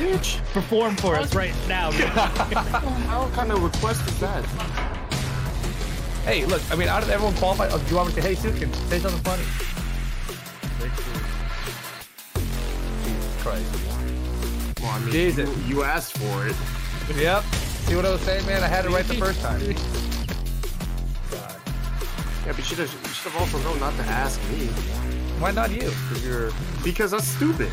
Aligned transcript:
bitch. 0.00 0.42
Perform 0.52 0.96
for 0.96 1.16
us 1.16 1.34
right 1.34 1.54
now. 1.68 1.90
What 3.20 3.32
kind 3.34 3.52
of 3.52 3.62
request 3.62 4.06
is 4.08 4.18
that? 4.20 4.44
Hey, 6.24 6.44
look, 6.46 6.62
I 6.70 6.74
mean, 6.74 6.88
out 6.88 7.02
of 7.02 7.10
everyone 7.10 7.34
qualified, 7.36 7.70
oh, 7.72 7.78
do 7.78 7.86
you 7.90 7.96
want 7.96 8.08
me 8.08 8.14
to, 8.14 8.22
hey, 8.22 8.34
Sukin, 8.34 8.74
say 8.88 8.98
something 8.98 9.20
funny? 9.22 9.44
Jesus 13.04 13.42
Christ. 13.42 14.80
Well, 14.80 14.90
I 14.90 14.98
mean, 15.00 15.12
Jesus. 15.12 15.48
You, 15.68 15.76
you 15.76 15.82
asked 15.82 16.16
for 16.16 16.46
it. 16.46 16.56
Yep. 17.16 17.44
See 17.44 17.96
what 17.96 18.06
I 18.06 18.10
was 18.10 18.20
saying, 18.22 18.46
man? 18.46 18.62
I 18.62 18.68
had 18.68 18.84
it 18.86 18.90
right 18.90 19.04
the 19.04 19.14
first 19.26 19.40
time. 19.42 19.60
Yeah, 19.60 19.74
but 22.46 22.58
you 22.58 22.64
should 22.64 22.78
have 22.78 22.92
you 22.92 23.08
should 23.10 23.32
have 23.32 23.40
also 23.40 23.58
known 23.58 23.78
not 23.80 23.94
to 23.96 24.02
ask 24.02 24.40
me. 24.50 24.66
Why 25.40 25.50
not 25.50 25.70
you? 25.70 25.90
Because 25.90 26.24
you're 26.24 26.52
because 26.82 27.12
I'm 27.12 27.20
stupid. 27.20 27.70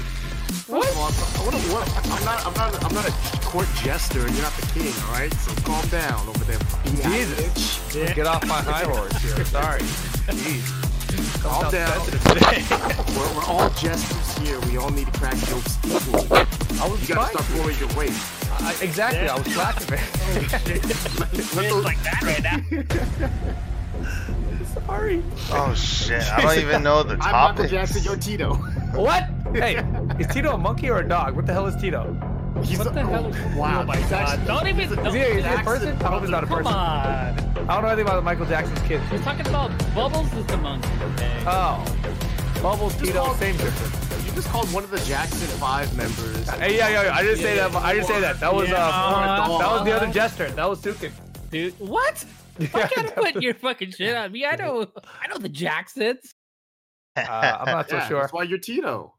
What? 0.67 0.83
Well, 0.95 1.05
I'm, 1.05 1.13
what, 1.45 1.55
what, 1.71 1.87
I'm 2.11 2.25
not. 2.25 2.45
I'm 2.45 2.53
not. 2.53 2.83
I'm 2.83 2.93
not 2.93 3.07
a 3.07 3.11
court 3.45 3.69
jester, 3.83 4.25
and 4.25 4.33
you're 4.35 4.43
not 4.43 4.51
the 4.57 4.67
king. 4.77 4.93
All 5.05 5.13
right. 5.13 5.33
So 5.35 5.53
calm 5.61 5.87
down 5.87 6.27
over 6.27 6.43
there. 6.43 6.59
Jesus. 6.83 7.79
bitch. 7.95 8.15
Get 8.15 8.27
off 8.27 8.45
my 8.45 8.61
high 8.61 8.83
horse 8.83 9.15
here. 9.21 9.45
Sorry. 9.45 9.79
Jeez. 9.79 11.41
Calm 11.41 11.71
down. 11.71 11.97
We're, 13.15 13.33
we're 13.33 13.45
all 13.45 13.69
jesters 13.71 14.37
here. 14.39 14.59
We 14.69 14.75
all 14.77 14.89
need 14.89 15.05
to 15.05 15.19
crack 15.19 15.37
jokes 15.37 15.77
equally. 15.85 16.27
I 16.81 16.87
was 16.87 17.07
You 17.07 17.15
gotta 17.15 17.29
start 17.29 17.45
trying 17.45 17.61
pulling 17.61 17.79
your 17.79 17.87
weight. 17.97 18.11
I, 18.59 18.75
exactly. 18.81 19.29
I 19.29 19.37
was 19.37 19.47
slacking, 19.47 19.89
man. 19.89 20.03
Oh, 21.19 21.27
it's 21.33 21.85
like 21.85 22.03
that 22.03 22.21
right 22.23 22.43
now. 22.43 22.59
Sorry. 24.85 25.23
Oh 25.51 25.73
shit! 25.73 26.23
I 26.23 26.41
don't 26.41 26.57
even 26.59 26.83
know 26.83 27.03
the 27.03 27.15
topic. 27.15 27.25
I'm 27.25 27.31
Michael 27.33 27.55
topic. 27.55 27.71
Jackson. 27.71 28.03
You're 28.03 28.17
Tito. 28.17 28.55
What? 28.93 29.23
Hey, 29.53 29.77
is 30.19 30.27
Tito 30.27 30.53
a 30.53 30.57
monkey 30.57 30.89
or 30.89 30.99
a 30.99 31.07
dog? 31.07 31.35
What 31.35 31.45
the 31.45 31.53
hell 31.53 31.67
is 31.67 31.75
Tito? 31.75 32.13
He's 32.63 32.79
What 32.79 32.93
the 32.93 33.05
hell? 33.05 33.31
Wow. 33.55 33.81
Oh 33.81 33.85
my 33.85 33.95
god! 34.01 34.11
actually- 34.13 34.45
Don't 34.47 34.67
even. 34.67 34.89
Is 34.89 34.95
Don't, 34.95 35.13
he, 35.13 35.21
is 35.21 35.45
he 35.45 35.51
a 35.51 35.57
person? 35.59 35.95
I 36.01 36.07
hope 36.07 36.21
he's 36.21 36.29
not 36.31 36.43
a 36.43 36.47
person. 36.47 36.63
come 36.63 36.73
on. 36.73 37.69
I 37.69 37.73
don't 37.73 37.81
know 37.83 37.87
anything 37.89 38.05
about 38.05 38.15
the 38.15 38.21
Michael 38.23 38.45
Jackson's 38.47 38.79
kids. 38.87 39.03
We're 39.11 39.19
talking 39.19 39.45
about 39.47 39.69
Bubbles 39.93 40.33
is 40.33 40.45
the 40.47 40.57
monkey. 40.57 40.89
Okay. 41.13 41.43
Oh. 41.45 41.85
Bubbles, 42.63 42.95
Tito, 42.97 43.23
called- 43.25 43.37
same 43.37 43.55
difference. 43.57 44.25
You 44.25 44.31
just 44.33 44.47
called 44.49 44.71
one 44.73 44.83
of 44.83 44.89
the 44.89 44.99
Jackson 44.99 45.47
Five 45.59 45.95
members. 45.95 46.49
Hey, 46.49 46.77
yeah, 46.77 46.89
yeah, 46.89 47.03
yeah. 47.03 47.13
I 47.13 47.21
didn't 47.21 47.37
say 47.39 47.55
that. 47.57 47.75
I 47.75 47.93
didn't 47.93 48.07
say 48.07 48.19
that. 48.21 48.39
That 48.39 48.53
was, 48.53 48.69
Yeah. 48.69 48.75
uh, 48.87 49.47
that 49.59 49.69
was 49.69 49.85
the 49.85 49.91
other 49.95 50.07
jester. 50.11 50.49
That 50.51 50.67
was 50.67 50.81
Sukin. 50.81 51.11
Dude, 51.51 51.73
what? 51.79 52.25
Why 52.71 52.87
can't 52.93 53.15
put 53.15 53.41
your 53.41 53.53
fucking 53.53 53.91
shit 53.91 54.15
on 54.15 54.31
me? 54.31 54.45
I 54.45 54.55
know. 54.55 54.87
I 55.21 55.27
know 55.27 55.37
the 55.37 55.49
Jacksons. 55.49 56.33
Uh, 57.15 57.21
I'm 57.21 57.65
not 57.65 57.89
so 57.89 57.97
yeah, 57.97 58.07
sure. 58.07 58.21
That's 58.21 58.33
why 58.33 58.43
you're 58.43 58.57
Tito. 58.57 59.13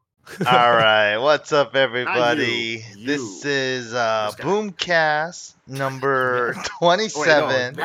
All 0.45 0.45
right, 0.71 1.17
what's 1.17 1.51
up, 1.51 1.75
everybody? 1.75 2.83
you. 2.95 3.05
This 3.05 3.43
is 3.45 3.93
uh, 3.93 4.31
This. 4.37 4.45
Boomcast 4.45 5.53
number 5.67 6.53
Wait, 6.55 6.55
no, 6.55 6.63
27. 6.79 7.79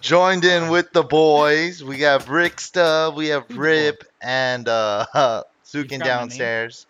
Joined 0.00 0.44
in 0.44 0.68
with 0.70 0.92
the 0.92 1.02
boys. 1.02 1.82
We 1.82 1.98
got 1.98 2.24
Brick 2.24 2.60
Stub, 2.60 3.16
we 3.16 3.28
have 3.28 3.44
Rip, 3.50 4.04
and 4.20 4.68
uh, 4.68 5.06
You 5.14 5.82
Sukin 5.82 5.82
forgot 5.82 5.90
my 5.90 5.96
name? 5.96 5.98
downstairs. 5.98 6.86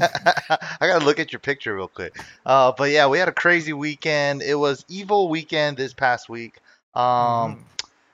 I 0.00 0.78
gotta 0.80 1.04
look 1.04 1.18
at 1.18 1.32
your 1.32 1.40
picture 1.40 1.74
real 1.74 1.88
quick. 1.88 2.18
Uh, 2.46 2.72
but 2.76 2.90
yeah, 2.90 3.06
we 3.08 3.18
had 3.18 3.28
a 3.28 3.32
crazy 3.32 3.72
weekend. 3.72 4.42
It 4.42 4.54
was 4.56 4.84
Evo 4.84 5.28
weekend 5.28 5.76
this 5.76 5.92
past 5.92 6.28
week. 6.28 6.56
Um, 6.94 7.64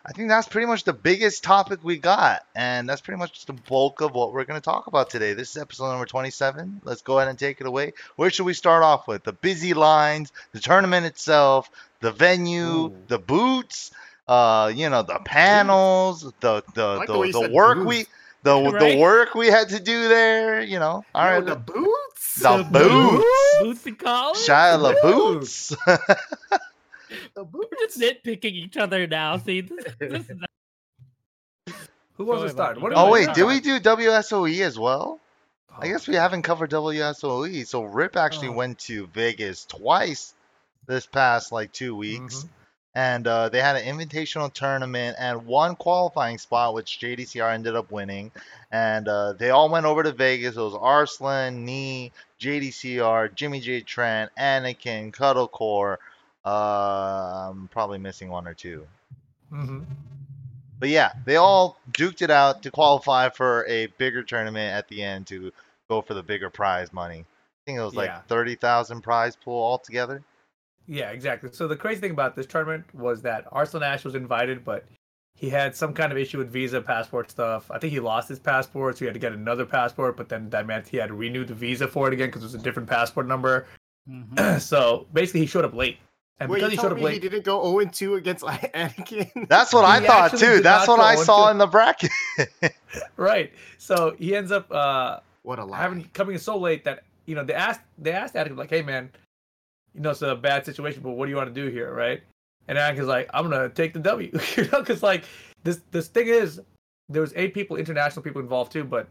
I 0.04 0.12
think 0.12 0.28
that's 0.30 0.48
pretty 0.48 0.66
much 0.66 0.84
the 0.84 0.94
biggest 0.94 1.44
topic 1.44 1.80
we 1.82 1.98
got, 1.98 2.46
and 2.54 2.88
that's 2.88 3.02
pretty 3.02 3.18
much 3.18 3.44
the 3.44 3.52
bulk 3.52 4.00
of 4.00 4.14
what 4.14 4.32
we're 4.32 4.44
going 4.44 4.58
to 4.58 4.64
talk 4.64 4.86
about 4.86 5.10
today. 5.10 5.34
This 5.34 5.50
is 5.54 5.60
episode 5.60 5.90
number 5.90 6.06
27. 6.06 6.80
Let's 6.84 7.02
go 7.02 7.18
ahead 7.18 7.28
and 7.28 7.38
take 7.38 7.60
it 7.60 7.66
away. 7.66 7.92
Where 8.16 8.30
should 8.30 8.46
we 8.46 8.54
start 8.54 8.82
off 8.82 9.06
with? 9.06 9.24
The 9.24 9.34
busy 9.34 9.74
lines, 9.74 10.32
the 10.52 10.60
tournament 10.60 11.04
itself, 11.04 11.70
the 12.00 12.12
venue, 12.12 12.64
Ooh. 12.86 12.96
the 13.08 13.18
boots, 13.18 13.90
uh, 14.26 14.72
you 14.74 14.88
know, 14.88 15.02
the 15.02 15.18
panels, 15.22 16.22
the 16.40 16.62
the 16.74 16.86
like 16.96 17.06
the 17.06 17.12
the, 17.20 17.48
the 17.48 17.50
work 17.52 17.76
boots. 17.78 17.86
we 17.86 18.06
the 18.42 18.70
the 18.80 18.96
work 18.98 19.34
we 19.34 19.48
had 19.48 19.68
to 19.68 19.80
do 19.80 20.08
there. 20.08 20.62
You 20.62 20.78
know, 20.78 21.04
all 21.14 21.24
Yo, 21.26 21.30
right, 21.36 21.44
the 21.44 21.56
boots. 21.56 22.40
the 22.40 22.66
boots, 22.70 23.24
Boots 23.60 23.86
and 23.86 23.98
collars. 23.98 24.38
Shia 24.48 24.94
LaBoots. 24.94 25.76
The 27.34 27.44
boots. 27.44 27.68
We're 27.70 27.86
just 27.86 28.00
nitpicking 28.00 28.52
each 28.52 28.76
other 28.76 29.06
now. 29.06 29.36
See, 29.38 29.62
this, 29.62 29.84
this 29.98 30.30
is 30.30 30.38
Who 32.16 32.24
wants 32.24 32.42
Go 32.42 32.46
to 32.46 32.52
start? 32.52 32.80
What 32.80 32.92
oh 32.94 33.10
wait, 33.10 33.26
talking 33.26 33.42
did 33.42 33.48
we 33.48 33.60
do 33.60 33.80
WSOE 33.80 34.60
as 34.60 34.78
well? 34.78 35.20
I 35.78 35.88
guess 35.88 36.06
we 36.06 36.14
haven't 36.14 36.42
covered 36.42 36.70
WSOE. 36.70 37.66
So 37.66 37.84
Rip 37.84 38.16
actually 38.16 38.48
Oh. 38.48 38.52
went 38.52 38.78
to 38.80 39.06
Vegas 39.08 39.64
twice 39.64 40.34
this 40.86 41.06
past 41.06 41.52
like 41.52 41.72
two 41.72 41.94
weeks, 41.96 42.44
and 42.94 43.26
uh, 43.26 43.48
they 43.48 43.60
had 43.60 43.76
an 43.76 43.84
invitational 43.98 44.52
tournament 44.52 45.16
and 45.18 45.46
one 45.46 45.76
qualifying 45.76 46.38
spot, 46.38 46.74
which 46.74 46.98
JDCR 47.00 47.54
ended 47.54 47.76
up 47.76 47.90
winning. 47.90 48.30
And 48.72 49.08
uh, 49.08 49.32
they 49.34 49.50
all 49.50 49.68
went 49.68 49.86
over 49.86 50.02
to 50.02 50.12
Vegas. 50.12 50.56
It 50.56 50.60
was 50.60 50.74
Arslan, 50.74 51.64
Knee, 51.64 52.12
JDCR, 52.40 53.34
Jimmy 53.34 53.60
J. 53.60 53.80
Tran, 53.82 54.28
Anakin, 54.38 55.12
Cuddlecore. 55.12 55.96
Uh, 56.44 57.48
I'm 57.50 57.68
probably 57.68 57.98
missing 57.98 58.28
one 58.30 58.46
or 58.48 58.54
two. 58.54 58.86
Mhm. 59.52 59.84
But 60.78 60.88
yeah, 60.88 61.12
they 61.26 61.36
all 61.36 61.78
duked 61.92 62.22
it 62.22 62.30
out 62.30 62.62
to 62.62 62.70
qualify 62.70 63.28
for 63.28 63.66
a 63.66 63.86
bigger 63.98 64.22
tournament 64.22 64.72
at 64.74 64.88
the 64.88 65.02
end 65.02 65.26
to 65.26 65.52
go 65.88 66.00
for 66.00 66.14
the 66.14 66.22
bigger 66.22 66.48
prize 66.48 66.92
money. 66.92 67.18
I 67.18 67.60
think 67.66 67.78
it 67.78 67.82
was 67.82 67.94
like 67.94 68.08
Yeah. 68.08 68.22
thirty 68.28 68.54
thousand 68.54 69.02
prize 69.02 69.36
pool 69.36 69.62
altogether. 69.62 70.22
Yeah, 70.86 71.10
exactly. 71.10 71.50
So 71.52 71.68
the 71.68 71.76
crazy 71.76 72.00
thing 72.00 72.10
about 72.12 72.34
this 72.34 72.46
tournament 72.46 72.92
was 72.94 73.20
that 73.22 73.46
Arslan 73.52 73.82
Ash 73.82 74.04
was 74.04 74.14
invited, 74.14 74.64
but 74.64 74.86
he 75.34 75.50
had 75.50 75.76
some 75.76 75.92
kind 75.92 76.10
of 76.10 76.18
issue 76.18 76.38
with 76.38 76.50
visa 76.50 76.80
passport 76.80 77.30
stuff. 77.30 77.70
I 77.70 77.78
think 77.78 77.92
he 77.92 78.00
lost 78.00 78.28
his 78.28 78.38
passport, 78.38 78.96
so 78.96 79.00
he 79.00 79.04
had 79.06 79.14
to 79.14 79.20
get 79.20 79.32
another 79.32 79.66
passport. 79.66 80.16
But 80.16 80.28
then 80.30 80.48
that 80.50 80.66
meant 80.66 80.88
he 80.88 80.96
had 80.96 81.08
to 81.08 81.14
renew 81.14 81.44
the 81.44 81.54
visa 81.54 81.86
for 81.86 82.08
it 82.08 82.14
again 82.14 82.28
because 82.28 82.42
it 82.42 82.46
was 82.46 82.54
a 82.54 82.58
different 82.58 82.88
passport 82.88 83.26
number. 83.26 83.66
Mhm. 84.08 84.60
so 84.60 85.06
basically, 85.12 85.40
he 85.40 85.46
showed 85.46 85.64
up 85.66 85.74
late, 85.74 85.98
and 86.40 86.50
Wait, 86.50 86.56
because 86.56 86.72
you 86.72 86.76
he 86.76 86.76
told 86.76 86.92
showed 86.92 86.98
up 86.98 87.04
me 87.04 87.12
he 87.12 87.18
didn't 87.18 87.44
go 87.44 87.62
0 87.78 87.90
2 87.92 88.14
against 88.14 88.44
Anakin. 88.44 89.46
That's 89.48 89.74
what 89.74 89.84
I 89.84 90.00
thought 90.04 90.36
too. 90.36 90.60
That's 90.60 90.88
what 90.88 90.98
I 90.98 91.14
saw 91.14 91.42
into- 91.42 91.50
in 91.52 91.58
the 91.58 91.66
bracket. 91.66 92.10
right? 93.16 93.52
So 93.76 94.16
he 94.18 94.34
ends 94.34 94.50
up 94.50 94.70
uh, 94.72 95.20
what 95.42 95.58
a 95.58 95.64
lie. 95.64 95.78
having 95.78 96.04
coming 96.14 96.34
in 96.34 96.40
so 96.40 96.56
late 96.56 96.82
that 96.84 97.04
you 97.26 97.34
know 97.34 97.44
they 97.44 97.52
asked 97.52 97.82
they 97.98 98.12
asked 98.12 98.34
Anakin 98.34 98.56
like, 98.56 98.70
"Hey 98.70 98.80
man, 98.80 99.10
you 99.94 100.00
know 100.00 100.10
it's 100.10 100.22
a 100.22 100.34
bad 100.34 100.64
situation, 100.64 101.02
but 101.02 101.10
what 101.10 101.26
do 101.26 101.30
you 101.30 101.36
want 101.36 101.54
to 101.54 101.60
do 101.62 101.70
here, 101.70 101.92
right?" 101.92 102.22
And 102.68 102.78
Anakin's 102.78 103.06
like, 103.06 103.28
"I'm 103.34 103.48
gonna 103.48 103.68
take 103.68 103.92
the 103.92 104.00
W," 104.00 104.30
you 104.56 104.64
know, 104.70 104.80
because 104.80 105.02
like 105.02 105.24
this 105.62 105.80
this 105.90 106.08
thing 106.08 106.28
is 106.28 106.60
there 107.10 107.20
was 107.20 107.34
eight 107.36 107.52
people, 107.52 107.76
international 107.76 108.22
people 108.22 108.40
involved 108.40 108.72
too, 108.72 108.84
but 108.84 109.08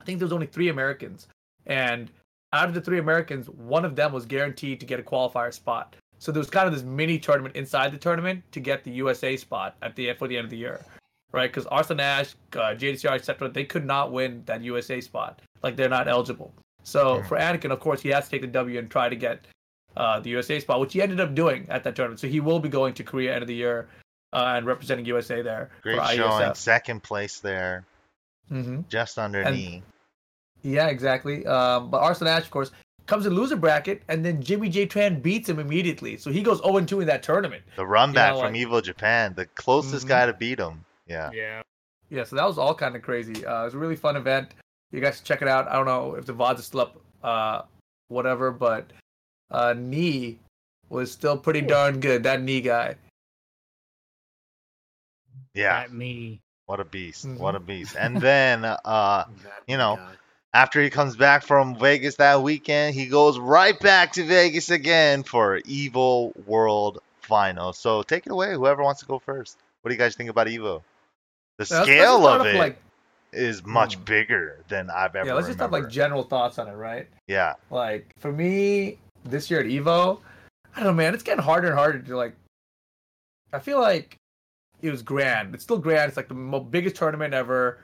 I 0.00 0.04
think 0.04 0.18
there 0.18 0.26
was 0.26 0.32
only 0.32 0.46
three 0.46 0.68
Americans, 0.68 1.28
and 1.66 2.10
out 2.52 2.68
of 2.68 2.74
the 2.74 2.80
three 2.80 2.98
Americans, 2.98 3.48
one 3.50 3.84
of 3.84 3.94
them 3.94 4.12
was 4.12 4.26
guaranteed 4.26 4.80
to 4.80 4.86
get 4.86 4.98
a 4.98 5.02
qualifier 5.02 5.52
spot. 5.52 5.94
So 6.18 6.32
there 6.32 6.40
was 6.40 6.50
kind 6.50 6.66
of 6.66 6.72
this 6.74 6.82
mini 6.82 7.18
tournament 7.18 7.56
inside 7.56 7.92
the 7.92 7.98
tournament 7.98 8.42
to 8.52 8.60
get 8.60 8.84
the 8.84 8.90
USA 8.92 9.36
spot 9.36 9.76
at 9.82 9.94
the 9.96 10.12
for 10.14 10.26
the 10.28 10.36
end 10.36 10.44
of 10.44 10.50
the 10.50 10.56
year, 10.56 10.80
right? 11.32 11.50
Because 11.50 11.66
Arslan 11.66 12.00
Ash, 12.00 12.34
uh, 12.54 12.74
JDCR, 12.74 13.14
etc., 13.14 13.48
they 13.48 13.64
could 13.64 13.84
not 13.84 14.12
win 14.12 14.42
that 14.46 14.62
USA 14.62 15.00
spot. 15.00 15.40
Like 15.62 15.76
they're 15.76 15.88
not 15.88 16.08
eligible. 16.08 16.54
So 16.84 17.20
Hmm. 17.20 17.26
for 17.28 17.36
Anakin, 17.38 17.70
of 17.70 17.80
course, 17.80 18.00
he 18.00 18.08
has 18.10 18.24
to 18.26 18.30
take 18.30 18.40
the 18.42 18.46
W 18.46 18.78
and 18.78 18.90
try 18.90 19.08
to 19.08 19.16
get 19.16 19.46
uh, 19.96 20.20
the 20.20 20.28
USA 20.30 20.60
spot, 20.60 20.78
which 20.80 20.92
he 20.92 21.00
ended 21.02 21.20
up 21.20 21.34
doing 21.34 21.66
at 21.70 21.82
that 21.84 21.96
tournament. 21.96 22.20
So 22.20 22.26
he 22.28 22.38
will 22.40 22.60
be 22.60 22.68
going 22.68 22.92
to 22.94 23.02
Korea 23.04 23.32
end 23.34 23.42
of 23.42 23.48
the 23.48 23.54
year 23.54 23.88
uh, 24.34 24.54
and 24.56 24.66
representing 24.66 25.06
USA 25.06 25.40
there 25.42 25.70
Great 25.82 25.98
for 25.98 26.06
showing. 26.14 26.54
Second 26.54 27.02
place 27.02 27.40
there, 27.40 27.84
hmm 28.48 28.80
just 28.88 29.18
under 29.18 29.40
And- 29.42 29.56
Knee. 29.56 29.82
Yeah, 30.62 30.88
exactly. 30.88 31.46
Um, 31.46 31.90
but 31.90 32.02
Arslan 32.02 32.28
Ash, 32.28 32.42
of 32.42 32.50
course, 32.50 32.72
comes 33.06 33.26
in 33.26 33.34
loser 33.34 33.56
bracket, 33.56 34.02
and 34.08 34.24
then 34.24 34.42
Jimmy 34.42 34.68
J. 34.68 34.86
Tran 34.86 35.22
beats 35.22 35.48
him 35.48 35.58
immediately. 35.58 36.16
So 36.16 36.30
he 36.30 36.42
goes 36.42 36.58
0 36.62 36.84
2 36.84 37.00
in 37.00 37.06
that 37.06 37.22
tournament. 37.22 37.62
The 37.76 37.86
run 37.86 38.12
back 38.12 38.34
know, 38.34 38.40
from 38.42 38.52
like- 38.54 38.62
Evo 38.66 38.82
Japan, 38.82 39.32
the 39.34 39.46
closest 39.46 40.06
Mhm. 40.06 40.08
guy 40.08 40.26
to 40.26 40.32
beat 40.32 40.58
him. 40.58 40.84
Yeah. 41.06 41.30
Yeah. 41.32 41.62
Yeah, 42.08 42.24
so 42.24 42.36
that 42.36 42.44
was 42.44 42.58
all 42.58 42.74
kind 42.74 42.94
of 42.94 43.02
crazy. 43.02 43.44
Uh, 43.44 43.62
it 43.62 43.64
was 43.66 43.74
a 43.74 43.78
really 43.78 43.96
fun 43.96 44.16
event. 44.16 44.54
You 44.92 45.00
guys 45.00 45.16
should 45.16 45.24
check 45.24 45.42
it 45.42 45.48
out. 45.48 45.66
I 45.68 45.72
don't 45.74 45.86
know 45.86 46.14
if 46.14 46.24
the 46.26 46.32
VODs 46.32 46.60
are 46.60 46.62
still 46.62 46.80
up, 46.80 46.96
uh, 47.22 47.62
whatever, 48.08 48.50
but 48.52 48.92
uh, 49.50 49.74
Knee 49.76 50.38
was 50.88 51.10
still 51.10 51.36
pretty 51.36 51.60
darn 51.62 51.98
good. 52.00 52.22
That 52.22 52.42
Knee 52.42 52.60
guy. 52.60 52.94
Yeah. 55.54 55.80
At 55.80 55.92
me. 55.92 56.40
What 56.66 56.80
a 56.80 56.84
beast. 56.84 57.26
Mhm. 57.26 57.38
What 57.38 57.54
a 57.54 57.60
beast. 57.60 57.96
And 57.98 58.16
then 58.20 58.64
uh 58.64 59.24
you 59.68 59.76
know, 59.76 59.96
guy. 59.96 60.14
After 60.56 60.82
he 60.82 60.88
comes 60.88 61.16
back 61.16 61.42
from 61.42 61.78
Vegas 61.78 62.16
that 62.16 62.42
weekend, 62.42 62.94
he 62.94 63.06
goes 63.06 63.38
right 63.38 63.78
back 63.78 64.12
to 64.12 64.24
Vegas 64.24 64.70
again 64.70 65.22
for 65.22 65.60
Evo 65.60 66.32
World 66.46 67.00
Final. 67.20 67.74
So 67.74 68.02
take 68.02 68.24
it 68.24 68.32
away, 68.32 68.54
whoever 68.54 68.82
wants 68.82 69.00
to 69.00 69.06
go 69.06 69.18
first. 69.18 69.58
What 69.82 69.90
do 69.90 69.94
you 69.94 69.98
guys 69.98 70.16
think 70.16 70.30
about 70.30 70.46
Evo? 70.46 70.80
The 71.58 71.66
scale 71.66 72.26
of 72.26 72.46
it. 72.46 72.56
Like, 72.56 72.78
is 73.32 73.66
much 73.66 73.98
Mm. 73.98 74.04
bigger 74.06 74.64
than 74.68 74.88
I've 74.88 75.14
ever 75.14 75.26
Yeah, 75.26 75.34
let's 75.34 75.48
just 75.48 75.58
have 75.58 75.72
like 75.72 75.90
general 75.90 76.22
thoughts 76.22 76.58
on 76.58 76.68
it, 76.68 76.72
right? 76.72 77.06
yeah. 77.26 77.54
Like 77.68 78.06
for 78.18 78.32
me, 78.32 78.96
this 79.24 79.50
year 79.50 79.60
at 79.60 79.66
Evo, 79.66 80.20
I 80.74 80.76
don't 80.80 80.84
know, 80.84 80.94
man. 80.94 81.12
It's 81.12 81.22
getting 81.22 81.44
harder 81.44 81.68
and 81.68 81.76
harder 81.76 81.98
to 81.98 82.16
like. 82.16 82.34
I 83.52 83.58
feel 83.58 83.78
like 83.78 84.16
it 84.80 84.90
was 84.90 85.02
grand. 85.02 85.54
It's 85.54 85.64
still 85.64 85.76
grand. 85.76 86.08
It's 86.08 86.16
like 86.16 86.28
the 86.28 86.34
biggest 86.34 86.96
tournament 86.96 87.34
ever. 87.34 87.78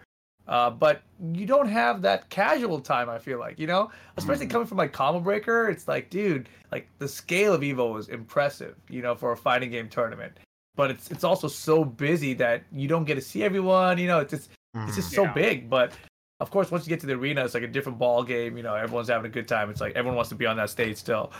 Uh, 0.49 0.71
but 0.71 1.03
you 1.33 1.47
don't 1.47 1.69
have 1.69 2.03
that 2.03 2.29
casual 2.29 2.81
time. 2.81 3.09
I 3.09 3.19
feel 3.19 3.39
like 3.39 3.59
you 3.59 3.67
know, 3.67 3.91
especially 4.17 4.47
Mhm. 4.47 4.51
coming 4.51 4.67
from 4.67 4.79
like 4.79 4.93
Combo 4.93 5.21
Breaker. 5.21 5.69
It's 5.69 5.87
like, 5.87 6.11
dude, 6.11 6.49
like 6.73 6.89
the 6.99 7.09
scale 7.09 7.55
of 7.55 7.61
Evo 7.61 7.99
is 7.99 8.09
impressive. 8.09 8.75
You 8.91 9.03
know, 9.03 9.15
for 9.15 9.33
a 9.33 9.37
fighting 9.37 9.71
game 9.71 9.89
tournament. 9.89 10.37
But 10.75 10.91
it's 10.91 11.11
it's 11.11 11.23
also 11.25 11.49
so 11.49 11.85
busy 11.85 12.35
that 12.35 12.63
you 12.73 12.89
don't 12.89 13.05
get 13.05 13.15
to 13.17 13.21
see 13.21 13.45
everyone. 13.45 13.99
You 13.99 14.07
know, 14.09 14.19
it's 14.21 14.31
just 14.31 14.51
it's 14.75 14.97
just 14.97 15.13
so 15.13 15.27
big. 15.29 15.69
But 15.71 15.93
of 16.41 16.51
course, 16.51 16.71
once 16.73 16.85
you 16.87 16.89
get 16.89 16.99
to 17.01 17.07
the 17.07 17.13
arena, 17.13 17.45
it's 17.45 17.55
like 17.55 17.63
a 17.63 17.69
different 17.69 17.99
ball 17.99 18.25
game. 18.25 18.57
You 18.57 18.63
know, 18.65 18.75
everyone's 18.75 19.09
having 19.09 19.27
a 19.31 19.33
good 19.33 19.47
time. 19.47 19.71
It's 19.71 19.81
like 19.81 19.95
everyone 19.95 20.17
wants 20.17 20.31
to 20.31 20.35
be 20.35 20.47
on 20.47 20.57
that 20.57 20.71
stage 20.71 20.97
still. 20.97 21.31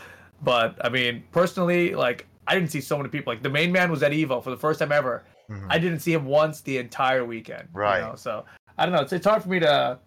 But 0.41 0.77
I 0.85 0.89
mean, 0.89 1.23
personally, 1.31 1.93
like 1.95 2.25
I 2.47 2.55
didn't 2.55 2.71
see 2.71 2.79
so 2.81 2.95
many 2.97 3.09
people. 3.09 3.33
Like 3.33 3.43
the 3.43 3.49
main 3.49 3.71
man 3.71 3.89
was 3.91 4.01
at 4.03 4.11
Evo 4.11 4.41
for 4.43 4.49
the 4.49 4.57
first 4.57 4.79
time 4.79 4.91
ever. 4.91 5.23
Mhm. 5.49 5.67
I 5.69 5.77
didn't 5.77 5.99
see 5.99 6.13
him 6.13 6.25
once 6.25 6.61
the 6.61 6.77
entire 6.77 7.25
weekend. 7.25 7.67
you 7.73 7.79
Right. 7.79 8.01
know? 8.01 8.15
So 8.15 8.45
I 8.77 8.85
don't 8.85 8.93
know. 8.93 9.01
It's, 9.01 9.13
it's 9.13 9.25
hard 9.25 9.43
for 9.43 9.49
me 9.49 9.59
to 9.59 9.99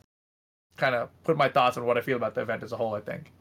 kind 0.77 0.95
of 0.95 1.09
put 1.25 1.37
my 1.37 1.49
thoughts 1.49 1.77
on 1.77 1.87
what 1.87 1.97
I 1.97 2.01
feel 2.01 2.17
about 2.17 2.35
the 2.35 2.43
event 2.43 2.63
as 2.63 2.73
a 2.73 2.77
whole. 2.77 2.95
I 2.95 3.01
think. 3.01 3.33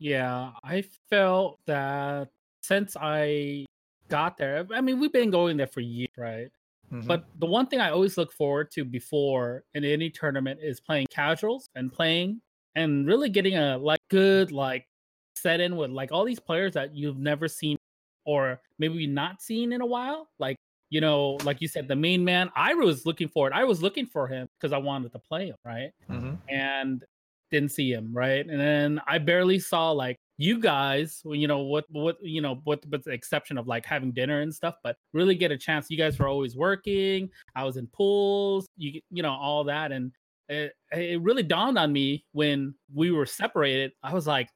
Yeah, 0.00 0.52
I 0.64 0.82
felt 1.10 1.60
that 1.66 2.30
since 2.62 2.96
I 2.98 3.66
got 4.08 4.38
there, 4.38 4.66
I 4.74 4.80
mean, 4.80 4.98
we've 4.98 5.12
been 5.12 5.30
going 5.30 5.58
there 5.58 5.66
for 5.66 5.80
years, 5.80 6.08
right? 6.16 6.48
Mhm. 6.90 7.06
But 7.06 7.26
the 7.38 7.46
one 7.46 7.66
thing 7.66 7.80
I 7.80 7.90
always 7.90 8.16
look 8.16 8.32
forward 8.32 8.70
to 8.72 8.84
before 8.84 9.64
in 9.74 9.84
any 9.84 10.08
tournament 10.08 10.58
is 10.62 10.80
playing 10.80 11.06
casuals 11.10 11.68
and 11.74 11.92
playing 11.92 12.40
and 12.74 13.06
really 13.06 13.28
getting 13.28 13.56
a 13.56 13.76
like 13.76 14.00
good 14.08 14.52
like 14.52 14.88
set 15.36 15.60
in 15.60 15.76
with 15.76 15.90
like 15.90 16.12
all 16.12 16.24
these 16.24 16.40
players 16.40 16.72
that 16.74 16.94
you've 16.94 17.18
never 17.18 17.46
seen 17.46 17.76
or 18.24 18.60
maybe 18.78 19.06
not 19.06 19.42
seen 19.42 19.72
in 19.72 19.82
a 19.82 19.86
while. 19.86 20.30
Like, 20.38 20.56
you 20.90 21.00
know, 21.00 21.38
like 21.44 21.60
you 21.60 21.68
said, 21.68 21.88
the 21.88 21.96
main 21.96 22.24
man, 22.24 22.50
I 22.54 22.74
was 22.74 23.06
looking 23.06 23.28
for 23.28 23.46
it. 23.46 23.52
I 23.54 23.64
was 23.64 23.80
looking 23.82 24.06
for 24.06 24.26
him 24.28 24.48
because 24.58 24.72
I 24.72 24.78
wanted 24.78 25.12
to 25.12 25.18
play 25.18 25.46
him, 25.46 25.56
right? 25.64 25.90
Mhm. 26.10 26.38
and 26.48 27.04
didn't 27.50 27.72
see 27.72 27.90
him 27.92 28.12
right 28.12 28.46
and 28.46 28.60
then 28.60 29.00
i 29.08 29.18
barely 29.18 29.58
saw 29.58 29.90
like 29.90 30.16
you 30.38 30.60
guys 30.60 31.20
you 31.24 31.48
know 31.48 31.58
what 31.58 31.84
what 31.88 32.16
you 32.22 32.40
know 32.40 32.60
what 32.62 32.78
with 32.88 33.02
the 33.02 33.10
exception 33.10 33.58
of 33.58 33.66
like 33.66 33.84
having 33.84 34.12
dinner 34.12 34.42
and 34.42 34.54
stuff 34.54 34.76
but 34.84 34.94
really 35.12 35.34
get 35.34 35.50
a 35.50 35.58
chance 35.58 35.90
you 35.90 35.96
guys 35.98 36.16
were 36.20 36.28
always 36.28 36.54
working 36.54 37.28
i 37.56 37.64
was 37.64 37.76
in 37.76 37.88
pools 37.88 38.68
you 38.76 39.00
you 39.10 39.20
know 39.20 39.32
all 39.32 39.64
that 39.64 39.90
and 39.90 40.12
it, 40.48 40.72
it 40.92 41.20
really 41.22 41.42
dawned 41.42 41.76
on 41.76 41.92
me 41.92 42.24
when 42.30 42.72
we 42.94 43.10
were 43.10 43.26
separated 43.26 43.90
i 44.04 44.14
was 44.14 44.28
like 44.28 44.48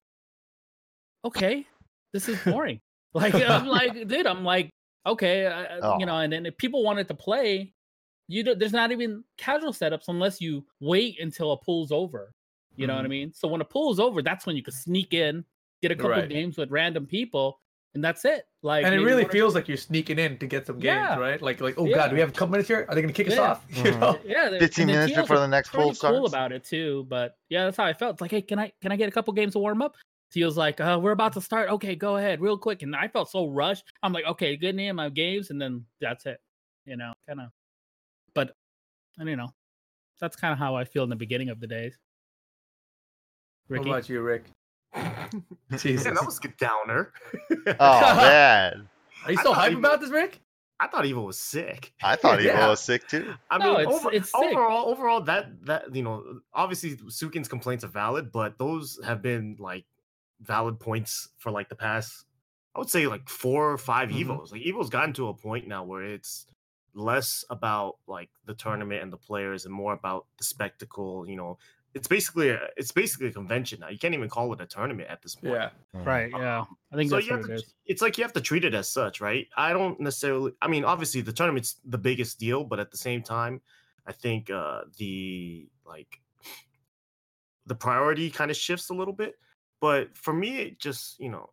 okay 1.24 1.66
this 2.12 2.28
is 2.28 2.38
boring 2.44 2.80
like 3.12 3.34
i'm 3.34 3.66
like 3.66 4.06
dude 4.06 4.28
i'm 4.28 4.44
like 4.44 4.70
okay 5.06 5.46
I, 5.46 5.64
I- 5.78 5.98
you 5.98 6.06
know 6.06 6.14
Oh. 6.14 6.18
and 6.18 6.32
then 6.32 6.46
if 6.46 6.56
people 6.56 6.82
wanted 6.82 7.08
to 7.08 7.14
play 7.14 7.72
you 8.28 8.42
don't, 8.42 8.58
there's 8.58 8.72
not 8.72 8.90
even 8.90 9.22
casual 9.36 9.72
setups 9.72 10.08
unless 10.08 10.40
you 10.40 10.64
wait 10.80 11.20
until 11.20 11.52
a 11.52 11.56
pool's 11.58 11.92
over 11.92 12.32
you 12.76 12.86
know 12.88 12.96
what 12.96 13.04
I 13.04 13.06
Mhm. 13.06 13.10
mean? 13.10 13.32
So 13.32 13.46
when 13.46 13.60
a 13.60 13.64
pool's 13.64 14.00
over, 14.00 14.20
that's 14.20 14.46
when 14.46 14.56
you 14.56 14.62
can 14.64 14.74
sneak 14.74 15.14
in, 15.14 15.44
get 15.80 15.92
a 15.92 15.94
couple 15.94 16.10
Right. 16.10 16.28
games 16.28 16.56
with 16.58 16.72
random 16.72 17.06
people, 17.06 17.60
and 17.94 18.02
that's 18.02 18.24
it. 18.24 18.48
Like, 18.62 18.84
and 18.84 18.92
it 18.92 18.98
really 18.98 19.22
one 19.22 19.30
or- 19.30 19.32
feels 19.32 19.54
like 19.54 19.68
you're 19.68 19.76
sneaking 19.76 20.18
in 20.18 20.38
to 20.38 20.46
get 20.48 20.66
some 20.66 20.80
games, 20.80 20.96
Yeah. 20.96 21.16
right? 21.16 21.40
Like, 21.40 21.60
like, 21.60 21.78
oh 21.78 21.84
Yeah. 21.86 21.94
god, 21.94 22.08
do 22.08 22.14
we 22.14 22.20
have 22.20 22.30
a 22.30 22.32
couple 22.32 22.48
minutes 22.50 22.66
here? 22.68 22.84
Are 22.88 22.94
they 22.96 23.00
gonna 23.00 23.12
kick 23.12 23.28
us 23.30 23.38
off? 23.38 23.64
You 23.76 23.92
Mhm. 23.92 24.00
know? 24.00 24.18
yeah, 24.24 24.58
15 24.58 24.86
minutes 24.88 25.12
TLs 25.12 25.20
before 25.22 25.38
the 25.38 25.46
next 25.46 25.68
pretty 25.68 25.90
pool 25.90 25.94
cool 26.00 26.26
about 26.26 26.50
it 26.50 26.64
too. 26.64 27.06
But 27.08 27.36
yeah, 27.48 27.62
that's 27.62 27.76
how 27.76 27.84
I 27.84 27.92
felt. 27.92 28.14
It's 28.14 28.20
like, 28.20 28.32
hey, 28.32 28.42
can 28.42 28.58
I 28.58 28.72
can 28.82 28.90
I 28.90 28.96
get 28.96 29.08
a 29.08 29.12
couple 29.12 29.32
games 29.34 29.52
to 29.52 29.60
warm 29.60 29.80
up? 29.80 29.94
Teal's 30.34 30.56
like, 30.56 30.80
uh, 30.80 30.98
we're 31.00 31.12
about 31.12 31.32
to 31.34 31.40
start. 31.40 31.70
Okay, 31.70 31.94
go 31.94 32.16
ahead, 32.16 32.40
real 32.40 32.58
quick. 32.58 32.82
And 32.82 32.96
I 32.96 33.06
felt 33.06 33.30
so 33.30 33.46
rushed. 33.46 33.84
I'm 34.02 34.12
like, 34.12 34.24
okay, 34.26 34.56
good 34.56 34.74
name, 34.74 34.96
my 34.96 35.08
games, 35.08 35.50
and 35.50 35.62
then 35.62 35.84
that's 36.00 36.26
it. 36.26 36.40
You 36.86 36.96
know, 36.96 37.12
kind 37.28 37.40
of. 37.40 37.50
But, 38.34 38.56
and 39.16 39.28
you 39.28 39.36
know, 39.36 39.50
that's 40.20 40.34
kind 40.34 40.52
of 40.52 40.58
how 40.58 40.74
I 40.74 40.84
feel 40.86 41.04
in 41.04 41.08
the 41.08 41.14
beginning 41.14 41.50
of 41.50 41.60
the 41.60 41.68
days. 41.68 41.96
What 43.68 43.78
Ricky, 43.78 43.90
about 43.90 44.08
you, 44.08 44.20
Rick? 44.22 44.44
Jesus. 45.78 46.04
Yeah, 46.04 46.14
that 46.14 46.26
was 46.26 46.40
a 46.44 46.48
downer. 46.48 47.12
Oh 47.50 48.16
man, 48.16 48.88
Are 49.24 49.32
you 49.32 49.38
I 49.38 49.40
still 49.40 49.54
thought 49.54 49.70
hyped 49.70 49.78
about 49.78 50.00
this, 50.00 50.10
Rick? 50.10 50.40
I 50.80 50.88
thought 50.88 51.04
Evo 51.04 51.24
was 51.26 51.38
sick. 51.38 51.92
I 52.02 52.16
thought 52.16 52.40
Evo 52.40 52.44
Yeah. 52.46 52.68
was 52.68 52.80
sick 52.80 53.06
too. 53.06 53.34
I 53.48 53.58
No, 53.58 53.72
mean, 53.74 53.80
it's- 53.82 53.94
over- 54.00 54.12
it's 54.12 54.30
sick. 54.32 54.40
overall, 54.42 54.88
overall, 54.88 55.20
that 55.22 55.64
that 55.66 55.94
you 55.94 56.02
know, 56.02 56.40
obviously, 56.52 56.98
Sukin's 57.08 57.46
complaints 57.48 57.84
are 57.84 57.88
valid, 57.88 58.32
but 58.32 58.58
those 58.58 58.98
have 59.04 59.22
been 59.22 59.56
like 59.60 59.84
valid 60.40 60.78
points 60.80 61.28
for 61.38 61.50
like 61.50 61.68
the 61.68 61.74
past, 61.76 62.24
I 62.74 62.78
would 62.80 62.90
say, 62.90 63.06
like 63.06 63.28
four 63.28 63.72
or 63.72 63.78
5 63.78 64.08
Mhm. 64.10 64.24
Evos. 64.26 64.52
Like 64.52 64.62
Evo's 64.62 64.90
gotten 64.90 65.12
to 65.14 65.28
a 65.28 65.34
point 65.34 65.66
now 65.68 65.84
where 65.84 66.02
it's 66.04 66.46
less 66.94 67.44
about 67.50 67.96
like 68.06 68.30
the 68.44 68.54
tournament 68.54 69.02
and 69.02 69.12
the 69.12 69.16
players, 69.16 69.64
and 69.64 69.74
more 69.74 69.92
about 69.92 70.26
the 70.38 70.44
spectacle. 70.44 71.28
You 71.28 71.36
know, 71.36 71.58
it's 71.94 72.08
basically 72.08 72.50
a, 72.50 72.60
it's 72.76 72.92
basically 72.92 73.28
a 73.28 73.32
convention 73.32 73.80
now. 73.80 73.88
You 73.88 73.98
can't 73.98 74.14
even 74.14 74.28
call 74.28 74.52
it 74.52 74.60
a 74.60 74.66
tournament 74.66 75.08
at 75.08 75.22
this 75.22 75.34
point. 75.36 75.54
Yeah. 75.54 75.70
right? 75.92 76.30
Yeah, 76.30 76.64
I 76.92 76.96
think 76.96 77.10
so 77.10 77.16
that's 77.16 77.26
you 77.28 77.32
what 77.32 77.40
have 77.42 77.50
it 77.50 77.54
to, 77.54 77.54
is. 77.54 77.74
it's 77.86 78.02
like 78.02 78.18
you 78.18 78.24
have 78.24 78.32
to 78.34 78.40
treat 78.40 78.64
it 78.64 78.74
as 78.74 78.88
such, 78.90 79.20
right? 79.20 79.46
I 79.56 79.72
don't 79.72 79.98
necessarily. 80.00 80.52
I 80.60 80.68
mean, 80.68 80.84
obviously 80.84 81.20
the 81.20 81.32
tournament's 81.32 81.76
the 81.84 81.98
biggest 81.98 82.38
deal, 82.38 82.64
but 82.64 82.78
at 82.80 82.90
the 82.90 82.96
same 82.96 83.22
time, 83.22 83.60
I 84.06 84.12
think 84.12 84.50
uh 84.50 84.82
the 84.98 85.68
like 85.86 86.20
the 87.66 87.74
priority 87.74 88.30
kind 88.30 88.50
of 88.50 88.56
shifts 88.56 88.90
a 88.90 88.94
little 88.94 89.14
bit. 89.14 89.36
But 89.84 90.16
for 90.16 90.32
me, 90.32 90.50
it 90.62 90.80
just 90.80 91.20
you 91.20 91.28
know, 91.28 91.50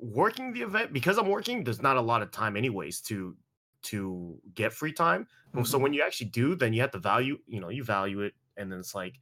working 0.00 0.52
the 0.52 0.62
event 0.62 0.92
because 0.92 1.16
I'm 1.16 1.28
working. 1.28 1.62
There's 1.62 1.80
not 1.80 1.96
a 1.96 2.00
lot 2.00 2.20
of 2.20 2.32
time, 2.32 2.56
anyways, 2.56 3.00
to 3.02 3.36
to 3.82 4.40
get 4.52 4.72
free 4.72 4.92
time. 4.92 5.28
So 5.64 5.78
Mhm. 5.78 5.82
when 5.82 5.92
you 5.92 6.02
actually 6.02 6.30
do, 6.30 6.56
then 6.56 6.72
you 6.72 6.80
have 6.80 6.90
to 6.90 6.98
value. 6.98 7.38
You 7.46 7.60
know, 7.60 7.68
you 7.68 7.84
value 7.84 8.22
it, 8.22 8.34
and 8.56 8.72
then 8.72 8.80
it's 8.80 8.96
like 8.96 9.20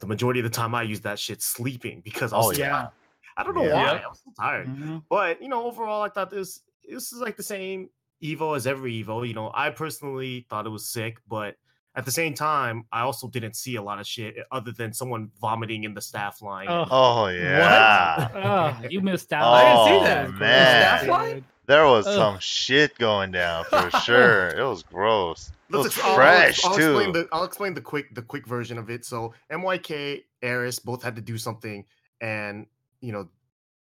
the 0.00 0.06
majority 0.06 0.40
of 0.40 0.44
the 0.44 0.50
time 0.50 0.74
I 0.74 0.82
use 0.82 1.00
that 1.00 1.18
shit 1.18 1.40
sleeping 1.40 2.02
because 2.02 2.34
I 2.34 2.36
Oh, 2.36 2.50
yeah. 2.50 2.68
tired. 2.68 2.90
I 3.38 3.42
don't 3.42 3.54
know 3.54 3.62
Yeah. 3.62 3.72
why. 3.72 4.02
I'm 4.06 4.14
so 4.14 4.32
tired. 4.38 4.68
Mhm. 4.68 5.02
But 5.08 5.40
you 5.40 5.48
know, 5.48 5.64
overall, 5.64 6.02
I 6.02 6.10
thought 6.10 6.28
this 6.28 6.60
this 6.84 7.10
is 7.10 7.20
like 7.20 7.36
the 7.38 7.42
same 7.42 7.88
Evo 8.22 8.54
as 8.54 8.66
every 8.66 9.02
Evo. 9.02 9.26
You 9.26 9.32
know, 9.32 9.50
I 9.54 9.70
personally 9.70 10.46
thought 10.50 10.66
it 10.66 10.70
was 10.76 10.86
sick, 10.86 11.22
but 11.26 11.56
at 11.96 12.04
the 12.04 12.10
same 12.12 12.34
time, 12.34 12.84
I 12.92 13.00
also 13.00 13.28
didn't 13.28 13.56
see 13.56 13.76
a 13.76 13.82
lot 13.82 13.98
of 13.98 14.06
shit 14.06 14.36
eh, 14.38 14.42
other 14.52 14.70
than 14.72 14.92
someone 14.92 15.30
vomiting 15.40 15.84
in 15.84 15.92
the 15.94 16.00
staff 16.00 16.40
line. 16.42 16.66
Oh, 16.68 16.86
Oh 16.90 17.26
yeah, 17.28 18.28
oh, 18.82 18.86
you 18.88 19.00
missed 19.00 19.32
out. 19.32 19.42
Oh, 19.44 19.52
I 19.54 19.88
didn't 19.88 19.98
see 20.00 20.04
that. 20.06 20.38
man. 20.38 20.98
Staff 20.98 21.08
line? 21.08 21.44
there 21.66 21.86
was 21.86 22.06
Ugh. 22.06 22.14
some 22.16 22.38
shit 22.40 22.96
going 22.98 23.30
down 23.32 23.64
for 23.64 23.90
sure. 24.04 24.48
It 24.48 24.62
was 24.64 24.82
gross. 24.82 25.52
It 25.68 25.76
was 25.76 25.84
Let's 25.86 25.96
ex- 25.98 26.04
I'll- 26.04 26.10
I'll- 26.10 26.16
fresh 26.16 26.64
I'll, 26.64 26.76
too. 26.76 26.96
Explain 26.98 27.12
the, 27.12 27.28
I'll 27.32 27.44
explain 27.44 27.74
the 27.74 27.80
quick 27.80 28.14
the 28.14 28.22
quick 28.22 28.46
version 28.46 28.78
of 28.78 28.88
it. 28.90 29.04
So 29.04 29.34
MYK, 29.52 30.24
Eris 30.42 30.78
both 30.78 31.02
had 31.02 31.16
to 31.16 31.22
do 31.22 31.38
something, 31.38 31.84
and 32.20 32.66
you 33.00 33.12
know, 33.12 33.28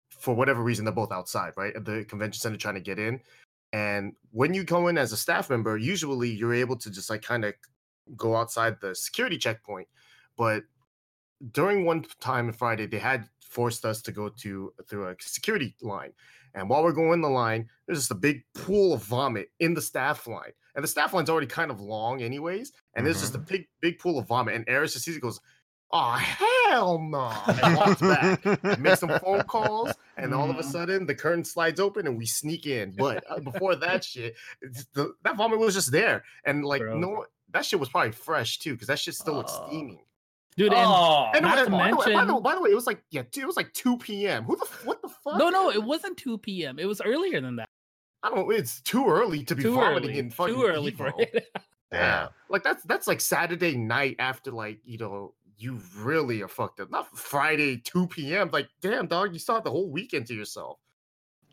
for 0.10 0.34
whatever 0.36 0.64
reason, 0.64 0.84
they're 0.86 0.94
both 0.94 1.12
outside, 1.12 1.54
right, 1.58 1.76
at 1.76 1.86
the 1.86 2.04
convention 2.06 2.40
center 2.42 2.58
trying 2.58 2.76
to 2.76 2.82
get 2.82 2.98
in. 3.00 3.20
And 3.74 4.14
when 4.32 4.54
you 4.54 4.64
go 4.64 4.88
in 4.88 4.98
as 4.98 5.12
a 5.12 5.18
staff 5.18 5.50
member, 5.50 5.78
usually 5.78 6.30
you're 6.30 6.54
able 6.54 6.78
to 6.78 6.90
just 6.90 7.10
like 7.10 7.22
kind 7.22 7.44
of 7.44 7.54
go 8.16 8.36
outside 8.36 8.80
the 8.82 8.94
security 8.96 9.38
checkpoint. 9.38 9.88
But 10.38 10.64
during 11.52 11.86
one 11.86 12.06
time 12.20 12.48
on 12.48 12.54
Friday, 12.54 12.86
they 12.86 13.00
had 13.00 13.28
forced 13.42 13.86
us 13.86 14.02
to 14.04 14.12
go 14.12 14.30
to 14.30 14.74
through 14.88 15.08
a 15.10 15.16
security 15.20 15.76
line. 15.82 16.12
And 16.54 16.70
while 16.70 16.84
we're 16.84 16.94
going 16.94 17.22
the 17.22 17.30
line, 17.30 17.70
there's 17.86 18.00
just 18.00 18.12
a 18.12 18.16
big 18.16 18.44
pool 18.54 18.94
of 18.94 19.04
vomit 19.04 19.52
in 19.60 19.74
the 19.74 19.82
staff 19.82 20.26
line. 20.28 20.52
And 20.76 20.84
the 20.84 20.88
staff 20.88 21.14
line's 21.14 21.30
already 21.30 21.48
kind 21.48 21.72
of 21.72 21.82
long, 21.82 22.22
anyways. 22.22 22.72
And 22.96 23.06
there's 23.06 23.20
just 23.22 23.36
a 23.36 23.40
big, 23.40 23.68
big 23.82 24.00
pool 24.00 24.20
of 24.20 24.28
vomit. 24.28 24.56
And 24.56 24.66
Eris 24.68 24.94
just 24.94 25.06
sees 25.06 25.16
it 25.18 25.22
goes, 25.22 25.40
Oh, 25.92 26.12
hell 26.12 27.00
no. 27.00 27.32
And 27.64 27.78
walks 27.78 28.02
back. 28.02 28.44
and 28.64 28.80
makes 28.82 29.00
some 29.00 29.18
phone 29.20 29.44
calls. 29.44 29.92
And 30.18 30.34
all 30.34 30.50
of 30.50 30.58
a 30.58 30.62
Mhm. 30.64 30.72
sudden, 30.72 31.06
the 31.06 31.16
curtain 31.16 31.46
slides 31.46 31.80
open 31.80 32.08
and 32.08 32.18
we 32.18 32.26
sneak 32.26 32.66
in. 32.66 32.92
But 32.92 33.24
uh, 33.30 33.40
before 33.40 33.76
that 33.76 34.04
shit, 34.04 34.36
the, 34.94 35.14
that 35.24 35.38
vomit 35.38 35.60
was 35.60 35.74
just 35.76 35.92
there. 35.92 36.24
And 36.46 36.66
like, 36.66 36.82
Gross. 36.82 37.00
no, 37.02 37.26
that 37.56 37.66
shit 37.66 37.80
was 37.80 37.90
probably 37.90 38.12
fresh 38.12 38.60
too, 38.60 38.74
because 38.74 38.88
that 38.88 39.00
shit 39.00 39.16
still 39.16 39.36
looks 39.36 39.54
Oh. 39.56 39.68
steaming. 39.68 40.00
dude. 40.58 40.72
And 40.74 40.86
Oh, 40.88 41.30
And, 41.34 41.44
Not 41.44 41.58
and 41.58 41.66
to 41.66 41.72
by, 41.72 41.90
the 41.90 41.96
way, 41.98 42.14
by, 42.14 42.26
the, 42.26 42.34
by 42.36 42.56
the 42.56 42.62
way, 42.62 42.70
it 42.70 42.76
was 42.76 42.88
like, 42.88 43.04
yeah, 43.12 43.24
dude, 43.32 43.44
it 43.44 43.48
was 43.48 43.58
like 43.58 43.74
2 43.74 43.98
p.m. 43.98 44.44
Who 44.46 44.56
the, 44.56 44.66
what 44.86 45.02
the 45.02 45.10
fuck? 45.10 45.38
no, 45.38 45.50
no, 45.50 45.70
it 45.72 45.84
wasn't 45.84 46.18
2 46.18 46.38
p.m. 46.38 46.80
It 46.80 46.86
was 46.86 47.02
earlier 47.02 47.42
than 47.42 47.58
that. 47.58 47.68
I 48.24 48.30
don't. 48.30 48.52
It's 48.54 48.82
too 48.82 49.08
early 49.08 49.44
to 49.44 49.56
be 49.56 49.64
Too 49.64 49.76
vomiting 49.76 50.10
early. 50.12 50.20
in 50.20 50.30
fucking 50.32 50.56
Too 50.56 50.64
early 50.66 50.92
for 50.92 51.12
Evo. 51.12 51.20
it. 51.20 51.48
Damn. 51.92 52.30
Like 52.50 52.64
that's 52.64 52.84
that's 52.84 53.06
like 53.08 53.22
Saturday 53.22 53.76
night 53.78 54.16
after 54.20 54.50
like 54.52 54.80
you 54.84 54.98
know 54.98 55.34
you 55.58 55.80
really 56.00 56.42
are 56.42 56.48
fucked 56.48 56.80
up. 56.80 56.90
Not 56.90 57.16
Friday 57.18 57.78
2 57.78 58.08
p.m. 58.08 58.50
Like 58.52 58.68
damn 58.82 59.06
dog, 59.08 59.32
you 59.34 59.40
still 59.40 59.56
have 59.56 59.64
the 59.64 59.70
whole 59.72 59.90
weekend 59.92 60.26
to 60.28 60.34
yourself. 60.34 60.80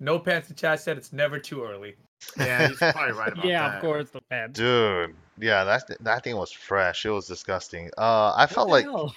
No 0.03 0.19
Pants 0.19 0.51
in 0.51 0.57
chat 0.57 0.81
said 0.81 0.99
it's 0.99 1.13
never 1.13 1.39
too 1.39 1.65
early. 1.65 1.95
Yeah, 2.37 2.69
he's 2.69 2.77
probably 2.79 3.13
right 3.13 3.33
about 3.33 3.45
yeah, 3.45 3.69
that. 3.69 3.77
of 3.77 3.81
course, 3.81 4.11
the 4.11 4.21
fans. 4.29 4.57
Dude, 4.59 5.15
yeah, 5.39 5.65
that 5.65 5.85
that 6.01 6.25
thing 6.25 6.37
was 6.37 6.51
fresh. 6.51 7.07
It 7.07 7.11
was 7.11 7.27
disgusting. 7.27 7.91
Uh, 7.97 8.33
I 8.37 8.47
felt 8.47 8.69
like 8.69 8.85
the 8.85 8.91
hell? 8.93 9.15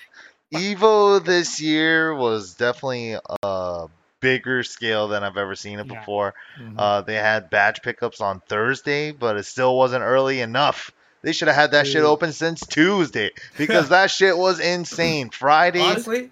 Evo 0.54 1.24
this 1.25 1.60
year 1.60 2.13
was 2.13 2.54
definitely 2.54 3.18
a 3.44 3.88
bigger 4.20 4.63
scale 4.63 5.08
than 5.08 5.24
I've 5.24 5.38
ever 5.38 5.56
seen 5.56 5.80
it 5.80 5.88
Yeah. 5.88 6.00
before. 6.00 6.34
Mhm. 6.60 6.75
Uh, 6.77 7.01
they 7.01 7.15
had 7.15 7.50
badge 7.50 7.82
pickups 7.82 8.22
on 8.22 8.39
Thursday, 8.42 9.12
but 9.12 9.38
it 9.38 9.44
still 9.46 9.75
wasn't 9.77 10.04
early 10.04 10.39
enough. 10.42 10.92
They 11.24 11.32
should 11.34 11.48
have 11.48 11.58
had 11.58 11.72
that 11.72 11.88
shit 11.88 12.04
open 12.04 12.32
since 12.32 12.62
Tuesday 12.65 13.32
because 13.58 13.89
that 13.89 14.12
shit 14.12 14.38
was 14.38 14.60
insane. 14.60 15.32
Friday, 15.32 15.82
Honestly, 15.82 16.32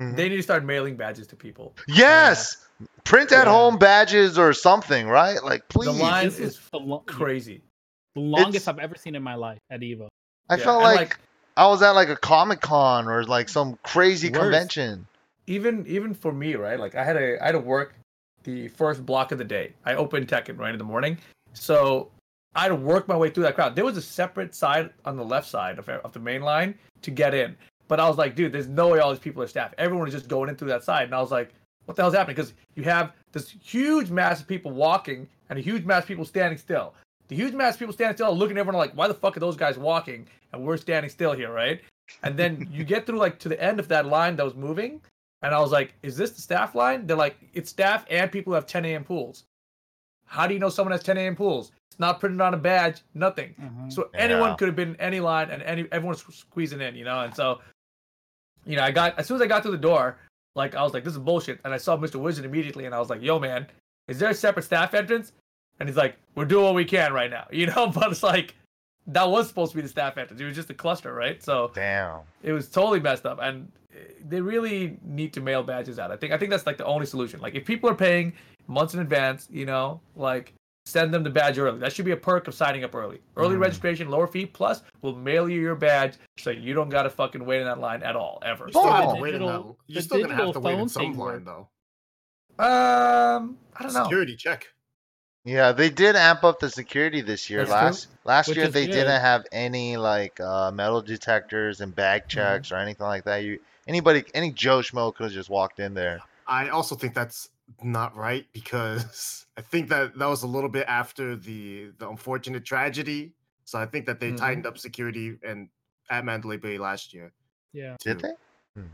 Mhm. 0.00 0.16
they 0.16 0.28
need 0.30 0.36
to 0.36 0.42
start 0.42 0.64
mailing 0.64 0.96
badges 0.96 1.26
to 1.28 1.36
people. 1.36 1.74
yes, 1.86 2.56
print 3.04 3.32
at 3.32 3.46
Yeah. 3.46 3.52
home 3.52 3.78
badges 3.78 4.38
or 4.38 4.52
something, 4.52 5.06
right? 5.08 5.42
Like, 5.42 5.68
please. 5.68 5.86
The 5.96 6.02
line 6.02 6.24
This 6.26 6.38
is 6.40 6.60
the, 6.72 6.78
lo- 6.78 7.02
crazy. 7.06 7.62
the 8.14 8.20
longest 8.20 8.56
It's- 8.56 8.68
I've 8.68 8.78
ever 8.78 8.94
seen 8.96 9.14
in 9.14 9.22
my 9.22 9.34
life 9.34 9.58
at 9.70 9.80
Evo. 9.80 10.08
I 10.48 10.56
Yeah, 10.56 10.64
felt 10.64 10.82
and, 10.84 10.94
like, 10.96 11.18
I 11.56 11.66
was 11.66 11.82
at 11.82 11.90
like 11.90 12.08
a 12.08 12.16
Comic 12.16 12.60
Con 12.60 13.08
or 13.08 13.24
like 13.24 13.48
some 13.48 13.78
crazy 13.82 14.30
Worse. 14.30 14.38
convention. 14.40 15.06
even 15.48 15.84
even 15.88 16.14
for 16.14 16.32
me, 16.32 16.54
right? 16.54 16.78
Like 16.78 16.94
I 16.94 17.02
had 17.04 17.16
a 17.16 17.42
I 17.42 17.46
had 17.46 17.52
to 17.52 17.58
work 17.58 17.94
the 18.44 18.68
first 18.68 19.04
block 19.04 19.32
of 19.32 19.38
the 19.38 19.44
day. 19.44 19.72
I 19.84 19.94
opened 19.94 20.28
Tekken 20.28 20.56
right 20.58 20.72
in 20.72 20.78
the 20.78 20.84
morning, 20.84 21.18
so 21.52 22.10
I 22.54 22.62
had 22.62 22.68
to 22.68 22.74
work 22.76 23.08
my 23.08 23.16
way 23.16 23.28
through 23.28 23.42
that 23.44 23.54
crowd. 23.56 23.74
There 23.76 23.84
was 23.84 23.96
a 23.96 24.02
separate 24.02 24.54
side 24.54 24.90
on 25.04 25.16
the 25.16 25.24
left 25.24 25.48
side 25.48 25.78
of 25.78 25.88
of 25.88 26.12
the 26.12 26.20
main 26.20 26.42
line 26.42 26.78
to 27.02 27.10
get 27.10 27.34
in, 27.34 27.56
but 27.88 27.98
I 28.00 28.08
was 28.08 28.18
like, 28.18 28.34
dude, 28.36 28.52
there's 28.52 28.68
no 28.68 28.88
way 28.88 29.00
all 29.00 29.10
these 29.10 29.18
people 29.18 29.42
are 29.42 29.46
staff. 29.48 29.74
Everyone 29.78 30.06
is 30.06 30.14
just 30.14 30.28
going 30.28 30.48
in 30.48 30.54
through 30.56 30.68
that 30.68 30.84
side, 30.84 31.04
and 31.04 31.14
I 31.14 31.20
was 31.20 31.30
like, 31.32 31.52
what 31.86 31.96
the 31.96 32.02
hell's 32.02 32.14
happening? 32.14 32.36
Because 32.36 32.54
you 32.74 32.82
have 32.84 33.12
this 33.32 33.50
huge 33.50 34.10
mass 34.10 34.40
of 34.40 34.46
people 34.48 34.70
walking 34.70 35.28
and 35.50 35.58
a 35.58 35.62
huge 35.62 35.84
mass 35.84 36.02
of 36.02 36.08
people 36.08 36.24
standing 36.24 36.58
still. 36.58 36.94
The 37.28 37.36
huge 37.36 37.54
mass 37.54 37.74
of 37.74 37.78
people 37.80 37.94
standing 37.94 38.16
still, 38.16 38.26
are 38.26 38.32
looking 38.32 38.56
at 38.56 38.60
everyone 38.60 38.78
like, 38.78 38.92
why 38.94 39.08
the 39.08 39.14
fuck 39.14 39.36
are 39.36 39.40
those 39.40 39.56
guys 39.56 39.78
walking 39.78 40.26
and 40.52 40.62
we're 40.62 40.76
standing 40.76 41.10
still 41.10 41.32
here, 41.32 41.52
right? 41.52 41.80
And 42.22 42.36
then 42.36 42.68
you 42.72 42.84
get 42.84 43.06
through 43.06 43.18
like 43.18 43.38
to 43.40 43.48
the 43.48 43.60
end 43.62 43.80
of 43.80 43.88
that 43.88 44.06
line 44.06 44.36
that 44.36 44.44
was 44.44 44.54
moving, 44.54 45.00
and 45.42 45.54
I 45.54 45.60
was 45.60 45.72
like, 45.72 45.94
is 46.02 46.16
this 46.16 46.30
the 46.32 46.40
staff 46.40 46.74
line? 46.74 47.06
They're 47.06 47.16
like, 47.16 47.36
it's 47.52 47.70
staff 47.70 48.04
and 48.10 48.30
people 48.30 48.52
who 48.52 48.54
have 48.54 48.66
10 48.66 48.84
a.m. 48.84 49.02
pools. 49.04 49.44
How 50.26 50.46
do 50.46 50.54
you 50.54 50.60
know 50.60 50.68
someone 50.68 50.92
has 50.92 51.02
10 51.02 51.16
a.m. 51.18 51.34
pools? 51.36 51.72
It's 51.90 51.98
not 51.98 52.20
printed 52.20 52.40
on 52.40 52.54
a 52.54 52.58
badge, 52.58 53.02
nothing. 53.14 53.54
Mhm. 53.60 53.92
So 53.92 54.08
anyone 54.14 54.50
Yeah. 54.50 54.56
could 54.56 54.68
have 54.68 54.76
been 54.76 54.90
in 54.90 54.96
any 55.00 55.20
line, 55.20 55.50
and 55.50 55.62
any 55.62 55.86
everyone's 55.92 56.24
squeezing 56.34 56.80
in, 56.80 56.94
you 56.94 57.04
know. 57.04 57.20
And 57.20 57.34
so, 57.34 57.60
you 58.64 58.76
know, 58.76 58.82
I 58.82 58.90
got 58.92 59.18
as 59.18 59.26
soon 59.26 59.34
as 59.36 59.42
I 59.42 59.46
got 59.46 59.62
through 59.62 59.72
the 59.72 59.78
door, 59.78 60.16
like 60.54 60.74
I 60.74 60.82
was 60.82 60.94
like, 60.94 61.04
this 61.04 61.12
is 61.12 61.18
bullshit. 61.18 61.60
And 61.64 61.72
I 61.72 61.76
saw 61.76 61.96
Mr. 61.96 62.16
Wizard 62.16 62.44
immediately, 62.44 62.84
and 62.84 62.94
I 62.94 62.98
was 62.98 63.10
like, 63.10 63.22
yo, 63.22 63.38
man, 63.38 63.66
is 64.08 64.18
there 64.18 64.30
a 64.30 64.34
separate 64.34 64.64
staff 64.64 64.94
entrance? 64.94 65.32
And 65.80 65.88
he's 65.88 65.96
like, 65.96 66.16
we're 66.34 66.44
doing 66.44 66.64
what 66.64 66.74
we 66.74 66.84
can 66.84 67.12
right 67.12 67.30
now, 67.30 67.46
you 67.52 67.66
know. 67.66 67.88
But 67.88 68.10
it's 68.10 68.22
like 68.22 68.54
that 69.06 69.28
was 69.28 69.48
supposed 69.48 69.72
to 69.72 69.76
be 69.76 69.82
the 69.82 69.88
staff 69.88 70.16
entrance. 70.18 70.40
It 70.40 70.44
was 70.44 70.56
just 70.56 70.70
a 70.70 70.74
cluster, 70.74 71.12
right? 71.12 71.42
So 71.42 71.72
Damn. 71.74 72.20
it 72.42 72.52
was 72.52 72.68
totally 72.68 73.00
messed 73.00 73.26
up 73.26 73.38
and 73.42 73.70
uh, 73.94 73.98
they 74.28 74.40
really 74.40 74.98
need 75.04 75.32
to 75.34 75.40
mail 75.40 75.62
badges 75.62 75.98
out 75.98 76.10
i 76.10 76.16
think 76.16 76.32
i 76.32 76.38
think 76.38 76.50
that's 76.50 76.66
like 76.66 76.78
the 76.78 76.84
only 76.86 77.04
solution 77.04 77.40
like 77.40 77.54
if 77.54 77.66
people 77.66 77.90
are 77.90 77.94
paying 77.94 78.32
months 78.66 78.94
in 78.94 79.00
advance 79.00 79.48
you 79.50 79.66
know 79.66 80.00
like 80.16 80.54
send 80.84 81.14
them 81.14 81.22
the 81.22 81.30
badge 81.30 81.58
early 81.58 81.78
that 81.78 81.92
should 81.92 82.04
be 82.04 82.10
a 82.10 82.16
perk 82.16 82.48
of 82.48 82.54
signing 82.54 82.82
up 82.84 82.94
early 82.94 83.20
early 83.36 83.54
Mhm. 83.56 83.60
registration 83.60 84.08
lower 84.08 84.26
fee 84.26 84.44
plus 84.46 84.82
we'll 85.00 85.14
mail 85.14 85.48
you 85.48 85.60
your 85.60 85.76
badge 85.76 86.14
so 86.38 86.50
you 86.50 86.74
don't 86.74 86.88
gotta 86.88 87.08
fucking 87.08 87.44
wait 87.44 87.60
in 87.60 87.66
that 87.66 87.78
line 87.78 88.02
at 88.02 88.16
all 88.16 88.40
ever 88.44 88.66
You 88.66 88.72
still 88.72 88.82
Oh, 88.82 88.90
have 88.92 89.08
the 89.10 89.14
to 89.14 89.20
wait 89.22 89.34
in 89.34 89.40
digital- 89.42 89.62
that. 89.62 89.86
the 89.86 89.92
You're 89.92 90.02
still 90.02 90.20
gonna 90.22 90.34
have 90.34 90.52
to 90.54 90.60
wait 90.60 90.78
in 90.78 90.88
some 90.88 91.02
line 91.04 91.16
worked. 91.16 91.44
though. 91.46 91.68
um 92.58 93.58
i 93.76 93.82
don't 93.82 93.92
know 93.94 94.02
Security 94.04 94.36
check. 94.36 94.66
Yeah, 95.44 95.72
they 95.72 95.90
did 95.90 96.14
amp 96.14 96.44
up 96.44 96.60
the 96.60 96.70
security 96.70 97.20
this 97.20 97.50
year. 97.50 97.64
That's 97.64 97.70
true. 97.70 97.84
last 97.84 98.08
last 98.24 98.48
Which 98.48 98.58
year 98.58 98.68
they 98.68 98.86
good. 98.86 98.92
didn't 98.92 99.20
have 99.20 99.44
any 99.50 99.96
like 99.96 100.38
uh, 100.38 100.70
metal 100.70 101.02
detectors 101.02 101.80
and 101.80 101.92
bag 101.92 102.28
checks 102.28 102.70
or 102.70 102.76
anything 102.76 103.06
like 103.08 103.24
that. 103.24 103.38
You 103.38 103.58
anybody 103.88 104.24
any 104.34 104.52
Joe 104.52 104.78
Schmo 104.80 105.12
could 105.12 105.24
have 105.24 105.32
just 105.32 105.50
walked 105.50 105.80
in 105.80 105.94
there. 105.94 106.20
I 106.46 106.68
also 106.68 106.94
think 106.94 107.14
that's 107.14 107.48
not 107.82 108.14
right 108.16 108.46
because 108.52 109.46
I 109.56 109.62
think 109.62 109.88
that 109.88 110.16
that 110.18 110.26
was 110.26 110.42
a 110.42 110.46
little 110.46 110.70
bit 110.70 110.86
after 110.88 111.36
the 111.36 111.92
the 111.98 112.08
unfortunate 112.08 112.64
tragedy. 112.64 113.34
So 113.64 113.78
I 113.78 113.86
think 113.86 114.06
that 114.06 114.20
they 114.20 114.32
Mhm. 114.32 114.36
tightened 114.38 114.66
up 114.66 114.78
security 114.78 115.38
and 115.42 115.68
at 116.10 116.24
Mandalay 116.24 116.56
Bay 116.58 116.78
last 116.78 117.14
year. 117.14 117.32
Yeah. 117.72 117.96
Did 118.00 118.20
they? 118.20 118.32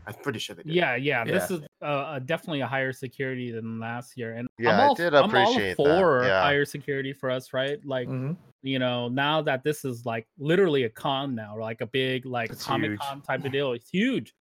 I'm 0.05 0.13
pretty 0.21 0.39
sure 0.39 0.55
they 0.55 0.63
did. 0.63 0.73
Yeah, 0.73 0.95
yeah, 0.97 1.23
This 1.23 1.49
is 1.49 1.61
uh, 1.81 2.19
definitely 2.19 2.59
a 2.59 2.67
higher 2.67 2.91
security 2.91 3.49
than 3.49 3.79
last 3.79 4.17
year, 4.17 4.33
and 4.33 4.49
Yeah, 4.57 4.71
I'm 4.73 4.79
I 4.79 4.83
all, 4.83 4.95
did 4.95 5.13
I'm 5.15 5.23
all 5.23 5.29
appreciate 5.29 5.69
that, 5.69 5.75
for 5.77 6.23
yeah. 6.25 6.41
higher 6.41 6.65
security 6.65 7.13
for 7.13 7.29
us, 7.31 7.53
right? 7.53 7.79
Like, 7.85 8.09
Mhm. 8.09 8.35
you 8.61 8.77
know, 8.77 9.07
now 9.07 9.41
that 9.41 9.63
this 9.63 9.85
is 9.85 10.05
like 10.05 10.27
literally 10.37 10.83
a 10.83 10.89
con 10.89 11.33
now, 11.33 11.57
like 11.57 11.79
a 11.79 11.87
big 11.87 12.25
like 12.25 12.57
Comic. 12.59 12.99
Con 12.99 13.21
type 13.21 13.45
of 13.45 13.51
deal. 13.53 13.71
It's 13.71 13.89
huge. 13.89 14.33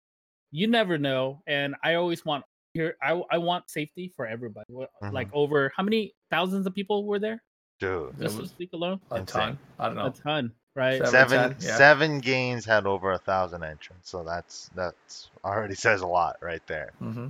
You 0.49 0.65
never 0.65 0.97
know, 0.97 1.43
and 1.45 1.75
I 1.83 1.93
always 1.95 2.25
want 2.25 2.43
here. 2.77 2.95
I 3.01 3.21
I 3.31 3.37
want 3.39 3.69
safety 3.69 4.11
for 4.15 4.25
everybody. 4.25 4.65
What- 4.69 4.91
Like 5.01 5.29
over 5.33 5.71
how 5.75 5.83
many 5.83 6.13
thousands 6.29 6.65
of 6.67 6.73
people 6.73 7.05
were 7.05 7.19
there 7.19 7.41
Dude. 7.79 8.19
Just 8.19 8.37
this 8.39 8.57
week 8.57 8.71
alone? 8.73 8.99
a 9.11 9.17
Insane. 9.17 9.41
ton 9.41 9.59
i 9.79 9.85
don't 9.87 9.95
know 9.95 10.07
A 10.07 10.11
ton, 10.11 10.51
right? 10.75 10.97
Seven. 10.97 11.11
Seven 11.11 11.37
ten, 11.51 11.57
yeah. 11.61 11.77
seven 11.77 12.19
games 12.19 12.65
had 12.65 12.85
over 12.85 13.11
a 13.11 13.17
thousand 13.19 13.63
entrants, 13.63 14.09
so 14.09 14.23
that's 14.23 14.69
that's 14.75 15.29
already 15.43 15.75
says 15.85 16.01
a 16.01 16.07
lot 16.07 16.37
right 16.41 16.65
there. 16.67 16.91
hmm 16.99 17.27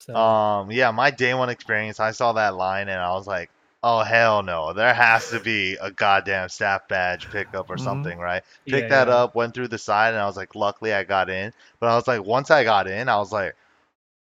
So, 0.00 0.14
Um, 0.14 0.70
yeah, 0.70 0.90
my 0.90 1.10
day 1.10 1.32
one 1.34 1.48
experience, 1.50 2.00
I 2.00 2.10
saw 2.12 2.32
that 2.34 2.54
line 2.56 2.88
and 2.88 3.00
I 3.00 3.12
was 3.12 3.26
like, 3.26 3.50
oh 3.82 4.00
hell 4.00 4.42
no, 4.42 4.72
there 4.72 4.92
has 4.94 5.30
to 5.30 5.40
be 5.40 5.76
a 5.80 5.90
goddamn 5.90 6.48
staff 6.48 6.88
badge 6.88 7.28
pickup 7.30 7.70
or 7.70 7.76
Mhm. 7.76 7.84
something, 7.84 8.18
right? 8.18 8.42
yeah, 8.66 8.88
that 8.88 9.08
yeah. 9.08 9.14
up, 9.14 9.34
went 9.34 9.54
through 9.54 9.68
the 9.68 9.78
side, 9.78 10.12
and 10.12 10.20
I 10.20 10.26
was 10.26 10.36
like, 10.36 10.54
luckily 10.54 10.92
I 10.92 11.04
got 11.04 11.30
in. 11.30 11.52
But 11.80 11.88
I 11.90 11.94
was 11.94 12.06
like, 12.08 12.22
once 12.24 12.50
I 12.50 12.64
got 12.64 12.86
in, 12.88 13.08
I 13.08 13.16
was 13.16 13.32
like, 13.32 13.54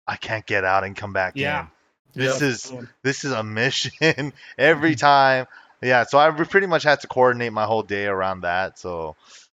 I 0.09 0.17
can't 0.17 0.47
get 0.47 0.65
out 0.65 0.83
and 0.85 0.97
come 0.97 1.13
back 1.13 1.35
Yeah. 1.37 1.61
in. 1.61 1.67
This 2.15 2.41
Yep. 2.41 2.43
is 2.49 2.73
this 3.03 3.25
is 3.25 3.33
a 3.33 3.43
mission 3.45 4.33
every 4.59 4.97
time. 4.97 5.47
Yeah, 5.83 6.05
so 6.05 6.19
I 6.19 6.31
pretty 6.31 6.67
much 6.67 6.83
had 6.83 7.01
to 7.03 7.07
coordinate 7.07 7.53
my 7.53 7.65
whole 7.65 7.85
day 7.85 8.07
around 8.07 8.41
that. 8.41 8.79
So, 8.79 9.15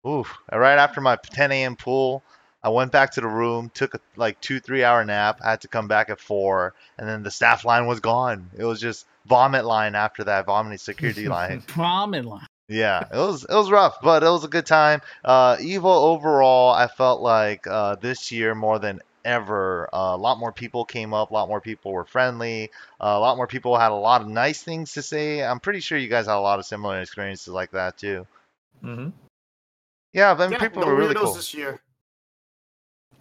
oof. 0.05 0.35
Right 0.51 0.77
after 0.77 0.99
my 0.99 1.15
10 1.15 1.51
a.m. 1.53 1.75
pool, 1.77 2.23
I 2.61 2.69
went 2.69 2.91
back 2.91 3.11
to 3.11 3.21
the 3.21 3.27
room, 3.27 3.71
took 3.73 3.93
a 3.93 3.99
like 4.17 4.41
two, 4.41 4.59
three 4.59 4.83
hour 4.83 5.05
nap, 5.05 5.39
I 5.41 5.51
had 5.51 5.61
to 5.61 5.69
come 5.69 5.87
back 5.87 6.09
at 6.09 6.19
four, 6.19 6.73
and 6.97 7.07
then 7.07 7.23
the 7.23 7.31
staff 7.31 7.63
line 7.63 7.85
was 7.85 8.01
gone. 8.01 8.49
It 8.57 8.65
was 8.65 8.81
just 8.81 9.05
vomit 9.27 9.63
line 9.63 9.95
after 9.95 10.25
that, 10.25 10.45
vomiting 10.45 10.77
security 10.79 11.29
line. 11.29 11.61
prom 11.67 12.13
and 12.13 12.27
line. 12.27 12.47
Yeah, 12.67 13.05
it 13.11 13.17
was 13.17 13.45
it 13.45 13.53
was 13.55 13.71
rough, 13.71 14.01
but 14.01 14.21
it 14.23 14.29
was 14.29 14.43
a 14.43 14.47
good 14.49 14.65
time. 14.65 15.01
Uh, 15.23 15.55
Evo 15.55 15.85
overall, 15.85 16.71
I 16.73 16.87
felt 16.87 17.21
like 17.21 17.65
uh, 17.65 17.95
this 17.95 18.31
year 18.31 18.53
more 18.53 18.77
than 18.77 18.99
ever, 19.25 19.89
uh, 19.93 20.15
a 20.15 20.17
lot 20.17 20.39
more 20.39 20.51
people 20.51 20.85
came 20.85 21.13
up, 21.13 21.31
a 21.31 21.33
lot 21.33 21.47
more 21.47 21.61
people 21.61 21.91
were 21.91 22.05
friendly, 22.05 22.71
uh, 22.99 23.13
a 23.15 23.19
lot 23.19 23.37
more 23.37 23.47
people 23.47 23.77
had 23.77 23.91
a 23.91 23.95
lot 23.95 24.21
of 24.21 24.27
nice 24.27 24.63
things 24.63 24.93
to 24.93 25.01
say. 25.01 25.43
I'm 25.43 25.59
pretty 25.59 25.79
sure 25.79 25.97
you 25.97 26.07
guys 26.07 26.25
had 26.27 26.35
a 26.35 26.39
lot 26.39 26.59
of 26.59 26.65
similar 26.65 27.01
experiences 27.01 27.47
like 27.49 27.71
that 27.71 27.97
too. 27.97 28.25
hmm 28.81 29.09
Yeah, 30.13 30.33
but 30.33 30.51
Yeah, 30.51 30.57
people 30.59 30.81
no 30.81 30.87
were 30.87 30.95
really 30.95 31.15
weirdos 31.15 31.21
cool. 31.25 31.33
this 31.33 31.53
year. 31.53 31.79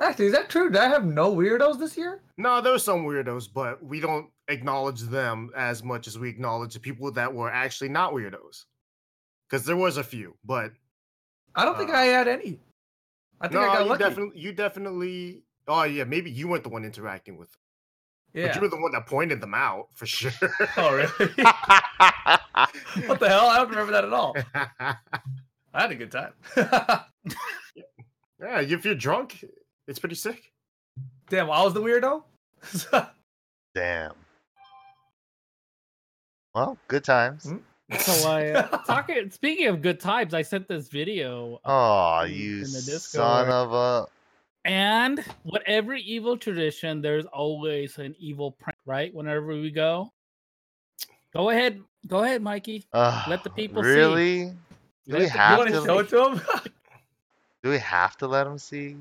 actually 0.01 0.27
is 0.27 0.33
that 0.33 0.49
true 0.49 0.71
did 0.71 0.81
i 0.81 0.89
have 0.89 1.05
no 1.05 1.35
weirdos 1.35 1.79
this 1.79 1.97
year 1.97 2.21
No, 2.39 2.61
there 2.61 2.73
were 2.73 2.79
some 2.79 3.05
weirdos, 3.05 3.49
but 3.53 3.83
we 3.85 3.99
don't 4.01 4.31
acknowledge 4.47 5.01
them 5.01 5.51
as 5.57 5.83
much 5.83 6.07
as 6.07 6.17
we 6.19 6.29
acknowledge 6.29 6.75
the 6.75 6.81
people 6.81 7.11
that 7.13 7.35
were 7.35 7.51
actually 7.51 7.89
not 7.89 8.13
weirdos. 8.13 8.65
Because 9.51 9.67
there 9.67 9.77
was 9.77 9.97
a 9.97 10.05
few, 10.05 10.37
but 10.45 10.71
i 11.57 11.65
don't 11.65 11.77
think 11.77 11.91
Uh, 11.91 11.95
i 11.95 12.05
had 12.05 12.29
any 12.29 12.61
i 13.41 13.49
think 13.49 13.61
no, 13.61 13.67
i 13.69 13.73
got 13.75 13.83
you 13.83 13.89
lucky 13.91 14.05
definitely, 14.05 14.41
you 14.41 14.53
definitely. 14.53 15.43
Oh 15.69 15.83
yeah, 15.85 16.05
maybe 16.05 16.31
you 16.31 16.49
weren't 16.49 16.63
the 16.65 16.71
one 16.71 16.85
interacting 16.85 17.37
with, 17.37 17.51
them, 17.53 17.61
yeah 18.35 18.47
but 18.49 18.55
you 18.57 18.61
were 18.63 18.69
the 18.69 18.81
one 18.81 18.93
that 18.93 19.07
pointed 19.07 19.41
them 19.41 19.55
out 19.55 19.89
for 19.95 20.07
sure. 20.17 20.31
oh 20.79 20.95
really 20.95 21.45
what 23.07 23.21
the 23.21 23.29
hell? 23.29 23.47
I 23.49 23.59
don't 23.59 23.69
remember 23.71 23.93
that 23.93 24.05
at 24.05 24.13
all. 24.13 24.35
I 25.75 25.83
had 25.83 25.91
a 25.93 25.95
good 25.95 26.11
time. 26.11 26.33
yeah, 28.41 28.61
if 28.61 28.85
you're 28.85 28.95
drunk, 28.95 29.45
it's 29.87 29.99
pretty 29.99 30.15
sick. 30.15 30.53
Damn, 31.29 31.51
I 31.51 31.63
was 31.63 31.75
the 31.75 31.83
weirdo. 31.83 32.23
Damn. 33.75 34.13
Well, 36.55 36.79
good 36.89 37.05
times. 37.05 37.45
Hmm? 37.45 37.59
So 37.99 38.29
I 38.31 38.49
uh, 38.51 38.79
talking. 38.79 39.31
Speaking 39.31 39.67
of 39.69 39.81
good 39.83 40.01
times, 40.01 40.35
I 40.35 40.43
sent 40.43 40.67
this 40.69 40.89
video, 40.89 41.61
Oh, 41.65 42.21
in- 42.27 42.33
you 42.33 42.57
in 42.57 42.63
the 42.63 42.99
son 42.99 43.49
of 43.49 43.73
a. 43.73 44.07
and 44.69 45.25
whatever 45.43 45.93
Evo 45.97 46.39
tradition, 46.41 47.01
there's 47.03 47.25
always 47.27 47.99
an 47.99 48.15
Evo 48.23 48.57
prank, 48.59 48.77
right? 48.87 49.13
Whenever 49.15 49.47
we 49.49 49.71
go, 49.71 50.13
go 51.35 51.51
ahead, 51.51 51.83
go 52.07 52.23
ahead, 52.23 52.43
Mikey. 52.43 52.85
Uh, 52.93 53.25
Let 53.29 53.43
the 53.45 53.51
people 53.51 53.83
see. 53.83 53.89
really? 53.89 54.45
Do 54.47 55.13
Let 55.13 55.19
we 55.21 55.25
the- 55.25 55.31
have 55.33 55.59
you 55.61 55.65
to 55.67 55.71
to? 55.81 55.85
show 55.87 55.99
it 55.99 56.09
to 56.11 56.29
him? 56.29 56.41
Do 57.65 57.71
we 57.71 57.79
have 57.79 58.17
to 58.19 58.29
let 58.29 58.45
them 58.45 58.57
see? 58.59 58.95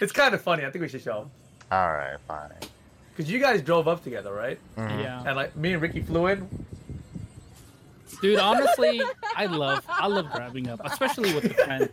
it's 0.00 0.12
kind 0.12 0.34
of 0.34 0.40
funny. 0.40 0.64
I 0.64 0.70
think 0.70 0.82
we 0.82 0.88
should 0.88 1.02
show 1.02 1.20
them. 1.20 1.30
All 1.72 1.90
right, 1.92 2.16
fine. 2.28 2.50
because 3.10 3.28
you 3.30 3.40
guys 3.40 3.60
drove 3.60 3.88
up 3.88 4.04
together, 4.04 4.32
right? 4.32 4.58
Mhm. 4.76 5.02
Yeah. 5.02 5.22
And 5.26 5.34
like 5.34 5.56
me 5.56 5.72
and 5.72 5.82
Ricky 5.82 6.00
flew 6.00 6.26
in. 6.28 6.48
Dude, 8.22 8.38
honestly, 8.38 9.02
I 9.36 9.46
love 9.46 9.84
I 9.88 10.06
love 10.06 10.30
driving 10.32 10.68
up, 10.68 10.80
especially 10.84 11.34
with 11.34 11.42
the 11.44 11.54
friends. 11.54 11.88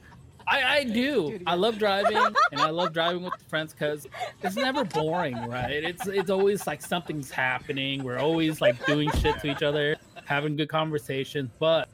I, 0.51 0.77
I 0.79 0.84
do. 0.84 1.39
I 1.48 1.55
love 1.55 1.77
driving, 1.77 2.17
and 2.51 2.60
I 2.60 2.70
love 2.70 2.91
driving 2.91 3.24
with 3.24 3.38
the 3.38 3.46
friends 3.46 3.74
because 3.74 4.05
it's 4.43 4.58
never 4.58 4.84
boring, 4.84 5.38
right? 5.48 5.72
It's 5.84 6.08
it's 6.08 6.29
always 6.29 6.67
like 6.67 6.81
something's 6.81 7.31
happening. 7.31 8.03
We're 8.03 8.17
always 8.20 8.60
like 8.60 8.86
doing 8.86 9.10
shit 9.20 9.39
to 9.39 9.48
each 9.50 9.63
other, 9.63 9.96
having 10.25 10.58
good 10.58 10.67
conversations. 10.67 11.50
But 11.58 11.88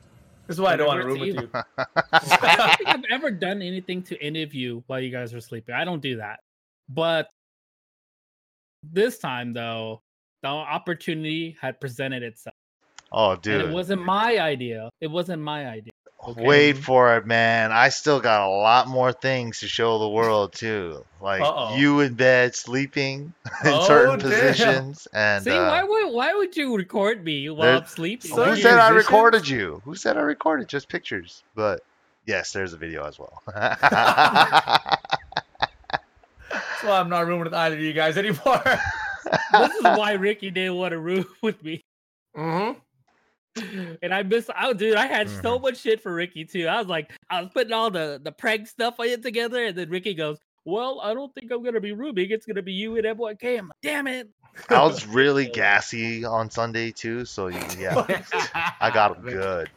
This 0.48 0.56
is 0.56 0.62
why 0.62 0.74
I 0.74 0.76
don't 0.78 0.88
want 0.88 1.02
to 1.02 1.08
Whenever 1.08 1.26
room 1.26 1.36
with 1.36 1.66
you. 1.78 1.86
I 2.14 2.56
don't 2.56 2.78
think 2.78 2.90
I've 2.90 3.04
ever 3.12 3.30
done 3.30 3.62
anything 3.62 4.02
to 4.04 4.20
any 4.24 4.42
of 4.42 4.56
you 4.56 4.84
while 4.88 5.00
you 5.00 5.12
guys 5.12 5.34
are 5.36 5.42
sleeping. 5.42 5.76
I 5.76 5.86
don't 5.86 6.02
do 6.02 6.18
that. 6.18 6.40
But 6.90 7.30
this 8.84 9.20
time, 9.20 9.54
though, 9.54 10.02
the 10.42 10.48
opportunity 10.50 11.58
had 11.62 11.80
presented 11.80 12.24
itself, 12.24 12.56
Oh, 13.12 13.36
dude! 13.36 13.54
and 13.54 13.62
dude. 13.64 13.72
it 13.72 13.74
wasn't 13.74 14.04
my 14.04 14.40
idea. 14.40 14.90
It 15.02 15.08
wasn't 15.08 15.42
my 15.44 15.68
idea. 15.68 15.92
Okay? 16.26 16.42
Wait 16.44 16.78
for 16.78 17.18
it, 17.18 17.26
man. 17.26 17.72
I 17.72 17.90
still 17.90 18.20
got 18.20 18.48
a 18.48 18.50
lot 18.50 18.88
more 18.88 19.12
things 19.14 19.60
to 19.60 19.68
show 19.68 20.00
the 20.00 20.10
world 20.10 20.54
too. 20.54 21.04
Like 21.22 21.42
Uh-oh. 21.42 21.76
you 21.78 22.00
in 22.02 22.14
bed 22.16 22.56
sleeping 22.56 23.34
in 23.66 23.72
Oh, 23.74 23.88
certain 23.88 24.20
damn. 24.20 24.30
positions, 24.30 25.08
and 25.14 25.44
See, 25.44 25.52
uh, 25.52 25.68
why 25.68 25.84
would 25.84 26.14
why 26.14 26.34
would 26.34 26.56
you 26.56 26.76
record 26.76 27.24
me 27.24 27.50
while 27.50 27.78
I'm 27.80 27.86
sleeping? 27.88 28.32
Who 28.32 28.46
you 28.50 28.56
said 28.56 28.78
I 28.80 28.90
recorded 28.90 29.48
you? 29.48 29.82
Who 29.86 29.96
said 29.96 30.18
I 30.18 30.22
recorded 30.22 30.68
just 30.70 30.90
pictures? 30.90 31.44
But 31.56 31.82
yes, 32.26 32.52
there's 32.52 32.74
a 32.74 32.78
video 32.78 33.06
as 33.06 33.18
well. 33.20 33.42
That's 36.50 36.84
why 36.84 37.00
I'm 37.00 37.10
not 37.10 37.26
rooming 37.28 37.44
with 37.46 37.54
either 37.54 37.76
of 37.76 37.82
you 37.82 37.94
guys 37.94 38.18
anymore. 38.18 38.62
this 39.52 39.76
is 39.76 39.84
why 39.84 40.14
Ricky 40.14 40.50
didn't 40.52 40.76
want 40.76 40.92
to 40.92 41.00
room 41.00 41.26
with 41.42 41.62
me. 41.64 41.84
Mm-hmm. 42.36 42.80
And 44.02 44.14
I 44.14 44.24
miss 44.24 44.50
out, 44.56 44.78
dude. 44.78 44.96
I 44.96 45.06
had 45.08 45.30
so 45.30 45.58
Mhm. 45.58 45.62
much 45.64 45.78
shit 45.82 46.02
for 46.02 46.14
Ricky 46.14 46.46
too. 46.46 46.68
I 46.68 46.78
was 46.78 46.88
like, 46.88 47.12
I 47.30 47.42
was 47.42 47.50
putting 47.54 47.74
all 47.74 47.90
the 47.92 48.20
the 48.24 48.32
prank 48.32 48.68
stuff 48.68 49.00
on 49.00 49.08
it 49.08 49.24
together, 49.24 49.66
and 49.66 49.76
then 49.78 49.90
Ricky 49.90 50.14
goes, 50.14 50.38
"Well, 50.66 51.00
I 51.02 51.14
don't 51.14 51.34
think 51.34 51.52
I'm 51.52 51.64
gonna 51.64 51.80
be 51.82 51.92
rooming. 51.94 52.32
It's 52.32 52.46
gonna 52.46 52.62
be 52.62 52.74
you 52.74 52.96
and 52.98 53.06
MYK." 53.06 53.58
I'm 53.60 53.68
like, 53.68 53.76
damn 53.82 54.08
it. 54.08 54.30
I 54.70 54.84
was 54.84 55.06
really 55.06 55.46
gassy 55.54 56.26
on 56.26 56.50
Sunday 56.50 56.92
too, 56.92 57.26
so 57.26 57.48
yeah, 57.48 58.06
I 58.82 58.92
got 58.94 59.18
him 59.18 59.24
good. 59.24 59.70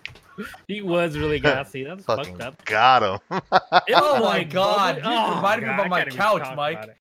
He 0.68 0.80
was 0.80 1.18
really 1.18 1.38
gassy. 1.38 1.84
That's 1.84 2.04
Fucking 2.04 2.38
fucked 2.38 2.42
up. 2.42 2.64
got 2.64 3.02
him. 3.02 3.40
Oh 3.94 4.25
my 4.25 4.42
God, 4.44 5.02
bubbly- 5.02 5.12
you 5.28 5.34
reminded 5.37 5.66
me 5.68 5.76
God, 5.76 5.87
about 5.87 5.90
my 5.90 6.04
couch, 6.06 6.56
Mike. 6.56 6.96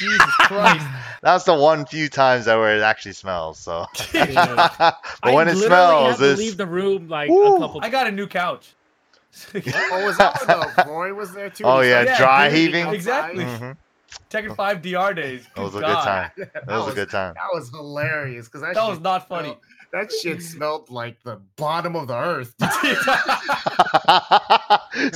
About 0.00 0.10
it. 0.10 0.10
Jesus 0.10 0.34
Christ. 0.40 0.86
That's 1.22 1.44
the 1.44 1.54
one 1.54 1.86
few 1.86 2.08
times 2.08 2.44
that 2.46 2.56
where 2.56 2.76
it 2.76 2.82
actually 2.82 3.12
smells. 3.12 3.58
So, 3.58 3.86
Yeah. 4.14 4.70
but 4.80 4.96
I 5.22 5.32
when 5.32 5.48
it 5.48 5.56
smells, 5.56 6.18
had 6.18 6.24
to 6.24 6.30
it's 6.32 6.38
leave 6.38 6.56
the 6.56 6.66
room 6.66 7.08
like 7.08 7.30
Woo. 7.30 7.56
a 7.56 7.58
couple. 7.58 7.80
I 7.82 7.88
got 7.88 8.06
a 8.06 8.10
new 8.12 8.26
couch. 8.26 8.74
what 9.52 9.64
was 10.04 10.16
that 10.18 10.38
when 10.46 10.58
the 10.60 10.84
Roy 10.92 11.12
was 11.14 11.32
there 11.32 11.50
too? 11.50 11.64
Oh, 11.64 11.80
They 11.80 11.90
yeah, 11.90 12.04
started 12.14 12.22
dry 12.22 12.48
doing 12.50 12.60
heaving. 12.60 12.82
outside? 12.84 12.94
Exactly. 12.94 13.44
Mhm. 13.44 13.76
Tekken 14.30 14.54
5 14.56 14.82
DR 14.82 15.12
days. 15.14 15.44
That 15.56 15.62
was 15.62 15.74
a 15.74 15.78
Good 15.80 15.86
good 15.86 15.94
time. 15.94 16.30
That, 16.36 16.52
That 16.66 16.66
was 16.78 16.88
a 16.88 16.94
good 16.94 17.10
time. 17.10 17.34
That 17.34 17.48
was 17.52 17.68
hilarious 17.70 18.46
because 18.46 18.60
that, 18.60 18.74
That 18.74 18.80
shit 18.82 18.90
was 18.90 19.00
not 19.00 19.28
funny. 19.28 19.48
smelled- 19.48 19.60
that 19.92 20.12
shit 20.12 20.42
smelled 20.42 20.90
like 20.90 21.22
the 21.22 21.40
bottom 21.56 21.94
of 21.96 22.08
the 22.08 22.16
earth. 22.16 22.52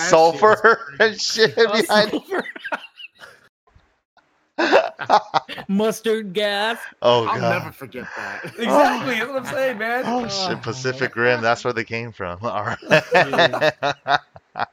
Sulfur 0.08 0.94
and 1.00 1.20
shit 1.20 1.54
Oh, 1.56 1.80
behind. 1.80 2.12
Sulfur. 4.58 5.20
Mustard 5.68 6.32
gas. 6.32 6.78
oh 7.02 7.24
I'll 7.26 7.40
god. 7.40 7.58
never 7.58 7.72
forget 7.72 8.06
that. 8.16 8.44
exactly. 8.58 9.14
That's 9.14 9.28
what 9.28 9.36
I'm 9.38 9.44
saying, 9.46 9.78
man. 9.78 10.02
Oh 10.06 10.24
Oh, 10.24 10.28
shit, 10.28 10.62
Pacific 10.62 11.14
Rim. 11.16 11.40
That's 11.42 11.64
where 11.64 11.72
they 11.72 11.84
came 11.84 12.12
from. 12.12 12.38
All 12.42 12.64
right. 12.64 12.78
I 12.82 14.18
uh, 14.56 14.66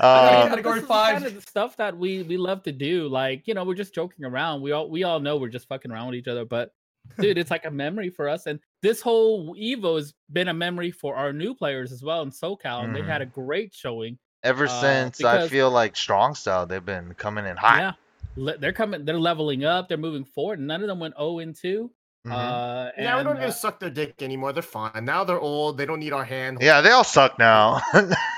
gotta- 0.00 0.48
Category 0.50 0.80
this 0.80 0.88
five. 0.88 1.12
kind 1.14 1.26
of 1.26 1.34
the 1.34 1.40
stuff 1.42 1.76
that 1.78 1.96
we 1.96 2.22
we 2.22 2.36
love 2.36 2.62
to 2.64 2.72
do. 2.72 3.08
Like 3.08 3.46
you 3.46 3.54
know, 3.54 3.64
we're 3.64 3.74
just 3.74 3.94
joking 3.94 4.24
around. 4.24 4.62
We 4.62 4.72
all 4.72 4.88
we 4.88 5.02
all 5.04 5.20
know 5.20 5.36
we're 5.36 5.48
just 5.48 5.68
fucking 5.68 5.90
around 5.90 6.06
with 6.08 6.16
each 6.16 6.28
other. 6.28 6.44
But 6.44 6.72
dude, 7.18 7.38
it's 7.38 7.50
like 7.50 7.64
a 7.64 7.70
memory 7.70 8.10
for 8.10 8.28
us. 8.28 8.46
And 8.46 8.60
this 8.82 9.00
whole 9.00 9.54
Evo 9.56 9.96
has 9.96 10.14
been 10.32 10.48
a 10.48 10.54
memory 10.54 10.90
for 10.92 11.16
our 11.16 11.32
new 11.32 11.54
players 11.54 11.90
as 11.90 12.02
well 12.02 12.22
in 12.22 12.30
SoCal. 12.30 12.84
And 12.84 12.94
they 12.94 13.02
had 13.02 13.22
a 13.22 13.26
great 13.26 13.74
showing. 13.74 14.18
ever 14.44 14.66
uh, 14.66 14.80
since 14.80 15.24
I 15.24 15.48
feel 15.48 15.70
like 15.70 15.96
Strong 15.96 16.36
Style, 16.36 16.66
they've 16.66 16.84
been 16.84 17.14
coming 17.14 17.46
in 17.46 17.56
hot. 17.56 17.78
Yeah, 17.78 17.92
Le- 18.38 18.58
they're 18.58 18.72
coming. 18.72 19.04
They're 19.04 19.18
leveling 19.18 19.64
up. 19.64 19.88
They're 19.88 19.98
moving 19.98 20.24
forward. 20.24 20.60
None 20.60 20.80
of 20.82 20.88
them 20.88 20.98
went 21.00 21.14
zero 21.16 21.38
and 21.40 21.54
two. 21.54 21.90
Mhm. 22.26 22.32
Uh, 22.32 22.90
yeah, 22.98 23.16
we 23.16 23.22
don't 23.24 23.36
uh, 23.38 23.46
to 23.46 23.52
suck 23.52 23.78
their 23.78 23.90
dick 23.90 24.20
anymore. 24.22 24.52
They're 24.52 24.62
fine. 24.62 25.04
Now 25.04 25.22
they're 25.24 25.38
old. 25.38 25.78
They 25.78 25.86
don't 25.86 26.00
need 26.00 26.12
our 26.12 26.24
hand. 26.24 26.58
yeah, 26.60 26.80
they 26.80 26.90
all 26.90 27.04
suck 27.04 27.38
now. 27.38 27.80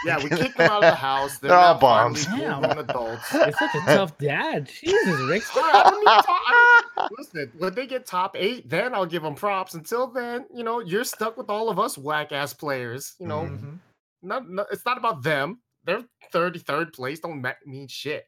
Yeah, 0.04 0.22
we 0.22 0.28
kicked 0.28 0.58
them 0.58 0.70
out 0.70 0.84
of 0.84 0.90
the 0.90 0.94
house. 0.94 1.38
They're, 1.40 1.48
They're 1.48 1.58
all 1.58 1.74
now 1.74 1.80
finally 1.80 2.14
bums. 2.14 2.26
Damn. 2.26 2.62
full-grown 2.62 2.78
adults. 2.90 3.32
You're 3.32 3.52
such 3.52 3.74
a 3.74 3.80
tough 3.86 4.18
dad. 4.18 4.68
Jesus, 4.68 5.20
Rick. 5.22 5.42
I 5.56 5.82
don't 5.90 5.98
need 5.98 6.04
to 6.04 6.22
talk- 6.26 6.40
I 6.46 6.82
don't- 6.96 7.12
Listen, 7.18 7.52
when 7.58 7.74
they 7.74 7.86
get 7.86 8.06
top 8.06 8.36
eight, 8.38 8.68
then 8.68 8.94
I'll 8.94 9.06
give 9.06 9.22
them 9.22 9.34
props. 9.34 9.74
Until 9.74 10.06
then, 10.06 10.44
you 10.54 10.62
know, 10.62 10.80
you're 10.80 11.04
stuck 11.04 11.36
with 11.38 11.48
all 11.48 11.68
of 11.70 11.78
us 11.78 11.96
whack 11.98 12.32
ass 12.32 12.52
players. 12.52 13.14
You 13.18 13.26
know, 13.28 13.40
Mhm. 13.42 13.58
Mhm. 13.60 13.78
not, 14.22 14.48
not, 14.50 14.66
it's 14.70 14.84
not 14.84 14.98
about 14.98 15.22
them. 15.22 15.60
They're 15.84 16.04
33rd 16.32 16.92
place. 16.92 17.20
Don't 17.20 17.44
mean 17.66 17.88
shit. 17.88 18.26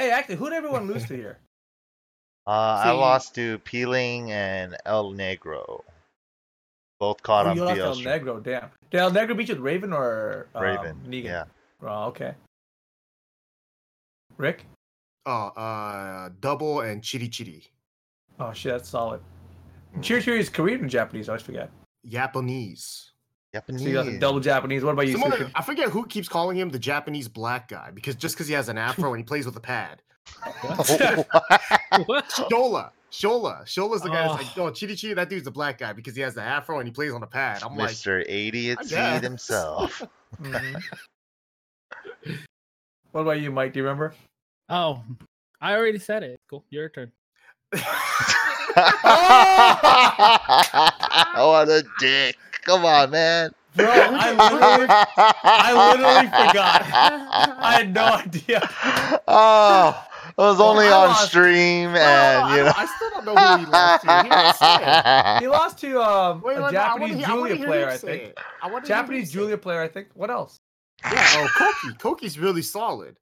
Hey, 0.00 0.10
actually, 0.10 0.36
who 0.36 0.48
did 0.48 0.56
everyone 0.56 0.86
lose 0.86 1.04
to 1.06 1.14
here? 1.14 1.38
Uh, 2.46 2.82
I 2.84 2.90
lost 2.92 3.34
to 3.36 3.58
Peeling 3.60 4.32
and 4.32 4.74
El 4.86 5.12
Negro. 5.12 5.82
Both 6.98 7.22
caught 7.22 7.46
Oh, 7.46 7.50
on 7.50 7.56
you 7.56 7.64
lost 7.64 7.78
El 7.78 7.94
BL 7.94 8.00
Negro, 8.00 8.42
damn. 8.42 8.70
Did 8.90 8.98
El 8.98 9.10
Negro 9.12 9.36
beat 9.36 9.48
you 9.48 9.54
with 9.54 9.62
Raven 9.62 9.92
or 9.92 10.48
um, 10.54 10.62
Raven. 10.62 11.00
Negan? 11.06 11.24
Yeah. 11.24 11.44
Oh, 11.82 12.06
okay. 12.06 12.34
Rick? 14.38 14.64
Oh, 15.26 15.48
uh, 15.48 16.30
double 16.40 16.80
and 16.80 17.04
chitty 17.04 17.28
chitty. 17.28 17.66
Oh, 18.40 18.52
shit, 18.52 18.72
that's 18.72 18.88
solid. 18.88 19.20
Mm. 19.94 20.00
Chiri 20.00 20.22
Cheer 20.22 20.36
is 20.38 20.48
Korean 20.48 20.84
or 20.86 20.88
Japanese? 20.88 21.28
I 21.28 21.32
always 21.32 21.42
forget. 21.42 21.70
Japanese. 22.06 23.09
So 23.52 23.62
you 23.78 23.92
got 23.94 24.06
the 24.06 24.18
double 24.18 24.38
Japanese. 24.40 24.84
What 24.84 24.92
about 24.92 25.08
you, 25.08 25.18
Someone, 25.18 25.50
I 25.56 25.62
forget 25.62 25.88
who 25.88 26.06
keeps 26.06 26.28
calling 26.28 26.56
him 26.56 26.68
the 26.70 26.78
Japanese 26.78 27.26
black 27.26 27.66
guy 27.68 27.90
because 27.92 28.14
just 28.14 28.36
because 28.36 28.46
he 28.46 28.54
has 28.54 28.68
an 28.68 28.78
afro 28.78 29.12
and 29.12 29.18
he 29.18 29.24
plays 29.24 29.44
with 29.46 29.56
a 29.56 29.60
pad. 29.60 30.02
What? 32.06 32.28
Shola. 32.28 32.90
Shola. 33.10 33.62
Shola's 33.64 34.02
the 34.02 34.10
guy 34.10 34.28
that's 34.28 34.34
like, 34.34 34.46
Oh. 34.58 34.66
oh, 34.66 34.70
Chitty 34.70 34.94
Chitty, 34.94 35.14
that 35.14 35.28
dude's 35.28 35.48
a 35.48 35.50
black 35.50 35.78
guy 35.78 35.92
because 35.92 36.14
he 36.14 36.22
has 36.22 36.34
the 36.34 36.42
afro 36.42 36.78
and 36.78 36.86
he 36.86 36.92
plays 36.92 37.12
on 37.12 37.20
a 37.24 37.26
pad. 37.26 37.64
I'm 37.64 37.76
like, 37.76 37.90
Mr. 37.90 38.22
Idiot 38.28 38.78
I 38.80 38.82
Seed 38.84 38.90
guess. 38.92 39.22
himself. 39.22 40.02
Mhm. 40.40 40.80
what 43.10 43.22
about 43.22 43.40
you, 43.40 43.50
Mike? 43.50 43.72
Do 43.72 43.80
you 43.80 43.84
remember? 43.84 44.14
Oh, 44.68 45.02
I 45.60 45.74
already 45.74 45.98
said 45.98 46.22
it. 46.22 46.38
Cool. 46.48 46.64
Your 46.70 46.88
turn. 46.88 47.10
what 47.72 47.82
a 51.68 51.82
dick. 51.98 52.36
Come 52.64 52.84
on, 52.84 53.10
man. 53.10 53.50
Bro, 53.76 53.86
I 53.88 54.30
literally, 54.32 54.86
I 55.44 55.90
literally 55.92 56.26
forgot. 56.26 56.82
I 57.62 57.72
had 57.78 57.94
no 57.94 58.04
idea. 58.04 58.68
oh, 59.28 60.04
it 60.28 60.36
was 60.36 60.60
only 60.60 60.86
I 60.86 60.92
on 60.92 61.08
lost- 61.08 61.28
stream, 61.28 61.92
No, 61.92 61.98
and 62.00 62.42
I, 62.44 62.50
you 62.50 62.56
know. 62.58 62.64
don't- 62.64 62.78
I 62.78 62.86
still 62.86 63.10
don't 63.10 63.24
know 63.26 63.36
who 63.36 63.58
he 63.64 63.66
lost 63.70 64.04
to. 64.04 64.16
He 64.16 64.28
didn't 64.28 64.56
say 64.56 65.36
it. 65.36 65.40
He 65.42 65.48
lost 65.58 65.78
to 65.78 66.02
um, 66.02 66.42
Wait, 66.42 66.56
a 66.56 66.60
no, 66.60 66.70
Japanese 66.72 67.16
hear- 67.16 67.26
Julia 67.26 67.54
hear 67.54 67.66
player, 67.66 67.88
I 67.88 67.96
think. 67.96 68.32
I 68.60 68.66
wanna 68.66 68.72
hear 68.72 68.78
him 68.80 68.86
Japanese 69.02 69.32
Julia 69.32 69.56
player, 69.58 69.80
I 69.82 69.88
think. 69.88 70.08
What 70.14 70.30
else? 70.30 70.58
Yeah, 71.04 71.24
oh, 71.36 71.48
Koki. 71.56 71.96
Koki's 71.98 72.38
really 72.40 72.62
solid. 72.62 73.16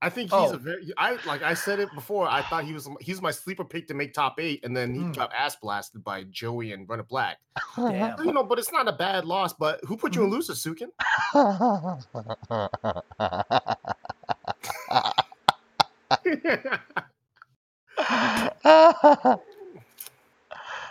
I 0.00 0.10
think 0.10 0.30
he's 0.30 0.50
Oh. 0.50 0.54
a 0.54 0.58
very. 0.58 0.92
I 0.96 1.18
like 1.26 1.42
I 1.42 1.54
said 1.54 1.80
it 1.80 1.88
before. 1.94 2.28
I 2.28 2.42
thought 2.42 2.64
he 2.64 2.72
was 2.72 2.88
he's 3.00 3.20
my 3.20 3.32
sleeper 3.32 3.64
pick 3.64 3.88
to 3.88 3.94
make 3.94 4.14
top 4.14 4.38
eight, 4.38 4.64
and 4.64 4.76
then 4.76 4.94
he 4.94 5.00
Hmm. 5.00 5.12
got 5.12 5.32
ass 5.36 5.56
blasted 5.56 6.04
by 6.04 6.22
Joey 6.24 6.72
and 6.72 6.88
Run 6.88 7.00
It 7.00 7.08
Black. 7.08 7.38
Damn. 7.76 8.24
You 8.24 8.32
know, 8.32 8.44
but 8.44 8.60
it's 8.60 8.70
not 8.70 8.86
a 8.86 8.92
bad 8.92 9.24
loss. 9.24 9.54
But 9.54 9.80
who 9.84 9.96
put 9.96 10.14
you 10.14 10.22
in 10.22 10.30
loser, 10.30 10.52
Sukin? 10.52 10.90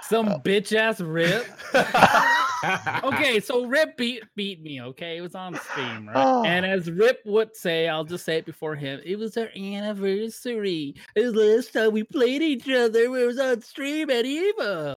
Some 0.10 0.30
oh. 0.30 0.40
bitch 0.40 0.74
ass 0.74 1.02
Rip. 1.02 1.48
Okay, 3.04 3.40
so 3.40 3.66
Rip 3.66 3.98
beat 3.98 4.24
beat 4.36 4.62
me. 4.62 4.82
Okay, 4.82 5.18
it 5.18 5.22
was 5.22 5.36
on 5.36 5.56
stream, 5.60 6.08
right? 6.08 6.16
Oh. 6.16 6.44
And 6.44 6.66
as 6.66 6.90
Rip 6.90 7.22
would 7.26 7.56
say, 7.56 7.88
I'll 7.88 8.04
just 8.04 8.26
say 8.26 8.38
it 8.38 8.46
before 8.46 8.76
him. 8.76 9.00
It 9.06 9.18
was 9.18 9.38
our 9.38 9.50
anniversary. 9.56 10.96
It 11.16 11.24
was 11.24 11.34
the 11.34 11.40
last 11.40 11.74
time 11.74 11.92
we 11.94 12.04
played 12.04 12.42
each 12.42 12.68
other. 12.68 13.00
It 13.00 13.28
was 13.28 13.40
on 13.40 13.62
stream 13.62 14.10
at 14.10 14.26
Evo. 14.26 14.96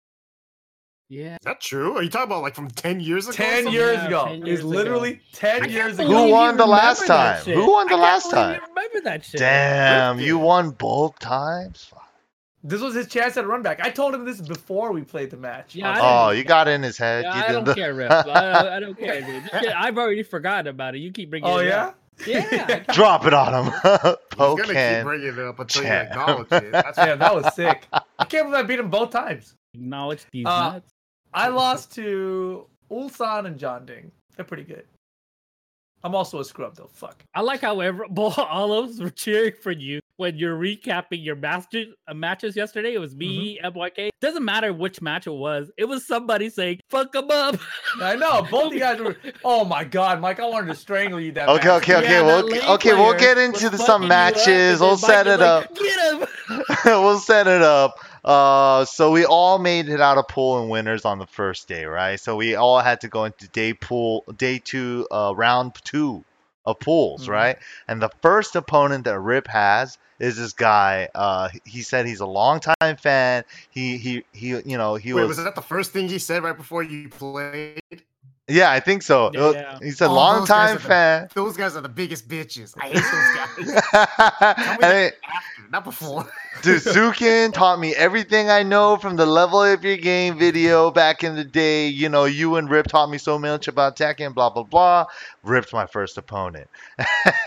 Yeah. 1.11 1.35
Is 1.35 1.39
that 1.45 1.61
true? 1.61 1.97
Are 1.97 2.03
you 2.03 2.09
talking 2.09 2.29
about 2.29 2.43
like 2.43 2.55
from 2.55 2.71
ten 2.71 3.01
years 3.01 3.27
ago? 3.27 3.37
Ten 3.37 3.69
years 3.69 3.97
Yeah, 3.97 4.07
ago. 4.07 4.25
10 4.27 4.35
It's 4.37 4.47
years 4.47 4.61
ago. 4.61 4.69
literally 4.69 5.21
ten 5.33 5.71
years 5.71 5.99
ago. 5.99 6.09
Who 6.09 6.31
won 6.31 6.57
the 6.57 6.67
last 6.67 7.07
time? 7.07 7.43
Who 7.43 7.73
won 7.73 7.89
the 7.89 7.97
last 7.97 8.31
time? 8.31 8.61
remember 8.69 9.01
that 9.03 9.25
shit? 9.25 9.41
Damn, 9.41 10.17
Rip 10.17 10.27
you 10.27 10.39
won 10.39 10.71
both 10.71 11.19
times? 11.19 11.93
This 12.63 12.81
was 12.83 12.95
his 12.95 13.07
chance 13.07 13.37
at 13.39 13.45
a 13.45 13.47
run 13.47 13.63
back. 13.63 13.81
I 13.81 13.89
told 13.91 14.15
him 14.15 14.25
this 14.27 14.41
before 14.41 14.93
we 14.93 15.03
played 15.03 15.31
the 15.31 15.37
match. 15.39 15.75
Yeah, 15.75 15.89
I 15.89 15.93
was 15.93 16.01
Oh, 16.03 16.31
you 16.39 16.45
got 16.45 16.69
in 16.69 16.83
his 16.83 16.99
head. 16.99 17.25
Yeah, 17.25 17.35
you 17.37 17.43
I 17.43 17.47
did 17.47 17.53
don't 17.55 17.65
the- 17.65 17.75
care, 17.75 17.95
Rip. 17.95 18.11
I, 18.11 18.17
I, 18.17 18.77
I, 18.77 18.81
don't 18.81 18.99
care, 18.99 19.23
dude. 19.23 19.67
I've 19.69 19.97
already 19.97 20.23
forgotten 20.23 20.67
about 20.67 20.95
it. 20.95 20.99
You 20.99 21.11
keep 21.11 21.31
bringing 21.31 21.49
oh 21.49 21.59
it 21.59 21.69
yeah. 21.69 21.87
up. 21.87 21.97
Yeah. 22.27 22.83
I- 22.87 22.93
Drop 22.93 23.25
it 23.25 23.33
on 23.33 23.65
him. 23.65 23.73
He's 23.83 24.39
gonna 24.39 24.65
keep 24.67 25.05
bringing 25.05 25.29
it 25.29 25.39
up 25.39 25.59
until 25.59 25.85
you 25.85 25.89
acknowledge 25.89 26.53
it. 26.53 26.71
That's 26.73 26.99
Yeah, 26.99 27.15
that 27.17 27.35
was 27.35 27.55
sick. 27.55 27.87
I 27.93 28.25
can't 28.27 28.51
believe 28.51 28.63
I 28.65 28.69
beat 28.69 28.79
him 28.79 28.91
both 28.91 29.11
times. 29.11 29.55
Acknowledge 29.73 30.27
these 30.31 30.45
Uh, 30.45 30.73
nuts. 30.73 30.93
I 31.33 31.49
lost 31.49 31.95
to 31.95 32.67
Ulsan 32.91 33.47
and 33.47 33.59
John 33.59 33.87
Ding. 33.87 34.13
They're 34.37 34.45
pretty 34.45 34.65
good. 34.65 34.85
I'm 36.03 36.15
also 36.15 36.41
a 36.41 36.45
scrub 36.45 36.77
though. 36.77 36.91
Fuck. 36.93 37.25
I 37.35 37.43
like 37.43 37.61
how 37.61 37.81
every, 37.81 38.07
all 38.17 38.73
of 38.73 38.91
us 38.91 39.01
were 39.01 39.11
cheering 39.11 39.53
for 39.61 39.71
you 39.71 40.01
when 40.17 40.37
you're 40.37 40.59
recapping 40.59 41.25
your 41.25 41.37
master 41.37 41.85
uh, 42.09 42.15
matches 42.15 42.57
yesterday. 42.57 42.95
It 42.95 42.99
was 43.01 43.15
me, 43.15 43.59
Mm-hmm. 43.63 43.79
MYK. 43.79 44.11
Doesn't 44.21 44.45
matter 44.45 44.73
which 44.73 45.01
match 45.03 45.27
it 45.27 45.33
was. 45.33 45.71
It 45.77 45.87
was 45.87 46.07
somebody 46.07 46.51
saying 46.51 46.81
"fuck 46.89 47.13
them 47.13 47.31
up." 47.31 47.59
I 48.01 48.17
know 48.17 48.47
both 48.51 48.73
you 48.73 48.79
guys 48.81 49.01
were. 49.01 49.17
Oh 49.45 49.65
my 49.65 49.85
god, 49.85 50.21
Mike! 50.21 50.39
I 50.41 50.47
wanted 50.47 50.67
to 50.69 50.75
strangle 50.75 51.19
you 51.21 51.33
that. 51.33 51.49
Okay, 51.49 51.69
match. 51.69 51.83
okay, 51.83 51.97
okay. 51.97 52.13
Yeah, 52.13 52.23
we'll 52.23 52.71
okay. 52.75 52.93
We'll 52.93 53.19
get 53.19 53.39
into 53.39 53.71
the, 53.71 53.79
some 53.79 54.03
you 54.03 54.09
up, 54.09 54.13
and 54.13 54.35
matches. 54.37 54.81
We'll 54.81 54.91
Mike 54.93 55.01
set 55.01 55.27
it 55.27 55.41
like, 55.41 55.41
up. 55.41 55.75
Get 55.75 56.13
him. 56.13 56.27
we'll 56.85 57.19
set 57.19 57.47
it 57.47 57.63
up. 57.63 57.99
Uh, 58.25 58.85
so 58.85 59.11
we 59.11 59.25
all 59.25 59.59
made 59.59 59.89
it 59.89 60.01
out 60.01 60.19
of 60.19 60.29
pool 60.29 60.61
and 60.61 60.71
winners 60.71 61.05
on 61.05 61.19
the 61.19 61.27
first 61.27 61.69
day, 61.69 61.85
right? 61.85 62.19
So 62.21 62.37
we 62.37 62.55
all 62.55 62.81
had 62.81 63.01
to 63.03 63.09
go 63.09 63.25
into 63.25 63.49
day 63.49 63.73
pool, 63.73 64.25
day 64.37 64.59
two, 64.59 65.07
uh, 65.11 65.33
round 65.37 65.75
two 65.85 66.25
of 66.67 66.79
pools, 66.81 67.27
Mhm. 67.27 67.29
right? 67.29 67.57
And 67.89 68.03
the 68.03 68.11
first 68.23 68.55
opponent 68.57 69.05
that 69.05 69.19
Rip 69.19 69.47
has 69.49 69.97
is 70.19 70.37
this 70.37 70.53
guy. 70.53 71.09
Uh, 71.15 71.49
he 71.65 71.83
said 71.83 72.07
he's 72.07 72.21
a 72.21 72.27
longtime 72.27 72.97
fan. 72.99 73.45
He 73.71 73.97
he 73.97 74.25
he, 74.33 74.49
you 74.49 74.77
know, 74.77 74.95
he 74.97 75.15
Wait, 75.15 75.23
was, 75.23 75.29
was 75.37 75.45
that 75.45 75.55
the 75.55 75.63
first 75.63 75.93
thing 75.93 76.09
he 76.09 76.19
said 76.19 76.43
right 76.43 76.57
before 76.57 76.83
you 76.83 77.09
played? 77.09 77.81
Yeah, 78.51 78.71
I 78.71 78.81
think 78.81 79.03
so. 79.03 79.29
It 79.29 79.39
was- 79.39 79.55
Yeah. 79.55 79.79
He 79.83 79.91
said 79.93 80.07
Oh, 80.07 80.09
those 80.09 80.17
longtime 80.17 80.75
guys 80.75 80.83
the- 80.83 80.89
fan. 80.89 81.29
Those 81.35 81.57
guys 81.57 81.77
are 81.77 81.81
the 81.81 81.89
biggest 81.89 82.29
bitches. 82.29 82.75
I 82.81 82.89
hate 82.89 82.95
those 82.95 83.73
guys. 83.73 83.83
Tell 83.91 84.55
me 84.57 84.73
and 84.73 84.81
that 84.83 85.15
after, 85.25 85.63
not 85.71 85.85
before. 85.85 86.27
Dude, 86.63 86.83
Sukin 86.83 87.53
taught 87.55 87.79
me 87.81 87.95
everything 87.95 88.51
I 88.51 88.63
know 88.63 88.97
from 88.99 89.17
the 89.17 89.25
level 89.25 89.63
of 89.63 89.83
your 89.83 89.97
game 89.97 90.39
video 90.39 90.91
back 90.91 91.25
in 91.25 91.35
the 91.35 91.45
day. 91.45 91.89
You 91.89 92.09
know, 92.11 92.25
you 92.27 92.57
and 92.57 92.69
Rip 92.69 92.87
taught 92.89 93.09
me 93.09 93.17
so 93.19 93.39
much 93.39 93.67
about 93.69 93.97
Tekken, 93.97 94.35
blah, 94.35 94.51
blah, 94.51 94.65
blah. 94.65 95.07
Rip's 95.43 95.73
my 95.73 95.87
first 95.87 96.19
opponent. 96.19 96.69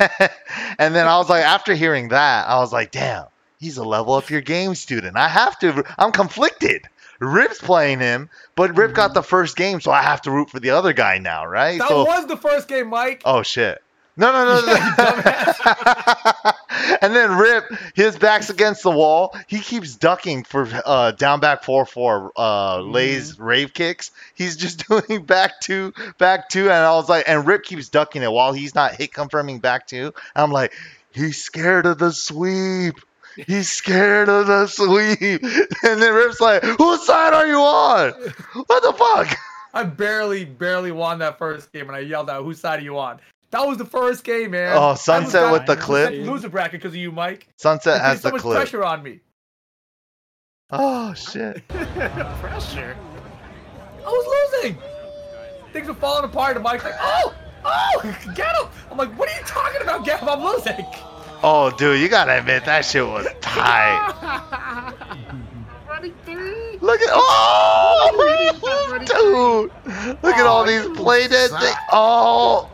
and 0.80 0.96
then 0.96 1.08
I 1.08 1.18
was 1.18 1.30
like, 1.30 1.44
after 1.44 1.74
hearing 1.76 2.10
that, 2.10 2.48
I 2.48 2.58
was 2.60 2.74
like, 2.74 2.92
damn, 2.92 3.26
he's 3.60 3.78
a 3.78 3.84
level 3.84 4.14
up 4.14 4.30
your 4.30 4.42
game 4.42 4.74
student. 4.76 5.16
I 5.18 5.28
have 5.28 5.60
to, 5.60 5.84
I'm 5.98 6.12
conflicted. 6.12 6.88
Rip's 7.26 7.60
playing 7.60 8.00
him, 8.00 8.30
but 8.56 8.78
Rip 8.78 8.94
got 8.94 9.14
the 9.14 9.24
first 9.24 9.56
game, 9.56 9.82
so 9.82 9.92
I 9.92 10.02
have 10.02 10.22
to 10.24 10.32
root 10.32 10.50
for 10.50 10.60
the 10.60 10.72
other 10.72 10.94
guy 10.94 11.18
now, 11.18 11.46
right? 11.46 11.80
That 11.80 11.90
so, 11.90 12.06
was 12.06 12.28
the 12.28 12.38
first 12.38 12.68
game, 12.68 12.90
Mike. 12.90 13.22
Oh 13.26 13.44
shit. 13.44 13.82
No, 14.16 14.32
no, 14.32 14.46
no, 14.46 14.66
no. 14.66 14.74
Yeah, 14.74 16.52
and 17.02 17.16
then 17.16 17.36
Rip, 17.36 17.66
his 17.96 18.16
back's 18.16 18.50
against 18.50 18.84
the 18.84 18.92
wall. 18.92 19.36
He 19.48 19.60
keeps 19.60 19.96
ducking 19.96 20.44
for 20.44 20.70
uh, 20.86 21.12
down 21.12 21.40
back 21.40 21.64
four 21.64 21.86
four 21.86 22.32
uh, 22.38 22.82
lays 22.82 23.40
rave 23.40 23.74
kicks. 23.74 24.12
He's 24.36 24.56
just 24.56 24.88
doing 24.88 25.24
back 25.24 25.62
two, 25.62 25.94
back 26.20 26.50
two, 26.50 26.64
and 26.64 26.74
I 26.74 26.94
was 26.94 27.10
like, 27.10 27.28
and 27.28 27.48
Rip 27.48 27.64
keeps 27.64 27.90
ducking 27.90 28.22
it 28.22 28.32
while 28.32 28.54
he's 28.54 28.76
not 28.76 28.94
hit 28.94 29.14
confirming 29.14 29.60
back 29.60 29.88
two. 29.88 30.14
I'm 30.36 30.52
like, 30.52 30.74
he's 31.12 31.42
scared 31.42 31.88
of 31.88 31.98
the 31.98 32.12
sweep. 32.12 33.00
He's 33.36 33.72
scared 33.72 34.30
of 34.30 34.48
the 34.48 34.68
sweep. 34.68 35.42
And 35.84 36.02
then 36.02 36.14
Rip's 36.14 36.40
like, 36.40 36.64
whose 36.64 37.06
side 37.06 37.34
are 37.34 37.48
you 37.48 37.58
on? 37.60 38.12
What 38.68 38.84
the 38.84 38.94
fuck? 38.94 39.38
I 39.74 39.84
barely, 39.84 40.46
barely 40.46 40.92
won 40.92 41.20
that 41.20 41.38
first 41.40 41.72
game, 41.72 41.88
and 41.88 41.96
I 41.96 42.02
yelled 42.02 42.30
out, 42.30 42.44
"Whose 42.44 42.60
side 42.60 42.80
are 42.80 42.84
you 42.84 43.00
on?" 43.00 43.20
That 43.50 43.66
was 43.68 43.78
the 43.80 43.86
first 43.86 44.24
game, 44.24 44.52
man. 44.52 44.78
Oh, 44.78 44.94
Sunset 44.94 45.52
with 45.52 45.66
the 45.66 45.76
clip. 45.76 46.12
at 46.12 46.20
Loser 46.20 46.50
bracket 46.50 46.74
because 46.74 46.92
of 46.94 46.98
you, 46.98 47.12
Mike. 47.12 47.48
Sunset 47.58 48.00
has 48.00 48.22
so 48.22 48.28
the 48.28 48.34
much 48.34 48.42
clip. 48.44 48.56
pressure 48.56 48.84
on 48.84 49.02
me. 49.02 49.20
Oh 50.70 51.14
shit. 51.16 51.68
Pressure. 51.68 52.96
I 54.00 54.06
was 54.06 54.54
losing. 54.64 54.78
Things 55.72 55.88
were 55.88 55.94
falling 55.96 56.26
apart, 56.26 56.56
and 56.56 56.64
Mike's 56.64 56.84
like, 56.84 56.94
"Oh, 57.00 57.34
oh, 57.66 58.16
get 58.36 58.56
him!" 58.56 58.68
I'm 58.92 58.98
like, 58.98 59.18
"What 59.18 59.28
are 59.28 59.40
you 59.40 59.46
talking 59.46 59.82
about, 59.82 60.06
Gav? 60.06 60.28
I'm 60.28 60.44
losing." 60.44 60.86
Oh, 61.46 61.70
dude, 61.72 62.00
you 62.00 62.08
gotta 62.08 62.40
admit 62.40 62.64
that 62.66 62.86
shit 62.86 63.06
was 63.06 63.28
tight. 63.42 64.14
Look 66.82 67.02
at 67.02 67.10
oh, 67.12 68.98
dude! 69.00 69.72
Look 70.24 70.36
at 70.36 70.46
all 70.46 70.64
Oh, 70.64 70.66
these 70.66 70.98
play 70.98 71.28
dead 71.28 71.50
things. 71.50 71.76
Oh, 71.92 72.70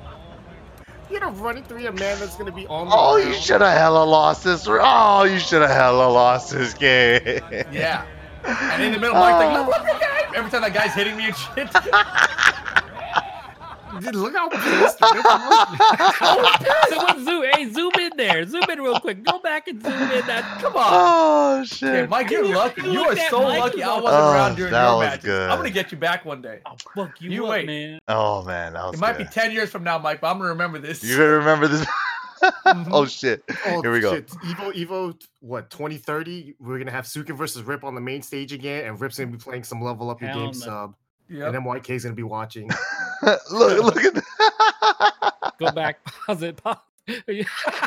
You're 1.10 1.20
gonna 1.20 1.36
running 1.38 1.64
through 1.64 1.88
a 1.88 1.92
man 1.92 2.20
that's 2.20 2.36
gonna 2.36 2.52
be 2.52 2.66
on 2.68 2.90
the 2.90 2.96
oh, 2.96 3.18
you 3.18 3.34
should 3.34 3.62
have 3.62 3.78
hella 3.78 4.04
lost 4.04 4.44
this. 4.44 4.66
Oh, 4.68 5.24
you 5.24 5.40
should 5.40 5.62
have 5.62 5.72
hella 5.72 6.08
lost 6.10 6.52
this 6.52 6.74
game. 6.74 7.42
Yeah. 7.72 8.06
And 8.44 8.84
in 8.84 8.94
the 8.94 9.00
middle, 9.00 9.16
Mike's 9.16 9.36
oh. 9.44 9.48
like, 9.48 9.68
"Look, 9.68 9.68
look, 9.68 9.88
look, 9.88 10.02
look." 10.02 10.38
Every 10.38 10.52
time 10.52 10.62
that 10.62 10.74
guy's 10.74 10.94
hitting 10.94 11.18
me 11.18 11.26
and 11.26 11.36
shit. 11.36 11.70
Dude, 14.00 14.16
look 14.16 14.34
how 14.36 14.50
pissed 14.50 15.02
Rip 15.02 15.24
was. 15.26 16.90
Someone 16.90 17.26
zoom. 17.26 17.46
Hey, 17.54 17.70
zoom 17.70 17.92
in 18.00 18.12
there. 18.18 18.46
Zoom 18.46 18.64
in 18.70 18.82
real 18.82 19.00
quick. 19.00 19.24
Go 19.24 19.40
back 19.40 19.68
and 19.68 19.82
zoom 19.82 19.94
in. 19.94 20.26
That. 20.28 20.60
Come 20.62 20.76
on. 20.76 20.84
Oh 20.88 21.58
Yeah, 21.58 21.64
shit. 21.64 22.10
Mike, 22.10 22.30
you're 22.30 22.46
lucky. 22.48 22.82
you 22.84 22.92
You 22.94 23.04
are 23.06 23.16
so 23.30 23.44
Mike 23.44 23.60
lucky. 23.60 23.84
I 23.84 23.96
was 23.96 24.04
wasn't 24.04 24.24
like, 24.24 24.34
around 24.36 24.52
"Oh, 24.52 24.56
during 24.56 24.72
that 24.74 24.84
your 24.88 24.98
was 24.98 25.06
matches. 25.08 25.24
good." 25.26 25.50
I'm 25.50 25.58
gonna 25.58 25.70
get 25.70 25.92
you 25.92 25.98
back 25.98 26.26
one 26.26 26.42
day. 26.42 26.60
Oh, 26.66 26.76
fuck 26.96 27.22
you, 27.22 27.30
You 27.32 27.44
up, 27.46 27.50
wait. 27.52 27.66
man. 27.68 28.00
Oh 28.08 28.44
man, 28.44 28.74
that 28.74 28.86
was 28.86 28.96
It 28.96 29.00
might 29.02 29.18
be 29.18 29.26
ten 29.26 29.52
years 29.52 29.70
from 29.70 29.84
now, 29.84 29.98
Mike, 29.98 30.22
but 30.22 30.28
I'm 30.28 30.38
gonna 30.38 30.50
remember 30.50 30.80
this. 30.80 31.04
You're 31.04 31.18
gonna 31.18 31.38
remember 31.38 31.68
this? 31.68 31.86
Mhm. 32.66 32.88
oh 32.94 33.06
shit. 33.06 33.44
Oh, 33.66 33.82
Here 33.82 33.92
we 33.92 34.00
go. 34.00 34.14
shit. 34.14 34.28
Evo, 34.30 34.72
Evo, 34.74 35.22
what, 35.42 35.70
2030? 35.70 36.56
We're 36.58 36.78
gonna 36.80 36.90
have 36.90 37.04
Sukin 37.04 37.36
versus 37.36 37.64
Rip 37.64 37.84
on 37.84 37.96
the 37.96 38.00
main 38.02 38.22
stage 38.22 38.54
again, 38.54 38.86
and 38.86 38.98
Rip's 39.02 39.18
gonna 39.20 39.30
be 39.30 39.38
playing 39.38 39.66
some 39.66 39.82
level 39.82 40.10
up 40.10 40.22
your 40.22 40.32
game 40.32 40.46
no. 40.46 40.52
sub, 40.54 40.96
Yep. 41.30 41.54
and 41.54 41.90
is 41.90 42.04
gonna 42.04 42.16
be 42.16 42.24
watching. 42.24 42.70
look, 43.24 43.42
look 43.52 44.04
at 44.04 44.16
that. 44.16 45.54
Go 45.60 45.72
back. 45.72 46.04
Pause 46.26 46.44
it. 46.44 46.58
Pause. 46.64 46.78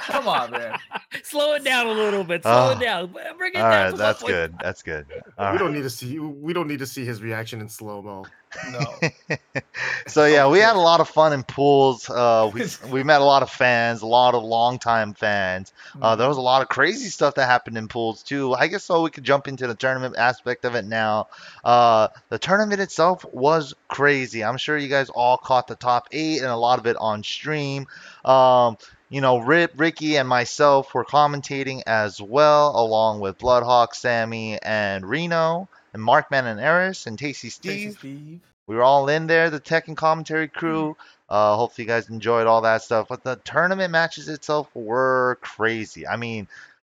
Come 0.08 0.26
on, 0.28 0.50
man. 0.50 0.78
Slow 1.22 1.54
it 1.54 1.64
down 1.64 1.86
a 1.86 1.92
little 1.92 2.24
bit. 2.24 2.42
Slow 2.42 2.52
Oh. 2.52 2.70
it 2.72 2.76
ah. 2.76 2.80
down. 2.80 3.14
Bring 3.38 3.54
it 3.54 3.58
All 3.58 3.70
down. 3.70 3.84
right, 3.84 3.90
to 3.92 3.96
that's 3.96 4.22
one 4.22 4.32
point. 4.32 4.50
good. 4.52 4.54
That's 4.60 4.82
good. 4.82 5.06
All 5.38 5.46
we 5.46 5.50
right. 5.52 5.58
don't 5.58 5.72
need 5.72 5.82
to 5.82 5.90
see. 5.90 6.18
We 6.18 6.52
don't 6.52 6.66
need 6.68 6.80
to 6.80 6.86
see 6.86 7.04
his 7.04 7.22
reaction 7.22 7.60
in 7.60 7.68
slow 7.68 8.02
mo. 8.02 8.24
No. 8.70 9.10
so 10.06 10.26
yeah, 10.26 10.48
we 10.48 10.58
had 10.58 10.76
a 10.76 10.80
lot 10.80 11.00
of 11.00 11.08
fun 11.08 11.32
in 11.32 11.42
pools. 11.42 12.08
Uh, 12.08 12.50
we 12.52 12.64
we 12.90 13.02
met 13.02 13.20
a 13.20 13.24
lot 13.24 13.42
of 13.42 13.50
fans, 13.50 14.02
a 14.02 14.06
lot 14.06 14.34
of 14.34 14.42
longtime 14.42 15.14
fans. 15.14 15.72
Uh, 16.00 16.16
there 16.16 16.28
was 16.28 16.36
a 16.36 16.42
lot 16.42 16.62
of 16.62 16.68
crazy 16.68 17.08
stuff 17.08 17.34
that 17.36 17.46
happened 17.46 17.78
in 17.78 17.88
pools 17.88 18.22
too. 18.22 18.54
I 18.54 18.66
guess 18.66 18.84
so 18.84 19.02
we 19.02 19.10
could 19.10 19.24
jump 19.24 19.48
into 19.48 19.66
the 19.66 19.74
tournament 19.74 20.16
aspect 20.16 20.64
of 20.64 20.74
it 20.74 20.84
now. 20.84 21.28
Uh, 21.64 22.08
the 22.28 22.38
tournament 22.38 22.80
itself 22.80 23.24
was 23.32 23.74
crazy. 23.88 24.44
I'm 24.44 24.56
sure 24.56 24.76
you 24.76 24.88
guys 24.88 25.08
all 25.10 25.36
caught 25.36 25.66
the 25.66 25.76
top 25.76 26.08
eight 26.12 26.38
and 26.38 26.48
a 26.48 26.56
lot 26.56 26.78
of 26.78 26.86
it 26.86 26.96
on 26.96 27.22
stream. 27.22 27.86
Um, 28.24 28.76
you 29.12 29.20
know, 29.20 29.38
Rip, 29.38 29.72
Ricky, 29.76 30.16
and 30.16 30.26
myself 30.26 30.94
were 30.94 31.04
commentating 31.04 31.82
as 31.86 32.18
well, 32.20 32.72
along 32.74 33.20
with 33.20 33.36
Bloodhawk, 33.36 33.94
Sammy, 33.94 34.58
and 34.62 35.06
Reno, 35.06 35.68
and 35.92 36.02
Markman 36.02 36.44
and 36.44 36.60
Eris, 36.60 37.06
and 37.06 37.18
Tasty 37.18 37.50
Steve. 37.50 37.96
Steve. 37.98 38.40
We 38.66 38.76
were 38.76 38.82
all 38.82 39.08
in 39.08 39.26
there, 39.26 39.50
the 39.50 39.60
tech 39.60 39.88
and 39.88 39.96
commentary 39.96 40.48
crew. 40.48 40.96
Uh, 41.28 41.56
hopefully, 41.56 41.84
you 41.84 41.88
guys 41.88 42.08
enjoyed 42.08 42.46
all 42.46 42.62
that 42.62 42.82
stuff. 42.82 43.08
But 43.08 43.24
the 43.24 43.36
tournament 43.36 43.90
matches 43.90 44.28
itself 44.28 44.68
were 44.74 45.38
crazy. 45.40 46.06
I 46.06 46.16
mean, 46.16 46.46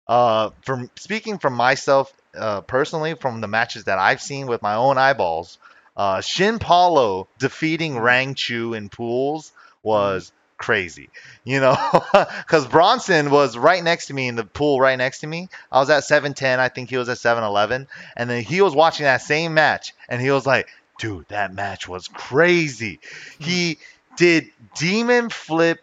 uh, 0.07 0.49
from 0.63 0.89
speaking 0.95 1.37
from 1.37 1.53
myself 1.53 2.11
uh, 2.35 2.61
personally, 2.61 3.15
from 3.15 3.41
the 3.41 3.47
matches 3.47 3.85
that 3.85 3.99
I've 3.99 4.21
seen 4.21 4.47
with 4.47 4.61
my 4.61 4.75
own 4.75 4.97
eyeballs, 4.97 5.57
uh, 5.95 6.21
Shin 6.21 6.59
Paulo 6.59 7.27
defeating 7.39 7.95
Rangchu 7.95 8.75
in 8.75 8.89
pools 8.89 9.51
was 9.83 10.31
crazy. 10.61 11.09
You 11.43 11.59
know, 11.59 11.75
because 12.13 12.67
Bronson 12.67 13.31
was 13.31 13.57
right 13.57 13.83
next 13.83 14.05
to 14.07 14.13
me 14.13 14.27
in 14.27 14.35
the 14.35 14.45
pool, 14.45 14.79
right 14.79 14.97
next 14.97 15.19
to 15.19 15.27
me. 15.27 15.49
I 15.71 15.79
was 15.79 15.89
at 15.89 16.03
710. 16.03 16.59
I 16.59 16.69
think 16.69 16.89
he 16.89 16.97
was 16.97 17.09
at 17.09 17.17
711. 17.17 17.87
And 18.15 18.29
then 18.29 18.43
he 18.43 18.61
was 18.61 18.75
watching 18.75 19.05
that 19.05 19.21
same 19.23 19.53
match, 19.55 19.93
and 20.07 20.21
he 20.21 20.29
was 20.29 20.45
like, 20.45 20.67
dude, 20.99 21.27
that 21.29 21.53
match 21.53 21.87
was 21.87 22.07
crazy. 22.07 22.99
He 23.39 23.79
did 24.17 24.51
demon 24.75 25.29
flip 25.29 25.79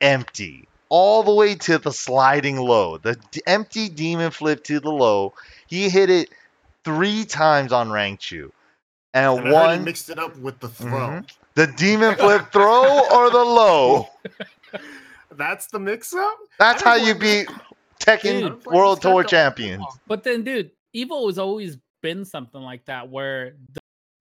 empty 0.00 0.68
all 0.90 1.22
the 1.22 1.34
way 1.34 1.54
to 1.54 1.78
the 1.78 1.92
sliding 1.92 2.58
low. 2.58 2.98
The 2.98 3.16
d- 3.30 3.42
empty 3.46 3.88
demon 3.88 4.30
flip 4.30 4.64
to 4.64 4.78
the 4.78 4.90
low. 4.92 5.34
He 5.66 5.88
hit 5.88 6.10
it 6.10 6.30
three 6.84 7.24
times 7.24 7.72
on 7.72 7.88
Rangchu. 7.88 8.50
And, 9.14 9.40
And 9.40 9.50
one, 9.50 9.84
mixed 9.84 10.10
it 10.10 10.18
up 10.18 10.36
with 10.36 10.60
the 10.60 10.68
throw. 10.68 11.10
Mhm. 11.10 11.30
The 11.58 11.66
demon 11.76 12.14
flip 12.14 12.52
throw 12.52 13.00
or 13.12 13.30
the 13.30 13.44
low. 13.44 14.06
That's 15.32 15.66
the 15.66 15.78
mix 15.80 16.14
up. 16.14 16.38
That's 16.58 16.82
how 16.82 16.94
you 16.94 17.12
like 17.14 17.20
beat 17.20 17.48
Tekken 18.00 18.40
Dude. 18.62 18.66
World 18.66 19.02
Tour 19.02 19.24
champions. 19.24 19.84
But 20.06 20.22
then, 20.22 20.44
dude, 20.44 20.70
Evo 20.94 21.26
has 21.26 21.36
always 21.38 21.76
been 22.00 22.24
something 22.24 22.60
like 22.60 22.84
that 22.86 23.08
where 23.08 23.54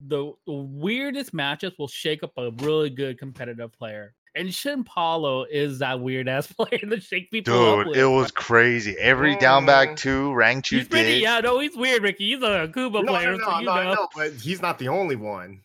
the, 0.02 0.34
the 0.48 0.52
weirdest 0.54 1.32
matches 1.34 1.74
will 1.78 1.88
shake 1.88 2.24
up 2.24 2.32
a 2.38 2.50
really 2.64 2.90
good 2.90 3.20
competitive 3.20 3.72
player. 3.72 4.14
And 4.36 4.54
Shin 4.54 4.84
Paulo 4.84 5.46
is 5.50 5.80
that 5.80 6.00
weird 6.00 6.28
ass 6.28 6.52
player 6.52 6.80
to 6.80 7.00
shake 7.00 7.30
people 7.32 7.80
up 7.82 7.86
Dude, 7.88 7.98
it 7.98 8.06
was 8.06 8.32
crazy. 8.32 8.96
Every 9.00 9.36
down 9.38 9.66
back 9.68 9.90
Mm. 9.90 9.98
two 9.98 10.34
ranked 10.34 10.70
two 10.70 10.78
He's 10.80 10.88
pretty, 10.88 11.10
digs. 11.14 11.22
yeah, 11.24 11.40
no, 11.40 11.60
he's 11.60 11.76
weird, 11.76 12.02
Ricky. 12.02 12.34
He's 12.34 12.42
a 12.44 12.70
Kuba 12.74 13.02
No, 13.04 13.12
player, 13.12 13.32
no, 13.38 13.44
so 13.46 13.52
no, 13.52 13.60
you 13.60 13.66
no, 13.66 13.72
I 13.72 13.84
know. 13.86 13.94
know, 13.94 14.08
but 14.16 14.34
he's 14.34 14.62
not 14.62 14.78
the 14.80 14.88
only 14.90 15.16
one. 15.16 15.62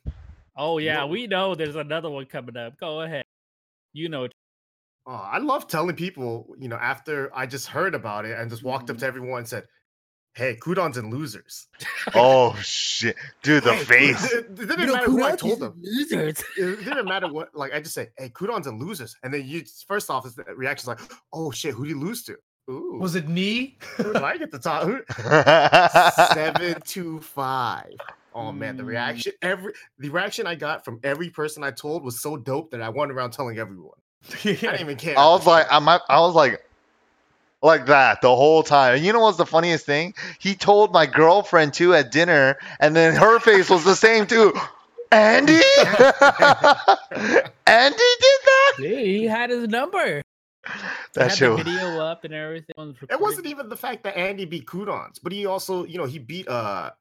Oh 0.57 0.79
yeah, 0.79 0.97
No. 0.99 1.07
we 1.07 1.27
know 1.27 1.55
there's 1.55 1.77
another 1.77 2.11
one 2.11 2.27
coming 2.27 2.57
up. 2.57 2.79
Go 2.79 3.01
ahead. 3.03 3.25
You 3.93 4.09
know. 4.09 4.29
Oh, 5.07 5.13
I 5.13 5.39
love 5.39 5.67
telling 5.67 5.97
people, 5.97 6.55
you 6.59 6.69
know, 6.69 6.77
after 6.77 7.31
I 7.35 7.47
just 7.47 7.67
heard 7.67 7.95
about 7.95 8.25
it 8.25 8.39
and 8.39 8.51
just 8.51 8.63
walked 8.63 8.85
Mm-hmm. 8.87 8.93
up 8.93 8.99
to 8.99 9.07
everyone 9.07 9.39
and 9.41 9.49
said, 9.49 9.65
"Hey, 10.35 10.57
Qudans 10.57 10.97
and 10.97 11.13
losers." 11.13 11.67
Oh 12.15 12.55
shit, 12.63 13.17
dude, 13.43 13.63
the 13.65 13.75
Hey, 13.75 13.85
face. 13.85 14.33
It, 14.33 14.47
it 14.47 14.55
didn't 14.57 14.91
matter 14.93 15.07
who 15.07 15.23
I 15.25 15.35
told 15.37 15.61
them. 15.61 15.75
Losers. 15.83 16.43
It 16.57 16.85
didn't 16.85 17.07
matter 17.07 17.33
what. 17.33 17.55
Like 17.55 17.73
I 17.75 17.81
just 17.81 17.95
say, 17.95 18.09
"Hey, 18.19 18.29
Qudans 18.29 18.67
and 18.67 18.81
losers," 18.81 19.17
and 19.23 19.33
then 19.33 19.47
you 19.47 19.65
first 19.89 20.11
off, 20.11 20.27
is 20.27 20.35
the 20.35 20.45
reaction's 20.57 20.89
like, 20.89 21.01
"Oh 21.33 21.51
shit, 21.51 21.75
who 21.75 21.85
did 21.87 21.95
he 21.97 22.01
lose 22.01 22.25
to?" 22.25 22.37
Ooh, 22.71 22.99
Was 23.01 23.17
it 23.17 23.29
me? 23.29 23.79
who 23.97 24.13
did 24.13 24.23
I 24.23 24.37
get 24.37 24.51
the 24.53 24.59
top? 24.59 24.85
Who? 24.85 25.01
Seven 26.35 26.81
two 26.85 27.21
five. 27.21 27.95
Oh 28.35 28.53
man, 28.53 28.77
the 28.77 28.83
Mm. 28.83 28.87
reaction 28.87 29.33
every 29.43 29.73
the 29.99 30.09
reaction 30.09 30.47
I 30.47 30.55
got 30.55 30.85
from 30.85 31.01
every 31.05 31.31
person 31.31 31.63
I 31.63 31.71
told 31.71 32.05
was 32.05 32.21
so 32.21 32.37
dope 32.37 32.71
that 32.71 32.83
I 32.83 32.89
went 32.89 33.13
around 33.13 33.33
telling 33.33 33.59
everyone. 33.59 33.99
I 34.33 34.37
didn't 34.43 34.81
even 34.81 34.97
care. 34.97 35.19
I 35.19 35.27
was 35.27 35.47
like, 35.47 35.67
I'm, 35.71 35.89
I 35.89 36.01
was 36.09 36.35
like, 36.35 36.65
like 37.63 37.87
that 37.87 38.21
the 38.23 38.35
whole 38.35 38.63
time. 38.63 38.97
And 38.97 39.05
you 39.05 39.13
know 39.13 39.21
what's 39.21 39.39
the 39.39 39.47
funniest 39.47 39.87
thing? 39.87 40.15
He 40.39 40.55
told 40.55 40.93
my 40.93 41.07
girlfriend 41.07 41.75
too 41.75 41.95
at 41.95 42.11
dinner, 42.11 42.57
and 42.81 42.95
then 42.97 43.15
her 43.15 43.39
face 43.39 43.69
was 43.71 43.85
the 43.85 43.95
same 43.97 44.27
too. 44.27 44.53
Andy, 45.11 45.53
Andy 47.67 47.97
did 47.97 48.41
that. 48.47 48.73
Yeah, 48.79 48.99
he 49.01 49.25
had 49.27 49.51
his 49.51 49.69
number. 49.69 50.23
That 51.15 51.29
had 51.29 51.33
shit. 51.33 51.51
the 51.51 51.57
video 51.57 51.99
up 51.99 52.25
and 52.25 52.33
everything. 52.33 52.97
It 53.11 53.21
wasn't 53.21 53.47
even 53.47 53.69
the 53.69 53.77
fact 53.77 54.05
that 54.05 54.17
Andy 54.17 54.47
beat 54.47 54.65
Qudans, 54.67 55.19
but 55.23 55.33
he 55.33 55.45
also, 55.45 55.85
you 55.85 55.99
know, 55.99 56.07
he 56.07 56.19
beat 56.19 56.49
uh 56.49 56.93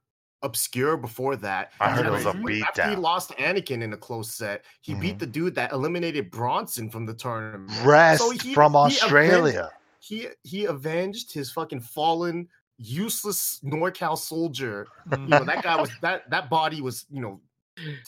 Obscure 0.43 0.97
before 0.97 1.35
that. 1.37 1.71
I 1.79 1.91
heard 1.91 2.05
it 2.05 2.11
was 2.11 2.25
a 2.25 2.29
after- 2.29 2.63
After 2.63 2.89
he 2.89 2.95
lost 2.95 3.29
Anakin 3.37 3.81
in 3.83 3.93
a 3.93 3.97
close 3.97 4.33
set, 4.33 4.65
he 4.81 4.93
Mhm. 4.95 5.01
beat 5.01 5.19
the 5.19 5.27
dude 5.27 5.53
that 5.55 5.71
eliminated 5.71 6.31
Bronson 6.31 6.89
from 6.89 7.05
the 7.05 7.13
tournament. 7.13 7.71
Rest 7.83 8.21
So 8.21 8.31
he- 8.31 8.53
from 8.53 8.73
he 8.73 8.77
avenged- 8.79 9.03
Australia. 9.03 9.69
He 9.99 10.27
he 10.43 10.65
avenged 10.65 11.31
his 11.31 11.51
fucking 11.51 11.81
fallen, 11.81 12.49
useless 12.77 13.59
NorCal 13.63 14.17
soldier. 14.17 14.87
You 15.11 15.17
know, 15.27 15.43
that 15.43 15.61
guy 15.63 15.79
was 15.79 15.91
that 16.01 16.27
that 16.31 16.49
body 16.49 16.81
was, 16.81 17.05
you 17.11 17.21
know, 17.21 17.39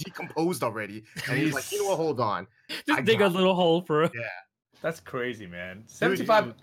decomposed 0.04 0.64
already. 0.64 1.04
And 1.28 1.38
he's 1.38 1.54
like, 1.54 1.72
you 1.72 1.84
know 1.84 1.90
what, 1.90 1.98
hold 1.98 2.20
on. 2.20 2.48
Just 2.88 3.00
I 3.00 3.02
dig 3.02 3.18
a 3.18 3.20
got- 3.26 3.34
little 3.34 3.54
hole 3.56 3.82
for. 3.82 4.04
Him. 4.04 4.12
Yeah, 4.16 4.22
that's 4.82 5.00
crazy, 5.00 5.46
man. 5.46 5.82
Dude, 5.82 5.92
75. 5.92 6.48
you- 6.48 6.54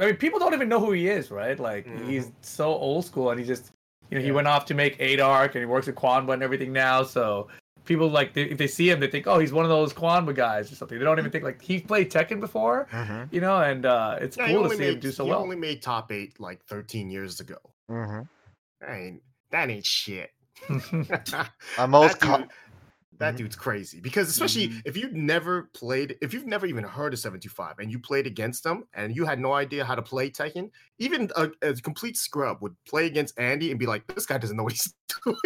I 0.00 0.06
mean, 0.06 0.16
people 0.16 0.38
don't 0.38 0.54
even 0.54 0.68
know 0.70 0.80
who 0.80 0.92
he 0.92 1.08
is, 1.08 1.30
right? 1.30 1.58
Like, 1.60 1.86
Mhm. 1.86 2.08
he's 2.08 2.32
so 2.40 2.68
old 2.68 3.04
school, 3.04 3.30
and 3.30 3.38
he 3.38 3.44
just, 3.44 3.72
you 4.12 4.18
know, 4.18 4.24
he 4.24 4.30
went 4.30 4.46
off 4.46 4.66
to 4.66 4.74
make 4.74 4.96
eight 5.00 5.20
arc, 5.20 5.54
and 5.54 5.62
he 5.62 5.66
works 5.66 5.88
at 5.88 5.94
Quanba 5.94 6.34
and 6.34 6.42
everything 6.42 6.70
now. 6.70 7.02
So 7.02 7.48
people 7.86 8.10
like, 8.10 8.34
they, 8.34 8.42
if 8.42 8.58
they 8.58 8.66
see 8.66 8.90
him, 8.90 9.00
they 9.00 9.06
think, 9.06 9.26
oh, 9.26 9.38
he's 9.38 9.54
one 9.54 9.64
of 9.64 9.70
those 9.70 9.94
Quanba 9.94 10.34
guys 10.34 10.70
or 10.70 10.74
something. 10.74 10.98
They 10.98 11.04
don't 11.04 11.18
even 11.18 11.30
think 11.30 11.44
like 11.44 11.62
he 11.62 11.80
played 11.80 12.10
Tekken 12.12 12.38
before, 12.38 12.88
Mhm, 12.92 13.32
you 13.32 13.40
know, 13.40 13.56
and 13.58 13.86
uh, 13.86 14.18
it's 14.20 14.36
Yeah, 14.36 14.48
cool 14.48 14.56
to 14.58 14.64
only 14.64 14.76
see 14.76 14.88
him 14.88 15.00
do 15.00 15.10
so 15.12 15.24
he 15.24 15.30
well. 15.30 15.40
only 15.40 15.56
made 15.56 15.80
top 15.80 16.12
eight 16.12 16.38
like 16.38 16.62
13 16.66 17.08
years 17.10 17.40
ago. 17.40 17.56
mhm. 17.90 18.28
That 18.82 18.90
ain't 18.94 19.22
that 19.50 19.70
ain't 19.70 19.86
shit. 19.86 20.30
My 20.68 20.76
most 21.86 22.20
that, 22.20 22.20
co- 22.20 22.36
dude- 22.36 22.48
that 23.22 23.34
Mhm. 23.34 23.38
dude's 23.38 23.56
crazy 23.56 24.00
because 24.00 24.28
especially 24.28 24.68
Mhm. 24.68 24.82
if 24.84 24.96
you've 24.96 25.12
never 25.14 25.70
played 25.74 26.16
if 26.20 26.32
you've 26.34 26.46
never 26.46 26.66
even 26.66 26.84
heard 26.84 27.12
of 27.14 27.18
725 27.18 27.78
and 27.78 27.90
you 27.90 27.98
played 27.98 28.26
against 28.26 28.64
them 28.64 28.84
and 28.94 29.14
you 29.16 29.24
had 29.24 29.38
no 29.40 29.52
idea 29.54 29.84
how 29.84 29.94
to 29.94 30.02
play 30.02 30.28
Tekken, 30.30 30.70
even 30.98 31.30
a, 31.36 31.50
a 31.62 31.74
complete 31.74 32.16
scrub 32.16 32.58
would 32.60 32.76
play 32.88 33.06
against 33.06 33.38
Andy 33.38 33.70
and 33.70 33.78
be 33.80 33.86
like, 33.86 34.06
this 34.14 34.26
guy 34.26 34.38
doesn't 34.38 34.56
know 34.56 34.62
what 34.64 34.72
he's 34.72 34.92
doing. 35.24 35.36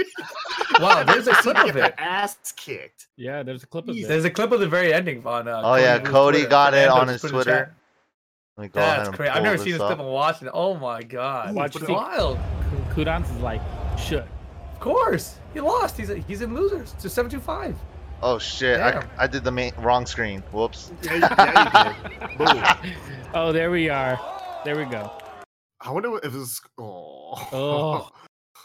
Wow, 0.80 1.04
there's 1.04 1.26
a 1.28 1.34
clip 1.34 1.56
of 1.58 1.76
it. 1.76 1.94
Ass 1.98 2.52
kicked. 2.56 3.08
Yeah, 3.16 3.42
there's 3.42 3.62
a 3.62 3.66
clip 3.66 3.88
of 3.88 3.96
it. 3.96 4.08
There's 4.08 4.24
a 4.24 4.30
clip 4.30 4.52
of 4.52 4.60
the 4.60 4.68
very 4.68 4.92
ending 4.92 5.26
on. 5.26 5.48
Uh, 5.48 5.60
Oh, 5.64 5.76
yeah, 5.76 5.98
Cody 5.98 6.38
Twitter. 6.38 6.50
got 6.50 6.74
it 6.74 6.88
on 6.88 7.08
his 7.08 7.20
put 7.22 7.30
Twitter. 7.30 7.50
chat. 7.50 7.72
Let 8.58 8.62
me 8.62 8.68
go 8.68 8.80
That's 8.80 9.08
crazy. 9.10 9.28
I've 9.30 9.34
pull 9.36 9.42
never 9.44 9.58
seen 9.58 9.72
this 9.72 9.80
up. 9.82 9.88
clip 9.88 9.98
and 10.00 10.08
watched 10.08 10.42
it. 10.42 10.50
Oh 10.54 10.74
my 10.76 11.02
god, 11.02 11.54
Watch 11.54 11.76
it's 11.76 11.86
wild. 11.88 12.38
Qudans 12.94 13.24
is 13.30 13.42
like, 13.42 13.60
should. 13.98 14.24
Of 14.72 14.80
course, 14.80 15.38
he 15.56 15.60
lost. 15.62 15.96
He's 15.96 16.10
he's 16.28 16.42
in 16.42 16.54
losers 16.54 16.92
to 16.94 17.08
seven 17.08 17.30
two 17.30 17.40
five. 17.40 17.76
Oh 18.22 18.38
shit! 18.38 18.80
I, 18.80 18.92
Damn. 18.92 19.08
I 19.18 19.26
did 19.26 19.42
the 19.44 19.50
main, 19.52 19.72
wrong 19.78 20.06
screen. 20.06 20.42
Whoops. 20.52 20.92
Yeah, 21.02 21.14
you, 21.14 21.20
yeah, 21.20 21.94
you 22.10 22.18
did. 22.28 22.38
Boom. 22.84 22.92
Oh, 23.34 23.52
there 23.52 23.70
we 23.70 23.88
are. 23.88 24.18
There 24.64 24.76
we 24.76 24.84
go. 24.84 25.10
I 25.80 25.90
wonder 25.90 26.16
if 26.18 26.24
it 26.24 26.32
was. 26.32 26.60
Oh. 26.78 27.48
Oh. 27.52 28.10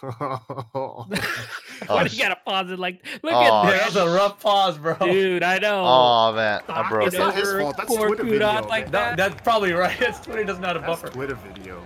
Oh, 0.04 1.06
Why 1.86 2.04
do 2.04 2.10
sh- 2.10 2.17
you 2.17 2.25
oh, 2.25 2.30
gotta 2.30 2.39
pause 2.43 2.71
it 2.71 2.80
like? 2.80 3.06
Look 3.21 3.34
Oh, 3.34 3.39
at 3.39 3.43
Yeah, 3.43 3.71
that, 3.71 3.77
that 3.80 3.86
was 3.86 3.95
a 3.97 4.15
rough 4.15 4.39
pause, 4.39 4.77
bro. 4.80 4.95
dude. 4.95 5.43
I 5.43 5.60
know. 5.60 5.84
Oh 5.86 6.34
man, 6.34 6.62
I 6.67 6.82
Fuck, 6.82 6.89
broke 6.89 7.08
It's 7.08 7.15
it 7.15 7.19
it. 7.19 7.21
not 7.21 7.36
his 7.36 7.54
fault, 7.54 7.77
that's 7.77 7.88
poor 7.88 8.08
Twitter 8.08 8.23
Qudans 8.23 8.30
video, 8.30 8.67
like 8.67 8.86
man. 8.86 8.91
That, 8.93 9.17
that. 9.17 9.17
that's 9.32 9.41
probably 9.43 9.73
right. 9.73 9.91
His 9.91 10.19
Twitter 10.19 10.43
doesn't 10.43 10.62
know 10.62 10.69
how 10.69 10.73
to 10.73 10.80
That's 10.80 11.01
buffer. 11.01 11.10
Twitter 11.13 11.36
video. 11.36 11.86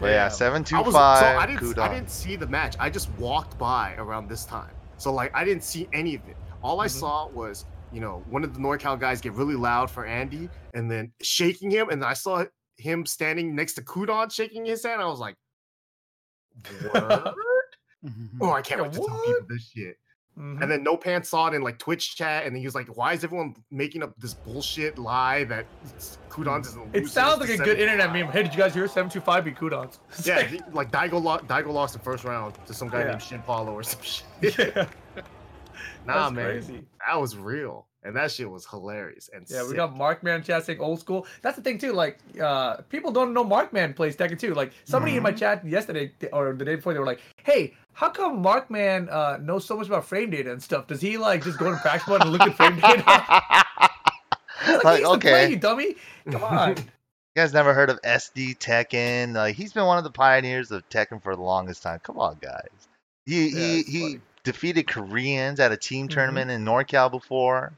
But 0.00 0.12
yeah, 0.12 0.28
Damn. 0.28 0.30
seven 0.30 0.64
two 0.64 0.76
I 0.76 0.80
was 0.80 0.94
so 0.94 1.00
I 1.00 1.46
didn't 1.46 1.78
I 1.78 1.88
didn't 1.94 2.10
see 2.10 2.36
the 2.36 2.46
match. 2.46 2.74
I 2.80 2.88
just 2.90 3.08
walked 3.18 3.58
by 3.58 3.94
around 3.98 4.28
this 4.28 4.44
time. 4.46 4.72
So 4.96 5.12
like 5.12 5.30
I 5.34 5.44
didn't 5.44 5.62
see 5.64 5.88
any 5.92 6.14
of 6.14 6.26
it. 6.26 6.36
All 6.62 6.80
I 6.80 6.86
Mhm. 6.86 6.90
saw 6.90 7.28
was, 7.30 7.64
you 7.90 8.00
know, 8.00 8.22
one 8.26 8.44
of 8.44 8.54
the 8.54 8.60
NorCal 8.60 8.98
guys 8.98 9.20
get 9.20 9.34
really 9.34 9.54
loud 9.56 9.90
for 9.90 10.06
Andy 10.06 10.48
and 10.74 10.90
then 10.90 11.12
shaking 11.20 11.70
him. 11.70 11.90
And 11.90 12.04
I 12.04 12.14
saw 12.14 12.44
him 12.78 13.04
standing 13.04 13.54
next 13.54 13.74
to 13.74 13.82
Qudans 13.82 14.32
shaking 14.32 14.64
his 14.64 14.84
hand. 14.84 15.02
I 15.02 15.06
was 15.06 15.20
like, 15.20 15.36
Word? 16.82 17.34
oh, 18.40 18.52
I 18.52 18.62
can't 18.62 18.80
Yeah, 18.80 18.88
wait 18.88 18.92
to 18.92 18.98
tell 19.00 19.20
people 19.24 19.46
this 19.48 19.70
shit. 19.74 19.96
Mhm. 20.38 20.62
And 20.62 20.70
then 20.70 20.82
No 20.82 20.96
Pants 20.96 21.28
saw 21.28 21.48
it 21.48 21.54
in 21.54 21.62
like 21.62 21.78
Twitch 21.78 22.16
chat, 22.16 22.46
and 22.46 22.54
then 22.54 22.60
he 22.60 22.66
was 22.66 22.74
like, 22.74 22.86
"Why 22.96 23.12
is 23.12 23.24
everyone 23.24 23.54
making 23.70 24.02
up 24.02 24.12
this 24.18 24.32
bullshit 24.32 24.96
lie 24.98 25.44
that 25.44 25.66
Qudan's 26.30 26.68
is?" 26.68 26.76
It 26.92 27.08
sounds 27.08 27.40
like 27.40 27.50
a 27.50 27.56
good 27.58 27.78
internet 27.78 28.12
meme. 28.12 28.28
Hey, 28.28 28.42
did 28.44 28.52
you 28.52 28.58
guys 28.58 28.72
hear 28.72 28.86
725 28.86 29.44
beat 29.44 29.56
Qudans? 29.56 29.98
Yeah, 30.26 30.42
he, 30.42 30.60
like 30.72 30.90
Daigo, 30.92 31.22
lo- 31.22 31.38
Daigo 31.38 31.72
lost 31.72 31.92
the 31.94 31.98
first 31.98 32.24
round 32.24 32.54
to 32.66 32.72
some 32.72 32.88
guy 32.88 33.00
Yeah. 33.00 33.08
named 33.10 33.22
Shin 33.22 33.42
Paulo 33.42 33.72
or 33.72 33.82
some 33.82 34.00
shit. 34.40 34.56
yeah. 34.58 34.86
nah, 36.10 36.22
That's 36.22 36.34
man, 36.34 36.44
crazy. 36.46 36.82
that 37.06 37.20
was 37.20 37.36
real, 37.36 37.86
and 38.02 38.14
that 38.16 38.30
shit 38.30 38.50
was 38.50 38.66
hilarious. 38.66 39.28
And 39.32 39.46
Yeah, 39.48 39.62
we 39.62 39.68
sick. 39.68 39.76
got 39.76 39.94
Markman 39.94 40.44
chat 40.44 40.64
saying 40.64 40.80
old 40.80 41.00
school. 41.00 41.26
That's 41.42 41.56
the 41.56 41.62
thing 41.62 41.78
too. 41.78 41.92
Like, 41.92 42.18
uh, 42.42 42.78
people 42.88 43.10
don't 43.12 43.32
know 43.32 43.44
Markman 43.44 43.94
plays 43.94 44.16
Tekken 44.16 44.38
too. 44.38 44.54
Like, 44.54 44.72
somebody 44.84 45.16
in 45.16 45.22
my 45.22 45.32
Mhm. 45.32 45.38
chat 45.38 45.66
yesterday 45.66 46.12
or 46.32 46.52
the 46.54 46.64
day 46.64 46.76
before, 46.76 46.92
they 46.92 46.98
were 47.00 47.06
like, 47.06 47.20
"Hey, 47.42 47.74
how 47.92 48.08
come 48.10 48.42
Markman 48.42 49.10
uh, 49.10 49.38
knows 49.40 49.64
so 49.64 49.76
much 49.76 49.86
about 49.88 50.04
frame 50.04 50.30
data 50.30 50.52
and 50.52 50.62
stuff? 50.62 50.86
Does 50.86 51.00
he 51.00 51.16
like 51.18 51.42
just 51.42 51.58
go 51.58 51.70
to 51.70 51.76
practice 51.76 52.06
mode 52.08 52.22
and 52.22 52.30
look 52.32 52.46
at 52.46 52.54
frame 52.54 52.76
data?" 52.76 53.04
like, 54.66 54.84
like 54.84 54.94
he 54.94 55.00
used 55.00 55.12
to 55.12 55.18
play, 55.18 55.44
okay, 55.44 55.50
you 55.50 55.56
dummy. 55.56 55.96
Come 56.30 56.44
on. 56.44 56.76
you 56.76 56.84
guys 57.36 57.52
never 57.52 57.72
heard 57.74 57.90
of 57.90 58.00
SD 58.02 58.58
Tekken? 58.58 59.34
Like 59.34 59.54
he's 59.54 59.72
been 59.72 59.84
one 59.86 59.98
of 59.98 60.04
the 60.04 60.10
pioneers 60.10 60.70
of 60.70 60.88
Tekken 60.88 61.22
for 61.22 61.34
the 61.36 61.42
longest 61.42 61.82
time. 61.82 61.98
Come 62.02 62.18
on, 62.18 62.38
guys. 62.40 62.68
He 63.26 63.48
Yeah, 63.48 63.60
he 63.60 63.82
he 63.82 64.00
funny. 64.00 64.20
Defeated 64.44 64.86
Koreans 64.88 65.60
at 65.60 65.72
a 65.72 65.76
team 65.76 66.06
Mhm. 66.08 66.12
tournament 66.12 66.50
in 66.50 66.64
NorCal 66.64 67.10
before. 67.10 67.72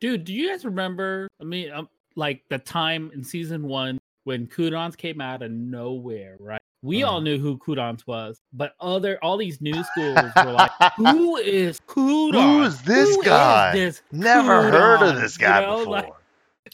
Dude, 0.00 0.24
do 0.24 0.32
you 0.32 0.48
guys 0.48 0.64
remember? 0.64 1.28
I 1.40 1.44
mean, 1.44 1.70
um, 1.72 1.88
like 2.16 2.42
the 2.48 2.58
time 2.58 3.10
in 3.14 3.22
season 3.24 3.62
one 3.68 3.98
when 4.24 4.46
Qudans 4.46 4.96
came 4.96 5.20
out 5.20 5.42
of 5.42 5.50
nowhere, 5.50 6.36
right? 6.40 6.60
We 6.84 7.04
all 7.04 7.20
knew 7.20 7.38
who 7.38 7.56
Qudans 7.58 8.04
was, 8.08 8.40
but 8.52 8.74
other 8.80 9.16
all 9.22 9.36
these 9.36 9.60
new 9.60 9.84
schools 9.84 10.18
were 10.44 10.52
like, 10.52 10.70
"Who 10.96 11.36
is 11.38 11.78
Qudans? 11.86 12.32
Who's 12.64 12.82
this 12.82 13.14
Who 13.14 13.20
is 13.20 13.26
guy? 13.28 13.72
this 13.72 14.02
Never 14.10 14.62
heard 14.62 15.02
of 15.02 15.20
this 15.20 15.36
guy 15.38 15.60
You 15.60 15.66
know, 15.68 15.78
before. 15.78 15.92
Like, 15.94 16.12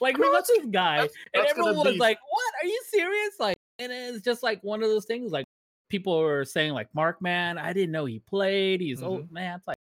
like 0.00 0.16
who 0.16 0.22
was 0.22 0.46
this 0.46 0.64
guy? 0.70 0.96
That's- 0.96 1.12
and 1.34 1.42
that's 1.44 1.52
gonna 1.52 1.68
everyone 1.68 1.86
was 1.86 1.94
be- 1.94 2.00
like, 2.00 2.18
"What? 2.30 2.54
Are 2.62 2.66
you 2.66 2.80
serious?" 2.88 3.34
Like, 3.38 3.58
and 3.78 3.92
it's 3.92 4.24
just 4.24 4.42
like 4.42 4.64
one 4.64 4.82
of 4.82 4.88
those 4.88 5.04
things. 5.04 5.30
Like 5.30 5.44
people 5.88 6.18
were 6.18 6.44
saying, 6.44 6.72
like, 6.72 6.88
"Mark, 6.94 7.20
man, 7.22 7.58
I 7.58 7.72
didn't 7.72 7.92
know 7.92 8.04
he 8.04 8.20
played. 8.20 8.80
He's 8.80 9.02
old 9.02 9.24
mm-hmm. 9.24 9.34
man." 9.34 9.56
It's 9.58 9.66
like, 9.66 9.76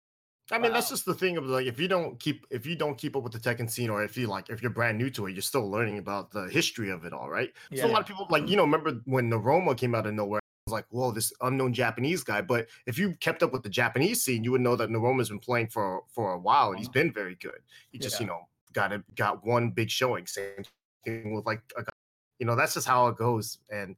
I 0.50 0.58
mean, 0.58 0.72
that's 0.72 0.90
just 0.90 1.06
the 1.06 1.14
thing 1.14 1.36
of 1.36 1.46
like 1.46 1.66
if 1.66 1.80
you 1.80 1.88
don't 1.88 2.18
keep 2.20 2.46
if 2.50 2.66
you 2.66 2.76
don't 2.76 2.98
keep 2.98 3.16
up 3.16 3.22
with 3.22 3.32
the 3.32 3.38
Tekken 3.38 3.70
scene, 3.70 3.88
or 3.88 4.04
if 4.04 4.16
you 4.16 4.26
like 4.26 4.50
if 4.50 4.62
you're 4.62 4.70
brand 4.70 4.98
new 4.98 5.08
to 5.10 5.26
it, 5.26 5.32
you're 5.32 5.42
still 5.42 5.70
learning 5.70 5.98
about 5.98 6.30
the 6.30 6.48
history 6.48 6.90
of 6.90 7.04
it 7.04 7.12
all, 7.12 7.30
right? 7.30 7.50
So 7.74 7.84
a 7.84 7.88
Yeah. 7.88 7.92
lot 7.92 8.02
of 8.02 8.06
people 8.06 8.26
like 8.28 8.48
you 8.48 8.56
know 8.56 8.62
remember 8.62 9.00
when 9.04 9.30
Noroma 9.30 9.76
came 9.76 9.94
out 9.94 10.06
of 10.06 10.14
nowhere. 10.14 10.40
It 10.40 10.70
was 10.70 10.72
like, 10.72 10.86
whoa, 10.90 11.10
this 11.12 11.30
unknown 11.42 11.74
Japanese 11.74 12.22
guy. 12.22 12.40
But 12.40 12.68
if 12.86 12.98
you 12.98 13.14
kept 13.16 13.42
up 13.42 13.52
with 13.52 13.62
the 13.62 13.68
Japanese 13.68 14.22
scene, 14.22 14.44
you 14.44 14.52
would 14.52 14.62
know 14.62 14.76
that 14.76 14.88
Noroma's 14.88 15.28
been 15.28 15.38
playing 15.38 15.68
for 15.68 16.02
for 16.08 16.32
a 16.32 16.38
while 16.38 16.70
and 16.70 16.78
he's 16.78 16.88
uh-huh. 16.88 16.92
been 16.92 17.12
very 17.12 17.36
good. 17.36 17.58
He 17.90 17.98
just, 17.98 18.18
you 18.20 18.26
know, 18.26 18.48
got 18.72 18.92
a, 18.92 19.02
got 19.14 19.44
one 19.46 19.70
big 19.70 19.90
showing. 19.90 20.26
Same 20.26 20.64
thing 21.04 21.34
with 21.34 21.44
like, 21.44 21.60
a, 21.76 21.84
you 22.38 22.46
know, 22.46 22.56
that's 22.56 22.74
just 22.74 22.86
how 22.86 23.08
it 23.08 23.16
goes. 23.16 23.58
And 23.70 23.94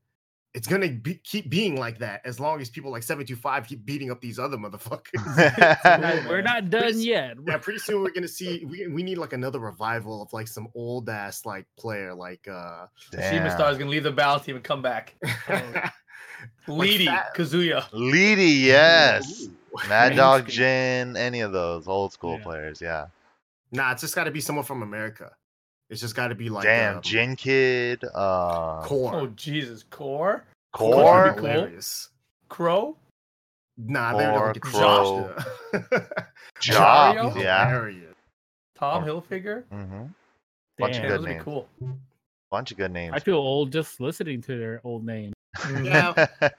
it's 0.57 0.67
gonna 0.67 0.89
be, 0.89 1.15
keep 1.23 1.49
being 1.51 1.77
like 1.79 1.99
that 1.99 2.23
as 2.25 2.41
long 2.41 2.61
as 2.61 2.69
people 2.71 2.91
like 2.91 3.03
725 3.05 3.67
keep 3.69 3.85
beating 3.85 4.11
up 4.11 4.21
these 4.21 4.39
other 4.39 4.57
motherfuckers. 4.57 5.13
We're- 5.37 6.27
We're 6.29 6.43
not 6.43 6.71
done 6.71 6.83
Pretty- 6.83 7.05
yet. 7.05 7.37
yeah, 7.47 7.59
pretty 7.59 7.79
soon 7.79 8.03
we're 8.03 8.11
gonna 8.11 8.27
see 8.41 8.65
we, 8.65 8.89
we 8.89 9.03
need 9.05 9.19
like 9.19 9.33
another 9.35 9.61
revival 9.61 10.23
of 10.23 10.33
like 10.33 10.49
some 10.49 10.67
old 10.75 11.09
ass 11.09 11.45
like 11.47 11.67
player 11.79 12.15
like 12.15 12.49
uh 12.49 12.87
Shima 13.13 13.23
Damn. 13.23 13.51
Star 13.51 13.71
is 13.71 13.79
gonna 13.79 13.91
leave 13.91 14.03
the 14.03 14.11
balance 14.11 14.45
team 14.45 14.57
and 14.57 14.65
come 14.65 14.83
back. 14.83 15.15
Leedy, 16.69 17.07
fat- 17.07 17.35
Kazuya. 17.35 17.83
Leedy, 17.91 18.63
yes. 18.63 19.43
Ooh. 19.45 19.53
Mad 19.89 20.09
Main 20.11 20.17
Dog 20.17 20.49
Jin, 20.49 21.17
any 21.17 21.41
of 21.41 21.53
those 21.53 21.87
old 21.87 22.13
school 22.13 22.39
Yeah. 22.39 22.43
players, 22.45 22.81
yeah. 22.81 23.07
Nah, 23.73 23.93
it's 23.93 24.01
just 24.01 24.15
gotta 24.15 24.31
be 24.31 24.41
someone 24.41 24.65
from 24.65 24.83
America. 24.83 25.33
It's 25.89 26.01
just 26.01 26.17
gotta 26.17 26.35
be 26.35 26.49
like 26.49 26.65
Damn, 26.65 26.97
um, 26.97 27.03
Jin 27.03 27.37
Kid, 27.37 28.03
uh, 28.15 28.83
Core. 28.83 29.15
Oh 29.15 29.27
Jesus, 29.29 29.85
Core, 29.85 30.45
Core 30.73 30.95
Core, 30.95 31.23
would 31.25 31.35
be 31.35 31.41
Cool. 31.41 31.49
hilarious. 31.51 32.09
Crow. 32.49 32.97
Nah, 33.79 34.17
they're 34.17 34.31
Core, 34.33 34.41
gonna 34.41 34.53
get 34.55 34.63
Crow. 34.63 35.35
Josh. 35.73 35.83
Job, 36.61 37.15
Mario? 37.17 37.37
yeah. 37.41 37.69
Hilarious. 37.69 38.15
Tom 38.77 39.05
Or- 39.05 39.07
Hilfiger. 39.07 39.65
hmm 39.71 40.07
Bunch 40.79 40.97
of 40.97 41.03
Damn. 41.03 41.03
good 41.03 41.11
those 41.11 41.21
would 41.21 41.27
be 41.27 41.33
names. 41.33 41.45
cool. 41.45 41.69
Bunch 42.51 42.71
of 42.71 42.77
good 42.77 42.91
names. 42.91 43.13
I 43.15 43.21
feel 43.21 43.37
old 43.37 43.73
just 43.73 44.01
listening 44.01 44.43
to 44.43 44.59
their 44.59 44.81
old 44.85 45.05
name. 45.05 45.33
Yeah. 45.85 46.27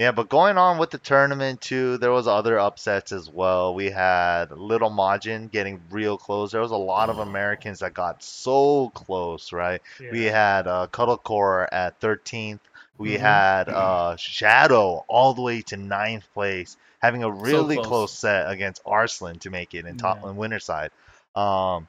yeah, 0.00 0.12
but 0.12 0.30
going 0.30 0.56
on 0.56 0.78
with 0.78 0.88
the 0.90 0.96
tournament 0.98 1.60
too, 1.60 1.98
there 1.98 2.10
was 2.10 2.26
other 2.26 2.58
upsets 2.58 3.12
as 3.12 3.28
well. 3.28 3.74
We 3.74 3.90
had 3.90 4.50
Little 4.50 4.90
Majin 4.90 5.50
getting 5.50 5.78
real 5.90 6.16
close. 6.16 6.52
There 6.52 6.62
was 6.62 6.70
a 6.70 6.76
lot 6.76 7.10
of 7.10 7.18
Americans 7.28 7.80
that 7.80 7.92
got 7.92 8.22
so 8.22 8.88
close, 8.94 9.52
right? 9.52 9.82
We 10.12 10.24
had 10.24 10.66
uh, 10.66 10.86
Cuddlecore 10.90 11.68
at 11.70 12.00
13th. 12.00 12.60
We 12.96 13.16
Mhm. 13.16 13.20
had 13.20 13.68
uh, 13.68 14.16
Shadow 14.16 15.04
all 15.06 15.34
the 15.34 15.42
way 15.42 15.60
to 15.62 15.76
ninth 15.76 16.26
place, 16.32 16.78
having 17.00 17.22
a 17.22 17.30
really 17.30 17.76
close. 17.76 17.86
close. 17.88 18.12
set 18.12 18.50
against 18.50 18.80
Arslan 18.86 19.38
to 19.40 19.50
make 19.50 19.74
it 19.74 19.84
in 19.84 19.98
top 19.98 20.20
Yeah. 20.22 20.30
in 20.30 20.36
winner 20.36 20.60
side. 20.60 20.92
Um, 21.36 21.88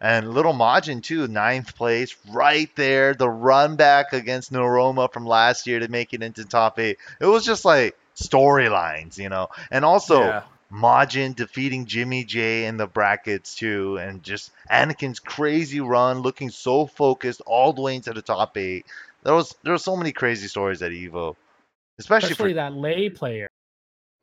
and 0.00 0.32
Little 0.32 0.54
Majin 0.54 1.02
too, 1.02 1.28
ninth 1.28 1.76
place, 1.76 2.16
right 2.30 2.74
there. 2.76 3.14
The 3.14 3.28
run 3.28 3.76
back 3.76 4.12
against 4.12 4.52
Noroma 4.52 5.12
from 5.12 5.26
last 5.26 5.66
year 5.66 5.80
to 5.80 5.88
make 5.88 6.14
it 6.14 6.22
into 6.22 6.44
top 6.44 6.78
eight. 6.78 6.98
It 7.20 7.26
was 7.26 7.44
just 7.44 7.64
like 7.64 7.96
storylines, 8.16 9.18
you 9.18 9.28
know. 9.28 9.48
And 9.70 9.84
also 9.84 10.24
Yeah. 10.24 10.42
Majin 10.72 11.34
defeating 11.34 11.86
Jimmy 11.86 12.24
J 12.24 12.66
in 12.66 12.76
the 12.76 12.86
brackets 12.86 13.56
too, 13.56 13.98
and 13.98 14.22
just 14.22 14.52
Anakin's 14.70 15.18
crazy 15.18 15.80
run, 15.80 16.20
looking 16.20 16.50
so 16.50 16.86
focused 16.86 17.42
all 17.44 17.72
the 17.72 17.82
way 17.82 17.96
into 17.96 18.12
the 18.12 18.22
top 18.22 18.56
eight. 18.56 18.86
There 19.24 19.34
was 19.34 19.54
there 19.64 19.72
were 19.72 19.78
so 19.78 19.96
many 19.96 20.12
crazy 20.12 20.46
stories 20.46 20.80
at 20.80 20.92
Evo, 20.92 21.34
especially, 21.98 22.30
Especially 22.32 22.50
for 22.52 22.54
that 22.54 22.72
Lei 22.72 23.08
player 23.10 23.48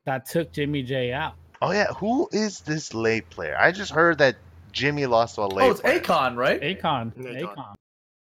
that 0.06 0.24
took 0.24 0.50
Jimmy 0.52 0.82
J 0.82 1.12
out. 1.12 1.34
oh 1.60 1.70
yeah, 1.70 1.92
who 1.92 2.28
is 2.32 2.60
this 2.60 2.94
Lei 2.94 3.20
player? 3.20 3.56
I 3.58 3.70
just 3.70 3.92
heard 3.92 4.18
that 4.18 4.36
Jimmy 4.72 5.06
lost 5.06 5.36
to 5.36 5.42
a 5.42 5.46
late. 5.46 5.64
Oh, 5.66 5.70
it's 5.70 5.80
player. 5.80 6.00
Akon, 6.00 6.36
right? 6.36 6.60
Akon. 6.60 7.12
Akon. 7.16 7.42
Akon. 7.54 7.74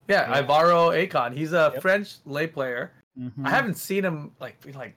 Yeah, 0.08 0.28
Yeah. 0.30 0.42
Ivaro 0.42 0.92
Akon. 1.08 1.34
He's 1.36 1.52
a 1.52 1.70
Yep. 1.74 1.82
French 1.82 2.14
Lei 2.26 2.46
player. 2.46 2.92
Mhm. 3.18 3.46
I 3.46 3.50
haven't 3.50 3.76
seen 3.76 4.04
him 4.04 4.32
like 4.40 4.56
in 4.66 4.72
like 4.74 4.96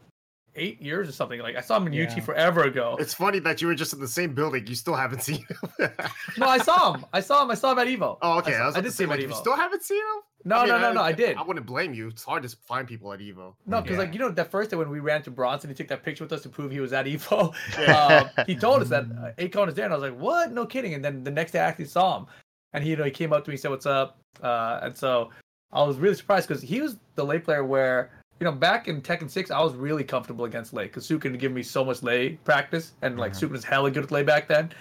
eight 0.57 0.81
years 0.81 1.07
or 1.07 1.11
something. 1.11 1.39
Like 1.39 1.55
I 1.55 1.61
saw 1.61 1.77
him 1.77 1.87
in 1.87 1.93
Yeah. 1.93 2.11
UT 2.13 2.21
forever 2.23 2.63
ago. 2.63 2.97
It's 2.99 3.13
funny 3.13 3.39
that 3.39 3.61
you 3.61 3.67
were 3.67 3.75
just 3.75 3.93
in 3.93 3.99
the 3.99 4.07
same 4.07 4.33
building. 4.33 4.67
You 4.67 4.75
still 4.75 4.95
haven't 4.95 5.21
seen 5.23 5.45
him. 5.47 5.89
No, 6.37 6.47
I 6.47 6.57
saw 6.57 6.93
him. 6.93 7.05
I 7.13 7.19
saw 7.21 7.43
him. 7.43 7.51
I 7.51 7.55
saw 7.55 7.71
him 7.71 7.79
at 7.79 7.87
Evo. 7.87 8.17
oh, 8.21 8.37
okay. 8.39 8.55
I, 8.55 8.65
I, 8.65 8.69
I 8.69 8.71
did 8.73 8.83
to 8.85 8.91
see 8.91 8.97
say, 8.97 9.03
him 9.05 9.11
at 9.11 9.19
like, 9.19 9.21
you 9.27 9.33
Evo. 9.33 9.37
still 9.39 9.55
haven't 9.55 9.83
seen 9.83 9.97
him? 9.99 10.21
No, 10.45 10.57
I 10.57 10.59
mean, 10.61 10.69
no, 10.69 10.79
no, 10.79 10.93
no. 10.93 11.01
I 11.01 11.11
did. 11.11 11.35
I 11.37 11.41
wouldn't 11.43 11.65
blame 11.65 11.93
you. 11.93 12.07
It's 12.07 12.23
hard 12.23 12.43
to 12.43 12.49
find 12.67 12.87
people 12.87 13.11
at 13.13 13.19
Evo. 13.19 13.53
No, 13.65 13.81
because 13.81 13.95
Yeah. 13.95 14.03
like 14.03 14.13
you 14.13 14.19
know 14.19 14.29
that 14.29 14.49
first 14.51 14.69
day 14.71 14.77
when 14.77 14.89
we 14.89 14.99
ran 14.99 15.21
to 15.23 15.31
Bronson, 15.31 15.69
he 15.69 15.75
took 15.75 15.87
that 15.89 16.03
picture 16.03 16.23
with 16.23 16.31
us 16.33 16.41
to 16.43 16.49
prove 16.49 16.71
he 16.71 16.79
was 16.79 16.93
at 16.93 17.05
Evo. 17.05 17.53
Yeah. 17.79 18.29
um, 18.37 18.45
he 18.45 18.55
told 18.55 18.81
us 18.81 18.89
that 18.89 19.03
uh, 19.39 19.41
Akon 19.41 19.67
is 19.67 19.73
there, 19.75 19.85
and 19.85 19.93
I 19.93 19.97
was 19.97 20.09
like, 20.09 20.19
"What? 20.19 20.51
No 20.51 20.65
kidding!" 20.65 20.93
And 20.93 21.03
then 21.03 21.23
the 21.23 21.31
next 21.31 21.51
day, 21.51 21.59
I 21.59 21.63
actually 21.65 21.85
saw 21.85 22.17
him, 22.19 22.27
and 22.73 22.83
he, 22.83 22.91
you 22.91 22.95
know, 22.95 23.03
he 23.03 23.11
came 23.11 23.33
up 23.33 23.43
to 23.45 23.49
me, 23.49 23.55
and 23.55 23.61
said, 23.61 23.71
"What's 23.71 23.85
up?" 23.85 24.19
Uh, 24.41 24.79
and 24.83 24.95
so 24.97 25.31
I 25.73 25.83
was 25.83 25.97
really 25.97 26.15
surprised 26.15 26.47
because 26.47 26.61
he 26.63 26.79
was 26.81 26.97
the 27.15 27.25
Lei 27.25 27.39
player 27.39 27.65
where 27.65 28.11
you 28.39 28.45
know 28.45 28.51
back 28.51 28.87
in 28.87 29.01
Tekken 29.01 29.29
Six, 29.29 29.49
I 29.51 29.59
was 29.61 29.73
really 29.75 30.03
comfortable 30.03 30.45
against 30.45 30.73
Lei 30.73 30.85
because 30.85 31.07
Sukin 31.07 31.37
give 31.39 31.51
me 31.51 31.63
so 31.63 31.83
much 31.83 32.03
Lei 32.03 32.31
practice, 32.43 32.93
and 33.01 33.17
like 33.19 33.33
Mhm. 33.33 33.41
Sukin 33.47 33.51
was 33.51 33.63
hella 33.63 33.91
good 33.91 34.03
at 34.05 34.11
Lei 34.11 34.23
back 34.23 34.47
then. 34.47 34.71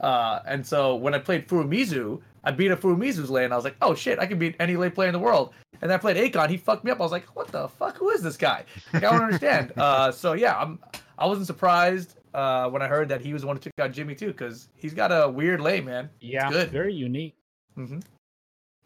Uh, 0.00 0.40
and 0.46 0.66
so 0.66 0.94
when 0.94 1.14
I 1.14 1.18
played 1.18 1.48
Furumizu, 1.48 2.20
I 2.44 2.50
beat 2.50 2.70
a 2.70 2.76
Furumizu's 2.76 3.30
Lei, 3.30 3.44
and 3.44 3.52
I 3.52 3.56
was 3.56 3.64
like, 3.64 3.76
"Oh 3.80 3.94
shit, 3.94 4.18
I 4.18 4.26
can 4.26 4.38
beat 4.38 4.54
any 4.60 4.76
Lei 4.76 4.90
player 4.90 5.08
in 5.08 5.12
the 5.14 5.18
world." 5.18 5.54
And 5.80 5.90
then 5.90 5.96
I 5.98 6.00
played 6.00 6.16
Akon, 6.16 6.48
he 6.50 6.56
fucked 6.56 6.84
me 6.84 6.90
up. 6.90 7.00
I 7.00 7.02
was 7.02 7.12
like, 7.12 7.24
"What 7.36 7.48
the 7.48 7.68
fuck? 7.68 7.96
Who 7.98 8.10
is 8.10 8.22
this 8.22 8.36
guy?" 8.36 8.64
Like, 8.92 9.04
I 9.04 9.10
don't 9.12 9.22
understand. 9.22 9.72
Uh, 9.76 10.12
so 10.12 10.34
yeah, 10.34 10.58
I'm 10.58 10.78
I 11.18 11.26
wasn't 11.26 11.46
surprised 11.46 12.16
uh, 12.34 12.68
when 12.68 12.82
I 12.82 12.86
heard 12.86 13.08
that 13.08 13.22
he 13.22 13.32
was 13.32 13.40
the 13.42 13.48
one 13.48 13.56
who 13.56 13.60
took 13.60 13.72
out 13.80 13.92
Jimmy 13.92 14.14
too, 14.14 14.28
because 14.28 14.68
he's 14.76 14.92
got 14.92 15.10
a 15.10 15.28
weird 15.30 15.60
Lei, 15.62 15.80
man. 15.80 16.10
Yeah, 16.20 16.50
good. 16.50 16.70
very 16.70 16.92
unique. 16.92 17.34
hmm 17.74 18.00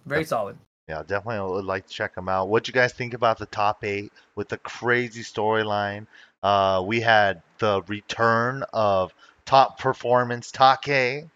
Very 0.06 0.24
solid. 0.24 0.56
Yeah, 0.90 1.02
definitely 1.06 1.54
would 1.54 1.64
like 1.64 1.86
to 1.86 1.92
check 1.92 2.16
them 2.16 2.28
out. 2.28 2.48
What 2.48 2.64
do 2.64 2.70
you 2.70 2.74
guys 2.74 2.92
think 2.92 3.14
about 3.14 3.38
the 3.38 3.46
top 3.46 3.84
eight 3.84 4.12
with 4.34 4.48
the 4.48 4.58
crazy 4.58 5.22
storyline? 5.22 6.06
Uh, 6.42 6.82
we 6.84 7.00
had 7.00 7.42
the 7.58 7.82
return 7.86 8.64
of 8.72 9.14
top 9.44 9.78
performance 9.78 10.50
Take 10.50 11.26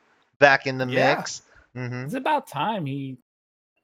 back 0.41 0.67
in 0.67 0.79
the 0.79 0.87
Yeah. 0.87 1.21
mix. 1.21 1.43
hmm 1.75 2.05
It's 2.05 2.15
about 2.15 2.49
time 2.49 2.85
he 2.85 3.19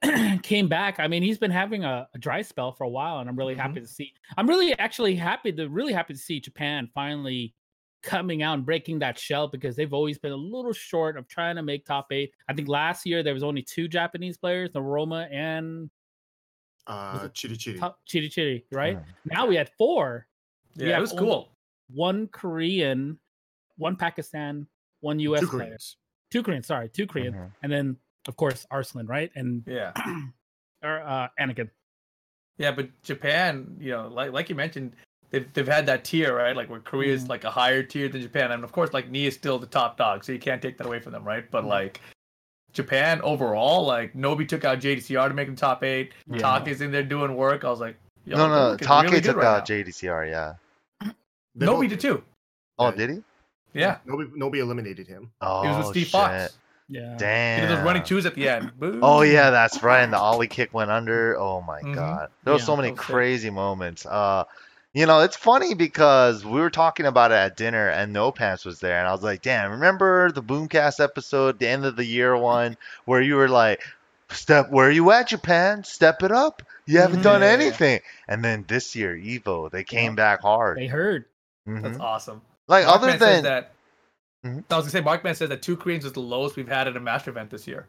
came 0.43 0.69
back. 0.69 0.99
I 0.99 1.07
mean, 1.07 1.23
he's 1.23 1.39
been 1.39 1.51
having 1.53 1.85
a, 1.85 2.09
a 2.15 2.19
dry 2.19 2.43
spell 2.43 2.73
for 2.73 2.85
a 2.85 2.89
while, 2.89 3.21
and 3.21 3.29
I'm 3.29 3.37
really 3.37 3.55
Mhm. 3.55 3.59
happy 3.61 3.81
to 3.81 3.87
see. 3.87 4.13
I'm 4.37 4.49
really 4.49 4.77
actually 4.79 5.15
happy 5.15 5.53
to 5.53 5.69
really 5.69 5.93
happy 5.93 6.15
to 6.15 6.19
see 6.21 6.41
Japan 6.41 6.89
finally 6.95 7.55
coming 8.03 8.43
out 8.43 8.55
and 8.55 8.65
breaking 8.65 8.99
that 9.01 9.19
shell 9.19 9.49
because 9.49 9.77
they've 9.77 9.93
always 9.93 10.19
been 10.19 10.33
a 10.33 10.37
little 10.37 10.73
short 10.73 11.17
of 11.17 11.29
trying 11.29 11.57
to 11.57 11.63
make 11.63 11.85
top 11.85 12.07
eight. 12.13 12.33
I 12.49 12.55
think 12.55 12.69
last 12.69 13.05
year 13.07 13.23
there 13.23 13.35
was 13.35 13.43
only 13.43 13.63
two 13.63 13.89
Japanese 13.89 14.37
players, 14.39 14.71
Roma 14.75 15.29
and 15.31 15.91
Uh, 16.87 17.29
Chitty 17.29 17.57
Chitty. 17.57 17.79
Top- 17.79 18.01
Chiri 18.07 18.29
Chiri, 18.29 18.65
right? 18.73 18.97
Mhm. 18.97 19.05
Now 19.27 19.47
we 19.47 19.55
had 19.55 19.71
four. 19.79 20.27
Yeah, 20.75 20.89
Yeah, 20.89 20.99
it 20.99 21.01
was 21.01 21.13
cool. 21.13 21.55
One 21.89 22.27
Korean, 22.29 23.19
one 23.77 23.97
Pakistan, 23.97 24.67
one 25.01 25.21
US 25.21 25.41
Two 25.41 25.47
player. 25.49 25.65
Koreans. 25.67 25.97
Two 26.31 26.43
Korean, 26.43 26.63
sorry, 26.63 26.89
two 26.89 27.07
Korean. 27.07 27.35
Mhm. 27.35 27.53
And 27.63 27.71
then 27.73 27.97
of 28.29 28.37
course 28.37 28.67
Arslan, 28.71 29.07
right? 29.07 29.31
And 29.35 29.63
Yeah, 29.67 29.93
or 30.83 31.01
uh 31.03 31.29
Anakin. 31.39 31.71
yeah, 32.57 32.73
but 32.73 32.89
Japan, 33.03 33.77
you 33.79 33.91
know, 33.91 34.09
like 34.09 34.33
like 34.33 34.49
you 34.49 34.55
mentioned, 34.55 34.97
they've 35.31 35.53
they've 35.53 35.67
had 35.69 35.87
that 35.87 36.05
tier, 36.05 36.37
right? 36.37 36.55
Like 36.57 36.69
where 36.71 36.81
Korea 36.81 37.13
is 37.13 37.25
Mhm. 37.25 37.29
like 37.31 37.45
a 37.45 37.51
higher 37.51 37.83
tier 37.83 38.09
than 38.09 38.21
Japan, 38.23 38.53
and 38.53 38.63
of 38.65 38.73
course, 38.73 38.93
like 38.93 39.09
Knee 39.11 39.27
is 39.27 39.35
still 39.35 39.59
the 39.59 39.67
top 39.67 39.97
dog, 39.97 40.25
so 40.25 40.33
you 40.33 40.39
can't 40.39 40.61
take 40.63 40.77
that 40.79 40.87
away 40.87 41.01
from 41.01 41.13
them, 41.13 41.25
right? 41.25 41.51
But 41.51 41.65
Mhm. 41.65 41.69
like. 41.69 42.01
Japan 42.73 43.21
overall, 43.23 43.85
like 43.85 44.15
Nobi 44.15 44.47
took 44.47 44.65
out 44.65 44.79
JDCR 44.79 45.27
to 45.27 45.35
make 45.35 45.49
him 45.49 45.57
top 45.57 45.83
eight. 45.83 46.13
Yeah. 46.29 46.61
Take's 46.65 46.81
in 46.81 46.93
there 46.93 47.03
doing 47.03 47.35
work. 47.35 47.65
I 47.65 47.69
was 47.69 47.81
like, 47.81 47.97
Yo, 48.25 48.37
No, 48.37 48.49
no, 48.49 48.69
looking 48.71 48.87
Take 48.87 49.03
really 49.03 49.21
took 49.21 49.37
right 49.39 49.45
out 49.47 49.69
now. 49.69 49.75
JDCR. 49.75 50.25
Yeah. 50.31 50.53
They 51.57 51.67
Nobi 51.67 51.81
both 51.81 51.89
did 51.89 51.99
too. 52.01 52.23
Oh, 52.79 52.91
Yeah. 52.91 52.95
did 52.95 53.11
he? 53.11 53.23
Yeah, 53.73 53.97
Nobody, 54.05 54.31
nobody 54.37 54.61
eliminated 54.63 55.09
him. 55.09 55.33
Oh, 55.41 55.63
he 55.63 55.69
was 55.69 55.79
with 55.79 55.87
Steve 55.89 56.07
shit. 56.07 56.13
Fox. 56.13 56.59
Yeah. 56.89 57.13
He 57.13 57.19
Damn. 57.19 57.61
did 57.69 57.71
those 57.77 57.85
running 57.85 58.03
twos 58.05 58.25
at 58.25 58.37
the 58.37 58.49
end. 58.49 58.71
Boom. 58.79 59.01
Oh 59.03 59.23
yeah, 59.23 59.51
that's 59.51 59.83
right. 59.83 60.03
And 60.03 60.13
the 60.13 60.19
ollie 60.19 60.47
kick 60.47 60.73
went 60.73 60.93
under. 60.93 61.37
Oh 61.41 61.61
my 61.63 61.81
Mhm. 61.83 61.95
god, 61.97 62.31
there 62.45 62.53
were 62.53 62.61
Yeah, 62.61 62.65
so 62.67 62.77
many 62.77 62.89
that 62.91 62.93
was 62.99 63.01
sick. 63.05 63.15
crazy 63.15 63.51
moments. 63.51 64.07
Uh, 64.07 64.45
you 64.93 65.07
know, 65.07 65.21
it's 65.21 65.37
funny 65.37 65.75
because 65.75 66.45
we 66.45 66.61
were 66.61 66.71
talking 66.71 67.07
about 67.07 67.31
it 67.31 67.35
at 67.37 67.57
dinner, 67.57 67.89
and 67.89 68.13
No 68.13 68.33
Pants 68.33 68.65
was 68.65 68.81
there, 68.81 68.99
and 68.99 69.07
I 69.07 69.13
was 69.13 69.23
like, 69.23 69.43
"Damn, 69.43 69.71
remember 69.73 70.33
the 70.33 70.43
Boomcast 70.43 71.03
episode, 71.03 71.59
the 71.59 71.69
end 71.69 71.85
of 71.85 71.97
the 71.97 72.05
year 72.05 72.37
one, 72.37 72.77
where 73.05 73.21
you 73.21 73.37
were 73.37 73.49
like, 73.49 73.83
step, 74.31 74.71
where 74.71 74.89
are 74.89 74.93
you 74.93 75.11
at, 75.13 75.29
Japan? 75.29 75.85
Step 75.85 76.23
it 76.23 76.33
up. 76.33 76.63
You 76.87 76.99
haven't 76.99 77.21
Mhm. 77.21 77.25
done 77.25 77.41
Yeah, 77.41 77.47
yeah, 77.53 77.57
yeah. 77.59 77.63
anything." 77.67 78.01
And 78.29 78.45
then 78.45 78.65
this 78.67 78.97
year, 78.97 79.15
Evo, 79.17 79.71
they 79.71 79.85
came 79.85 80.13
Yeah. 80.13 80.17
back 80.17 80.43
hard. 80.43 80.77
They 80.79 80.87
heard. 80.87 81.25
Mhm. 81.69 81.83
That's 81.83 81.99
awesome. 82.01 82.43
Like 82.67 82.85
Markman 82.87 82.95
other 82.95 83.11
says 83.13 83.21
than 83.21 83.43
that. 83.45 83.73
Mhm. 84.45 84.65
I 84.71 84.77
was 84.77 84.85
gonna 84.87 84.91
say 84.91 85.03
Markman 85.03 85.37
says 85.37 85.49
that 85.51 85.63
two 85.63 85.77
Koreans 85.77 86.05
was 86.05 86.15
the 86.15 86.21
lowest 86.21 86.57
we've 86.57 86.69
had 86.69 86.89
at 86.89 86.97
a 86.97 87.01
master 87.01 87.31
event 87.31 87.51
this 87.51 87.67
year, 87.69 87.87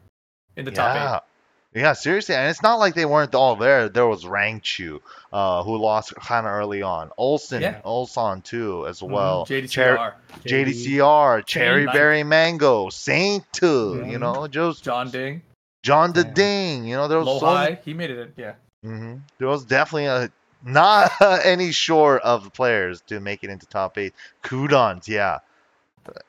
in 0.56 0.64
the 0.64 0.70
top 0.70 0.96
eight. 0.96 1.31
Yeah, 1.74 1.94
seriously, 1.94 2.34
and 2.34 2.50
it's 2.50 2.62
not 2.62 2.78
like 2.78 2.94
they 2.94 3.06
weren't 3.06 3.34
all 3.34 3.56
there. 3.56 3.88
There 3.88 4.06
was 4.06 4.24
Rangchu, 4.24 5.00
uh, 5.32 5.62
who 5.62 5.78
lost 5.78 6.14
kind 6.16 6.46
of 6.46 6.52
early 6.52 6.82
on. 6.82 7.10
Ulsan, 7.18 7.62
Yeah. 7.62 7.80
Ulsan 7.84 8.44
too, 8.44 8.86
as 8.86 9.00
Mhm, 9.00 9.08
well. 9.08 9.46
JDCR, 9.46 10.14
JDCR, 10.44 11.40
Cherry 11.46 11.86
Berry 11.86 12.24
Mango, 12.24 12.90
Saint, 12.90 13.46
you 13.62 13.68
Mhm. 13.68 14.20
know, 14.20 14.46
just 14.48 14.84
John 14.84 15.10
Ding, 15.10 15.40
John 15.82 16.12
the 16.12 16.24
Yeah. 16.24 16.32
Ding. 16.34 16.84
You 16.84 16.96
know, 16.96 17.08
there 17.08 17.18
was 17.18 17.26
Low 17.26 17.38
so 17.38 17.46
High. 17.46 17.78
He 17.84 17.94
made 17.94 18.10
it. 18.10 18.34
Yeah. 18.36 18.52
hmm 18.82 19.16
there 19.38 19.48
was 19.48 19.64
definitely 19.64 20.06
a 20.06 20.30
not 20.64 21.10
any 21.44 21.72
short 21.72 22.20
of 22.22 22.44
the 22.44 22.50
players 22.50 23.00
to 23.06 23.18
make 23.18 23.42
it 23.44 23.50
into 23.50 23.64
top 23.66 23.96
eight. 23.96 24.12
Qudans, 24.44 25.08
yeah. 25.08 25.38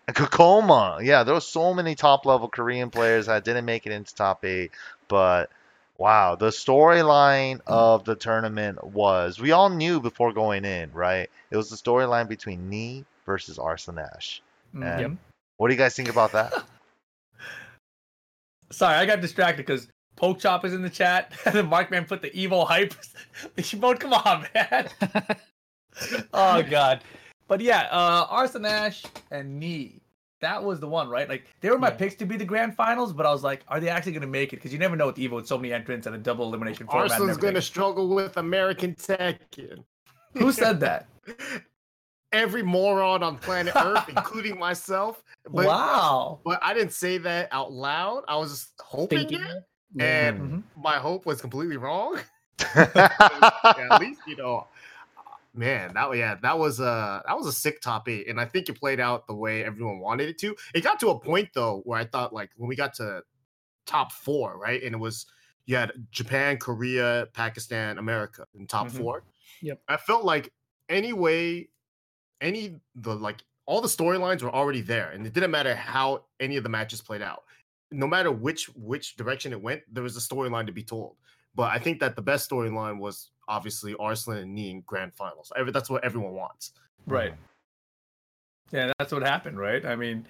Kokoma, 0.08 1.04
yeah, 1.04 1.24
there 1.24 1.34
was 1.34 1.48
so 1.48 1.74
many 1.74 1.96
top 1.96 2.26
level 2.26 2.48
Korean 2.48 2.90
players 2.90 3.26
that 3.26 3.44
didn't 3.44 3.66
make 3.66 3.86
it 3.86 3.92
into 3.92 4.14
top 4.14 4.46
eight, 4.46 4.72
but 5.08 5.50
Wow, 5.98 6.36
the 6.36 6.50
storyline 6.50 7.62
of 7.68 8.04
the 8.04 8.16
tournament 8.16 8.84
was 8.84 9.40
we 9.40 9.52
all 9.52 9.70
knew 9.70 10.02
before 10.02 10.34
going 10.34 10.66
in, 10.66 10.92
right? 10.92 11.30
It 11.52 11.58
was 11.58 11.70
the 11.70 11.76
storyline 11.76 12.28
between 12.28 12.70
Knee 12.70 13.06
versus 13.26 13.60
Arslan 13.60 14.00
Ash. 14.00 14.42
Mhm. 14.76 14.84
And 14.84 15.00
Yep. 15.00 15.12
what 15.58 15.68
do 15.68 15.74
you 15.76 15.78
guys 15.78 15.96
think 15.96 16.10
about 16.10 16.32
that? 16.34 16.52
Sorry, 18.72 18.96
I 18.96 19.06
got 19.06 19.22
distracted 19.22 19.66
because 19.66 19.88
Poke 20.16 20.40
Chop 20.40 20.66
is 20.66 20.74
in 20.74 20.82
the 20.82 20.90
chat, 20.90 21.32
and 21.46 21.54
then 21.54 21.70
Markman 21.70 22.08
put 22.08 22.24
the 22.24 22.36
evil 22.36 22.66
hype. 22.66 22.96
Come 23.72 24.14
on, 24.14 24.48
man. 24.54 24.90
oh 26.34 26.64
god. 26.64 27.04
But 27.48 27.62
yeah, 27.62 27.88
uh 27.92 28.26
Arslan 28.30 28.66
Ash 28.66 29.04
and 29.32 29.60
Knee. 29.60 30.00
That 30.42 30.62
was 30.62 30.80
the 30.82 30.88
one, 30.88 31.08
right? 31.08 31.30
Like 31.30 31.46
they 31.62 31.70
were 31.70 31.78
my 31.80 31.88
Yeah. 31.90 31.96
picks 31.96 32.16
to 32.16 32.26
be 32.26 32.36
the 32.36 32.44
grand 32.46 32.76
finals, 32.76 33.14
but 33.14 33.26
I 33.26 33.32
was 33.32 33.44
like, 33.44 33.64
are 33.70 33.80
they 33.80 33.88
actually 33.90 34.12
gonna 34.12 34.28
make 34.28 34.52
it? 34.52 34.58
Because 34.58 34.74
you 34.74 34.80
never 34.80 34.96
know 34.96 35.08
with 35.08 35.16
Evo 35.16 35.32
with 35.36 35.48
so 35.48 35.58
many 35.58 35.72
entrants 35.74 36.06
and 36.06 36.16
a 36.16 36.20
double 36.20 36.48
elimination 36.48 36.86
format. 36.88 37.12
and 37.12 37.22
Arslan's 37.22 37.38
going 37.38 37.54
to 37.54 37.62
struggle 37.62 38.10
with 38.10 38.36
American 38.38 38.94
Tekken. 38.96 39.84
Who 40.34 40.52
said 40.52 40.80
that? 40.82 41.08
Every 42.34 42.64
moron 42.64 43.22
on 43.22 43.38
planet 43.38 43.74
Earth, 43.76 44.10
including 44.10 44.58
myself. 44.58 45.24
But, 45.46 45.68
wow. 45.68 46.40
but 46.44 46.60
I 46.64 46.74
didn't 46.74 46.94
say 46.94 47.20
that 47.20 47.48
out 47.52 47.72
loud. 47.72 48.24
I 48.28 48.36
was 48.38 48.50
just 48.52 48.72
hoping 48.80 49.20
Thinking 49.20 49.40
it, 49.42 49.64
it. 49.98 50.02
and 50.02 50.40
Mhm. 50.42 50.64
my 50.76 50.96
hope 50.98 51.26
was 51.28 51.40
completely 51.42 51.78
wrong. 51.78 52.20
Yeah, 52.76 53.88
at 53.92 54.00
least 54.02 54.22
you 54.28 54.36
know, 54.36 54.68
man. 55.54 55.94
That 55.94 56.16
yeah, 56.16 56.36
that 56.42 56.58
was 56.58 56.80
a 56.80 57.22
that 57.26 57.38
was 57.38 57.48
a 57.48 57.54
sick 57.54 57.82
top 57.82 58.08
eight, 58.10 58.28
and 58.28 58.40
I 58.40 58.46
think 58.46 58.70
it 58.70 58.80
played 58.80 59.00
out 59.00 59.28
the 59.28 59.36
way 59.36 59.64
everyone 59.64 60.00
wanted 60.00 60.30
it 60.30 60.38
to. 60.40 60.56
It 60.74 60.84
got 60.84 61.00
to 61.02 61.10
a 61.10 61.20
point 61.20 61.50
though 61.54 61.82
where 61.86 62.00
I 62.00 62.06
thought 62.06 62.34
like 62.34 62.52
when 62.56 62.68
we 62.68 62.76
got 62.76 62.94
to 62.96 63.22
top 63.86 64.12
four, 64.12 64.58
right, 64.58 64.82
and 64.84 64.96
it 64.96 65.00
was 65.00 65.26
you 65.66 65.76
had 65.78 65.92
Japan, 66.12 66.58
Korea, 66.58 67.28
Pakistan, 67.34 67.98
America 67.98 68.46
in 68.54 68.68
top 68.68 68.88
Mhm. 68.88 68.98
four. 68.98 69.24
Yep. 69.62 69.82
I 69.88 69.98
felt 69.98 70.26
like 70.26 70.52
any 70.90 71.14
way, 71.14 71.70
any 72.42 72.80
the 72.96 73.16
like 73.16 73.44
all 73.66 73.80
the 73.80 73.88
storylines 73.88 74.42
were 74.42 74.54
already 74.54 74.82
there, 74.82 75.12
and 75.12 75.26
it 75.26 75.34
didn't 75.34 75.52
matter 75.52 75.74
how 75.76 76.26
any 76.40 76.58
of 76.58 76.64
the 76.64 76.70
matches 76.70 77.02
played 77.02 77.22
out. 77.22 77.44
No 77.92 78.08
matter 78.08 78.32
which 78.32 78.66
which 78.76 79.16
direction 79.16 79.54
it 79.54 79.62
went, 79.62 79.82
there 79.94 80.04
was 80.04 80.18
a 80.18 80.20
storyline 80.20 80.66
to 80.66 80.74
be 80.74 80.84
told. 80.84 81.16
But 81.56 81.72
I 81.72 81.78
think 81.80 82.00
that 82.00 82.16
the 82.16 82.22
best 82.22 82.50
storyline 82.50 82.98
was 83.00 83.30
obviously 83.48 83.94
Arslan 83.96 84.38
and 84.40 84.54
Knee 84.56 84.72
in 84.72 84.82
grand 84.82 85.14
finals. 85.14 85.52
That's 85.72 85.90
what 85.90 86.04
everyone 86.04 86.34
wants. 86.34 86.74
Right. 87.06 87.34
Yeah, 88.72 88.92
that's 88.98 89.12
what 89.14 89.22
happened, 89.24 89.60
right? 89.60 89.86
I 89.86 89.96
mean, 89.96 90.26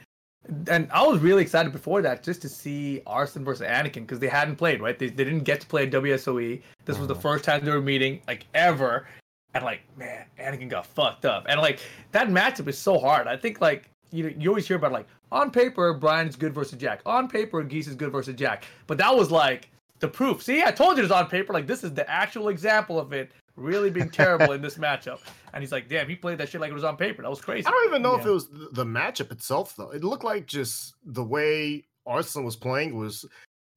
and 0.68 0.90
I 0.92 1.06
was 1.08 1.20
really 1.22 1.42
excited 1.42 1.72
before 1.72 2.02
that 2.02 2.24
just 2.24 2.42
to 2.42 2.50
see 2.50 3.02
Arslan 3.06 3.46
versus 3.46 3.66
Anakin 3.66 4.02
because 4.02 4.20
they 4.20 4.28
hadn't 4.28 4.58
played, 4.58 4.82
right? 4.82 5.00
They, 5.00 5.08
they 5.08 5.24
didn't 5.24 5.44
get 5.46 5.62
to 5.62 5.68
play 5.68 5.84
at 5.84 5.92
WSOE. 5.92 6.62
This 6.86 6.98
was 6.98 7.08
the 7.08 7.16
Mhm. 7.16 7.22
first 7.22 7.46
time 7.46 7.64
they 7.64 7.72
were 7.72 7.82
meeting, 7.82 8.22
like 8.28 8.46
ever. 8.54 9.08
And 9.54 9.64
like, 9.64 9.82
man, 9.96 10.26
Anakin 10.40 10.68
got 10.68 10.86
fucked 10.86 11.26
up. 11.26 11.46
And 11.48 11.62
like 11.62 11.80
that 12.12 12.28
matchup 12.28 12.68
is 12.68 12.78
so 12.78 13.00
hard. 13.00 13.28
I 13.28 13.38
think 13.38 13.62
like 13.62 13.90
you 14.12 14.34
you 14.38 14.50
always 14.50 14.68
hear 14.68 14.78
about 14.78 14.92
like 14.92 15.08
on 15.32 15.50
paper 15.50 15.94
Brian's 15.94 16.36
good 16.36 16.54
versus 16.54 16.78
Jack. 16.78 17.02
On 17.06 17.30
paper 17.30 17.62
Geese 17.64 17.88
is 17.88 17.96
good 17.96 18.12
versus 18.12 18.36
Jack. 18.36 18.66
But 18.88 18.98
that 18.98 19.16
was 19.16 19.32
like 19.32 19.70
the 20.04 20.08
proof. 20.10 20.44
See, 20.44 20.62
I 20.64 20.70
told 20.72 20.98
you 20.98 21.04
it 21.04 21.06
was 21.06 21.12
on 21.12 21.28
paper. 21.28 21.54
Like 21.54 21.66
this 21.66 21.84
is 21.84 21.94
the 21.94 22.08
actual 22.10 22.50
example 22.50 23.00
of 23.00 23.14
it 23.14 23.32
really 23.56 23.90
being 23.90 24.10
terrible 24.10 24.52
in 24.52 24.62
this 24.62 24.78
matchup. 24.78 25.20
And 25.54 25.64
he's 25.64 25.72
like, 25.72 25.88
damn, 25.88 26.08
he 26.10 26.16
played 26.16 26.38
that 26.40 26.50
shit 26.50 26.60
like 26.62 26.72
it 26.72 26.74
was 26.76 26.84
on 26.84 26.98
paper. 26.98 27.22
That 27.22 27.30
was 27.30 27.40
crazy. 27.42 27.66
I 27.66 27.72
don't 27.72 27.88
even 27.88 28.02
know 28.02 28.16
if 28.16 28.26
it 28.26 28.30
was 28.30 28.50
the 28.50 28.84
matchup 28.86 29.32
itself 29.32 29.76
though. 29.78 29.92
It 29.92 30.04
looked 30.04 30.24
like 30.26 30.46
just 30.46 30.94
the 31.06 31.24
way 31.24 31.86
Arslan 32.06 32.44
was 32.46 32.56
playing 32.56 32.96
was. 32.96 33.26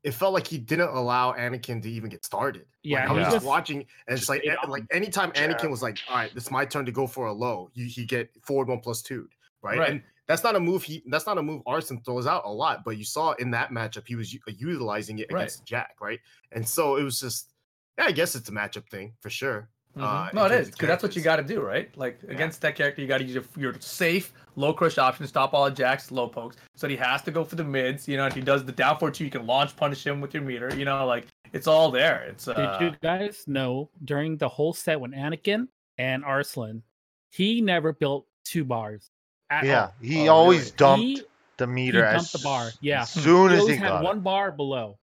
It 0.03 0.15
felt 0.15 0.33
like 0.35 0.47
he 0.47 0.59
didn't 0.59 0.91
allow 0.91 1.33
Anakin 1.33 1.83
to 1.83 1.91
even 1.91 2.11
get 2.11 2.25
started. 2.25 2.67
Yeah, 2.85 3.01
like, 3.01 3.09
I 3.09 3.13
was 3.13 3.23
just- 3.25 3.37
just 3.37 3.47
watching, 3.47 3.79
and 3.79 3.87
it's 4.17 4.21
just 4.21 4.29
like 4.29 4.45
a- 4.45 4.71
like 4.71 4.85
anytime 4.93 5.33
Anakin 5.33 5.63
jab. 5.63 5.71
was 5.71 5.83
like, 5.83 5.99
"All 6.09 6.15
right, 6.17 6.31
it's 6.37 6.49
my 6.49 6.65
turn 6.65 6.87
to 6.87 6.93
go 6.93 7.09
for 7.09 7.27
a 7.27 7.33
low," 7.33 7.71
you 7.75 7.87
he 7.87 8.05
get 8.05 8.31
forward 8.45 8.69
one 8.69 8.79
plus 8.79 9.03
two, 9.03 9.29
right? 9.63 9.79
Right. 9.79 9.91
And 9.91 10.03
that's 10.29 10.43
not 10.45 10.57
a 10.57 10.61
move. 10.61 10.83
He 10.83 11.03
that's 11.07 11.27
not 11.27 11.39
a 11.39 11.43
move 11.43 11.63
Arslan 11.67 12.01
throws 12.05 12.27
out 12.27 12.43
a 12.45 12.51
lot, 12.53 12.85
but 12.85 12.97
you 12.99 13.05
saw 13.05 13.33
in 13.33 13.51
that 13.53 13.71
matchup 13.71 14.05
he 14.07 14.17
was 14.17 14.33
u- 14.33 14.41
utilizing 14.47 15.19
it 15.19 15.29
Right. 15.33 15.43
against 15.43 15.65
Jack, 15.67 15.97
right? 16.01 16.21
And 16.53 16.67
so 16.67 16.97
it 16.97 17.03
was 17.05 17.21
just, 17.21 17.53
yeah, 17.99 18.05
I 18.07 18.13
guess 18.13 18.35
it's 18.35 18.49
a 18.49 18.53
matchup 18.53 18.89
thing 18.91 19.15
for 19.21 19.31
sure. 19.31 19.69
Mhm. 19.97 20.03
uh, 20.03 20.31
no, 20.35 20.45
in 20.45 20.47
it 20.47 20.49
terms 20.57 20.61
is 20.63 20.69
of 20.69 20.75
because 20.75 20.89
that's 20.89 21.03
what 21.03 21.17
you 21.17 21.23
got 21.23 21.37
to 21.37 21.43
do, 21.43 21.63
right? 21.63 21.97
Like 21.97 22.23
against 22.29 22.61
that 22.61 22.77
character, 22.77 23.01
you 23.01 23.09
got 23.09 23.19
to 23.19 23.25
use 23.25 23.33
your, 23.35 23.45
your 23.57 23.81
safe, 23.81 24.35
low 24.55 24.75
crush 24.75 24.99
option 24.99 25.23
to 25.25 25.29
stop 25.29 25.55
all 25.55 25.65
of 25.67 25.75
Jack's 25.75 26.11
low 26.11 26.29
pokes. 26.29 26.57
So 26.75 26.87
he 26.87 26.97
has 26.97 27.23
to 27.23 27.31
go 27.31 27.45
for 27.45 27.57
the 27.57 27.65
mids. 27.65 28.07
You 28.07 28.19
know, 28.19 28.27
if 28.27 28.35
he 28.35 28.43
does 28.43 28.63
the 28.65 28.73
down 28.73 28.99
four 28.99 29.11
two, 29.11 29.25
you 29.25 29.31
can 29.31 29.47
launch 29.47 29.75
punish 29.75 30.07
him 30.07 30.21
with 30.21 30.35
your 30.35 30.43
meter. 30.43 30.71
You 30.77 30.85
know, 30.85 31.07
like 31.07 31.27
it's 31.55 31.67
all 31.67 31.91
there. 31.91 32.25
It's 32.25 32.47
uh, 32.47 32.79
Did 32.79 32.85
you 32.93 32.97
guys 33.03 33.45
know 33.47 33.89
during 34.05 34.37
the 34.37 34.49
whole 34.51 34.75
set 34.75 35.01
when 35.01 35.13
Anakin 35.13 35.69
and 35.97 36.25
Arslan, 36.27 36.83
he 37.31 37.63
never 37.63 37.95
built 37.95 38.27
two 38.45 38.65
bars. 38.67 39.11
At 39.51 39.65
yeah, 39.65 39.83
all. 39.85 39.95
he 40.03 40.29
Oh, 40.29 40.33
always 40.35 40.61
really? 40.67 40.77
dumped 40.77 41.03
He, 41.05 41.23
the 41.59 41.67
he 41.67 41.73
meter 41.73 42.01
dumped 42.03 42.17
as 42.17 42.33
the 42.33 42.39
bar. 42.41 42.71
Yeah. 42.81 43.03
as 43.03 43.11
soon 43.11 43.51
he 43.51 43.55
as 43.57 43.61
always 43.61 43.77
he 43.77 43.81
had 43.81 43.89
got 43.89 44.03
one 44.05 44.19
it. 44.19 44.25
bar 44.25 44.53
below. 44.53 44.99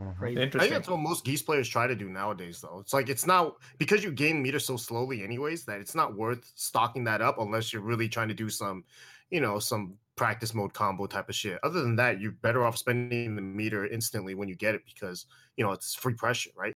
Mhm. 0.00 0.16
Crazy. 0.18 0.42
I 0.42 0.48
think 0.48 0.70
that's 0.72 0.88
what 0.88 0.98
most 0.98 1.24
geese 1.24 1.42
players 1.42 1.68
try 1.68 1.88
to 1.88 1.96
do 1.96 2.08
nowadays, 2.08 2.60
though. 2.60 2.78
It's 2.78 2.92
like 2.92 3.08
it's 3.08 3.26
not 3.26 3.56
because 3.78 4.04
you 4.04 4.12
gain 4.12 4.40
meter 4.40 4.60
so 4.60 4.76
slowly, 4.76 5.24
anyways, 5.24 5.64
that 5.64 5.80
it's 5.80 5.94
not 5.94 6.16
worth 6.16 6.50
stocking 6.54 7.02
that 7.04 7.20
up 7.20 7.38
unless 7.38 7.72
you're 7.72 7.82
really 7.82 8.08
trying 8.08 8.28
to 8.28 8.34
do 8.34 8.48
some, 8.48 8.84
you 9.30 9.40
know, 9.40 9.58
some 9.58 9.94
practice 10.14 10.54
mode 10.54 10.72
combo 10.72 11.06
type 11.06 11.28
of 11.28 11.34
shit. 11.34 11.58
Other 11.64 11.80
than 11.82 11.96
that, 11.96 12.20
you're 12.20 12.30
better 12.32 12.64
off 12.64 12.76
spending 12.78 13.34
the 13.34 13.42
meter 13.42 13.86
instantly 13.86 14.34
when 14.36 14.48
you 14.48 14.54
get 14.54 14.74
it 14.76 14.82
because 14.86 15.26
you 15.56 15.64
know 15.64 15.72
it's 15.72 15.94
free 15.96 16.14
pressure, 16.14 16.50
right? 16.56 16.74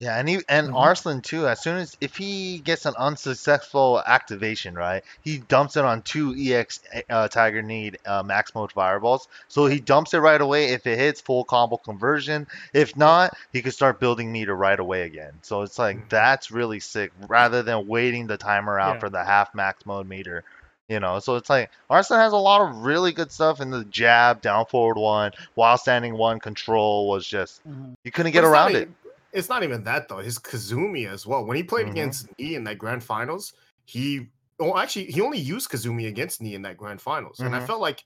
Yeah, 0.00 0.16
and 0.16 0.28
he 0.28 0.38
and 0.48 0.68
Mhm. 0.68 0.76
Arslan 0.76 1.22
too. 1.22 1.48
As 1.48 1.60
soon 1.60 1.76
as 1.78 1.96
if 2.00 2.16
he 2.16 2.60
gets 2.60 2.86
an 2.86 2.94
unsuccessful 2.96 4.00
activation, 4.06 4.76
right, 4.76 5.02
he 5.22 5.38
dumps 5.38 5.76
it 5.76 5.84
on 5.84 6.02
two 6.02 6.36
EX 6.36 6.78
uh, 7.10 7.26
Tiger 7.26 7.62
Need 7.62 7.98
uh, 8.06 8.22
max 8.22 8.54
mode 8.54 8.70
fireballs. 8.70 9.26
So 9.48 9.66
he 9.66 9.80
dumps 9.80 10.14
it 10.14 10.18
right 10.18 10.40
away. 10.40 10.66
If 10.66 10.86
it 10.86 10.98
hits 11.00 11.20
full 11.20 11.42
combo 11.42 11.78
conversion, 11.78 12.46
if 12.72 12.96
not, 12.96 13.36
he 13.52 13.60
could 13.60 13.72
start 13.74 13.98
building 13.98 14.30
meter 14.30 14.54
right 14.54 14.78
away 14.78 15.02
again. 15.02 15.32
So 15.42 15.62
it's 15.62 15.80
like 15.80 15.96
Mhm. 15.96 16.08
that's 16.10 16.52
really 16.52 16.78
sick. 16.78 17.10
Rather 17.26 17.64
than 17.64 17.88
waiting 17.88 18.28
the 18.28 18.36
timer 18.36 18.78
out 18.78 18.94
Yeah. 18.94 19.00
for 19.00 19.10
the 19.10 19.24
half 19.24 19.52
max 19.52 19.84
mode 19.84 20.06
meter. 20.08 20.44
You 20.88 21.00
know, 21.00 21.18
so 21.18 21.34
it's 21.34 21.50
like 21.50 21.70
Arslan 21.90 22.20
has 22.20 22.32
a 22.32 22.36
lot 22.36 22.62
of 22.62 22.84
really 22.84 23.10
good 23.12 23.30
stuff 23.32 23.60
in 23.60 23.70
the 23.70 23.84
jab, 23.84 24.40
down 24.42 24.64
forward 24.66 24.96
one, 24.96 25.32
while 25.54 25.76
standing 25.76 26.16
one 26.16 26.38
control 26.38 27.08
was 27.08 27.26
just 27.26 27.60
Mhm. 27.68 27.94
you 28.04 28.12
couldn't 28.12 28.30
get 28.32 28.44
around 28.44 28.76
it. 28.76 28.88
It's 29.32 29.48
not 29.48 29.62
even 29.62 29.84
that 29.84 30.08
though. 30.08 30.18
His 30.18 30.38
Kazumi 30.38 31.06
as 31.08 31.26
well. 31.26 31.44
When 31.44 31.56
he 31.56 31.62
played 31.62 31.86
Mhm. 31.86 31.90
against 31.92 32.28
Knee 32.38 32.54
in 32.54 32.64
that 32.64 32.78
grand 32.78 33.04
finals, 33.04 33.52
he 33.86 34.28
well 34.58 34.76
actually 34.78 35.06
he 35.06 35.20
only 35.20 35.38
used 35.38 35.70
Kazumi 35.70 36.08
against 36.08 36.40
Knee 36.42 36.54
in 36.54 36.62
that 36.62 36.76
grand 36.76 37.00
finals, 37.00 37.40
and 37.40 37.54
I 37.54 37.60
Mhm. 37.60 37.66
felt 37.66 37.80
like 37.80 38.04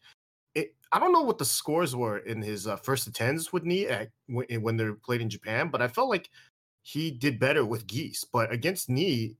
it. 0.54 0.74
I 0.92 0.98
don't 0.98 1.12
know 1.12 1.22
what 1.22 1.38
the 1.38 1.44
scores 1.44 1.96
were 1.96 2.18
in 2.18 2.42
his 2.42 2.66
uh, 2.66 2.76
first 2.76 3.06
attends 3.06 3.52
with 3.52 3.64
Knee 3.64 3.86
at, 3.86 4.10
when, 4.26 4.46
when 4.62 4.76
they 4.76 4.90
played 5.02 5.22
in 5.22 5.30
Japan, 5.30 5.70
but 5.70 5.80
I 5.80 5.88
felt 5.88 6.10
like 6.10 6.28
he 6.82 7.10
did 7.10 7.38
better 7.38 7.64
with 7.64 7.86
Geese. 7.86 8.24
But 8.24 8.52
against 8.52 8.90
Knee, 8.90 9.36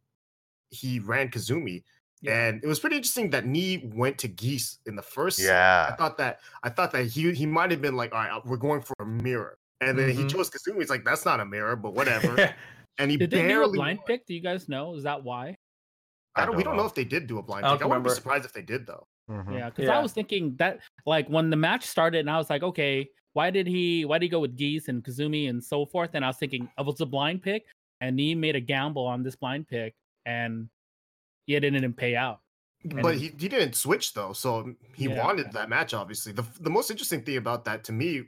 he 0.70 1.01
ran 1.01 1.28
Kazumi, 1.30 1.83
Yeah. 2.22 2.49
and 2.49 2.64
it 2.64 2.66
was 2.66 2.80
pretty 2.80 2.97
interesting 2.97 3.28
that 3.30 3.45
Knee 3.45 3.91
went 3.95 4.16
to 4.20 4.28
Geese 4.28 4.78
in 4.87 4.97
the 4.97 5.03
first. 5.03 5.39
set. 5.39 5.51
I 5.51 5.89
Yeah. 5.91 5.97
thought 5.97 6.16
that 6.18 6.41
I 6.62 6.70
thought 6.70 6.93
that 6.93 7.07
he 7.07 7.33
he 7.35 7.45
might 7.47 7.70
have 7.72 7.83
been 7.83 7.97
like, 7.97 8.12
all 8.12 8.18
right, 8.24 8.47
we're 8.47 8.57
going 8.57 8.80
for 8.80 8.95
a 9.01 9.05
mirror, 9.07 9.59
and 9.83 9.99
then 9.99 10.11
he 10.11 10.24
Mhm. 10.24 10.30
chose 10.30 10.51
Kazumi. 10.51 10.78
He's 10.78 10.91
like 10.91 11.05
that's 11.05 11.24
not 11.24 11.41
a 11.41 11.45
mirror, 11.45 11.76
but 11.76 11.95
whatever. 11.95 12.37
and 12.99 13.11
he 13.11 13.16
Did 13.16 13.30
they 13.30 13.47
do 13.49 13.62
a 13.64 13.68
blind 13.72 13.99
won. 13.99 14.07
pick? 14.07 14.26
Do 14.26 14.35
you 14.35 14.41
guys 14.41 14.68
know? 14.68 14.95
Is 14.95 15.03
that 15.05 15.22
why? 15.24 15.57
I 16.35 16.47
don't, 16.47 16.57
we 16.57 16.62
don't 16.62 16.76
know 16.76 16.87
if 16.87 16.95
they 16.95 17.05
did 17.05 17.26
do 17.26 17.39
a 17.39 17.43
blind 17.43 17.66
I 17.66 17.70
don't 17.70 17.78
pick. 17.78 17.85
I 17.85 17.89
wouldn't 17.89 18.05
be 18.05 18.11
surprised 18.11 18.45
if 18.47 18.53
they 18.53 18.62
did 18.62 18.87
though. 18.87 19.07
Mhm. 19.30 19.59
Yeah, 19.59 19.68
because 19.70 19.85
Yeah. 19.87 19.99
I 19.99 20.03
was 20.03 20.12
thinking 20.12 20.57
that 20.57 20.80
like 21.07 21.28
when 21.28 21.51
the 21.51 21.57
match 21.57 21.85
started, 21.85 22.20
and 22.20 22.30
I 22.30 22.39
was 22.39 22.49
like, 22.51 22.62
okay, 22.62 23.09
why 23.35 23.51
did 23.51 23.66
he 23.66 24.05
why 24.05 24.18
did 24.18 24.26
he 24.26 24.30
go 24.30 24.41
with 24.41 24.57
Geese 24.57 24.89
and 24.89 25.03
Kazumi 25.05 25.49
and 25.51 25.62
so 25.62 25.85
forth? 25.87 26.11
And 26.14 26.24
I 26.24 26.28
was 26.28 26.39
thinking 26.39 26.68
oh, 26.78 26.83
it 26.83 26.87
was 26.87 27.01
a 27.01 27.07
blind 27.07 27.43
pick, 27.43 27.64
and 28.01 28.18
he 28.18 28.35
made 28.35 28.57
a 28.57 28.61
gamble 28.61 29.07
on 29.07 29.22
this 29.22 29.37
blind 29.37 29.68
pick, 29.68 29.95
and 30.26 30.68
yeah, 31.47 31.59
it 31.59 31.61
didn't 31.61 31.95
pay 31.95 32.14
out. 32.16 32.41
But 32.85 33.14
he, 33.16 33.28
he 33.39 33.49
didn't 33.49 33.74
switch 33.74 34.12
though, 34.12 34.33
so 34.33 34.74
he 34.97 35.07
Yeah. 35.09 35.24
wanted 35.24 35.53
that 35.53 35.68
match. 35.68 35.95
Obviously, 35.95 36.33
the 36.33 36.45
the 36.61 36.70
most 36.70 36.91
interesting 36.91 37.22
thing 37.22 37.37
about 37.37 37.64
that 37.66 37.85
to 37.85 37.93
me 37.93 38.24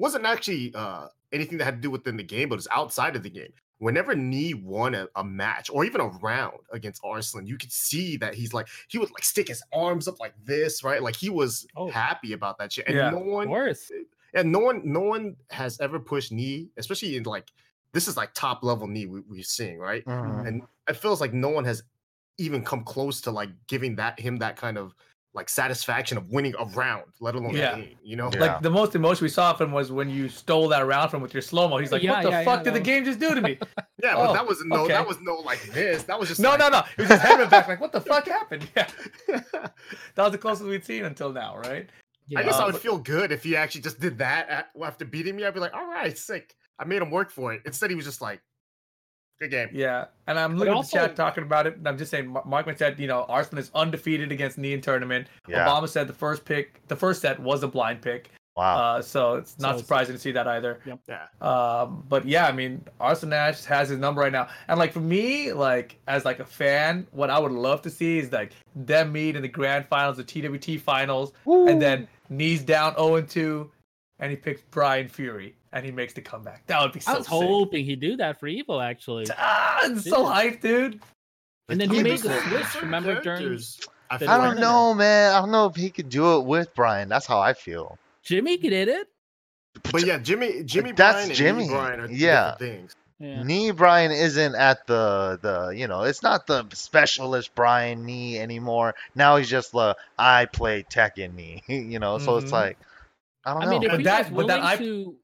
wasn't 0.00 0.24
actually 0.26 0.72
uh, 0.74 1.06
anything 1.32 1.58
that 1.58 1.64
had 1.64 1.76
to 1.76 1.80
do 1.80 1.90
within 1.90 2.16
the 2.16 2.22
game, 2.22 2.48
but 2.48 2.54
it 2.54 2.58
was 2.58 2.68
outside 2.72 3.14
of 3.16 3.22
the 3.22 3.30
game. 3.30 3.52
Whenever 3.78 4.14
Knee 4.14 4.52
won 4.54 4.94
a, 4.94 5.08
a 5.16 5.24
match 5.24 5.70
or 5.70 5.84
even 5.84 6.00
a 6.02 6.06
round 6.20 6.58
against 6.70 7.00
Arslan, 7.04 7.46
you 7.46 7.56
could 7.56 7.72
see 7.72 8.16
that 8.18 8.34
he's 8.34 8.52
like 8.52 8.68
he 8.88 8.98
would 8.98 9.10
like 9.10 9.24
stick 9.24 9.48
his 9.48 9.62
arms 9.72 10.06
up 10.08 10.20
like 10.20 10.34
this, 10.44 10.82
right? 10.84 11.02
Like 11.02 11.16
he 11.16 11.30
was 11.30 11.66
Oh. 11.76 11.88
happy 11.90 12.32
about 12.34 12.58
that 12.58 12.72
shit. 12.72 12.86
And 12.88 12.96
Yeah. 12.96 13.10
no 13.10 13.18
one 13.20 13.48
Worse. 13.48 13.90
and 14.34 14.52
no 14.52 14.58
one 14.58 14.82
no 14.84 15.00
one 15.00 15.36
has 15.50 15.80
ever 15.80 15.98
pushed 15.98 16.30
knee 16.30 16.68
especially 16.76 17.16
in 17.16 17.22
like 17.24 17.48
this 17.92 18.06
is 18.06 18.16
like 18.16 18.32
top 18.34 18.62
level 18.62 18.86
knee 18.86 19.06
we, 19.06 19.20
we're 19.28 19.42
seeing 19.42 19.78
right 19.78 20.04
Mhm. 20.04 20.46
and 20.46 20.62
it 20.88 20.96
feels 20.96 21.20
like 21.20 21.32
no 21.32 21.48
one 21.48 21.64
has 21.64 21.82
even 22.38 22.62
come 22.64 22.84
close 22.84 23.20
to 23.22 23.30
like 23.32 23.50
giving 23.66 23.96
that 23.96 24.20
him 24.20 24.36
that 24.38 24.56
kind 24.56 24.78
of 24.78 24.94
like 25.32 25.48
satisfaction 25.48 26.18
of 26.18 26.28
winning 26.28 26.54
a 26.58 26.64
round, 26.64 27.04
let 27.20 27.36
alone 27.36 27.54
Yeah. 27.54 27.76
a 27.76 27.80
game. 27.80 27.96
You 28.02 28.16
know, 28.16 28.30
Yeah. 28.34 28.40
Like 28.40 28.62
the 28.62 28.70
most 28.70 28.96
emotion 28.96 29.24
we 29.24 29.28
saw 29.28 29.52
from 29.54 29.70
was 29.70 29.92
when 29.92 30.10
you 30.10 30.28
stole 30.28 30.66
that 30.68 30.84
round 30.84 31.10
from 31.12 31.22
with 31.22 31.32
your 31.32 31.40
slow 31.42 31.68
mo. 31.68 31.78
He's 31.78 31.92
like, 31.92 32.02
Yeah, 32.02 32.12
"What 32.14 32.22
the 32.24 32.30
yeah, 32.30 32.44
fuck 32.44 32.58
yeah, 32.58 32.62
did 32.64 32.74
the 32.74 32.78
that 32.80 32.84
game 32.84 33.04
just 33.04 33.20
do 33.20 33.34
to 33.36 33.40
me?" 33.40 33.56
yeah, 34.02 34.14
Oh, 34.16 34.26
but 34.26 34.32
that 34.32 34.46
was 34.46 34.60
no, 34.64 34.76
okay. 34.84 34.92
that 34.92 35.06
was 35.06 35.18
no 35.20 35.34
like 35.36 35.62
this. 35.72 36.02
That 36.02 36.18
was 36.18 36.28
just 36.28 36.40
no, 36.40 36.50
like, 36.50 36.58
no, 36.58 36.68
no. 36.68 36.82
He 36.96 37.02
was 37.02 37.08
just 37.10 37.22
head 37.22 37.48
back, 37.48 37.68
like, 37.68 37.80
"What 37.80 37.92
the 37.92 38.00
fuck 38.00 38.26
happened?" 38.26 38.68
Yeah, 38.76 38.88
that 39.28 39.72
was 40.16 40.32
the 40.32 40.38
closest 40.38 40.68
we'd 40.68 40.84
seen 40.84 41.04
until 41.04 41.32
now, 41.32 41.56
right? 41.58 41.88
I 42.36 42.42
guess 42.42 42.54
Uh, 42.54 42.62
I 42.62 42.64
would 42.66 42.72
but- 42.72 42.82
feel 42.82 42.98
good 42.98 43.32
if 43.32 43.42
he 43.42 43.56
actually 43.56 43.80
just 43.82 43.98
did 44.00 44.18
that 44.18 44.48
at, 44.48 44.70
after 44.84 45.04
beating 45.04 45.36
me. 45.36 45.44
I'd 45.44 45.54
be 45.54 45.60
like, 45.60 45.74
all 45.74 45.86
right, 45.86 46.16
sick. 46.16 46.54
I 46.78 46.84
made 46.84 47.02
him 47.02 47.10
work 47.10 47.30
for 47.30 47.52
it. 47.52 47.62
Instead, 47.66 47.90
he 47.90 47.96
was 47.96 48.04
just 48.04 48.20
like, 48.20 48.40
good 49.40 49.50
game. 49.50 49.68
Yeah, 49.72 50.06
and 50.26 50.38
I'm 50.38 50.56
looking 50.56 50.74
also- 50.74 50.98
at 50.98 51.02
the 51.02 51.06
chat 51.08 51.16
talking 51.16 51.42
about 51.44 51.66
it. 51.66 51.76
And 51.76 51.88
I'm 51.88 51.98
just 51.98 52.10
saying, 52.10 52.28
Mar- 52.28 52.44
Markman 52.44 52.76
said, 52.78 53.00
you 53.00 53.06
know, 53.06 53.24
Arslan 53.28 53.58
is 53.58 53.70
undefeated 53.74 54.30
against 54.32 54.58
knee 54.58 54.72
in 54.74 54.80
tournament. 54.80 55.28
Yeah. 55.48 55.66
Obama 55.66 55.88
said 55.88 56.06
the 56.06 56.12
first 56.12 56.44
pick, 56.44 56.86
the 56.88 56.96
first 56.96 57.22
set 57.22 57.40
was 57.40 57.62
a 57.62 57.68
blind 57.68 58.02
pick. 58.02 58.30
Wow. 58.56 58.76
Uh, 58.96 59.02
so 59.02 59.34
it's 59.36 59.58
not 59.58 59.76
So- 59.76 59.82
surprising 59.82 60.14
to 60.14 60.20
see 60.20 60.32
that 60.32 60.46
either. 60.46 60.80
Yep. 60.84 60.98
Yeah. 61.08 61.26
Um, 61.40 62.04
but 62.08 62.26
yeah, 62.26 62.46
I 62.46 62.52
mean, 62.52 62.84
Arslan 63.00 63.32
Ash 63.32 63.64
has 63.64 63.88
his 63.88 63.98
number 63.98 64.20
right 64.20 64.32
now, 64.32 64.48
and 64.68 64.78
like 64.78 64.92
for 64.92 65.00
me, 65.00 65.52
like 65.52 65.98
as 66.06 66.24
like 66.26 66.40
a 66.40 66.44
fan, 66.44 67.06
what 67.12 67.30
I 67.30 67.38
would 67.38 67.52
love 67.52 67.80
to 67.82 67.90
see 67.90 68.18
is 68.18 68.30
like 68.32 68.52
them 68.76 69.12
meet 69.12 69.36
in 69.36 69.42
the 69.42 69.48
grand 69.48 69.86
finals, 69.86 70.16
the 70.18 70.24
TWT 70.24 70.78
finals, 70.80 71.32
and 71.46 71.80
then 71.80 72.06
knees 72.28 72.62
down 72.62 72.94
0 72.96 73.22
2, 73.22 73.70
and 74.18 74.30
he 74.30 74.36
picks 74.36 74.60
Brian 74.70 75.08
Fury, 75.08 75.54
and 75.72 75.84
he 75.84 75.92
makes 75.92 76.12
the 76.14 76.20
comeback. 76.22 76.66
That 76.66 76.82
would 76.82 76.92
be 76.92 77.00
so 77.00 77.12
I 77.12 77.16
was 77.18 77.26
sick. 77.26 77.32
hoping 77.34 77.84
he'd 77.84 78.00
do 78.00 78.16
that 78.16 78.40
for 78.40 78.46
Evil 78.46 78.80
actually. 78.80 79.26
Ah, 79.36 79.80
it's 79.84 80.04
so 80.08 80.24
hyped, 80.24 80.60
dude. 80.60 81.00
And 81.68 81.80
then 81.80 81.90
I 81.90 81.94
he 81.94 82.02
made 82.02 82.18
the 82.18 82.40
switch, 82.42 82.82
remember, 82.82 83.20
during 83.20 83.58
I 84.10 84.16
I 84.16 84.18
don't 84.18 84.58
know, 84.58 84.92
man. 84.94 85.32
I 85.32 85.40
don't 85.40 85.52
know 85.52 85.66
if 85.66 85.76
he 85.76 85.90
could 85.90 86.08
do 86.08 86.38
it 86.38 86.44
with 86.44 86.74
Brian. 86.74 87.08
That's 87.08 87.26
how 87.26 87.38
I 87.38 87.52
feel. 87.52 87.96
Jimmy 88.24 88.58
could 88.58 88.70
did 88.70 88.88
it. 88.88 89.06
But 89.92 90.04
yeah, 90.04 90.18
Jimmy, 90.18 90.64
Jimmy, 90.64 90.90
that's 90.92 91.14
Bryan 91.14 91.28
and 91.28 91.36
Jimmy. 91.36 91.62
Jimmy 91.64 91.74
Bryan 91.74 92.00
are 92.00 92.10
Yeah. 92.10 92.56
things. 92.56 92.96
Yeah. 93.20 93.42
Knee 93.44 93.70
Brian 93.70 94.10
isn't 94.12 94.54
at 94.56 94.86
the 94.86 95.38
the 95.42 95.68
you 95.76 95.86
know 95.86 96.02
it's 96.04 96.22
not 96.22 96.46
the 96.46 96.66
specialist 96.72 97.54
Brian 97.54 98.04
knee 98.04 98.38
anymore. 98.38 98.94
Now 99.14 99.36
he's 99.36 99.48
just 99.50 99.72
the 99.72 99.94
I 100.18 100.46
play 100.46 100.82
Tekken 100.84 101.34
knee, 101.34 101.62
you 101.68 101.98
know. 101.98 102.18
So 102.18 102.38
it's 102.38 102.48
Mhm. 102.50 102.52
like 102.52 102.78
I 103.44 103.52
don't 103.52 103.62
I 103.62 103.64
know. 103.66 103.70
mean, 103.72 103.82
if 103.84 103.90
But 103.90 103.98
he 104.00 104.04
that- 104.04 104.32
was 104.32 104.46
but 104.46 104.46
that 104.48 104.64
I- 104.64 104.76
to 104.78 105.14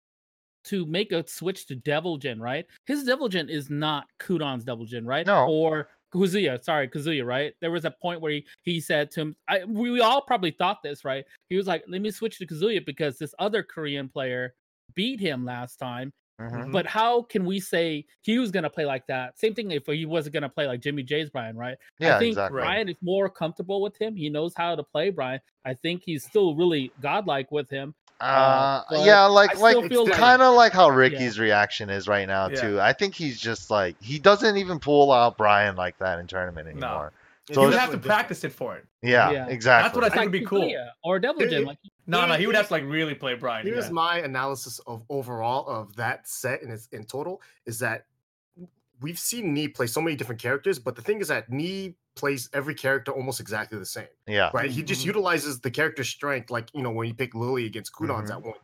to 0.67 0.87
make 0.87 1.13
a 1.13 1.27
switch 1.29 1.67
to 1.67 1.75
Devil 1.77 2.17
Jin, 2.19 2.41
right? 2.41 2.67
His 2.87 3.05
Devil 3.05 3.29
Jin 3.29 3.49
is 3.49 3.71
not 3.71 4.07
Qudan's 4.21 4.65
Devil 4.65 4.85
Jin, 4.85 5.07
right? 5.07 5.27
No. 5.27 5.47
Or 5.47 5.89
Kazuya, 6.15 6.63
sorry, 6.63 6.89
Kazuya, 6.89 7.25
right? 7.25 7.55
There 7.61 7.71
was 7.71 7.85
a 7.85 7.91
point 7.91 8.21
where 8.21 8.33
he, 8.33 8.47
he 8.63 8.81
said 8.81 9.11
to 9.13 9.21
him, 9.23 9.37
I, 9.49 9.65
we, 9.65 9.91
we 9.91 10.01
all 10.01 10.23
probably 10.23 10.51
thought 10.51 10.83
this, 10.83 11.05
right? 11.05 11.25
He 11.49 11.57
was 11.57 11.67
like, 11.67 11.85
let 11.89 12.01
me 12.01 12.11
switch 12.11 12.39
to 12.39 12.47
Kazuya 12.47 12.85
because 12.85 13.19
this 13.19 13.35
other 13.39 13.63
Korean 13.63 14.09
player 14.09 14.55
beat 14.95 15.21
him 15.21 15.45
last 15.45 15.77
time. 15.77 16.13
Mhm. 16.41 16.71
But 16.71 16.87
how 16.87 17.23
can 17.23 17.47
we 17.47 17.59
say 17.59 18.05
he 18.21 18.39
was 18.39 18.51
going 18.51 18.65
to 18.65 18.71
play 18.71 18.85
like 18.85 19.07
that? 19.07 19.39
Same 19.39 19.55
thing 19.55 19.71
if 19.71 19.87
he 19.87 20.05
wasn't 20.05 20.35
going 20.35 20.43
to 20.43 20.51
play 20.51 20.67
like 20.67 20.81
Jimmy 20.81 21.03
J's 21.03 21.31
Brian, 21.31 21.57
right? 21.57 21.79
Yeah, 21.99 22.17
I 22.17 22.19
think 22.19 22.33
exactly. 22.33 22.61
Brian 22.61 22.89
is 22.91 22.97
more 23.01 23.31
comfortable 23.31 23.81
with 23.81 23.97
him. 23.97 24.15
He 24.15 24.29
knows 24.29 24.53
how 24.55 24.77
to 24.77 24.83
play 24.83 25.09
Brian. 25.09 25.41
I 25.65 25.73
think 25.73 26.03
he's 26.05 26.25
still 26.25 26.55
really 26.55 26.93
godlike 27.01 27.51
with 27.51 27.71
him. 27.71 27.95
Uh, 28.21 28.83
yeah, 28.93 29.25
like 29.27 29.59
like 29.59 29.77
like 29.77 30.13
kind 30.13 30.41
of 30.43 30.55
like 30.55 30.73
how 30.73 30.89
Ricky's 30.89 31.39
reaction 31.39 31.91
is 31.91 32.09
right 32.09 32.27
now 32.27 32.49
Yeah. 32.49 32.61
too. 32.61 32.81
I 32.81 32.93
think 32.93 33.15
he's 33.15 33.39
just 33.39 33.71
like 33.71 33.97
he 34.01 34.19
doesn't 34.19 34.57
even 34.57 34.79
pull 34.79 35.13
out 35.13 35.37
Brian 35.37 35.77
like 35.77 35.99
that 35.99 36.19
in 36.19 36.27
tournament 36.27 36.69
anymore. 36.69 37.13
It's 37.49 37.55
So 37.55 37.61
he 37.63 37.67
would 37.69 37.79
have 37.79 37.91
to 37.93 37.99
practice 37.99 38.43
it 38.43 38.53
for 38.53 38.77
it. 38.77 38.87
Yeah, 39.03 39.31
Yeah. 39.31 39.47
exactly. 39.49 39.87
That's 39.89 39.95
what 39.95 40.05
I 40.05 40.09
think 40.09 40.17
like 40.17 40.27
would 40.27 40.33
be 40.33 40.45
cool. 40.47 40.63
Kazuya 40.63 40.89
Or 41.05 41.19
double 41.21 41.41
Here- 41.41 41.51
Jin. 41.51 41.65
Like 41.65 41.79
No, 42.07 42.27
no, 42.27 42.35
he 42.35 42.47
would 42.47 42.57
have 42.57 42.69
to 42.69 42.73
like 42.73 42.85
really 42.85 43.15
play 43.15 43.35
Brian. 43.35 43.67
Here's 43.67 43.87
yeah. 43.87 43.93
my 43.93 44.19
analysis 44.21 44.79
of 44.87 45.03
overall 45.11 45.67
of 45.69 45.95
that 45.97 46.27
set 46.27 46.63
and 46.63 46.73
its 46.73 46.89
in 46.93 47.05
total 47.05 47.41
is 47.67 47.79
that 47.81 48.07
we've 49.01 49.19
seen 49.19 49.53
Knee 49.53 49.69
play 49.69 49.87
so 49.87 50.01
many 50.01 50.17
different 50.17 50.41
characters, 50.41 50.79
but 50.79 50.97
the 50.97 51.03
thing 51.03 51.21
is 51.21 51.29
that 51.29 51.51
Knee 51.51 51.95
plays 52.17 52.49
every 52.53 52.75
character 52.75 53.13
almost 53.13 53.41
exactly 53.41 53.79
the 53.79 53.87
same, 53.87 54.09
yeah, 54.27 54.51
right? 54.53 54.71
He 54.71 54.83
just 54.83 55.03
Mhm. 55.03 55.07
utilizes 55.07 55.61
the 55.61 55.71
character 55.71 56.05
strength, 56.05 56.51
like 56.51 56.71
you 56.75 56.83
know 56.83 56.91
when 56.91 57.09
you 57.09 57.15
pick 57.15 57.35
Lily 57.35 57.67
against 57.67 57.93
Qudans 57.93 58.31
at 58.31 58.43
one 58.43 58.55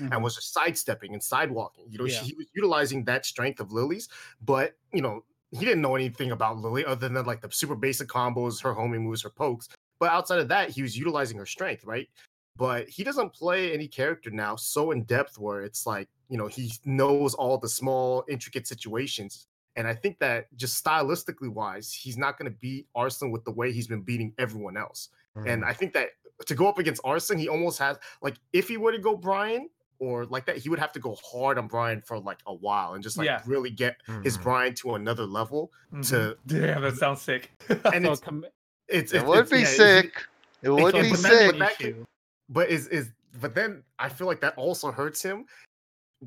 Mhm. 0.00 0.12
and 0.12 0.22
was 0.22 0.36
just 0.36 0.52
sidestepping 0.52 1.12
and 1.14 1.22
sidewalking. 1.22 1.90
You 1.90 1.98
know, 1.98 2.06
Yeah. 2.06 2.20
she, 2.20 2.26
he 2.26 2.34
was 2.34 2.46
utilizing 2.54 3.04
that 3.06 3.26
strength 3.26 3.60
of 3.60 3.72
Lily's, 3.72 4.08
but 4.40 4.76
you 4.92 5.02
know 5.02 5.24
he 5.50 5.64
didn't 5.64 5.82
know 5.82 5.96
anything 5.96 6.30
about 6.30 6.58
Lily 6.58 6.84
other 6.84 7.08
than 7.08 7.24
like 7.26 7.40
the 7.40 7.50
super 7.50 7.74
basic 7.74 8.08
combos, 8.08 8.62
her 8.62 8.74
homing 8.74 9.02
moves, 9.04 9.22
her 9.22 9.30
pokes. 9.30 9.68
But 9.98 10.12
outside 10.12 10.38
of 10.40 10.48
that, 10.48 10.70
he 10.70 10.82
was 10.82 10.96
utilizing 10.96 11.38
her 11.38 11.46
strength, 11.46 11.84
right? 11.84 12.08
But 12.56 12.88
he 12.88 13.02
doesn't 13.04 13.32
play 13.32 13.72
any 13.72 13.88
character 13.88 14.30
now 14.30 14.56
so 14.56 14.90
in 14.92 15.04
depth 15.04 15.38
where 15.38 15.62
it's 15.62 15.86
like 15.86 16.08
you 16.28 16.38
know 16.38 16.46
he 16.48 16.72
knows 16.84 17.34
all 17.34 17.58
the 17.58 17.68
small 17.68 18.24
intricate 18.28 18.66
situations. 18.68 19.47
And 19.78 19.86
I 19.86 19.94
think 19.94 20.18
that 20.18 20.54
just 20.56 20.84
stylistically 20.84 21.48
wise, 21.48 21.92
he's 21.92 22.18
not 22.18 22.36
going 22.36 22.50
to 22.50 22.58
beat 22.58 22.88
Arslan 22.96 23.30
with 23.30 23.44
the 23.44 23.52
way 23.52 23.70
he's 23.72 23.86
been 23.86 24.02
beating 24.02 24.34
everyone 24.36 24.76
else. 24.76 25.08
And 25.36 25.62
Mhm. 25.62 25.66
I 25.66 25.72
think 25.72 25.92
that 25.92 26.08
to 26.46 26.54
go 26.56 26.66
up 26.66 26.78
against 26.78 27.00
Arslan, 27.04 27.38
he 27.38 27.48
almost 27.48 27.78
has 27.78 27.96
like 28.20 28.34
if 28.52 28.66
he 28.66 28.76
were 28.76 28.90
to 28.90 28.98
go 28.98 29.16
Brian 29.16 29.70
or 30.00 30.26
like 30.26 30.46
that, 30.46 30.56
he 30.56 30.68
would 30.68 30.80
have 30.80 30.90
to 30.92 30.98
go 30.98 31.14
hard 31.24 31.58
on 31.58 31.68
Brian 31.68 32.02
for 32.02 32.18
like 32.18 32.38
a 32.46 32.54
while 32.54 32.94
and 32.94 33.04
just 33.04 33.16
like 33.16 33.26
Yeah. 33.26 33.40
really 33.46 33.70
get 33.70 33.96
his 34.24 34.36
Mhm. 34.36 34.42
Brian 34.42 34.74
to 34.76 34.96
another 34.96 35.26
level. 35.26 35.72
Mhm. 35.92 36.08
to- 36.10 36.38
Damn, 36.46 36.82
that 36.82 36.96
sounds 36.96 37.22
sick. 37.22 37.50
And 37.94 38.04
it's 38.04 38.20
com- 38.20 38.46
it's 38.88 39.12
it 39.12 39.18
it's, 39.18 39.24
would 39.26 39.38
it's- 39.46 39.50
be 39.50 39.60
yeah, 39.60 39.64
sick. 40.00 40.26
It 40.62 40.70
would 40.70 40.92
so- 40.92 41.02
be 41.02 41.10
but 41.10 41.20
then- 41.20 41.32
sick. 41.32 41.50
but 41.52 41.58
that 41.78 42.06
But 42.48 42.68
is 42.68 42.88
is 42.88 43.12
but 43.40 43.54
then 43.54 43.84
I 44.00 44.08
feel 44.08 44.26
like 44.26 44.40
that 44.40 44.54
also 44.56 44.90
hurts 44.90 45.22
him 45.22 45.46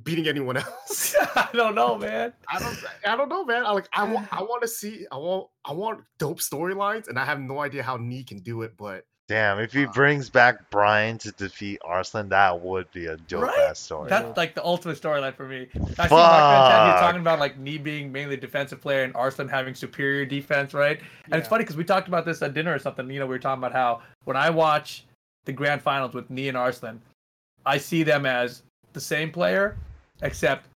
beating 0.03 0.27
anyone 0.27 0.57
else. 0.57 1.15
I 1.35 1.49
don't 1.53 1.75
know, 1.75 1.97
man. 1.97 2.33
I 2.47 2.59
don't 2.59 2.77
I 3.05 3.15
don't 3.15 3.29
know, 3.29 3.43
man. 3.45 3.65
I 3.65 3.71
like 3.71 3.87
I 3.93 4.03
want 4.03 4.27
I 4.31 4.41
want 4.41 4.61
to 4.61 4.67
see 4.67 5.05
I 5.11 5.17
want 5.17 5.47
I 5.65 5.73
want 5.73 6.01
dope 6.17 6.39
storylines 6.39 7.07
and 7.07 7.19
I 7.19 7.25
have 7.25 7.39
no 7.39 7.59
idea 7.59 7.83
how 7.83 7.97
Knee 7.97 8.23
can 8.23 8.39
do 8.39 8.61
it, 8.61 8.73
but 8.77 9.05
Damn, 9.27 9.59
if 9.59 9.71
he 9.71 9.85
Uh, 9.85 9.91
brings 9.93 10.29
back 10.29 10.69
Brian 10.71 11.17
to 11.19 11.31
defeat 11.31 11.79
Arslan, 11.85 12.27
that 12.29 12.59
would 12.59 12.91
be 12.91 13.05
a 13.05 13.15
dope 13.15 13.43
Right? 13.43 13.59
ass 13.69 13.79
story. 13.79 14.09
That's 14.09 14.35
like 14.35 14.55
the 14.55 14.63
ultimate 14.65 14.99
storyline 15.01 15.33
for 15.35 15.47
me. 15.47 15.69
I 15.97 16.07
see 16.07 16.15
Mark 16.15 16.67
Fuck. 16.67 16.91
he's 16.91 16.99
talking 16.99 17.21
about 17.21 17.39
like 17.39 17.57
me 17.57 17.77
being 17.77 18.11
mainly 18.11 18.33
a 18.33 18.37
defensive 18.37 18.81
player 18.81 19.03
and 19.03 19.15
Arslan 19.15 19.47
having 19.47 19.73
superior 19.73 20.25
defense, 20.25 20.73
right? 20.73 20.99
And 21.25 21.35
it's 21.35 21.47
funny 21.47 21.63
because 21.63 21.77
we 21.77 21.85
talked 21.85 22.09
about 22.09 22.25
this 22.25 22.41
at 22.41 22.53
dinner 22.53 22.73
or 22.73 22.79
something. 22.79 23.09
You 23.09 23.19
know, 23.19 23.25
we 23.25 23.35
were 23.35 23.39
talking 23.39 23.61
about 23.61 23.71
how 23.73 24.01
when 24.25 24.35
I 24.35 24.49
watch 24.49 25.05
the 25.45 25.53
grand 25.53 25.81
finals 25.81 26.13
with 26.13 26.29
Knee 26.29 26.49
and 26.49 26.57
Arslan, 26.57 27.01
I 27.65 27.77
see 27.77 28.03
them 28.03 28.25
as 28.25 28.63
the 28.93 29.01
same 29.01 29.31
player, 29.31 29.77
except 30.21 30.67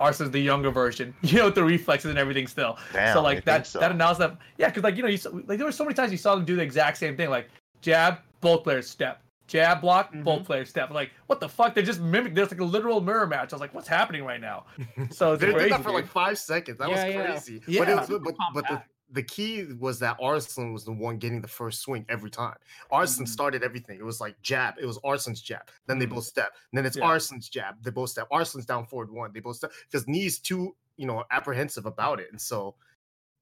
Arslan's 0.00 0.30
the 0.30 0.40
younger 0.40 0.70
version. 0.70 1.14
You 1.22 1.38
know, 1.38 1.44
with 1.46 1.54
the 1.54 1.64
reflexes 1.64 2.10
and 2.10 2.18
everything 2.18 2.46
still. 2.46 2.78
Damn, 2.92 3.14
so 3.14 3.22
like 3.22 3.36
think 3.38 3.44
that 3.46 3.66
so? 3.66 3.78
that 3.80 3.90
announced 3.92 4.18
that 4.20 4.36
yeah, 4.58 4.68
because 4.68 4.82
like 4.82 4.96
you 4.96 5.02
know 5.02 5.08
you 5.08 5.16
saw, 5.18 5.30
like 5.46 5.58
there 5.58 5.66
were 5.66 5.72
so 5.72 5.84
many 5.84 5.94
times 5.94 6.10
you 6.12 6.18
saw 6.18 6.34
them 6.34 6.44
do 6.44 6.56
the 6.56 6.62
exact 6.62 6.98
same 6.98 7.16
thing 7.16 7.30
like 7.30 7.48
jab 7.80 8.18
both 8.40 8.64
players 8.64 8.88
step 8.88 9.22
jab 9.48 9.80
block 9.80 10.12
both 10.24 10.36
Mm-hmm. 10.36 10.44
players 10.44 10.68
step 10.70 10.90
like 10.90 11.10
what 11.26 11.40
the 11.40 11.48
fuck 11.48 11.74
they 11.74 11.82
just 11.82 12.00
mimic 12.00 12.34
there's 12.34 12.50
like 12.50 12.60
a 12.60 12.64
literal 12.64 13.00
mirror 13.00 13.26
match 13.26 13.52
I 13.52 13.56
was 13.56 13.60
like 13.60 13.74
what's 13.74 13.88
happening 13.88 14.24
right 14.24 14.40
now 14.40 14.64
so 15.10 15.32
it's 15.32 15.40
they 15.42 15.50
crazy 15.52 15.64
did 15.68 15.72
that 15.72 15.82
for 15.82 15.90
like 15.92 16.06
five 16.06 16.38
seconds. 16.38 16.78
That 16.78 16.88
Yeah, 16.88 16.94
was 17.06 17.14
yeah. 17.14 17.26
crazy. 17.26 17.58
But, 17.58 17.68
Yeah. 17.68 17.82
it 17.82 17.96
was, 17.96 18.08
but, 18.08 18.22
but 18.22 18.34
the, 18.34 18.62
Compact. 18.62 18.88
The 19.12 19.22
key 19.22 19.64
was 19.78 19.98
that 19.98 20.16
Arslan 20.20 20.72
was 20.72 20.84
the 20.84 20.92
one 20.92 21.18
getting 21.18 21.40
the 21.42 21.48
first 21.48 21.82
swing 21.82 22.04
every 22.08 22.30
time. 22.30 22.56
Arslan 22.90 23.26
Mhm. 23.26 23.30
started 23.30 23.62
everything. 23.62 23.98
It 23.98 24.04
was 24.04 24.20
like 24.20 24.40
jab. 24.42 24.74
It 24.80 24.86
was 24.86 24.98
Arslan's 25.04 25.40
jab. 25.42 25.62
Then 25.86 25.98
they 25.98 26.06
Mhm. 26.06 26.10
both 26.14 26.24
step. 26.24 26.54
then 26.72 26.86
it's 26.86 26.96
Yeah. 26.96 27.04
Arslan's 27.04 27.48
jab. 27.50 27.82
They 27.82 27.90
both 27.90 28.08
step. 28.10 28.26
Arslan's 28.32 28.64
down 28.66 28.86
forward 28.86 29.10
one. 29.10 29.32
They 29.32 29.40
both 29.40 29.56
step 29.56 29.70
because 29.90 30.08
Knee's 30.08 30.38
too, 30.38 30.74
you 30.96 31.06
know, 31.06 31.24
apprehensive 31.30 31.84
about 31.86 32.20
it. 32.20 32.28
And 32.32 32.40
so 32.40 32.74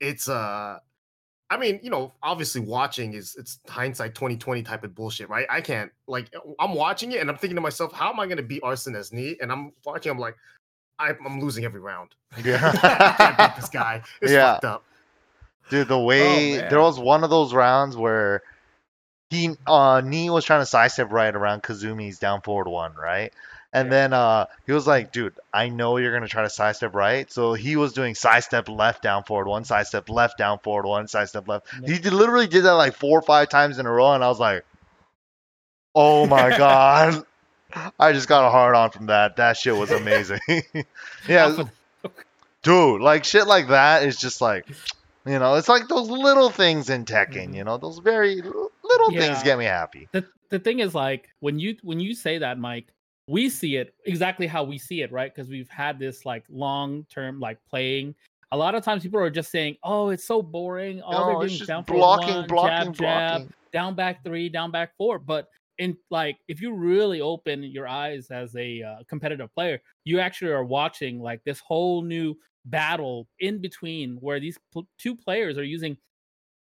it's 0.01 0.29
uh 0.29 0.79
I 1.53 1.57
mean, 1.57 1.81
you 1.83 1.91
know, 1.91 2.15
obviously 2.23 2.61
watching 2.61 3.15
is 3.15 3.35
it's 3.37 3.59
hindsight 3.69 4.15
2020 4.15 4.63
type 4.63 4.85
of 4.85 4.95
bullshit, 4.95 5.29
right? 5.29 5.47
I 5.51 5.61
can't 5.61 5.91
like 6.07 6.33
I'm 6.59 6.75
watching 6.75 7.13
it 7.13 7.21
and 7.21 7.31
I'm 7.31 7.37
thinking 7.37 7.57
to 7.57 7.61
myself, 7.61 7.93
how 7.93 8.11
am 8.13 8.19
I 8.21 8.27
gonna 8.27 8.43
beat 8.43 8.63
Arslan 8.63 8.95
as 8.97 9.13
knee? 9.13 9.37
And 9.41 9.51
I'm 9.53 9.73
watching, 9.85 10.11
I'm 10.13 10.19
like, 10.19 10.37
I, 10.99 11.11
I'm 11.25 11.41
losing 11.41 11.65
every 11.65 11.81
round. 11.81 12.15
I 12.37 12.43
can't 12.43 13.39
beat 13.39 13.57
this 13.57 13.69
guy. 13.71 14.03
It's 14.23 14.33
Yeah. 14.33 14.53
fucked 14.55 14.65
up. 14.65 14.85
Dude, 15.69 15.89
the 15.89 15.99
way 15.99 16.57
man. 16.59 16.71
there 16.71 16.81
was 16.81 16.99
one 16.99 17.23
of 17.25 17.31
those 17.31 17.53
rounds 17.55 17.97
where 17.97 18.43
he 19.31 19.51
uh 19.67 20.01
Knee 20.05 20.31
was 20.31 20.45
trying 20.45 20.63
to 20.63 20.67
sidestep 20.67 21.13
right 21.13 21.35
around 21.35 21.63
Kazumi's 21.63 22.19
down 22.19 22.41
forward 22.41 22.69
one, 22.69 22.95
right? 22.95 23.33
And 23.73 23.87
Yeah. 23.87 23.91
then 23.91 24.13
uh 24.13 24.47
he 24.67 24.73
was 24.73 24.87
like, 24.89 25.13
dude, 25.13 25.39
I 25.53 25.69
know 25.69 25.97
you're 25.99 26.13
gonna 26.13 26.27
try 26.27 26.43
to 26.43 26.51
sidestep 26.51 26.95
right. 26.95 27.31
So 27.31 27.55
he 27.55 27.77
was 27.77 27.93
doing 27.93 28.17
sidestep 28.17 28.69
left 28.69 29.03
down 29.03 29.23
forward 29.23 29.47
one, 29.47 29.65
sidestep 29.65 30.09
left 30.09 30.37
down 30.39 30.59
forward 30.59 30.87
one, 30.87 31.07
sidestep 31.07 31.47
left. 31.47 31.69
Yeah. 31.83 31.95
He 31.95 32.11
literally 32.11 32.49
did 32.49 32.65
that 32.65 32.73
like 32.73 32.97
four 32.97 33.21
or 33.21 33.23
five 33.23 33.49
times 33.49 33.79
in 33.79 33.87
a 33.87 33.91
row, 33.93 34.13
and 34.15 34.25
I 34.25 34.29
was 34.29 34.41
like, 34.41 34.65
Oh 35.95 36.27
my 36.27 36.51
god. 36.59 37.25
I 38.01 38.13
just 38.13 38.27
got 38.27 38.45
a 38.49 38.51
hard 38.51 38.75
on 38.75 38.91
from 38.91 39.07
that. 39.07 39.37
That 39.37 39.57
shit 39.57 39.77
was 39.77 39.91
amazing. 39.93 40.41
yeah, 41.29 41.63
dude 42.65 43.01
like 43.01 43.23
shit 43.25 43.47
like 43.47 43.69
that 43.69 44.03
is 44.03 44.17
just 44.17 44.41
like 44.41 44.67
you 45.27 45.39
know 45.39 45.55
it's 45.55 45.69
like 45.69 45.89
those 45.89 46.09
little 46.09 46.51
things 46.51 46.89
in 46.89 47.05
tekken 47.05 47.49
Mhm. 47.51 47.55
you 47.57 47.65
know 47.65 47.77
those 47.77 47.99
very 47.99 48.37
little 48.43 49.11
things 49.11 49.43
get 49.43 49.59
me 49.59 49.65
happy. 49.67 50.09
the 50.13 50.25
the 50.51 50.59
thing 50.59 50.81
is 50.81 50.95
like 50.95 51.29
when 51.41 51.59
you 51.59 51.77
when 51.83 52.01
you 52.01 52.15
say 52.15 52.39
that 52.39 52.59
mike 52.59 52.93
we 53.29 53.49
see 53.49 53.77
it 53.77 53.95
exactly 54.07 54.47
how 54.47 54.65
we 54.65 54.79
see 54.79 55.03
it 55.03 55.13
right 55.13 55.33
because 55.35 55.49
we've 55.51 55.69
had 55.69 55.99
this 55.99 56.25
like 56.25 56.45
long 56.49 57.05
term 57.13 57.39
like 57.39 57.59
playing 57.69 58.15
a 58.53 58.57
lot 58.57 58.75
of 58.75 58.83
times 58.83 59.03
people 59.03 59.21
are 59.21 59.31
just 59.31 59.51
saying 59.51 59.77
oh 59.85 60.09
it's 60.09 60.25
so 60.25 60.43
boring 60.43 61.01
all 61.03 61.13
No, 61.13 61.27
they're 61.27 61.49
doing 61.49 61.61
is 61.61 61.67
down 61.67 61.85
blocking, 61.85 62.35
one, 62.35 62.47
blocking, 62.49 62.93
jab, 62.93 62.95
jab, 62.95 63.31
blocking. 63.43 63.53
down 63.73 63.95
back 63.95 64.25
three 64.25 64.49
down 64.49 64.71
back 64.71 64.97
four 64.97 65.19
but 65.19 65.47
in 65.79 65.97
like 66.11 66.39
if 66.49 66.61
you 66.61 66.73
really 66.75 67.21
open 67.21 67.63
your 67.63 67.87
eyes 67.87 68.31
as 68.31 68.57
a 68.57 68.83
uh, 68.83 68.97
competitive 69.09 69.53
player 69.55 69.81
you 70.05 70.19
actually 70.19 70.51
are 70.51 70.65
watching 70.65 71.21
like 71.21 71.43
this 71.45 71.61
whole 71.61 72.03
new 72.03 72.35
battle 72.67 73.29
in 73.39 73.61
between 73.61 74.17
where 74.21 74.41
these 74.41 74.59
pl- 74.73 74.89
two 74.99 75.17
players 75.17 75.57
are 75.57 75.65
using 75.65 75.97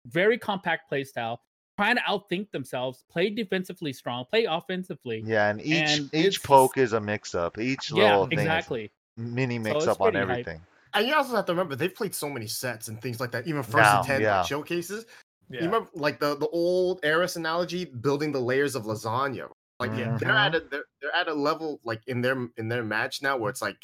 very 0.06 0.38
compact 0.38 0.88
play 0.88 1.04
style 1.04 1.40
trying 1.76 1.96
to 1.96 2.02
outthink 2.02 2.50
themselves 2.50 3.04
play 3.10 3.30
defensively 3.30 3.92
strong 3.92 4.24
play 4.30 4.44
offensively 4.44 5.22
Yeah, 5.26 5.50
and 5.50 5.60
each 5.60 5.98
And 5.98 6.14
each 6.14 6.42
poke 6.42 6.76
is 6.76 6.92
a 6.92 7.00
mix 7.00 7.34
up. 7.34 7.58
Each 7.58 7.90
yeah 7.90 8.10
little 8.12 8.26
thing 8.26 8.40
exactly 8.40 8.84
is 8.84 8.90
mini 9.16 9.58
mix 9.58 9.76
it's 9.76 9.86
up 9.86 10.00
on 10.00 10.12
pretty 10.12 10.18
hype. 10.18 10.30
everything. 10.30 10.60
And 10.94 11.06
you 11.06 11.14
also 11.14 11.36
have 11.36 11.44
to 11.46 11.52
remember 11.52 11.76
they've 11.76 11.94
played 11.94 12.14
so 12.14 12.28
many 12.30 12.46
sets 12.46 12.88
and 12.88 13.00
things 13.00 13.20
like 13.20 13.30
that. 13.32 13.46
Even 13.46 13.62
first 13.62 13.76
Now, 13.76 13.98
and 13.98 14.06
ten 14.06 14.20
yeah. 14.20 14.38
like, 14.38 14.46
showcases. 14.48 15.06
Yeah. 15.50 15.60
You 15.60 15.66
remember 15.66 15.90
like 15.94 16.18
the 16.18 16.36
the 16.36 16.48
old 16.48 17.04
Aris 17.04 17.36
analogy, 17.36 17.84
building 17.84 18.32
the 18.32 18.40
layers 18.40 18.74
of 18.74 18.84
lasagna. 18.84 19.48
Like 19.78 19.90
Yeah. 19.96 20.16
they're 20.18 20.30
at 20.30 20.52
mm-hmm. 20.52 20.66
a 20.66 20.70
they're, 20.70 20.84
they're 21.00 21.14
at 21.14 21.28
a 21.28 21.34
level 21.34 21.80
like 21.84 22.00
in 22.06 22.20
their 22.20 22.48
in 22.56 22.68
their 22.68 22.82
match 22.82 23.22
now 23.22 23.36
where 23.36 23.50
it's 23.50 23.62
like 23.62 23.76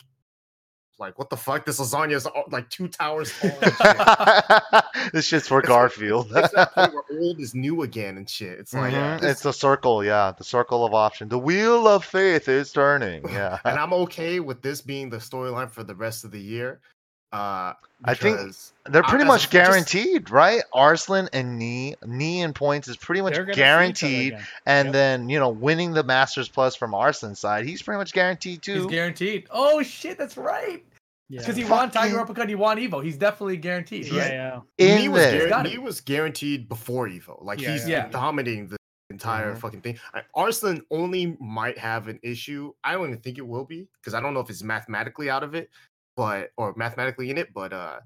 like 0.98 1.18
what 1.18 1.28
the 1.30 1.36
fuck 1.36 1.64
this 1.66 1.80
lasagna 1.80 2.12
is 2.12 2.26
like 2.50 2.70
two 2.70 2.88
towers 2.88 3.32
tall. 3.40 3.50
shit. 3.50 5.12
this 5.12 5.26
shit's 5.26 5.48
for 5.48 5.58
It's- 5.58 5.68
Garfield. 5.68 6.26
it's 6.34 6.50
to 6.50 6.56
that 6.56 6.72
point 6.74 6.94
where 6.94 7.02
old 7.20 7.40
is 7.40 7.54
new 7.54 7.82
again 7.82 8.16
and 8.16 8.28
shit. 8.28 8.58
It's 8.58 8.72
like 8.74 8.92
Mhm, 8.94 9.20
this- 9.20 9.30
It's 9.32 9.44
a 9.44 9.52
circle, 9.52 10.04
yeah. 10.04 10.32
The 10.36 10.44
circle 10.44 10.84
of 10.84 10.94
option. 10.94 11.28
The 11.28 11.38
wheel 11.38 11.88
of 11.88 12.04
faith 12.04 12.48
is 12.48 12.72
turning. 12.72 13.24
Yeah. 13.34 13.58
and 13.64 13.78
I'm 13.78 13.92
okay 13.92 14.38
with 14.40 14.62
this 14.62 14.80
being 14.80 15.10
the 15.10 15.16
storyline 15.18 15.70
for 15.70 15.82
the 15.82 15.94
rest 15.94 16.24
of 16.24 16.30
the 16.30 16.40
year. 16.40 16.80
Uh, 17.34 17.74
I 18.04 18.14
think 18.14 18.38
They're 18.86 19.02
pretty 19.02 19.22
as 19.24 19.28
much 19.28 19.40
a- 19.46 19.50
just- 19.50 19.52
guaranteed, 19.52 20.30
right? 20.30 20.62
Arslan 20.72 21.28
and 21.32 21.58
Knee, 21.58 21.94
Knee 22.06 22.42
in 22.42 22.52
points 22.52 22.86
is 22.86 22.96
pretty 22.96 23.22
much 23.22 23.34
They're 23.34 23.44
gonna 23.44 23.54
see 23.54 23.60
each 23.60 23.64
other 23.64 23.70
guaranteed. 24.34 24.38
And 24.66 24.86
Yep. 24.86 24.92
then, 24.92 25.28
you 25.30 25.40
know, 25.40 25.48
winning 25.48 25.92
the 25.92 26.04
Masters 26.04 26.48
Plus 26.48 26.76
from 26.76 26.92
Arslan's 26.94 27.40
side, 27.40 27.64
he's 27.66 27.82
pretty 27.82 27.98
much 27.98 28.12
guaranteed 28.12 28.64
He's 28.64 28.82
too. 28.82 28.88
guaranteed. 28.88 29.46
Oh 29.50 29.82
shit, 29.82 30.16
that's 30.18 30.36
right. 30.36 30.84
yeah 31.30 31.40
Because 31.40 31.56
he 31.56 31.64
won 31.64 31.90
Tiger 31.90 32.10
Fucking- 32.10 32.20
Uppercut, 32.20 32.48
he 32.50 32.54
won 32.54 32.76
Evo. 32.76 33.02
He's 33.02 33.16
definitely 33.16 33.56
guaranteed. 33.56 34.06
yeah 34.06 34.20
Right? 34.20 34.32
yeah 34.32 34.60
in 34.78 34.98
Knee 35.00 35.08
was, 35.08 35.22
this. 35.22 35.48
Got. 35.48 35.64
Knee 35.64 35.78
was 35.78 36.00
guaranteed 36.02 36.68
before 36.68 37.08
Evo. 37.08 37.42
Like 37.42 37.60
Yeah, 37.60 37.72
he's 37.72 37.88
yeah. 37.88 38.08
dominating 38.08 38.68
the 38.68 38.76
entire 39.10 39.54
Mhm. 39.54 39.58
fucking 39.58 39.80
thing. 39.80 39.98
I- 40.12 40.22
Arslan 40.34 40.84
only 40.90 41.36
might 41.40 41.78
have 41.78 42.08
an 42.08 42.20
issue. 42.22 42.72
I 42.84 42.92
don't 42.92 43.08
even 43.08 43.20
think 43.20 43.38
it 43.38 43.46
will 43.46 43.64
be 43.64 43.88
because 44.00 44.12
I 44.12 44.20
don't 44.20 44.34
know 44.34 44.40
if 44.40 44.50
it's 44.50 44.62
mathematically 44.62 45.30
out 45.30 45.42
of 45.42 45.54
it, 45.54 45.70
but 46.16 46.50
or 46.56 46.74
mathematically 46.76 47.30
in 47.30 47.38
it. 47.38 47.52
But 47.52 47.72
uh 47.72 48.00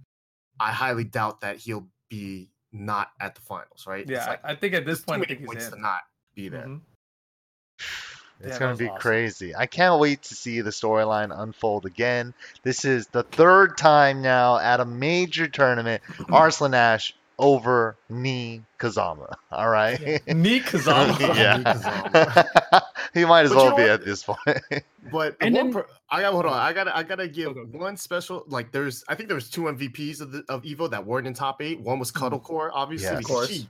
I 0.61 0.73
highly 0.73 1.05
doubt 1.05 1.41
that 1.43 1.57
he'll 1.59 1.89
be 2.09 2.51
not 2.73 3.11
at 3.21 3.35
the 3.35 3.41
finals. 3.41 3.85
Right? 3.87 4.09
Yeah, 4.09 4.27
like, 4.27 4.45
I 4.45 4.53
I 4.53 4.55
think 4.57 4.75
at 4.75 4.85
this 4.87 5.01
point, 5.01 5.23
I 5.23 5.27
think 5.27 5.41
he's 5.41 5.67
in. 5.67 5.73
to 5.73 5.81
not 5.81 6.01
be 6.35 6.49
there. 6.49 6.67
Mhm. 6.67 6.81
It's 8.41 8.53
Yeah, 8.53 8.59
gonna 8.59 8.77
be 8.77 8.87
awesome. 8.89 9.01
crazy. 9.01 9.55
I 9.57 9.67
can't 9.67 9.99
wait 10.01 10.23
to 10.25 10.35
see 10.35 10.61
the 10.61 10.71
storyline 10.71 11.37
unfold 11.37 11.87
again. 11.87 12.35
This 12.63 12.85
is 12.85 13.09
the 13.09 13.25
third 13.25 13.77
time 13.77 14.23
now 14.23 14.59
at 14.59 14.79
a 14.81 14.85
major 14.85 15.49
tournament, 15.49 16.03
Arslan 16.33 16.75
Ash 16.75 17.15
over 17.39 17.97
Knee 18.09 18.63
Kazama. 18.81 19.33
All 19.53 19.69
right. 19.71 19.99
Neat 20.27 20.63
Kazama. 20.67 21.19
yeah. 21.37 22.83
he 23.15 23.25
might 23.25 23.43
as 23.45 23.51
But 23.51 23.55
you 23.57 23.61
well 23.63 23.71
know 23.71 23.77
be 23.77 23.83
what? 23.83 23.91
at 23.91 24.05
this 24.05 24.23
point. 24.25 24.85
But 25.13 25.37
And 25.41 25.55
one 25.55 25.67
then- 25.67 25.73
per, 25.73 25.87
I 26.11 26.23
got 26.23 26.33
hold 26.33 26.47
on. 26.47 26.53
I 26.55 26.73
gotta 26.73 26.97
I 26.97 27.03
gotta 27.03 27.29
give 27.29 27.55
go, 27.55 27.65
go. 27.65 27.79
one 27.79 27.97
special 27.97 28.45
like 28.49 28.73
there's 28.73 29.05
I 29.09 29.15
think 29.15 29.29
there 29.29 29.35
was 29.35 29.51
two 29.51 29.63
MVPs 29.63 30.21
of 30.21 30.33
the 30.33 30.45
of 30.49 30.63
Evo 30.63 30.91
that 30.91 31.05
weren't 31.05 31.27
in 31.27 31.35
top 31.35 31.61
eight. 31.63 31.81
One 31.81 31.99
was 31.99 32.11
Mm-hmm. 32.13 32.35
Cuddlecore, 32.35 32.71
obviously, 32.73 33.09
Yeah. 33.13 33.19
Of 33.19 33.25
course. 33.25 33.49
she 33.49 33.69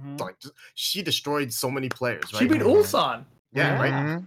Mhm. 0.00 0.20
like 0.20 0.36
she 0.74 1.02
destroyed 1.02 1.52
so 1.52 1.70
many 1.70 1.88
players, 1.88 2.32
right? 2.32 2.38
She 2.40 2.46
beat 2.48 2.60
Mhm. 2.62 2.82
Ulsan. 2.82 3.24
yeah, 3.52 3.80
right. 3.80 3.92
Mhm. 3.92 4.26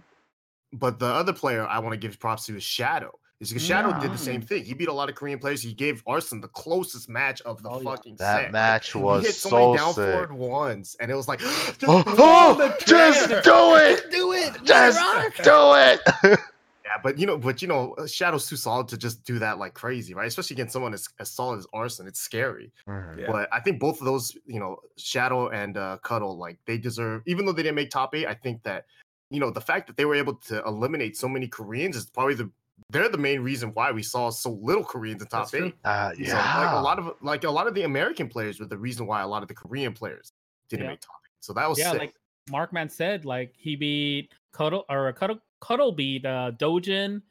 But 0.74 0.98
the 0.98 1.06
other 1.06 1.32
player 1.32 1.66
I 1.66 1.78
want 1.78 1.92
to 1.92 1.96
give 1.98 2.18
props 2.18 2.46
to 2.46 2.56
is 2.56 2.62
Shadow. 2.62 3.12
Is 3.42 3.48
because 3.50 3.64
Shadow 3.66 3.98
did 4.00 4.12
the 4.12 4.18
same 4.18 4.40
thing. 4.40 4.64
He 4.64 4.72
beat 4.72 4.88
a 4.88 4.92
lot 4.92 5.08
of 5.08 5.16
Korean 5.16 5.38
players. 5.40 5.60
He 5.60 5.74
gave 5.74 6.02
Arslan 6.06 6.40
the 6.40 6.46
closest 6.48 7.08
match 7.08 7.40
of 7.42 7.60
the 7.62 7.68
Oh, 7.70 7.80
fucking 7.80 8.14
That 8.16 8.44
set. 8.44 8.52
match 8.52 8.94
Like, 8.94 9.04
was 9.04 9.20
he 9.22 9.26
hit 9.26 9.34
so, 9.34 9.48
so 9.50 9.56
many 9.56 9.76
down 9.78 9.94
sick. 9.94 10.10
forward 10.12 10.32
ones, 10.32 10.96
and 11.00 11.10
it 11.10 11.14
was 11.16 11.26
like, 11.26 11.40
just 11.40 11.84
Oh, 11.88 12.04
oh, 12.06 12.76
just 12.86 13.28
do 13.28 13.74
it! 13.74 14.04
do 14.12 14.32
it, 14.32 14.64
Just 14.64 15.42
do 15.42 15.72
it! 15.74 16.38
Yeah, 16.84 16.98
but 17.02 17.16
you 17.18 17.26
know, 17.26 17.38
but 17.38 17.62
you 17.62 17.68
know, 17.68 17.94
uh, 17.96 18.06
Shadow's 18.06 18.48
too 18.48 18.56
solid 18.56 18.86
to 18.88 18.98
just 18.98 19.24
do 19.24 19.38
that 19.38 19.56
like 19.56 19.72
crazy, 19.72 20.12
right? 20.14 20.26
Especially 20.26 20.54
against 20.54 20.72
someone 20.74 20.92
as, 20.92 21.08
as 21.20 21.30
solid 21.30 21.58
as 21.58 21.66
Arslan. 21.72 22.06
It's 22.08 22.20
scary. 22.20 22.70
Mhm. 22.88 23.18
Yeah. 23.20 23.26
But 23.30 23.48
I 23.52 23.60
think 23.60 23.78
both 23.80 24.00
of 24.00 24.04
those, 24.04 24.36
you 24.46 24.58
know, 24.60 24.76
Shadow 24.98 25.48
and 25.48 25.76
uh, 25.78 25.98
Cuddle, 26.02 26.36
like 26.36 26.58
they 26.66 26.76
deserve, 26.78 27.22
even 27.24 27.46
though 27.46 27.52
they 27.52 27.62
didn't 27.62 27.76
make 27.76 27.88
top 27.90 28.14
eight, 28.14 28.26
I 28.26 28.34
think 28.34 28.62
that, 28.64 28.84
you 29.30 29.38
know, 29.40 29.48
the 29.50 29.60
fact 29.60 29.86
that 29.86 29.96
they 29.96 30.04
were 30.04 30.16
able 30.16 30.34
to 30.48 30.62
eliminate 30.64 31.16
so 31.16 31.28
many 31.28 31.46
Koreans 31.48 31.96
is 31.96 32.04
probably 32.10 32.34
the 32.34 32.50
they're 32.90 33.08
the 33.08 33.18
main 33.18 33.40
reason 33.40 33.70
why 33.70 33.90
we 33.90 34.02
saw 34.02 34.30
so 34.30 34.50
little 34.50 34.84
Koreans 34.84 35.22
in 35.22 35.28
top 35.28 35.52
eight. 35.54 35.74
Uh, 35.84 36.12
So, 36.12 36.18
like 36.20 36.28
yeah. 36.28 36.80
a 36.80 36.82
lot 36.82 36.98
of 36.98 37.14
like 37.22 37.44
a 37.44 37.50
lot 37.50 37.66
of 37.66 37.74
the 37.74 37.82
American 37.84 38.28
players 38.28 38.60
were 38.60 38.66
the 38.66 38.76
reason 38.78 39.06
why 39.06 39.22
a 39.22 39.26
lot 39.26 39.42
of 39.42 39.48
the 39.48 39.54
Korean 39.54 39.92
players 39.92 40.32
didn't 40.68 40.84
Yeah. 40.84 40.90
make 40.90 41.00
top 41.00 41.16
eight. 41.24 41.30
So 41.40 41.52
that 41.54 41.68
was 41.68 41.78
yeah 41.78 41.92
sick. 41.92 42.00
like 42.00 42.14
markman 42.50 42.90
said 42.90 43.24
like 43.24 43.54
he 43.56 43.76
beat 43.76 44.32
cuddle 44.52 44.84
or 44.90 45.12
cuddle 45.12 45.38
cuddle 45.60 45.92
beat 45.92 46.26
uh 46.26 46.50
dojin 46.58 47.22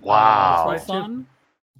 wow. 0.00 0.64
right, 0.68 0.86
too. 0.86 1.26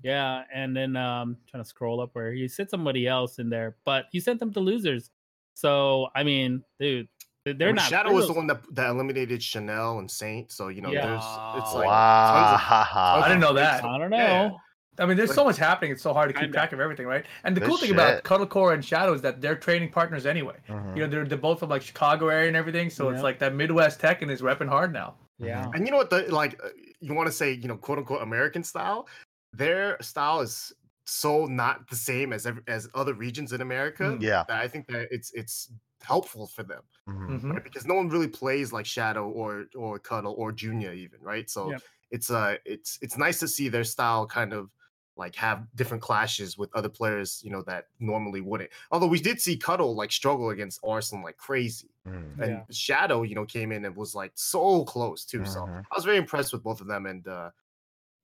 Yeah 0.02 0.42
and 0.52 0.76
then 0.76 0.96
um 0.96 1.36
trying 1.48 1.62
to 1.62 1.68
scroll 1.68 2.00
up 2.00 2.10
where 2.14 2.32
he 2.32 2.48
said 2.48 2.68
somebody 2.68 3.06
else 3.06 3.38
in 3.38 3.48
there 3.48 3.76
but 3.84 4.06
he 4.10 4.18
sent 4.18 4.40
them 4.40 4.52
to 4.52 4.60
losers 4.60 5.10
so 5.54 6.08
i 6.16 6.24
mean 6.24 6.64
dude 6.80 7.06
they're 7.44 7.54
I 7.54 7.66
mean, 7.66 7.74
not 7.76 7.88
Shadow 7.88 8.08
they're 8.10 8.16
was 8.16 8.26
the 8.26 8.32
one 8.34 8.46
that, 8.48 8.62
that 8.74 8.90
eliminated 8.90 9.42
Chanel 9.42 9.98
and 9.98 10.10
Saint. 10.10 10.50
So 10.52 10.68
you 10.68 10.82
know, 10.82 10.90
Yeah. 10.90 11.06
there's 11.06 11.24
it's 11.64 11.74
Wow. 11.74 11.78
like 11.78 11.86
wow. 11.86 13.20
I 13.24 13.28
didn't 13.28 13.40
know 13.40 13.54
that. 13.54 13.84
i 13.84 13.98
don't 13.98 14.10
know 14.10 14.16
Yeah. 14.16 14.50
I 14.98 15.06
mean, 15.06 15.16
there's 15.16 15.32
so 15.34 15.44
much 15.44 15.56
happening. 15.56 15.92
It's 15.92 16.02
so 16.02 16.12
hard 16.12 16.34
to 16.34 16.38
keep 16.38 16.52
track 16.52 16.72
of 16.74 16.80
everything, 16.80 17.06
right? 17.06 17.24
And 17.44 17.56
the 17.56 17.62
cool 17.62 17.78
thing 17.78 17.88
shit. 17.88 17.96
about 17.96 18.22
Cuddlecore 18.22 18.74
and 18.74 18.84
Shadow 18.84 19.14
is 19.14 19.22
that 19.22 19.40
they're 19.40 19.56
training 19.56 19.90
partners 19.92 20.26
anyway. 20.26 20.56
Mhm. 20.68 20.94
You 20.94 21.02
know, 21.04 21.08
they're, 21.08 21.24
they're 21.24 21.38
both 21.38 21.60
from 21.60 21.70
like 21.70 21.80
Chicago 21.80 22.28
area 22.28 22.48
and 22.48 22.56
everything. 22.56 22.90
So 22.90 23.08
Yeah. 23.08 23.14
it's 23.14 23.22
like 23.22 23.38
that 23.38 23.54
Midwest 23.54 23.98
tech 23.98 24.20
and 24.20 24.30
is 24.30 24.42
repping 24.42 24.68
hard 24.68 24.92
now. 24.92 25.14
yeah 25.38 25.70
And 25.72 25.86
you 25.86 25.90
know 25.90 25.96
what? 25.96 26.10
The 26.10 26.22
like, 26.34 26.60
uh, 26.62 26.68
you 27.00 27.14
want 27.14 27.28
to 27.28 27.32
say, 27.32 27.52
you 27.52 27.66
know, 27.66 27.76
quote 27.78 27.96
unquote 27.98 28.20
American 28.20 28.62
style. 28.62 29.08
Their 29.54 29.96
style 30.02 30.40
is 30.40 30.70
so 31.06 31.46
not 31.46 31.88
the 31.88 31.96
same 31.96 32.34
as 32.34 32.46
as 32.66 32.86
other 32.94 33.14
regions 33.14 33.54
in 33.54 33.62
America. 33.62 34.02
Mm. 34.02 34.20
Yeah. 34.20 34.44
That 34.48 34.60
I 34.60 34.68
think 34.68 34.86
that 34.88 35.08
it's 35.10 35.32
it's 35.32 35.72
helpful 36.02 36.46
for 36.46 36.62
them, 36.62 36.82
Mhm. 37.06 37.40
Mhm. 37.40 37.54
right? 37.54 37.64
Because 37.64 37.86
no 37.86 37.94
one 37.94 38.08
really 38.08 38.28
plays 38.28 38.72
like 38.72 38.86
Shadow 38.86 39.28
or 39.30 39.66
or 39.76 39.98
Cuddle 39.98 40.34
or 40.34 40.52
Junior 40.52 40.92
even, 40.92 41.20
right? 41.22 41.48
So 41.50 41.74
Yep. 41.74 41.82
it's 42.10 42.30
uh 42.30 42.56
it's 42.64 42.98
it's 43.02 43.16
nice 43.18 43.40
to 43.40 43.48
see 43.48 43.68
their 43.68 43.84
style 43.84 44.26
kind 44.26 44.52
of 44.52 44.70
like 45.16 45.34
have 45.36 45.66
different 45.76 46.02
clashes 46.02 46.56
with 46.58 46.74
other 46.74 46.88
players, 46.88 47.42
you 47.44 47.50
know, 47.50 47.62
that 47.62 47.88
normally 47.98 48.40
wouldn't. 48.40 48.70
Although 48.90 49.08
we 49.08 49.20
did 49.20 49.40
see 49.40 49.56
Cuddle 49.56 49.94
like 49.94 50.12
struggle 50.12 50.50
against 50.50 50.80
Arslan 50.84 51.22
like 51.22 51.36
crazy 51.36 51.90
Mhm. 52.04 52.40
and 52.40 52.62
Yeah. 52.62 52.66
Shadow, 52.70 53.22
you 53.22 53.34
know, 53.34 53.44
came 53.46 53.72
in 53.72 53.84
and 53.84 53.96
was 53.96 54.14
like 54.14 54.32
so 54.34 54.84
close 54.84 55.24
too. 55.24 55.44
So 55.44 55.60
Mhm. 55.66 55.86
I 55.90 55.94
was 55.96 56.04
very 56.04 56.16
impressed 56.18 56.52
with 56.52 56.62
both 56.62 56.80
of 56.80 56.86
them. 56.86 57.06
And 57.06 57.26
uh 57.28 57.50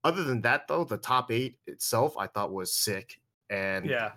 other 0.04 0.24
than 0.24 0.42
that, 0.42 0.68
though, 0.68 0.84
the 0.84 0.98
top 0.98 1.30
eight 1.30 1.58
itself 1.66 2.16
I 2.18 2.26
thought 2.28 2.52
was 2.52 2.72
sick. 2.74 3.20
And 3.50 3.94
Yeah. 3.94 4.16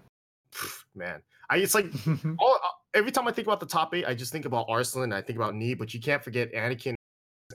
pff, 0.52 0.86
man, 0.96 1.24
I 1.50 1.58
it's 1.58 1.74
like 1.74 1.88
all 2.40 2.56
uh, 2.56 2.68
every 2.94 3.12
time 3.12 3.28
I 3.28 3.32
think 3.32 3.48
about 3.48 3.60
the 3.60 3.66
top 3.66 3.94
eight, 3.94 4.06
I 4.06 4.14
just 4.14 4.32
think 4.32 4.46
about 4.46 4.68
Arslan, 4.70 5.14
I 5.14 5.22
think 5.22 5.38
about 5.38 5.56
Knee, 5.56 5.74
but 5.74 5.94
you 5.94 6.00
can't 6.00 6.24
forget 6.24 6.54
Anakin. 6.54 6.96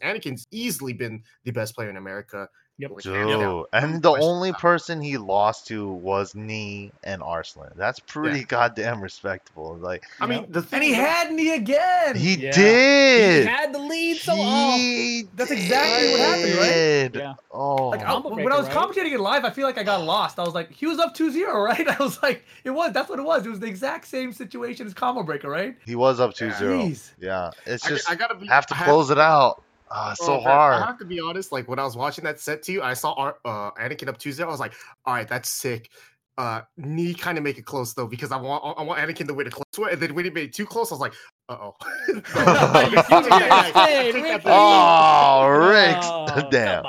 Anakin's 0.03 0.47
easily 0.51 0.93
been 0.93 1.23
the 1.45 1.53
best 1.53 1.75
player 1.75 1.91
in 1.91 1.97
America. 1.97 2.49
Yep. 2.79 2.91
like, 2.91 3.05
hands. 3.05 3.31
Dude. 3.31 3.65
And 3.73 4.03
the 4.03 4.11
only 4.11 4.53
person 4.53 5.01
he 5.01 5.17
lost 5.17 5.69
to 5.69 5.89
was 5.89 6.35
Knee 6.35 6.91
and 7.05 7.23
Arslan. 7.23 7.71
That's 7.77 8.01
pretty 8.01 8.43
goddamn 8.45 9.01
respectable. 9.01 9.77
Like 9.77 10.05
I 10.21 10.27
mean, 10.27 10.47
the 10.49 10.61
thing 10.61 10.79
and 10.79 10.85
he 10.85 10.95
about- 10.95 11.07
had 11.09 11.33
me 11.33 11.55
again. 11.55 12.17
he 12.17 12.35
Yeah. 12.35 12.51
did. 12.51 13.47
he 13.47 13.49
had 13.49 13.73
the 13.73 13.79
lead 13.79 14.17
so 14.17 14.33
off 14.33 14.75
He 14.77 15.29
That's 15.37 15.53
exactly 15.53 16.11
what 16.11 16.21
happened, 16.21 16.55
right? 16.57 17.15
Yeah. 17.23 17.35
Oh. 17.53 17.91
Like 17.91 18.03
I, 18.03 18.19
when 18.19 18.53
I 18.53 18.57
was 18.59 18.67
right? 18.67 18.77
commentating 18.77 19.13
it 19.13 19.21
live, 19.21 19.45
I 19.45 19.51
feel 19.51 19.67
like 19.67 19.79
I 19.79 19.85
got 19.85 20.03
lost. 20.03 20.41
I 20.41 20.43
was 20.43 20.55
like, 20.55 20.73
he 20.73 20.87
was 20.87 20.99
up 20.99 21.15
2-0, 21.15 21.47
right? 21.65 21.87
I 21.89 22.03
was 22.03 22.21
like, 22.25 22.45
it 22.65 22.71
was. 22.71 22.93
That's 22.93 23.09
what 23.09 23.21
it 23.21 23.25
was. 23.25 23.47
It 23.47 23.51
was 23.51 23.61
the 23.61 23.67
exact 23.69 24.07
same 24.09 24.33
situation 24.33 24.85
as 24.89 24.95
Combo 24.95 25.23
Breaker, 25.23 25.49
right? 25.49 25.77
he 25.87 25.95
was 25.95 26.19
up 26.19 26.33
Yeah. 26.41 26.51
2-0. 26.51 26.59
Jeez. 26.91 27.13
Yeah. 27.21 27.51
It's 27.67 27.87
I, 27.87 27.91
just 27.91 28.11
I 28.11 28.17
gotta 28.17 28.35
be, 28.35 28.49
have 28.49 28.67
to 28.67 28.77
I 28.77 28.83
close 28.83 29.11
it 29.11 29.19
out. 29.19 29.63
It's 30.11 30.25
so 30.25 30.41
Oh, 30.41 30.45
man, 30.45 30.83
I 30.83 30.87
have 30.87 30.99
to 30.99 31.05
be 31.05 31.21
honest. 31.21 31.53
Like 31.53 31.69
when 31.69 31.79
I 31.79 31.85
was 31.85 31.97
watching 31.97 32.25
that 32.25 32.41
set 32.41 32.63
to 32.65 32.73
you, 32.73 32.83
I 32.83 32.95
saw 32.95 33.13
Ar- 33.15 33.37
uh, 33.45 33.71
Anakin 33.73 34.09
up 34.09 34.19
2 34.19 34.33
0. 34.33 34.49
I 34.49 34.51
was 34.51 34.61
like, 34.61 34.75
all 35.07 35.15
right, 35.15 35.29
that's 35.29 35.49
sick. 35.49 35.91
uh 36.37 36.63
knee 36.77 37.15
kind 37.15 37.39
of 37.39 37.45
make 37.45 37.59
it 37.59 37.65
close 37.65 37.95
though 37.95 38.09
because 38.09 38.33
I 38.33 38.37
want 38.37 38.77
I 38.79 38.83
want 38.83 38.99
Anakin 38.99 39.29
to 39.29 39.35
win 39.35 39.47
a 39.47 39.51
close 39.51 39.65
one, 39.77 39.91
and 39.93 40.01
then 40.01 40.15
when 40.15 40.25
he 40.25 40.31
made 40.33 40.49
it 40.49 40.53
too 40.53 40.67
close, 40.67 40.91
I 40.91 40.95
was 40.95 41.01
like, 41.01 41.13
uh 41.49 41.57
oh. 41.61 41.75
Oh, 44.47 45.47
Rick. 45.49 45.97
Oh, 46.03 46.49
Damn. 46.51 46.83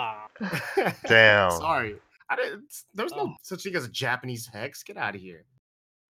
Damn. 1.08 1.52
Sorry, 1.52 1.96
I 2.30 2.36
didn't. 2.36 2.74
There's 2.94 3.12
no 3.12 3.30
Oh. 3.30 3.36
such 3.44 3.64
thing 3.64 3.76
as 3.76 3.86
a 3.86 3.90
Japanese 3.90 4.48
hex. 4.52 4.84
Get 4.84 4.98
out 4.98 5.14
of 5.16 5.22
here. 5.22 5.46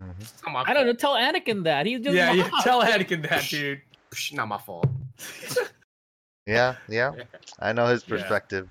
Mhm. 0.01 0.13
It's 0.21 0.41
not 0.45 0.51
my 0.53 0.63
I 0.65 0.73
don't 0.73 0.85
know. 0.87 0.93
Tell 0.93 1.13
Anakin 1.15 1.63
that 1.65 1.85
He's 1.85 1.99
just 2.01 2.15
Yeah, 2.15 2.31
yeah. 2.33 2.49
Tell 2.63 2.81
Anakin 2.83 3.27
that, 3.29 3.43
dude. 3.49 3.81
Psh, 4.11 4.33
Not 4.33 4.47
my 4.47 4.57
fault. 4.57 4.87
Yeah, 6.45 6.75
yeah. 6.87 7.11
I 7.59 7.73
know 7.73 7.87
his 7.87 8.03
Yeah. 8.03 8.17
perspective. 8.17 8.69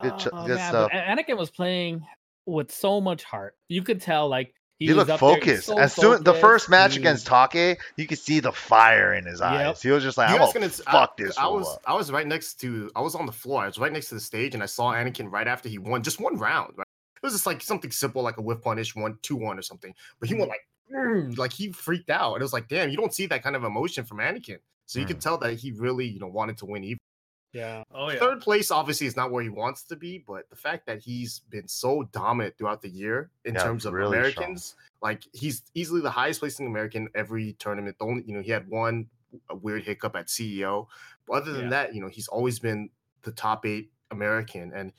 Good, 0.00 0.18
ch- 0.18 0.28
Oh, 0.32 0.46
good 0.46 0.56
man, 0.56 0.68
stuff. 0.70 0.90
Anakin 0.92 1.36
was 1.38 1.50
playing 1.50 2.06
with 2.46 2.70
so 2.72 3.00
much 3.00 3.24
heart. 3.24 3.56
You 3.68 3.82
could 3.82 4.00
tell, 4.02 4.28
like 4.28 4.54
he, 4.78 4.86
He, 4.86 4.92
was 4.92 5.08
looked 5.08 5.10
up 5.12 5.20
there, 5.20 5.28
he 5.30 5.34
was 5.36 5.44
focused. 5.44 5.66
so 5.68 5.78
as 5.78 5.94
soon 5.94 6.24
the 6.24 6.34
first 6.34 6.68
match 6.68 6.94
He- 6.94 6.98
against 7.00 7.26
Take, 7.26 7.78
you 7.96 8.06
could 8.06 8.18
see 8.18 8.40
the 8.40 8.52
fire 8.52 9.14
in 9.14 9.24
his 9.24 9.40
eyes. 9.40 9.80
He 9.80 9.90
was 9.90 10.02
just 10.02 10.18
like, 10.18 10.28
"I'm 10.30 10.38
gonna 10.38 10.52
gonna 10.52 10.68
fuck 10.68 11.14
I, 11.18 11.22
this 11.22 11.38
I 11.38 11.46
was 11.46 11.66
up." 11.68 11.82
I 11.86 11.94
was 11.94 12.10
right 12.12 12.26
next 12.26 12.54
to 12.60 12.90
I 12.96 13.00
was 13.00 13.14
on 13.14 13.24
the 13.24 13.32
floor. 13.32 13.62
I 13.62 13.66
was 13.66 13.78
right 13.78 13.92
next 13.92 14.08
to 14.08 14.16
the 14.16 14.20
stage, 14.20 14.52
and 14.54 14.62
I 14.62 14.66
saw 14.66 14.92
Anakin 14.92 15.30
right 15.30 15.46
after 15.46 15.68
he 15.68 15.78
won 15.78 16.02
just 16.02 16.20
one 16.20 16.36
round. 16.36 16.74
Right? 16.76 16.86
It 17.16 17.22
was 17.24 17.32
just 17.32 17.46
like 17.46 17.62
something 17.62 17.90
simple, 17.92 18.22
like 18.22 18.36
a 18.36 18.42
whiff 18.42 18.60
punish, 18.60 18.94
one 18.96 19.16
two 19.22 19.36
one 19.36 19.58
or 19.58 19.62
something. 19.62 19.94
But 20.18 20.28
he 20.28 20.34
went 20.34 20.48
like 20.48 20.66
"Mm," 20.92 21.38
like 21.38 21.52
he 21.52 21.70
freaked 21.72 22.10
out. 22.10 22.34
It 22.34 22.42
was 22.42 22.52
like, 22.52 22.66
damn, 22.68 22.90
you 22.90 22.96
don't 22.96 23.14
see 23.14 23.26
that 23.26 23.42
kind 23.44 23.54
of 23.56 23.62
emotion 23.64 24.04
from 24.04 24.18
Anakin. 24.18 24.58
So 24.86 24.98
you 24.98 25.04
Mm. 25.06 25.08
could 25.08 25.20
tell 25.22 25.38
that 25.38 25.54
he 25.54 25.70
really 25.70 26.04
you 26.06 26.18
know 26.18 26.26
wanted 26.26 26.58
to 26.58 26.66
win. 26.66 26.82
Even 26.84 26.98
Yeah. 27.54 27.84
Oh 27.94 28.10
yeah. 28.10 28.18
third 28.18 28.40
place 28.40 28.70
obviously 28.70 29.06
is 29.06 29.16
not 29.16 29.30
where 29.30 29.42
he 29.42 29.48
wants 29.48 29.84
to 29.84 29.96
be, 29.96 30.18
but 30.18 30.50
the 30.50 30.56
fact 30.56 30.86
that 30.86 31.00
he's 31.00 31.38
been 31.50 31.68
so 31.68 32.02
dominant 32.12 32.58
throughout 32.58 32.82
the 32.82 32.88
year 32.90 33.30
in 33.44 33.54
Yeah, 33.54 33.62
terms 33.62 33.86
of 33.86 33.92
really 33.94 34.08
strong. 34.30 34.44
Americans, 34.44 34.74
like 35.00 35.22
he's 35.32 35.62
easily 35.74 36.00
the 36.00 36.10
highest 36.10 36.40
placing 36.40 36.66
American 36.66 37.08
every 37.14 37.52
tournament. 37.54 37.96
The 37.98 38.04
only 38.06 38.24
you 38.26 38.34
know 38.34 38.42
he 38.42 38.50
had 38.50 38.68
one 38.68 39.06
a 39.48 39.54
weird 39.56 39.84
hiccup 39.84 40.16
at 40.16 40.26
CEO, 40.26 40.88
but 41.26 41.34
other 41.34 41.52
than 41.52 41.64
Yeah. 41.64 41.70
that, 41.70 41.94
you 41.94 42.00
know 42.00 42.08
he's 42.08 42.28
always 42.28 42.58
been 42.58 42.90
the 43.22 43.32
top 43.32 43.64
eight 43.64 43.92
American, 44.10 44.72
and 44.74 44.92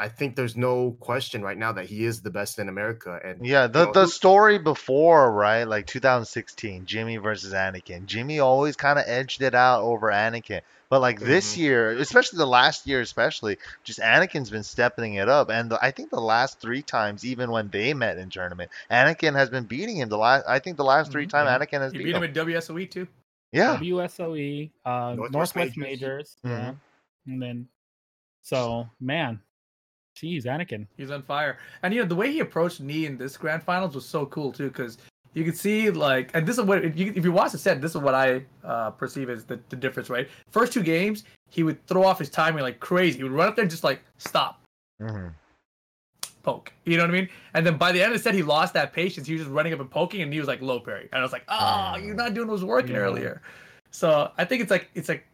I 0.00 0.08
think 0.08 0.34
there's 0.34 0.56
no 0.56 0.92
question 0.92 1.42
right 1.42 1.58
now 1.58 1.72
that 1.72 1.84
he 1.84 2.04
is 2.04 2.22
the 2.22 2.30
best 2.30 2.58
in 2.58 2.68
America. 2.70 3.20
And 3.22 3.42
Yeah, 3.42 3.66
the 3.66 3.84
know, 3.84 3.92
the 3.92 4.06
story 4.06 4.58
before, 4.58 5.30
right? 5.30 5.64
Like 5.64 5.86
2016, 5.86 6.86
Jimmy 6.86 7.18
versus 7.18 7.52
Anakin. 7.52 8.06
Jimmy 8.06 8.38
always 8.38 8.76
kind 8.76 8.98
of 8.98 9.04
edged 9.06 9.42
it 9.42 9.54
out 9.54 9.82
over 9.82 10.10
Anakin. 10.10 10.62
But 10.88 11.02
like 11.02 11.20
this 11.20 11.54
Mhm. 11.54 11.58
year, 11.58 11.90
especially 11.98 12.38
the 12.38 12.46
last 12.46 12.86
year, 12.86 13.00
especially, 13.00 13.58
just 13.84 14.00
Anakin's 14.00 14.50
been 14.50 14.64
stepping 14.64 15.14
it 15.14 15.28
up. 15.28 15.50
And 15.50 15.70
the, 15.70 15.78
I 15.84 15.90
think 15.92 16.10
the 16.10 16.20
last 16.20 16.60
three 16.60 16.82
times, 16.82 17.24
even 17.24 17.50
when 17.50 17.68
they 17.68 17.94
met 17.94 18.18
in 18.18 18.30
tournament, 18.30 18.70
Anakin 18.90 19.34
has 19.34 19.50
been 19.50 19.64
beating 19.64 19.96
him. 19.96 20.08
The 20.08 20.18
last, 20.18 20.46
I 20.48 20.58
think, 20.58 20.76
the 20.78 20.84
last 20.84 21.12
three 21.12 21.26
Mhm, 21.26 21.30
times 21.30 21.48
mhm. 21.50 21.60
Anakin 21.60 21.80
has 21.80 21.92
You 21.92 21.98
beat 21.98 22.06
beat 22.06 22.16
him 22.16 22.22
him. 22.24 22.30
at 22.30 22.34
WSOE 22.34 22.90
too. 22.90 23.06
Yeah, 23.52 23.76
WSOE, 23.78 24.70
uh, 24.84 25.14
Northwest 25.14 25.32
Northwest, 25.32 25.76
Majors. 25.76 26.00
Majors. 26.00 26.36
Mhm. 26.44 26.50
Yeah. 26.50 26.74
And 27.26 27.42
then, 27.42 27.68
so 28.42 28.88
man, 29.00 29.40
geez, 30.20 30.44
Anakin. 30.44 30.86
He's 30.96 31.10
on 31.10 31.22
fire. 31.22 31.58
And 31.82 31.94
you 31.94 32.00
know 32.02 32.06
the 32.08 32.14
way 32.16 32.30
he 32.30 32.40
approached 32.40 32.80
knee 32.80 33.06
in 33.06 33.16
this 33.16 33.36
grand 33.36 33.62
finals 33.62 33.94
was 33.94 34.04
so 34.04 34.26
cool 34.26 34.52
too, 34.52 34.68
because 34.68 34.98
you 35.34 35.44
could 35.44 35.56
see 35.56 35.90
like, 35.90 36.30
and 36.34 36.46
this 36.46 36.58
is 36.58 36.64
what 36.64 36.84
if 36.84 36.96
you, 36.98 37.12
if 37.16 37.24
you 37.24 37.32
watch 37.32 37.52
the 37.52 37.58
set, 37.58 37.80
this 37.80 37.92
is 37.94 38.00
what 38.00 38.14
I 38.14 38.42
uh, 38.64 38.90
perceive 38.90 39.30
as 39.30 39.44
the, 39.44 39.58
the 39.68 39.76
difference, 39.76 40.10
right? 40.10 40.28
First 40.50 40.72
two 40.72 40.82
games, 40.82 41.24
he 41.48 41.62
would 41.62 41.84
throw 41.86 42.04
off 42.04 42.18
his 42.18 42.28
timing 42.30 42.62
like 42.62 42.80
crazy. 42.80 43.18
He 43.18 43.22
would 43.24 43.32
run 43.32 43.48
up 43.48 43.56
there 43.56 43.62
and 43.62 43.70
just 43.70 43.84
like 43.84 44.02
stop, 44.18 44.60
hmm 45.00 45.28
poke. 46.42 46.72
You 46.86 46.96
know 46.96 47.02
what 47.02 47.10
I 47.10 47.12
mean? 47.12 47.28
And 47.52 47.66
then 47.66 47.76
by 47.76 47.92
the 47.92 48.02
end 48.02 48.12
of 48.12 48.18
the 48.18 48.22
set, 48.22 48.34
he 48.34 48.42
lost 48.42 48.72
that 48.74 48.94
patience. 48.94 49.26
He 49.26 49.34
was 49.34 49.42
just 49.42 49.52
running 49.52 49.74
up 49.74 49.80
and 49.80 49.90
poking, 49.90 50.22
and 50.22 50.32
he 50.32 50.38
was 50.38 50.48
like 50.48 50.62
low 50.62 50.80
parry. 50.80 51.08
And 51.12 51.20
I 51.20 51.22
was 51.22 51.32
like, 51.32 51.44
oh, 51.48 51.96
you're 52.02 52.14
not 52.14 52.32
doing 52.34 52.48
what 52.48 52.54
was 52.54 52.64
working 52.64 52.92
Yeah. 52.92 53.02
earlier. 53.02 53.42
So 53.90 54.30
I 54.38 54.44
think 54.44 54.62
it's 54.62 54.70
like 54.70 54.88
it's 54.94 55.08
like 55.08 55.26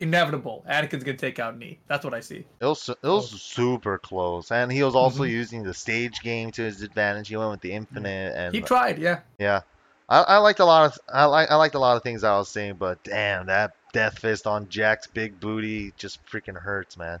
inevitable. 0.00 0.64
Anakin's 0.68 1.04
gonna 1.04 1.16
take 1.16 1.38
out 1.38 1.56
knee. 1.58 1.78
That's 1.86 2.04
what 2.04 2.14
I 2.14 2.20
see. 2.20 2.44
it 2.60 2.64
was 2.66 2.88
it 2.88 2.96
was 3.02 3.30
super 3.42 3.98
close, 3.98 4.50
and 4.50 4.70
he 4.70 4.82
was 4.82 4.94
also 4.94 5.22
Mhm. 5.24 5.30
using 5.30 5.62
the 5.62 5.74
stage 5.74 6.20
game 6.20 6.50
to 6.52 6.62
his 6.62 6.82
advantage. 6.82 7.28
He 7.28 7.36
went 7.36 7.50
with 7.50 7.60
the 7.60 7.72
infinite, 7.72 8.34
and 8.36 8.54
He 8.54 8.60
tried, 8.60 8.98
yeah. 8.98 9.20
Yeah, 9.38 9.60
I, 10.08 10.20
I 10.22 10.36
liked 10.38 10.60
a 10.60 10.64
lot 10.64 10.86
of 10.92 10.98
I 11.12 11.24
like 11.26 11.50
I 11.50 11.54
liked 11.56 11.74
a 11.74 11.78
lot 11.78 11.96
of 11.96 12.02
things 12.02 12.24
I 12.24 12.36
was 12.36 12.48
seeing, 12.48 12.74
but 12.74 13.02
damn, 13.04 13.46
that 13.46 13.72
death 13.92 14.18
fist 14.18 14.46
on 14.46 14.68
Jack's 14.68 15.06
big 15.06 15.38
booty 15.40 15.92
just 15.96 16.24
freaking 16.26 16.60
hurts, 16.60 16.96
man. 16.96 17.20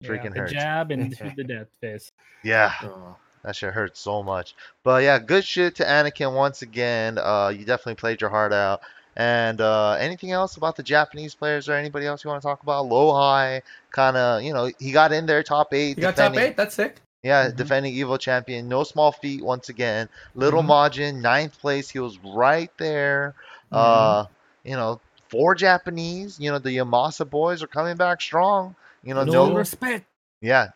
Yeah, 0.00 0.08
Freaking 0.10 0.32
the 0.34 0.40
hurts. 0.40 0.52
jab 0.52 0.90
into 0.92 1.32
the 1.36 1.44
death 1.44 1.68
fist. 1.80 2.12
Yeah, 2.42 2.72
uh, 2.82 3.14
that 3.42 3.56
shit 3.56 3.72
hurts 3.72 4.00
so 4.00 4.22
much. 4.22 4.54
But 4.82 5.02
yeah, 5.02 5.18
good 5.18 5.44
shit 5.44 5.76
to 5.76 5.84
Anakin 5.84 6.34
once 6.34 6.62
again. 6.62 7.18
Uh, 7.18 7.48
you 7.54 7.64
definitely 7.64 7.94
played 7.96 8.20
your 8.20 8.30
heart 8.30 8.52
out. 8.52 8.80
And 9.16 9.60
uh, 9.60 9.92
anything 9.92 10.32
else 10.32 10.56
about 10.56 10.76
the 10.76 10.82
Japanese 10.82 11.34
players 11.34 11.68
or 11.68 11.74
anybody 11.74 12.06
else 12.06 12.24
you 12.24 12.30
want 12.30 12.42
to 12.42 12.46
talk 12.46 12.62
about? 12.62 12.86
Lowhigh, 12.86 13.62
kind 13.90 14.16
of, 14.16 14.42
you 14.42 14.52
know, 14.52 14.70
he 14.78 14.90
got 14.90 15.12
in 15.12 15.26
there 15.26 15.42
top 15.42 15.72
eight. 15.72 15.96
You 15.96 16.02
got 16.02 16.16
top 16.16 16.36
eight. 16.36 16.56
That's 16.56 16.74
sick. 16.74 17.00
Yeah, 17.22 17.48
Mhm. 17.48 17.56
defending 17.56 17.94
Evo 17.94 18.18
champion. 18.18 18.68
No 18.68 18.84
small 18.84 19.12
feat 19.12 19.42
once 19.42 19.68
again. 19.68 20.08
Little 20.34 20.62
Mhm. 20.62 20.66
Majin, 20.90 21.20
ninth 21.22 21.58
place. 21.60 21.88
He 21.88 21.98
was 21.98 22.18
right 22.18 22.70
there. 22.76 23.34
Mm-hmm. 23.72 23.76
Uh, 23.76 24.24
you 24.64 24.76
know, 24.76 25.00
four 25.28 25.54
Japanese. 25.54 26.38
You 26.38 26.50
know, 26.50 26.58
the 26.58 26.76
Yamasa 26.76 27.28
boys 27.28 27.62
are 27.62 27.66
coming 27.66 27.96
back 27.96 28.20
strong. 28.20 28.74
You 29.04 29.14
know, 29.14 29.24
no, 29.24 29.48
no, 29.48 29.54
respect. 29.54 30.06
Yeah. 30.44 30.68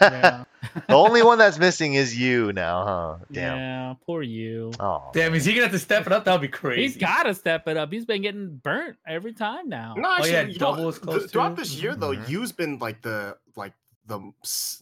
Yeah. 0.00 0.44
the 0.88 0.94
only 0.94 1.22
one 1.22 1.38
that's 1.38 1.58
missing 1.58 1.94
is 1.94 2.18
you 2.18 2.52
now, 2.52 2.84
huh? 2.84 3.24
Damn. 3.32 3.56
yeah, 3.58 3.94
poor 4.06 4.22
you. 4.22 4.72
Oh. 4.80 5.10
Damn, 5.12 5.34
is 5.34 5.44
he 5.44 5.52
gonna 5.52 5.64
have 5.64 5.72
to 5.72 5.78
step 5.78 6.06
it 6.06 6.12
up? 6.12 6.24
That'll 6.24 6.38
be 6.40 6.48
crazy. 6.48 6.82
He's 6.82 6.96
got 6.96 7.24
to 7.24 7.34
step 7.34 7.68
it 7.68 7.76
up. 7.76 7.92
He's 7.92 8.04
been 8.06 8.22
getting 8.22 8.56
burnt 8.56 8.96
every 9.06 9.32
time 9.32 9.68
now. 9.68 9.94
No, 9.96 10.12
actually, 10.12 10.32
yeah, 10.32 10.40
you 10.42 10.52
know, 10.54 10.58
double 10.58 10.88
is 10.88 10.96
th- 10.96 11.02
close 11.04 11.30
throughout 11.30 11.56
too. 11.56 11.62
this 11.62 11.74
year 11.82 11.94
though, 11.94 12.12
Mhm. 12.14 12.28
you've 12.28 12.56
been 12.56 12.78
like 12.78 13.02
the 13.02 13.36
like 13.56 13.72
the 14.06 14.20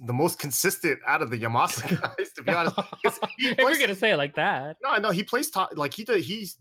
the 0.01 0.13
most 0.13 0.39
consistent 0.39 0.99
out 1.07 1.23
of 1.23 1.31
the 1.31 1.39
Yamasa 1.39 2.01
guys. 2.19 2.31
To 2.33 2.43
be 2.43 2.53
honest. 2.53 2.77
he 3.39 3.49
if 3.51 3.59
you're 3.59 3.79
gonna 3.79 3.95
say 3.95 4.11
it 4.13 4.17
like 4.17 4.35
that, 4.37 4.77
no, 4.83 4.97
no, 4.97 5.11
he 5.11 5.23
plays 5.23 5.51
top. 5.51 5.71
Like 5.77 5.95
he 5.95 6.05
did, 6.05 6.23
he's 6.23 6.57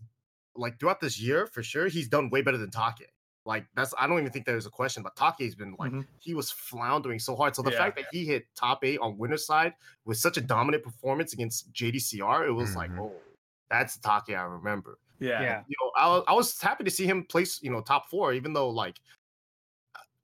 like 0.56 0.78
throughout 0.78 1.00
this 1.00 1.20
year 1.20 1.46
for 1.46 1.62
sure. 1.62 1.88
He's 1.88 2.08
done 2.08 2.30
way 2.30 2.40
better 2.42 2.56
than 2.58 2.70
Take. 2.70 3.08
Like 3.46 3.66
that's 3.74 3.92
I 3.98 4.06
don't 4.06 4.18
even 4.18 4.32
think 4.32 4.46
there's 4.46 4.66
a 4.66 4.70
question. 4.70 5.02
But 5.02 5.16
Take's 5.16 5.54
been 5.54 5.76
like 5.78 5.92
Mhm. 5.92 6.06
he 6.18 6.34
was 6.34 6.50
floundering 6.50 7.18
so 7.18 7.36
hard. 7.36 7.54
So 7.54 7.62
the 7.62 7.70
Yeah. 7.72 7.78
fact 7.78 7.96
that 7.96 8.06
he 8.10 8.24
hit 8.24 8.46
top 8.54 8.84
eight 8.84 8.98
on 9.00 9.18
winner's 9.18 9.44
side 9.46 9.74
with 10.04 10.16
such 10.18 10.36
a 10.36 10.40
dominant 10.40 10.82
performance 10.82 11.32
against 11.34 11.70
JDCR, 11.72 12.46
it 12.46 12.52
was 12.52 12.74
like, 12.74 12.90
Mhm. 12.90 13.00
oh, 13.00 13.20
that's 13.68 13.96
the 13.96 14.08
Take 14.26 14.36
I 14.36 14.42
remember 14.42 14.98
Yeah. 15.18 15.40
yeah, 15.42 15.64
you 15.68 15.76
know, 15.80 15.90
I, 15.96 16.08
was- 16.08 16.24
I 16.28 16.32
was 16.32 16.60
happy 16.60 16.84
to 16.84 16.90
see 16.90 17.06
him 17.06 17.24
place, 17.24 17.62
you 17.62 17.70
know, 17.70 17.80
top 17.82 18.08
four, 18.08 18.32
even 18.32 18.52
though 18.52 18.68
like 18.70 18.98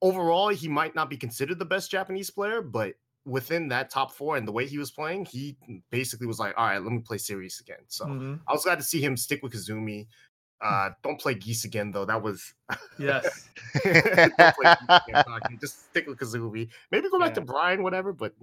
overall 0.01 0.49
he 0.49 0.67
might 0.67 0.95
not 0.95 1.09
be 1.09 1.17
considered 1.17 1.59
the 1.59 1.65
best 1.65 1.91
Japanese 1.91 2.29
player, 2.29 2.61
but 2.61 2.95
within 3.25 3.67
that 3.67 3.91
top 3.91 4.11
four 4.11 4.35
and 4.35 4.47
the 4.47 4.51
way 4.51 4.65
he 4.65 4.79
was 4.79 4.89
playing, 4.89 5.25
he 5.25 5.55
basically 5.91 6.25
was 6.25 6.39
like, 6.39 6.55
all 6.57 6.65
right, 6.65 6.81
let 6.81 6.91
me 6.91 6.99
play 6.99 7.19
serious 7.19 7.59
again. 7.59 7.81
So 7.87 8.05
Mhm. 8.05 8.39
I 8.47 8.51
was 8.51 8.63
glad 8.63 8.79
to 8.79 8.83
see 8.83 8.99
him 8.99 9.15
stick 9.15 9.43
with 9.43 9.53
Kazumi. 9.53 10.07
Uh, 10.63 10.89
don't 11.03 11.19
play 11.19 11.33
Geese 11.33 11.65
again 11.65 11.91
though. 11.91 12.05
That 12.05 12.21
was 12.21 12.53
Yes. 12.99 13.49
don't 13.83 14.35
play 14.35 14.75
Geese 14.79 14.99
again, 15.07 15.57
Just 15.59 15.85
stick 15.89 16.07
with 16.07 16.19
Kazumi. 16.19 16.69
Maybe 16.91 17.09
go 17.09 17.19
back 17.19 17.29
Yeah. 17.29 17.35
to 17.35 17.41
Brian, 17.41 17.83
whatever. 17.83 18.13
But 18.13 18.33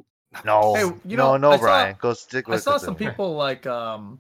No, 0.45 0.75
Hey, 0.75 0.83
you 1.05 1.17
no, 1.17 1.33
know, 1.33 1.37
no, 1.37 1.51
I 1.53 1.57
saw- 1.57 1.63
Brian. 1.63 1.97
Go 2.01 2.13
stick 2.15 2.49
with 2.49 2.55
I 2.55 2.57
with 2.57 2.65
saw 2.65 2.77
some 2.79 2.95
people 2.97 3.35
like 3.37 3.67
um 3.67 4.19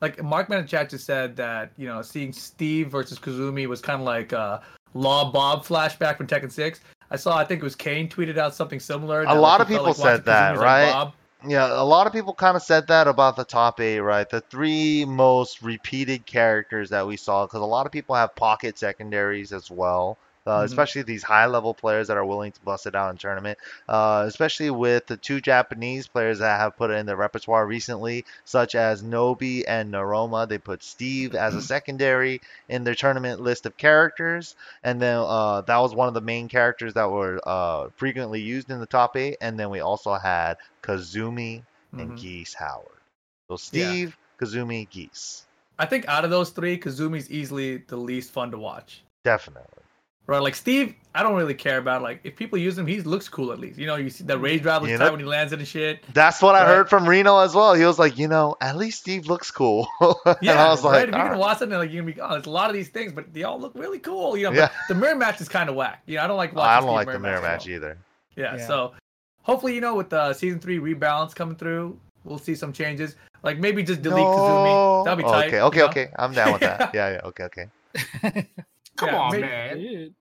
like 0.00 0.16
Markman 0.18 0.60
in 0.60 0.66
chat 0.66 0.90
just 0.90 1.06
said 1.06 1.36
that 1.36 1.70
you 1.76 1.86
know 1.86 2.02
seeing 2.02 2.32
Steve 2.32 2.88
versus 2.90 3.18
Kazumi 3.18 3.66
was 3.66 3.80
kind 3.80 4.00
of 4.00 4.06
like 4.06 4.32
a 4.32 4.62
Law 4.94 5.30
Bob 5.30 5.64
flashback 5.64 6.16
from 6.16 6.26
Tekken 6.26 6.50
Six. 6.50 6.80
I 7.10 7.16
saw 7.16 7.36
I 7.36 7.44
think 7.44 7.60
it 7.60 7.64
was 7.64 7.76
Kane 7.76 8.08
tweeted 8.08 8.38
out 8.38 8.54
something 8.54 8.80
similar. 8.80 9.22
A 9.24 9.34
lot 9.34 9.60
of 9.60 9.68
people 9.68 9.84
like 9.84 9.96
said 9.96 10.24
that, 10.24 10.50
Kazumi 10.50 10.52
was 10.52 10.58
like 10.60 10.66
right? 10.66 10.92
Bob. 10.92 11.12
Yeah, 11.46 11.80
a 11.80 11.84
lot 11.84 12.06
of 12.06 12.12
people 12.12 12.34
kind 12.34 12.56
of 12.56 12.62
said 12.62 12.86
that 12.88 13.06
about 13.06 13.36
the 13.36 13.44
top 13.44 13.78
eight, 13.80 14.00
right? 14.00 14.28
The 14.28 14.40
three 14.40 15.04
most 15.04 15.62
repeated 15.62 16.26
characters 16.26 16.90
that 16.90 17.06
we 17.06 17.16
saw, 17.16 17.44
because 17.46 17.60
a 17.60 17.64
lot 17.66 17.86
of 17.86 17.92
people 17.92 18.14
have 18.14 18.34
pocket 18.34 18.78
secondaries 18.78 19.52
as 19.52 19.70
well. 19.70 20.18
Uh, 20.46 20.60
Mhm. 20.60 20.64
Especially 20.64 21.02
these 21.02 21.22
high-level 21.22 21.72
players 21.72 22.08
that 22.08 22.18
are 22.18 22.24
willing 22.24 22.52
to 22.52 22.60
bust 22.60 22.86
it 22.86 22.94
out 22.94 23.10
in 23.10 23.16
tournament. 23.16 23.58
Uh, 23.88 24.24
especially 24.26 24.68
with 24.70 25.06
the 25.06 25.16
two 25.16 25.40
Japanese 25.40 26.06
players 26.06 26.38
that 26.40 26.60
have 26.60 26.76
put 26.76 26.90
it 26.90 26.94
in 26.94 27.06
their 27.06 27.16
repertoire 27.16 27.66
recently, 27.66 28.26
such 28.44 28.74
as 28.74 29.02
Nobi 29.02 29.64
and 29.66 29.92
Noroma. 29.92 30.46
They 30.46 30.58
put 30.58 30.82
Steve 30.82 31.34
as 31.34 31.54
a 31.54 31.62
secondary 31.62 32.42
in 32.68 32.84
their 32.84 32.94
tournament 32.94 33.40
list 33.40 33.64
of 33.64 33.76
characters, 33.78 34.54
and 34.82 35.00
then 35.00 35.16
uh, 35.16 35.62
that 35.62 35.78
was 35.78 35.94
one 35.94 36.08
of 36.08 36.14
the 36.14 36.20
main 36.20 36.48
characters 36.48 36.92
that 36.92 37.10
were 37.10 37.40
uh, 37.46 37.88
frequently 37.96 38.40
used 38.42 38.70
in 38.70 38.80
the 38.80 38.86
top 38.86 39.16
eight. 39.16 39.38
And 39.40 39.58
then 39.58 39.70
we 39.70 39.80
also 39.80 40.12
had 40.14 40.58
Kazumi 40.82 41.62
and 41.92 42.12
Mhm. 42.12 42.16
Geese 42.20 42.52
Howard. 42.54 43.00
So 43.48 43.54
Yeah. 43.54 43.56
Steve, 43.56 44.16
Kazumi, 44.38 44.90
Geese. 44.90 45.46
I 45.78 45.86
think 45.86 46.06
out 46.06 46.24
of 46.24 46.30
those 46.30 46.50
three, 46.50 46.78
Kazumi's 46.78 47.30
easily 47.30 47.78
the 47.78 47.96
least 47.96 48.30
fun 48.32 48.50
to 48.50 48.58
watch. 48.58 49.02
Definitely. 49.24 49.83
Right, 50.26 50.38
like 50.38 50.54
Steve, 50.54 50.94
I 51.14 51.22
don't 51.22 51.34
really 51.36 51.52
care 51.52 51.76
about 51.76 52.00
like 52.00 52.20
if 52.24 52.34
people 52.34 52.58
use 52.58 52.78
him, 52.78 52.86
he 52.86 53.02
looks 53.02 53.28
cool 53.28 53.52
at 53.52 53.58
least. 53.58 53.78
You 53.78 53.86
know, 53.86 53.96
you 53.96 54.08
see 54.08 54.24
the 54.24 54.38
rage 54.38 54.62
drive 54.62 54.80
looks 54.80 54.92
You 54.92 54.96
tight 54.98 55.10
when 55.10 55.20
he 55.20 55.26
lands 55.26 55.52
it 55.52 55.58
and 55.58 55.68
shit. 55.68 56.02
That's 56.14 56.40
what 56.40 56.54
I 56.54 56.64
heard 56.66 56.88
from 56.88 57.06
Reno 57.06 57.38
as 57.40 57.54
well. 57.54 57.74
He 57.74 57.84
was 57.84 57.98
like, 57.98 58.16
you 58.16 58.26
know, 58.26 58.56
at 58.60 58.76
least 58.76 59.00
Steve 59.00 59.26
looks 59.26 59.50
cool. 59.50 59.86
and 60.00 60.36
Yeah, 60.40 60.64
I 60.64 60.68
was 60.70 60.82
right. 60.82 60.92
like, 60.92 61.08
If 61.08 61.08
you 61.10 61.14
"All 61.16 61.22
can 61.24 61.30
right." 61.32 61.38
watch 61.38 61.58
something 61.58 61.76
like 61.76 61.92
you're 61.92 62.02
gonna 62.02 62.14
be, 62.14 62.20
oh, 62.22 62.30
there's 62.30 62.46
a 62.46 62.50
lot 62.50 62.70
of 62.70 62.74
these 62.74 62.88
things, 62.88 63.12
but 63.12 63.34
they 63.34 63.42
all 63.42 63.60
look 63.60 63.72
really 63.74 63.98
cool. 63.98 64.34
You 64.36 64.44
know, 64.44 64.52
Yeah. 64.52 64.70
but 64.88 64.94
the 64.94 65.00
mirror 65.00 65.14
match 65.14 65.42
is 65.42 65.48
kind 65.48 65.68
of 65.68 65.74
whack. 65.74 66.02
You 66.06 66.16
know, 66.16 66.24
I 66.24 66.26
don't 66.26 66.38
like 66.38 66.54
watching. 66.54 66.70
I 66.70 66.80
don't 66.80 66.88
Steve 66.88 67.06
like 67.06 67.12
the 67.14 67.18
mirror 67.20 67.36
at 67.36 67.42
match 67.42 67.68
either. 67.68 67.98
Yeah, 68.34 68.56
Yeah. 68.56 68.66
so 68.66 68.94
hopefully, 69.42 69.74
you 69.74 69.82
know, 69.82 69.94
with 69.94 70.08
the 70.08 70.32
season 70.32 70.58
three 70.58 70.78
rebalance 70.78 71.34
coming 71.34 71.54
through, 71.56 72.00
we'll 72.24 72.38
see 72.38 72.54
some 72.54 72.72
changes. 72.72 73.14
Like 73.42 73.58
maybe 73.58 73.82
just 73.82 74.00
delete 74.00 74.24
Kazumi. 74.24 75.04
That'll 75.04 75.16
be 75.18 75.22
tight. 75.22 75.48
Okay, 75.48 75.60
okay, 75.60 75.76
you 75.80 75.84
know? 75.84 75.90
okay. 75.90 76.08
I'm 76.18 76.32
down 76.32 76.52
with 76.52 76.62
that. 76.62 76.90
Yeah, 76.94 77.10
yeah. 77.10 77.20
Okay, 77.24 77.44
okay. 77.44 78.46
Come 78.96 79.08
Yeah, 79.10 79.18
on, 79.18 79.40
man. 79.40 79.78
Dude. 79.78 80.14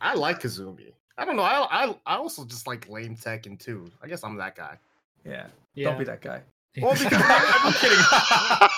I 0.00 0.14
like 0.14 0.40
Kazumi. 0.40 0.92
I 1.16 1.24
don't 1.24 1.36
know. 1.36 1.42
I 1.42 1.84
I, 1.86 1.96
I 2.06 2.16
also 2.16 2.44
just 2.44 2.66
like 2.66 2.88
lame 2.88 3.16
Tekken 3.16 3.58
too. 3.58 3.90
I 4.02 4.08
guess 4.08 4.24
I'm 4.24 4.36
that 4.36 4.56
guy. 4.56 4.76
Yeah. 5.24 5.46
Yeah. 5.74 5.90
Don't 5.90 5.98
be 5.98 6.04
that 6.04 6.20
guy. 6.20 6.42
Well, 6.80 6.92
because 6.98 7.12
I, 7.12 7.60
I'm 7.62 7.72
kidding. 7.74 7.98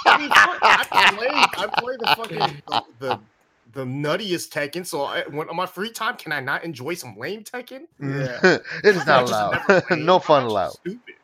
I, 0.04 0.18
mean, 0.20 0.30
I 0.32 1.12
play 1.16 1.28
I 1.30 1.80
play 1.80 1.96
the 1.98 2.14
fucking 2.16 2.62
the, 2.68 2.82
the 2.98 3.20
the 3.72 3.84
nuttiest 3.84 4.50
Tekken. 4.50 4.86
So 4.86 5.04
I, 5.04 5.22
when 5.30 5.48
on 5.48 5.56
my 5.56 5.66
free 5.66 5.90
time, 5.90 6.16
can 6.16 6.32
I 6.32 6.40
not 6.40 6.64
enjoy 6.64 6.94
some 6.94 7.16
lame 7.16 7.42
Tekken? 7.42 7.86
Yeah. 8.00 8.38
it 8.84 8.96
is 8.96 9.06
not 9.06 9.28
allowed. 9.28 9.84
no 9.98 10.18
fun 10.18 10.44
allowed. 10.44 10.72
Stupid. 10.72 11.14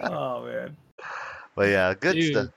Oh 0.00 0.44
man. 0.44 0.76
But 1.54 1.68
yeah, 1.70 1.94
good 1.94 2.14
Dude. 2.14 2.32
stuff. 2.32 2.48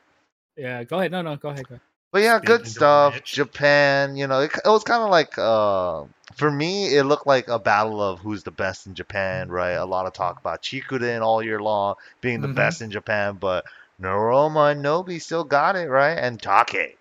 Yeah, 0.58 0.84
go 0.84 1.00
ahead. 1.00 1.12
No, 1.12 1.22
no, 1.22 1.36
go 1.38 1.50
ahead. 1.50 1.68
Go 1.68 1.76
ahead. 1.76 1.82
But 2.18 2.24
yeah, 2.24 2.40
good 2.40 2.62
Speaking 2.62 2.66
of 2.66 2.72
stuff. 2.72 3.14
which- 3.14 3.34
Japan, 3.34 4.18
you 4.18 4.26
know, 4.26 4.40
it, 4.42 4.52
it 4.66 4.68
was 4.68 4.84
kind 4.84 5.04
of 5.04 5.12
like 5.12 5.38
uh 5.38 6.06
for 6.36 6.50
me, 6.50 6.96
it 6.96 7.04
looked 7.04 7.28
like 7.28 7.48
a 7.48 7.60
battle 7.60 8.02
of 8.02 8.20
who's 8.20 8.42
the 8.42 8.50
best 8.52 8.88
in 8.88 8.96
Japan, 8.96 9.50
right? 9.50 9.74
A 9.74 9.86
lot 9.86 10.08
of 10.08 10.14
talk 10.14 10.40
about 10.40 10.64
Chikuden 10.64 11.22
all 11.22 11.44
year 11.44 11.62
long 11.62 11.94
being 12.22 12.42
the 12.42 12.48
Mhm. 12.48 12.56
best 12.56 12.82
in 12.82 12.90
Japan, 12.90 13.38
but 13.40 13.66
Noroma 14.02 14.72
and 14.72 14.84
Nobi 14.84 15.22
still 15.22 15.44
got 15.44 15.76
it, 15.76 15.90
right? 15.90 16.14
And 16.18 16.42
Take. 16.42 16.98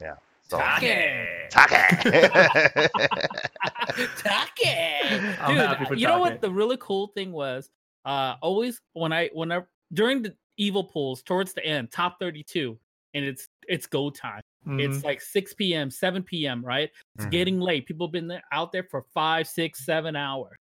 Yeah. 0.00 0.14
So 0.48 0.58
Take. 0.80 1.50
Take. 1.50 1.68
Take. 4.16 4.58
Dude, 5.46 6.00
you 6.00 6.06
know 6.06 6.20
what 6.20 6.40
the 6.40 6.50
really 6.50 6.76
cool 6.80 7.08
thing 7.08 7.32
was? 7.32 7.68
Uh 8.06 8.36
always 8.40 8.80
when 8.94 9.12
I 9.12 9.28
when 9.34 9.52
I 9.52 9.60
during 9.92 10.22
the 10.22 10.34
evil 10.56 10.84
pools 10.84 11.22
towards 11.22 11.52
the 11.52 11.64
end, 11.64 11.90
top 11.92 12.18
32, 12.18 12.78
and 13.14 13.24
it's 13.24 13.48
it's 13.68 13.86
go 13.86 14.10
time. 14.10 14.42
Mhm. 14.66 14.80
It's 14.80 15.04
like 15.04 15.20
6 15.20 15.54
p.m., 15.54 15.90
7 15.90 16.22
p.m., 16.22 16.64
right? 16.64 16.90
It's 17.16 17.24
Mhm. 17.24 17.30
getting 17.30 17.60
late. 17.60 17.86
People 17.86 18.06
have 18.06 18.12
been 18.12 18.28
there, 18.28 18.42
out 18.52 18.72
there 18.72 18.84
for 18.84 19.02
five, 19.14 19.46
six, 19.48 19.84
seven 19.84 20.16
hours. 20.16 20.56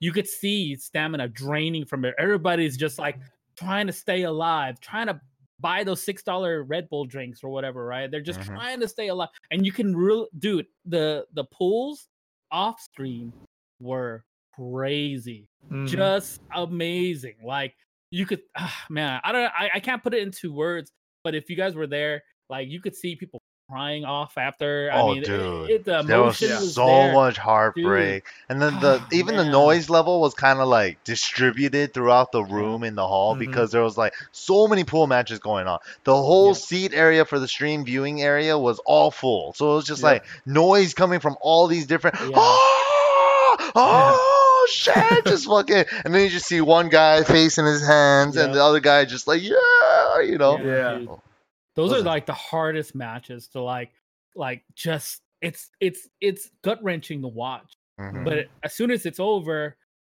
You 0.00 0.12
could 0.12 0.26
see 0.28 0.76
stamina 0.76 1.28
draining 1.28 1.84
from 1.84 2.04
it. 2.04 2.14
Everybody's 2.18 2.76
just 2.76 2.98
like 2.98 3.18
trying 3.56 3.86
to 3.86 3.92
stay 3.92 4.22
alive, 4.22 4.80
trying 4.80 5.06
to 5.08 5.20
buy 5.60 5.84
those 5.84 6.02
six 6.02 6.22
dollar 6.22 6.62
Red 6.64 6.88
Bull 6.88 7.04
drinks 7.04 7.44
or 7.44 7.50
whatever, 7.50 7.84
right? 7.84 8.10
They're 8.10 8.22
just 8.22 8.40
Mhm. 8.40 8.46
trying 8.46 8.80
to 8.80 8.88
stay 8.88 9.08
alive. 9.08 9.28
And 9.50 9.66
you 9.66 9.72
can 9.72 9.94
really 9.96 10.28
dude, 10.38 10.66
the 10.86 11.26
the 11.32 11.44
pools 11.44 12.08
off 12.50 12.80
stream 12.80 13.34
were 13.80 14.24
crazy 14.54 15.48
Mhm. 15.70 15.86
just 15.86 16.40
amazing. 16.54 17.36
Like 17.44 17.74
you 18.10 18.26
could, 18.26 18.42
ah, 18.56 18.86
man, 18.90 19.20
I 19.24 19.32
don't, 19.32 19.52
I, 19.56 19.70
I 19.74 19.80
can't 19.80 20.02
put 20.02 20.14
it 20.14 20.22
into 20.22 20.52
words, 20.52 20.92
but 21.24 21.34
if 21.34 21.48
you 21.50 21.56
guys 21.56 21.74
were 21.76 21.86
there, 21.86 22.22
like 22.50 22.68
you 22.68 22.80
could 22.80 22.96
see 22.96 23.16
people 23.16 23.40
crying 23.70 24.04
off 24.04 24.36
after. 24.36 24.90
I 24.92 25.00
Oh, 25.00 25.14
mean, 25.14 25.22
dude. 25.22 25.70
it, 25.70 25.84
the 25.84 26.02
There 26.02 26.20
was 26.20 26.40
was 26.40 26.74
so 26.74 26.84
there. 26.86 27.12
much 27.12 27.38
heartbreak, 27.38 28.24
and 28.48 28.60
then 28.60 28.80
the 28.80 29.00
Oh, 29.00 29.06
even 29.12 29.36
the 29.36 29.44
noise 29.44 29.88
level 29.88 30.20
was 30.20 30.34
kind 30.34 30.58
of 30.58 30.66
like 30.66 31.04
distributed 31.04 31.94
throughout 31.94 32.32
the 32.32 32.42
room 32.42 32.82
in 32.82 32.96
the 32.96 33.06
hall 33.06 33.36
Mhm. 33.36 33.38
because 33.38 33.70
there 33.70 33.82
was 33.82 33.96
like 33.96 34.12
so 34.32 34.66
many 34.66 34.82
pool 34.82 35.06
matches 35.06 35.38
going 35.38 35.68
on. 35.68 35.78
The 36.02 36.16
whole 36.16 36.48
Yeah. 36.48 36.52
seat 36.54 36.92
area 36.94 37.24
for 37.24 37.38
the 37.38 37.46
stream 37.46 37.84
viewing 37.84 38.20
area 38.20 38.58
was 38.58 38.80
all 38.84 39.12
full, 39.12 39.52
so 39.54 39.70
it 39.72 39.74
was 39.76 39.84
just 39.86 40.02
Yeah. 40.02 40.08
like 40.08 40.24
noise 40.44 40.92
coming 40.92 41.20
from 41.20 41.36
all 41.40 41.68
these 41.68 41.86
different. 41.86 42.16
Yeah. 42.20 42.30
Oh, 42.34 43.70
oh 43.76 44.66
shit! 44.70 45.24
just 45.26 45.46
fucking, 45.48 45.84
and 46.04 46.14
then 46.14 46.24
you 46.24 46.28
just 46.30 46.46
see 46.46 46.60
one 46.60 46.88
guy 46.88 47.22
facing 47.22 47.66
his 47.66 47.86
hands, 47.86 48.36
and 48.36 48.52
the 48.54 48.62
other 48.64 48.80
guy 48.80 49.04
just 49.04 49.26
like 49.28 49.42
yeah, 49.42 50.20
you 50.24 50.38
know. 50.38 50.58
Yeah. 50.58 51.00
Those 51.76 51.92
are 51.92 52.02
like 52.02 52.26
the 52.26 52.32
hardest 52.34 52.94
matches 52.94 53.48
to 53.48 53.60
like, 53.62 53.92
like 54.34 54.64
just 54.74 55.22
it's 55.40 55.70
it's 55.80 56.08
it's 56.20 56.50
gut 56.62 56.82
wrenching 56.82 57.22
to 57.22 57.28
watch. 57.28 57.72
Mhm. 57.98 58.24
But 58.24 58.48
as 58.62 58.74
soon 58.74 58.90
as 58.90 59.06
it's 59.06 59.20
over, 59.20 59.76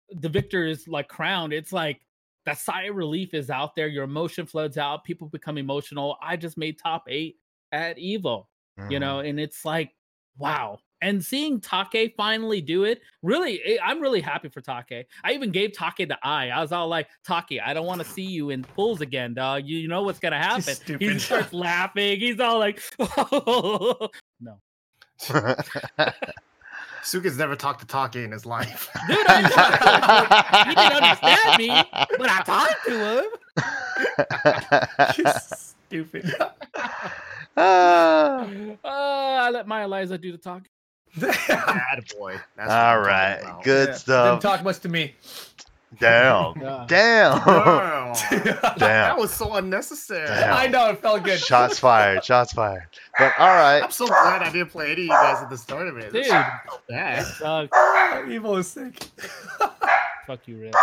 the 0.10 0.30
victor 0.30 0.66
is 0.66 0.88
like 0.88 1.08
crowned. 1.08 1.54
It's 1.54 1.72
like 1.74 2.02
that 2.46 2.58
sigh 2.58 2.84
of 2.84 2.96
relief 2.96 3.34
is 3.34 3.50
out 3.50 3.76
there. 3.76 3.88
Your 3.88 4.04
emotion 4.06 4.46
floods 4.46 4.78
out. 4.78 5.04
People 5.04 5.28
become 5.30 5.58
emotional. 5.58 6.18
I 6.22 6.36
just 6.38 6.58
made 6.58 6.80
top 6.80 7.06
eight 7.08 7.38
at 7.72 7.98
Evo. 7.98 8.48
you 8.90 8.98
Mhm. 8.98 9.02
know 9.02 9.20
and 9.20 9.40
it's 9.40 9.64
like 9.66 9.92
wow 10.38 10.80
and 11.02 11.24
seeing 11.24 11.60
take 11.60 12.14
finally 12.16 12.62
do 12.62 12.84
it 12.84 13.02
really 13.24 13.62
eh, 13.64 13.78
i'm 13.84 14.00
really 14.00 14.22
happy 14.22 14.48
for 14.50 14.62
take 14.62 15.08
i 15.24 15.32
even 15.34 15.52
gave 15.52 15.72
take 15.74 16.08
the 16.08 16.18
eye 16.24 16.50
i 16.50 16.62
was 16.62 16.72
all 16.72 16.88
like 16.88 17.08
take 17.28 17.60
i 17.64 17.74
don't 17.74 17.86
want 17.88 18.00
to 18.02 18.08
see 18.08 18.22
you 18.24 18.50
in 18.52 18.64
pools 18.64 19.02
again 19.02 19.34
dog 19.34 19.64
you 19.66 19.88
know 19.88 20.04
what's 20.04 20.20
gonna 20.20 20.38
happen 20.38 20.76
he 21.00 21.18
starts 21.20 21.52
laughing 21.68 22.20
he's 22.20 22.40
all 22.40 22.60
like 22.60 22.82
no 24.40 24.60
Suka's 27.04 27.36
never 27.36 27.56
talked 27.56 27.80
to 27.82 27.88
Take 27.88 28.24
in 28.24 28.32
his 28.32 28.46
life. 28.46 28.90
dude 29.08 29.18
I 29.28 29.42
to 29.42 29.48
him. 30.22 30.70
he 30.70 30.76
didn't 30.76 31.04
understand 31.04 31.58
me 31.58 31.70
but 32.18 32.30
i 32.30 32.42
talked 32.44 32.86
to 32.86 32.94
him 35.26 35.36
Stupid. 35.90 36.36
Ah. 37.58 38.46
uh, 38.46 38.88
i 38.88 39.50
let 39.50 39.68
my 39.68 39.84
eliza 39.84 40.18
do 40.18 40.32
the 40.32 40.38
talk 40.38 40.64
Bad 41.18 42.04
boy. 42.18 42.40
That's 42.56 42.70
what 42.70 42.70
All 42.70 42.98
I'm 43.00 43.04
talking 43.04 43.08
right, 43.08 43.40
about. 43.42 43.64
good 43.64 43.90
Yeah, 43.90 43.96
stuff. 43.96 44.42
Didn't 44.42 44.42
talk 44.54 44.64
much 44.64 44.80
to 44.80 44.90
me. 44.90 45.16
Damn, 46.00 46.54
Yeah. 46.62 46.86
damn, 46.88 47.44
Girl, 47.44 48.14
damn. 48.32 48.78
that 48.78 49.18
was 49.18 49.30
so 49.34 49.56
unnecessary. 49.56 50.26
Damn. 50.26 50.54
I 50.54 50.68
know 50.68 50.90
it 50.90 51.02
felt 51.02 51.22
good. 51.24 51.38
Shots 51.38 51.80
fired, 51.80 52.24
shots 52.24 52.54
fired. 52.54 52.88
But 53.20 53.34
all 53.38 53.48
right, 53.50 53.82
I'm 53.84 53.92
so 53.92 54.08
glad 54.08 54.42
I 54.42 54.50
didn't 54.52 54.70
play 54.70 54.86
any 54.94 54.94
of 54.94 55.00
you 55.00 55.08
guys 55.10 55.44
at 55.44 55.50
this 55.50 55.66
tournament. 55.66 56.14
This 56.14 56.28
Dude. 56.30 56.38
is 56.38 56.44
so 56.70 56.80
bad. 56.88 57.26
Dog, 57.40 57.70
Evo 57.72 58.60
is 58.60 58.68
sick. 58.70 59.04
fuck 60.26 60.48
you 60.48 60.60
Rick. 60.60 60.74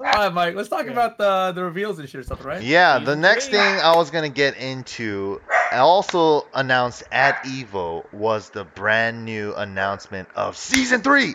All 0.00 0.06
right, 0.06 0.32
Mike. 0.32 0.54
Let's 0.54 0.70
talk 0.70 0.86
Yeah. 0.86 0.92
about 0.92 1.18
the 1.18 1.52
the 1.54 1.62
reveals 1.62 1.98
and 1.98 2.08
shit 2.08 2.20
or 2.20 2.24
something, 2.24 2.46
right? 2.46 2.62
yeah, 2.62 2.98
the 2.98 3.16
next 3.16 3.48
thing 3.48 3.60
I 3.60 3.94
was 3.96 4.10
gonna 4.10 4.30
get 4.30 4.56
into, 4.56 5.40
also 5.72 6.46
announced 6.54 7.02
at 7.12 7.44
Evo, 7.44 8.10
was 8.12 8.48
the 8.48 8.64
brand 8.64 9.26
new 9.26 9.54
announcement 9.54 10.28
of 10.34 10.56
season 10.56 11.02
three. 11.02 11.34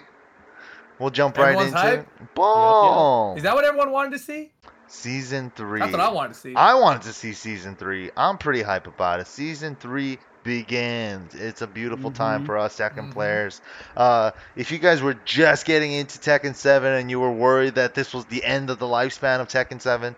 We'll 0.97 1.11
jump 1.11 1.37
right 1.37 1.49
Everyone's 1.49 1.67
into 1.73 1.79
hype? 1.79 1.99
it. 1.99 2.35
Boom! 2.35 3.37
Is 3.37 3.43
that 3.43 3.53
what 3.53 3.65
everyone 3.65 3.91
wanted 3.91 4.13
to 4.13 4.19
see? 4.19 4.51
Season 4.87 5.51
three. 5.55 5.79
That's 5.81 5.91
what 5.91 6.01
I 6.01 6.09
wanted 6.11 6.33
to 6.33 6.39
see. 6.39 6.55
I 6.55 6.73
wanted 6.75 7.03
to 7.03 7.13
see 7.13 7.33
season 7.33 7.75
three. 7.75 8.09
I'm 8.17 8.37
pretty 8.39 8.61
hype 8.63 8.87
about 8.87 9.19
it. 9.19 9.27
Season 9.27 9.75
three 9.75 10.17
begins. 10.45 11.35
It's 11.35 11.61
a 11.61 11.67
beautiful 11.67 12.11
time 12.11 12.41
Mhm. 12.41 12.45
for 12.45 12.57
us 12.57 12.77
Tekken 12.77 13.09
Mhm. 13.09 13.11
players. 13.11 13.61
Uh, 13.97 14.31
if 14.55 14.71
you 14.71 14.79
guys 14.79 15.01
were 15.01 15.15
just 15.25 15.65
getting 15.65 15.91
into 15.93 16.19
Tekken 16.19 16.55
7 16.55 16.93
and 16.93 17.11
you 17.11 17.19
were 17.19 17.33
worried 17.33 17.75
that 17.75 17.95
this 17.95 18.13
was 18.13 18.25
the 18.27 18.45
end 18.45 18.69
of 18.71 18.79
the 18.79 18.87
lifespan 18.87 19.41
of 19.41 19.49
Tekken 19.49 19.81
7, 19.81 20.15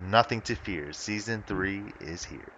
nothing 0.00 0.42
to 0.42 0.56
fear. 0.56 0.92
Season 0.92 1.44
three 1.46 1.94
is 2.00 2.24
here. 2.24 2.52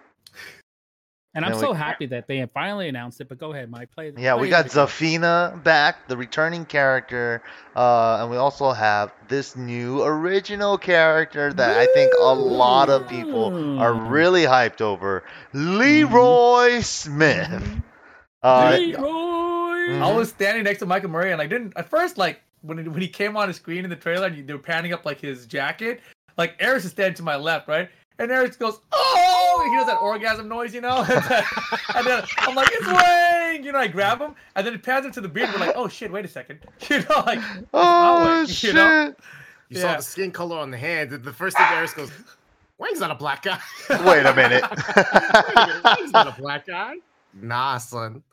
And 1.35 1.45
I'm 1.45 1.51
Then 1.51 1.59
so 1.59 1.71
we- 1.73 1.77
happy 1.77 2.05
that 2.07 2.27
they 2.27 2.37
have 2.39 2.49
finally 2.51 2.87
announced 2.89 3.21
it. 3.21 3.29
But 3.29 3.37
go 3.37 3.53
ahead, 3.53 3.69
Mike. 3.69 3.91
Play. 3.91 4.11
Yeah, 4.17 4.33
play 4.33 4.41
we 4.41 4.49
got 4.49 4.65
again. 4.65 4.87
Zafina 4.87 5.63
back, 5.63 6.07
the 6.07 6.17
returning 6.17 6.65
character, 6.65 7.43
uh, 7.75 8.17
and 8.21 8.31
we 8.31 8.37
also 8.37 8.71
have 8.71 9.11
this 9.27 9.55
new 9.55 10.01
original 10.03 10.77
character 10.79 11.53
that 11.53 11.77
I 11.77 11.85
think 11.93 12.11
a 12.19 12.33
lot 12.33 12.89
of 12.89 13.07
people 13.07 13.79
are 13.79 13.93
really 13.93 14.43
hyped 14.43 14.81
over. 14.81 15.23
Leroy 15.53 16.81
Smith. 16.81 17.63
Uh, 18.41 18.75
Leroy. 18.77 18.99
Mhm. 19.01 20.01
I 20.01 20.11
was 20.13 20.29
standing 20.29 20.63
next 20.63 20.79
to 20.79 20.85
Michael 20.85 21.09
Murray, 21.09 21.31
and 21.31 21.41
I 21.41 21.45
didn't 21.47 21.73
at 21.75 21.89
first 21.89 22.17
like 22.17 22.41
when 22.61 22.91
when 22.91 23.01
he 23.01 23.07
came 23.07 23.37
on 23.37 23.47
the 23.47 23.53
screen 23.53 23.83
in 23.83 23.89
the 23.89 23.95
trailer, 23.95 24.27
and 24.27 24.47
they 24.47 24.53
were 24.53 24.59
panning 24.59 24.93
up 24.93 25.05
like 25.05 25.19
his 25.21 25.45
jacket. 25.45 26.01
Like 26.37 26.55
Aris 26.61 26.85
is 26.85 26.91
standing 26.91 27.15
to 27.15 27.23
my 27.23 27.35
left, 27.35 27.67
right? 27.67 27.89
And 28.19 28.29
Eric 28.31 28.59
goes, 28.59 28.79
"Oh!" 28.91 29.61
And 29.63 29.71
he 29.73 29.77
does 29.79 29.87
that 29.87 30.01
orgasm 30.01 30.47
noise, 30.47 30.73
you 30.73 30.81
know. 30.81 30.97
and, 31.95 32.05
then, 32.05 32.23
I'm 32.39 32.53
like, 32.55 32.67
"It's 32.71 32.85
Wayne!" 32.87 33.63
You 33.63 33.71
know, 33.71 33.79
I 33.79 33.87
grab 33.87 34.19
him, 34.19 34.35
and 34.55 34.67
then 34.67 34.73
it 34.75 34.83
pans 34.83 35.05
him 35.05 35.11
to 35.13 35.21
the 35.21 35.29
beard. 35.29 35.49
We're 35.53 35.59
like, 35.65 35.75
"Oh 35.75 35.87
shit! 35.87 36.11
Wait 36.11 36.25
a 36.25 36.27
second. 36.27 36.59
You 36.89 36.99
know, 36.99 37.23
like, 37.25 37.39
oh, 37.73 38.25
Wayne, 38.39 38.47
shit. 38.47 38.69
you 38.69 38.73
know? 38.75 39.13
You 39.69 39.77
saw 39.79 39.95
the 39.97 40.03
skin 40.03 40.31
color 40.31 40.57
on 40.57 40.69
the 40.71 40.77
hand. 40.77 41.09
The- 41.11 41.17
The 41.17 41.33
first 41.33 41.55
thing 41.57 41.65
Eric 41.71 41.95
goes, 41.95 42.11
Wayne's 42.77 42.99
not 42.99 43.11
a 43.11 43.15
black 43.15 43.43
guy. 43.43 43.59
Wait 43.89 44.25
a 44.25 44.33
minute. 44.35 44.63
Wayne's 45.97 46.11
not 46.11 46.27
a 46.27 46.41
black 46.41 46.65
guy. 46.65 46.95
nah, 47.33 47.77
son. 47.77 48.23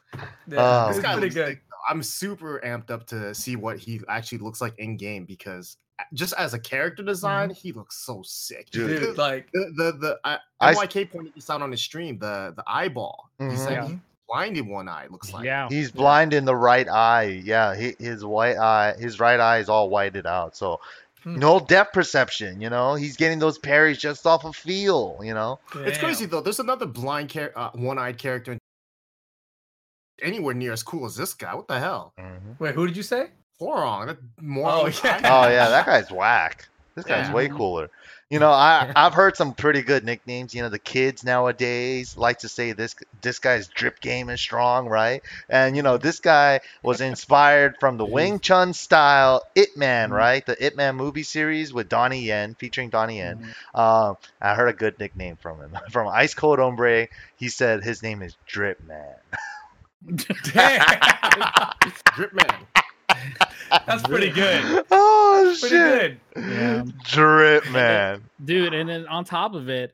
Yeah, 0.49 0.59
Uh, 0.61 0.89
This 0.89 0.97
it's 0.97 1.07
guy 1.07 1.12
pretty 1.12 1.26
looks 1.26 1.34
good. 1.34 1.59
Sick, 1.87 1.95
though. 1.95 1.95
I'm 1.95 2.03
super 2.03 2.61
amped 2.64 2.91
up 2.91 3.07
to 3.09 3.34
see 3.34 3.57
what 3.57 3.78
he 3.78 4.01
actually 4.09 4.39
looks 4.39 4.61
like 4.61 4.78
in 4.78 4.97
game 4.97 5.24
because 5.24 5.76
just 6.12 6.34
as 6.34 6.53
a 6.55 6.59
character 6.59 7.03
design, 7.03 7.51
he 7.51 7.72
looks 7.72 7.97
so 8.05 8.22
sick. 8.24 8.68
Dude. 8.70 8.91
Mm-hmm. 8.91 9.05
Dude, 9.07 9.18
like 9.18 9.51
the 9.53 9.72
the, 9.76 9.93
the 9.99 10.20
uh, 10.24 10.39
I 10.61 10.72
s- 10.72 10.78
NYK 10.78 11.11
pointed 11.11 11.34
this 11.34 11.49
out 11.49 11.62
on 11.62 11.70
his 11.70 11.80
stream. 11.80 12.18
The 12.18 12.53
the 12.57 12.64
eyeball. 12.66 13.30
He 13.39 13.45
Mhm. 13.45 13.57
said 13.59 13.72
Yeah. 13.72 13.89
he 13.89 13.99
blind 14.28 14.57
in 14.59 14.68
one 14.68 14.89
eye. 14.89 15.07
Looks 15.11 15.32
like. 15.32 15.45
yeah. 15.45 15.68
He's 15.70 15.91
blind 15.91 16.34
in 16.34 16.45
the 16.45 16.57
right 16.57 16.89
eye. 16.89 17.41
Yeah, 17.45 17.74
he, 17.74 17.95
his 17.99 18.24
white 18.24 18.57
eye, 18.59 18.95
his 18.99 19.20
right 19.20 19.39
eye 19.41 19.59
is 19.59 19.68
all 19.68 19.89
whited 19.89 20.26
out. 20.26 20.57
So 20.57 20.80
Hmm. 21.22 21.37
no 21.39 21.59
depth 21.61 21.93
perception. 21.95 22.61
You 22.61 22.68
know, 22.68 22.95
he's 22.95 23.16
getting 23.16 23.39
those 23.39 23.57
parries 23.59 23.97
just 23.99 24.26
off 24.26 24.45
of 24.45 24.55
feel. 24.55 25.18
You 25.22 25.32
know. 25.34 25.59
It's 25.76 25.97
crazy 25.99 26.26
though. 26.26 26.41
There's 26.43 26.61
another 26.61 26.87
blind 26.87 27.30
char- 27.30 27.53
uh, 27.57 27.70
one-eyed 27.72 28.18
character 28.18 28.53
in- 28.53 28.59
anywhere 30.23 30.55
near 30.55 30.73
as 30.73 30.83
cool 30.83 31.05
as 31.07 31.17
this 31.17 31.35
guy. 31.35 31.55
What 31.55 31.69
the 31.69 31.79
hell? 31.79 32.12
Wait, 32.59 32.75
who 32.75 32.87
did 32.87 32.97
you 32.97 33.03
say? 33.03 33.29
Hwoarang. 33.61 34.07
That 34.07 34.19
more. 34.41 34.71
Oh, 34.71 34.87
yeah. 34.87 35.21
Oh 35.25 35.49
yeah, 35.49 35.69
that 35.71 35.87
guy's 35.87 36.11
whack. 36.11 36.69
This 36.95 37.05
guy's 37.05 37.29
Yeah. 37.29 37.33
way 37.35 37.49
cooler. 37.49 37.91
You 38.29 38.39
know, 38.41 38.51
I 38.51 38.91
I've 38.97 39.14
heard 39.14 39.37
some 39.37 39.55
pretty 39.55 39.83
good 39.83 40.05
nicknames. 40.05 40.55
You 40.55 40.62
know, 40.62 40.69
the 40.69 40.79
kids 40.79 41.23
nowadays 41.25 42.17
like 42.17 42.41
to 42.41 42.49
say 42.49 42.73
this 42.73 42.97
this 43.23 43.39
guy's 43.39 43.69
drip 43.69 44.01
game 44.01 44.29
is 44.31 44.41
strong, 44.41 44.89
right? 44.89 45.23
And 45.49 45.77
you 45.77 45.83
know, 45.83 45.97
this 45.97 46.21
guy 46.21 46.61
was 46.83 47.01
inspired 47.01 47.77
from 47.79 47.97
the 47.99 48.05
Wing 48.17 48.41
Chun 48.41 48.73
style 48.75 49.43
It 49.55 49.77
Man, 49.77 50.11
Mhm. 50.11 50.14
right? 50.14 50.45
The 50.45 50.64
It 50.67 50.77
Man 50.77 50.97
movie 50.97 51.23
series 51.23 51.73
with 51.73 51.89
Donnie 51.89 52.23
Yen, 52.23 52.55
featuring 52.55 52.89
Donnie 52.91 53.19
Yen. 53.19 53.55
Mhm. 53.75 53.79
Um, 53.79 54.17
I 54.41 54.55
heard 54.55 54.69
a 54.69 54.73
good 54.75 54.99
nickname 54.99 55.37
from 55.37 55.61
him. 55.61 55.77
From 55.91 56.09
Ice 56.09 56.35
Cold 56.35 56.59
Ombre. 56.61 57.09
he 57.37 57.49
said 57.49 57.85
his 57.85 58.03
name 58.03 58.23
is 58.23 58.35
Drip 58.47 58.83
Man. 58.87 59.14
Damn. 60.53 60.99
Drip 62.15 62.33
man. 62.35 62.67
That's 63.87 64.03
pretty 64.05 64.31
good. 64.31 64.85
oh 64.91 65.57
Pretty 65.61 65.75
shit! 65.75 66.21
good. 66.35 66.45
Yeah. 66.53 66.85
Drip 67.05 67.71
Man. 67.71 68.23
dude 68.45 68.75
and 68.75 68.89
then 68.89 69.07
on 69.09 69.25
top 69.25 69.55
of 69.55 69.69
it 69.69 69.93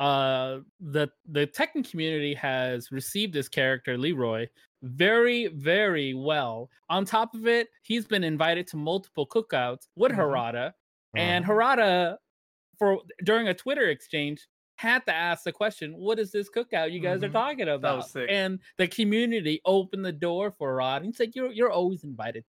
uh 0.00 0.58
the 0.80 1.08
the 1.28 1.46
Tekken 1.46 1.88
community 1.88 2.34
has 2.34 2.90
received 2.90 3.32
this 3.32 3.48
character 3.48 3.96
leroy 3.96 4.46
very 4.82 5.46
very 5.48 6.14
well 6.14 6.68
on 6.90 7.04
top 7.04 7.34
of 7.34 7.46
it 7.46 7.68
he's 7.82 8.04
been 8.04 8.24
invited 8.24 8.66
to 8.66 8.76
multiple 8.76 9.26
cookouts 9.26 9.86
with 9.94 10.10
Mhm. 10.12 10.18
harada 10.18 10.72
and 11.16 11.44
Mhm. 11.44 11.48
harada 11.48 12.16
for 12.78 12.98
during 13.22 13.46
a 13.48 13.54
twitter 13.54 13.88
exchange 13.88 14.46
had 14.76 15.04
to 15.06 15.14
ask 15.14 15.44
the 15.44 15.52
question 15.52 15.92
what 15.94 16.18
is 16.18 16.32
this 16.32 16.50
cookout 16.50 16.90
you 16.92 17.00
guys 17.00 17.20
Mhm. 17.20 17.24
are 17.24 17.28
talking 17.32 17.68
about 17.68 18.14
and 18.28 18.58
the 18.76 18.88
community 18.88 19.60
opened 19.64 20.04
the 20.04 20.12
door 20.12 20.50
for 20.50 20.76
harada 20.76 21.04
and 21.04 21.14
said 21.14 21.30
you're 21.34 21.52
you're 21.52 21.70
always 21.70 22.02
invited 22.04 22.44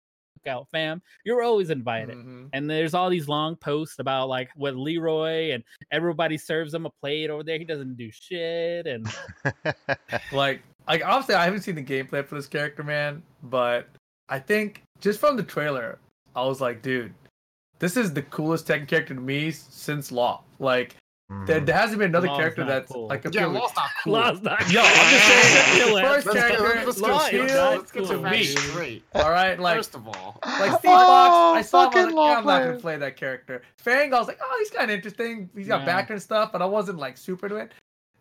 cookout 0.45 0.67
fam 0.71 1.01
you're 1.25 1.41
always 1.43 1.69
invited 1.69 2.15
Mhm. 2.17 2.49
and 2.53 2.69
there's 2.69 2.93
all 2.93 3.09
these 3.09 3.27
long 3.27 3.55
posts 3.57 3.99
about 3.99 4.29
like 4.29 4.49
what 4.55 4.75
Leroy 4.75 5.51
and 5.51 5.63
everybody 5.91 6.37
serves 6.37 6.73
him 6.73 6.85
a 6.85 6.89
plate 7.01 7.29
over 7.29 7.43
there. 7.43 7.57
He 7.57 7.65
doesn't 7.65 7.95
do 7.95 8.09
shit, 8.11 8.87
and 8.87 9.05
Like, 10.31 10.61
like 10.87 11.03
obviously, 11.05 11.35
I 11.35 11.45
haven't 11.45 11.61
seen 11.61 11.75
the 11.75 11.83
gameplay 11.83 12.25
for 12.25 12.35
this 12.35 12.47
character, 12.47 12.83
man. 12.83 13.21
But 13.43 13.87
I 14.29 14.39
think 14.39 14.81
just 14.99 15.19
from 15.19 15.37
the 15.37 15.43
trailer, 15.43 15.99
I 16.35 16.43
was 16.45 16.61
like, 16.61 16.81
dude, 16.81 17.13
this 17.79 17.97
is 17.97 18.13
the 18.13 18.23
coolest 18.23 18.67
Tekken 18.67 18.87
character 18.87 19.13
to 19.13 19.21
me 19.21 19.51
since 19.51 20.11
Law. 20.11 20.43
Like, 20.59 20.95
there, 21.45 21.59
Mhm. 21.61 21.65
there 21.65 21.75
hasn't 21.75 21.99
been 21.99 22.09
another 22.09 22.27
Law's 22.27 22.37
character 22.37 22.61
not 22.61 22.67
that's 22.67 22.91
cool. 22.91 23.07
like 23.07 23.25
a 23.25 23.29
Yeah, 23.31 23.41
pure- 23.41 23.49
Law's 23.49 23.75
not 23.75 23.89
cool. 24.03 24.13
Law's 24.13 24.41
not 24.41 24.71
Yo, 24.71 24.81
I'm 24.81 25.09
just 25.11 25.25
saying, 25.27 25.77
Kill 25.77 25.95
the 25.95 26.01
first 26.01 26.25
Let's 26.27 26.39
get, 26.39 26.57
character, 26.57 26.85
let's 26.85 27.01
Law 27.01 27.07
get 27.07 27.13
Law 27.13 27.19
straight. 27.25 27.41
is 27.45 27.51
is 27.51 27.57
not 27.57 27.77
Let's 27.77 27.91
get 27.91 27.99
cool, 27.99 28.07
the 28.07 28.13
to 28.15 28.21
facts 28.23 28.37
me. 28.37 28.43
straight. 28.45 29.03
All 29.15 29.29
right, 29.31 29.59
like 29.59 29.77
First 29.77 29.95
of 29.95 30.07
all, 30.07 30.39
like 30.45 30.71
Steve 30.79 30.91
Oh, 30.93 31.53
Fox, 31.53 31.57
I 31.57 31.61
saw 31.61 31.81
him. 31.81 31.85
I 31.85 31.87
was 31.93 31.93
fucking 31.93 32.15
like, 32.15 32.29
yeah, 32.31 32.37
I'm 32.37 32.45
not 32.45 32.63
gonna 32.63 32.79
play 32.79 32.97
that 32.97 33.15
character. 33.17 33.61
Feng, 33.77 34.13
I 34.13 34.19
was 34.19 34.27
like, 34.27 34.39
oh, 34.41 34.55
he's 34.59 34.69
kind 34.71 34.89
of 34.89 34.95
interesting. 34.95 35.49
He's 35.55 35.67
got 35.67 35.81
Yeah. 35.81 35.85
backer 35.85 36.13
and 36.13 36.21
stuff, 36.21 36.51
but 36.51 36.61
I 36.61 36.65
wasn't 36.65 36.97
like 36.99 37.17
super 37.17 37.47
into 37.47 37.57
it. 37.57 37.71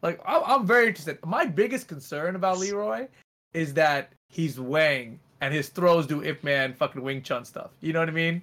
Like, 0.03 0.21
I'm, 0.27 0.43
I'm 0.45 0.67
very 0.67 0.89
interested. 0.89 1.19
My 1.25 1.45
biggest 1.47 1.87
concern 1.87 2.35
about 2.35 2.59
Leroy 2.59 3.07
is 3.55 3.73
that 3.75 4.13
he's 4.29 4.59
Wang 4.59 5.21
and 5.41 5.55
his 5.55 5.69
throws 5.69 6.07
do 6.07 6.23
Ip 6.25 6.43
Man 6.43 6.75
fucking 6.75 7.01
Wing 7.03 7.23
Chun 7.23 7.45
stuff. 7.45 7.71
You 7.81 7.93
know 7.93 8.01
what 8.01 8.09
I 8.09 8.13
mean? 8.13 8.43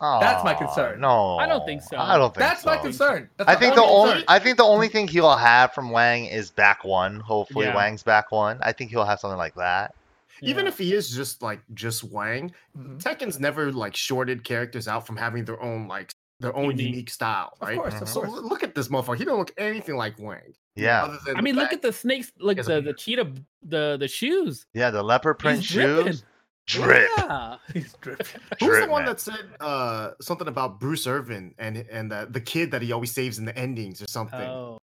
That's 0.00 0.44
my 0.44 0.54
concern. 0.54 1.00
No, 1.00 1.36
I 1.38 1.46
don't 1.46 1.64
think 1.66 1.82
so. 1.82 1.96
I 1.98 2.16
don't 2.16 2.34
think 2.34 2.38
That's 2.40 2.64
my 2.64 2.76
concern. 2.76 3.28
That's 3.36 3.48
I 3.50 3.54
my 3.54 3.60
think 3.60 3.74
the 3.74 3.82
only 3.82 4.10
concern. 4.12 4.24
I 4.28 4.38
think 4.38 4.56
the 4.56 4.64
only 4.64 4.88
thing 4.88 5.08
he'll 5.08 5.36
have 5.36 5.72
from 5.74 5.90
Wang 5.90 6.26
is 6.26 6.50
back 6.50 6.84
one. 6.84 7.20
Hopefully, 7.20 7.66
Yeah. 7.66 7.74
Wang's 7.76 8.02
back 8.02 8.30
one. 8.32 8.58
I 8.62 8.72
think 8.72 8.90
he'll 8.90 9.04
have 9.04 9.20
something 9.20 9.38
like 9.38 9.54
that. 9.56 9.94
even 10.42 10.64
Yeah. 10.64 10.70
if 10.70 10.78
he 10.78 10.94
is 10.94 11.10
just 11.14 11.42
like 11.42 11.60
just 11.74 12.02
Wang, 12.02 12.50
Mhm. 12.78 12.98
Tekken's 13.02 13.38
never 13.38 13.70
like 13.72 13.94
shorted 13.94 14.42
characters 14.42 14.88
out 14.88 15.06
from 15.06 15.16
having 15.18 15.44
their 15.44 15.60
own 15.62 15.86
like 15.86 16.14
their 16.38 16.56
own 16.56 16.70
Unique. 16.70 16.86
unique, 16.86 17.10
style, 17.10 17.52
Of 17.60 17.68
right? 17.68 17.76
course, 17.76 17.92
Mhm. 17.92 18.00
of 18.02 18.08
So 18.08 18.20
course. 18.22 18.32
l- 18.32 18.48
look 18.48 18.62
at 18.62 18.74
this 18.74 18.88
motherfucker. 18.88 19.18
He 19.18 19.26
don't 19.26 19.38
look 19.38 19.52
anything 19.58 19.96
like 19.98 20.18
Wang. 20.18 20.54
Yeah, 20.76 21.02
Other 21.04 21.18
than 21.26 21.36
I 21.36 21.42
mean, 21.42 21.56
look 21.56 21.74
at 21.74 21.82
the 21.82 21.92
snakes, 21.92 22.32
look 22.38 22.56
has 22.56 22.70
at 22.70 22.78
a 22.78 22.80
the, 22.80 22.92
the 22.92 22.94
cheetah, 22.94 23.32
the 23.62 23.98
the 24.00 24.08
shoes. 24.08 24.64
yeah. 24.72 24.90
The 24.90 25.02
leopard 25.02 25.38
print 25.38 25.58
He's 25.60 25.68
dripping. 25.68 26.06
shoes, 26.12 26.24
drip, 26.70 27.10
Yeah. 27.16 27.56
He's 27.72 27.94
dripping. 28.00 28.26
Who's 28.58 28.68
drip, 28.68 28.84
the 28.86 28.90
one 28.90 29.04
man. 29.04 29.12
that 29.12 29.20
said 29.20 29.44
uh, 29.60 30.12
something 30.20 30.48
about 30.48 30.80
Bruce 30.80 31.06
Irvin 31.06 31.54
and 31.58 31.76
and 31.90 32.12
uh, 32.12 32.26
the 32.28 32.40
kid 32.40 32.70
that 32.72 32.82
he 32.82 32.92
always 32.92 33.12
saves 33.12 33.38
in 33.38 33.44
the 33.44 33.56
endings 33.56 34.00
or 34.02 34.06
something? 34.08 34.40
Oh, 34.40 34.78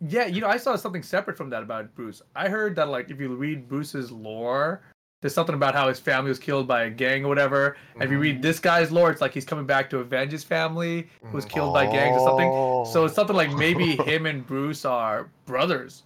Yeah, 0.00 0.26
you 0.26 0.40
know, 0.40 0.48
I 0.48 0.56
saw 0.56 0.76
something 0.76 1.02
separate 1.02 1.36
from 1.36 1.50
that 1.50 1.62
about 1.62 1.94
Bruce. 1.94 2.22
I 2.34 2.48
heard 2.48 2.74
that 2.76 2.88
like 2.88 3.10
if 3.10 3.20
you 3.20 3.34
read 3.34 3.68
Bruce's 3.68 4.10
lore, 4.10 4.82
there's 5.20 5.34
something 5.34 5.54
about 5.54 5.74
how 5.74 5.88
his 5.88 6.00
family 6.00 6.30
was 6.30 6.38
killed 6.38 6.66
by 6.66 6.84
a 6.84 6.90
gang 6.90 7.24
or 7.24 7.28
whatever. 7.28 7.76
And 7.94 8.02
if 8.04 8.10
you 8.10 8.16
Mm-hmm. 8.16 8.22
read 8.22 8.42
this 8.42 8.58
guy's 8.58 8.90
lore, 8.90 9.10
it's 9.10 9.20
like 9.20 9.34
he's 9.34 9.44
coming 9.44 9.66
back 9.66 9.90
to 9.90 9.98
avenge 9.98 10.32
his 10.32 10.44
family 10.44 11.08
who 11.20 11.36
was 11.36 11.44
killed 11.44 11.74
by 11.74 11.84
gangs 11.86 12.16
or 12.16 12.20
something. 12.20 12.50
So 12.92 13.04
it's 13.04 13.14
something 13.14 13.36
like 13.36 13.52
maybe 13.52 13.96
him 14.10 14.24
and 14.26 14.46
Bruce 14.46 14.84
are 14.86 15.28
brothers 15.44 16.04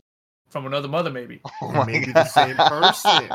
from 0.55 0.66
another 0.66 0.88
mother, 0.88 1.11
maybe. 1.11 1.42
Oh 1.61 1.72
my 1.72 1.84
Maybe 1.84 2.07
the 2.07 2.12
God. 2.12 2.28
same 2.28 2.57
person. 2.57 3.28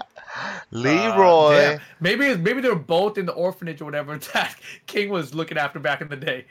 Leroy. 0.71 1.55
Uh, 1.55 1.59
yeah. 1.73 1.77
Maybe 1.99 2.35
maybe 2.37 2.61
they're 2.61 2.75
both 2.75 3.17
in 3.17 3.25
the 3.25 3.33
orphanage 3.33 3.81
or 3.81 3.85
whatever 3.85 4.17
that 4.33 4.55
King 4.87 5.09
was 5.09 5.35
looking 5.35 5.57
after 5.57 5.79
back 5.79 6.01
in 6.01 6.07
the 6.07 6.15
day. 6.15 6.45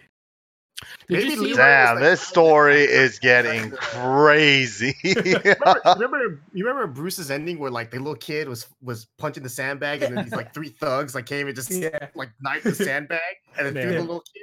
did 1.09 1.25
Maybe 1.25 1.31
you 1.31 1.37
see? 1.37 1.55
Damn, 1.55 1.95
like- 1.97 2.05
this 2.05 2.21
story 2.21 2.83
is 2.83 3.19
getting 3.19 3.71
crazy. 3.73 4.95
remember, 5.05 5.81
remember, 5.97 6.41
you 6.53 6.67
remember 6.67 6.87
Bruce's 6.87 7.31
ending 7.31 7.59
where 7.59 7.71
like 7.71 7.91
the 7.91 7.99
little 7.99 8.15
kid 8.15 8.49
was 8.49 8.67
was 8.83 9.07
punching 9.19 9.43
the 9.43 9.49
sandbag 9.49 10.03
and 10.03 10.17
then 10.17 10.25
these 10.25 10.35
like 10.35 10.53
three 10.55 10.69
thugs 10.69 11.15
like 11.15 11.27
came 11.27 11.47
and 11.47 11.57
just 11.57 11.71
Yeah. 11.71 12.09
like 12.15 12.31
knifed 12.41 12.65
the 12.65 12.75
sandbag 12.75 13.21
and 13.57 13.67
then 13.67 13.73
threw 13.83 13.93
the 13.95 14.01
little 14.01 14.21
kid. 14.35 14.43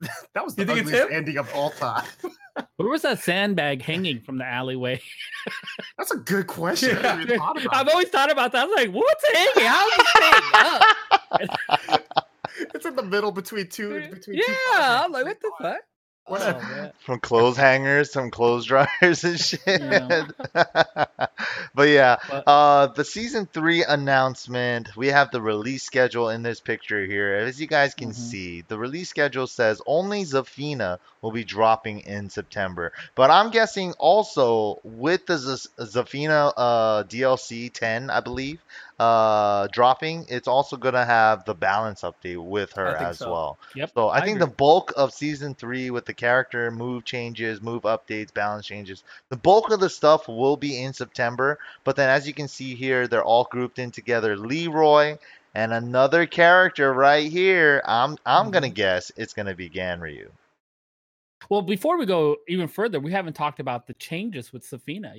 that 0.34 0.44
was 0.44 0.54
the 0.54 0.62
You 0.62 0.66
think 0.66 0.78
it's 0.80 0.88
ugliest 0.88 1.08
him? 1.10 1.16
ending 1.16 1.38
of 1.38 1.52
all 1.54 1.70
time. 1.70 2.04
Where 2.76 2.88
was 2.88 3.02
that 3.02 3.18
sandbag 3.18 3.82
hanging 3.82 4.20
from 4.20 4.38
the 4.38 4.44
alleyway? 4.46 5.00
That's 5.98 6.10
a 6.10 6.16
good 6.16 6.46
question. 6.46 6.96
I 6.98 7.02
never 7.02 7.20
even 7.22 7.38
thought 7.38 7.62
about 7.64 7.74
I've 7.76 7.86
it. 7.86 7.92
always 7.92 8.08
thought 8.08 8.32
about 8.32 8.52
that. 8.52 8.62
I 8.62 8.66
was 8.66 8.76
like, 8.76 8.90
what's 8.92 9.32
hanging? 9.32 9.68
How's 9.68 9.92
it 9.92 10.06
hanging 10.22 11.50
up? 12.00 12.06
It's 12.74 12.86
in 12.86 12.96
the 12.96 13.02
middle 13.02 13.30
between 13.32 13.68
two. 13.68 14.00
Between 14.10 14.20
two 14.42 14.52
Yeah, 14.72 15.02
I'm 15.04 15.12
like, 15.12 15.26
what 15.26 15.40
the 15.40 15.50
fuck? 15.60 15.80
Whatever. 16.26 16.60
Oh. 16.62 16.90
From 17.06 17.20
clothes 17.20 17.56
hangers, 17.56 18.12
some 18.12 18.30
clothes 18.32 18.64
dryers 18.66 19.22
and 19.24 19.38
shit. 19.38 19.60
Yeah. 19.66 20.26
but 21.74 21.88
yeah, 21.88 22.16
But- 22.28 22.44
uh, 22.48 22.86
the 22.88 23.04
season 23.04 23.46
three 23.46 23.84
announcement. 23.84 24.96
We 24.96 25.08
have 25.08 25.30
the 25.30 25.40
release 25.40 25.84
schedule 25.84 26.30
in 26.30 26.42
this 26.42 26.60
picture 26.60 27.04
here. 27.04 27.34
As 27.34 27.60
you 27.60 27.66
guys 27.66 27.94
can 27.94 28.10
Mhm. 28.10 28.14
see, 28.14 28.60
the 28.62 28.78
release 28.78 29.08
schedule 29.08 29.46
says 29.46 29.80
only 29.86 30.24
Zafina 30.24 30.98
will 31.22 31.32
be 31.32 31.44
dropping 31.44 32.00
in 32.00 32.28
September. 32.30 32.92
But 33.14 33.30
I'm 33.30 33.50
guessing 33.50 33.92
also 33.98 34.80
with 34.82 35.26
the 35.26 35.38
Z- 35.38 35.68
Zafina 35.78 36.52
uh, 36.56 37.02
DLC 37.04 37.72
10, 37.72 38.10
I 38.10 38.20
believe, 38.20 38.60
uh, 38.98 39.68
dropping, 39.72 40.26
it's 40.28 40.48
also 40.48 40.76
gonna 40.76 41.04
have 41.04 41.44
the 41.44 41.54
balance 41.54 42.02
update 42.02 42.42
with 42.42 42.72
her 42.72 42.96
as 42.96 43.18
so. 43.18 43.30
well. 43.30 43.58
Yep. 43.74 43.90
So 43.94 44.08
I, 44.08 44.18
I 44.18 44.20
think 44.22 44.36
agree. 44.36 44.46
the 44.46 44.54
bulk 44.54 44.92
of 44.96 45.12
season 45.12 45.54
three 45.54 45.90
with 45.90 46.06
the 46.06 46.14
character 46.14 46.70
move 46.70 47.04
changes, 47.04 47.60
move 47.60 47.82
updates, 47.82 48.32
balance 48.32 48.66
changes, 48.66 49.04
the 49.28 49.36
bulk 49.36 49.70
of 49.70 49.80
the 49.80 49.90
stuff 49.90 50.28
will 50.28 50.56
be 50.56 50.82
in 50.82 50.92
September. 50.92 51.58
But 51.84 51.96
then, 51.96 52.08
as 52.08 52.26
you 52.26 52.34
can 52.34 52.48
see 52.48 52.74
here, 52.74 53.06
they're 53.06 53.24
all 53.24 53.48
grouped 53.50 53.78
in 53.78 53.90
together. 53.90 54.36
Leroy 54.36 55.18
and 55.54 55.72
another 55.72 56.26
character 56.26 56.92
right 56.92 57.30
here. 57.30 57.82
I'm 57.84 58.16
I'm 58.24 58.50
gonna 58.50 58.68
Mhm. 58.68 58.74
guess 58.74 59.12
it's 59.16 59.34
gonna 59.34 59.54
be 59.54 59.68
Ganryu. 59.68 60.28
Well, 61.48 61.62
before 61.62 61.98
we 61.98 62.06
go 62.06 62.36
even 62.48 62.68
further, 62.68 62.98
we 62.98 63.12
haven't 63.12 63.34
talked 63.34 63.60
about 63.60 63.86
the 63.86 63.94
changes 63.94 64.52
with 64.52 64.68
Zafina 64.68 65.16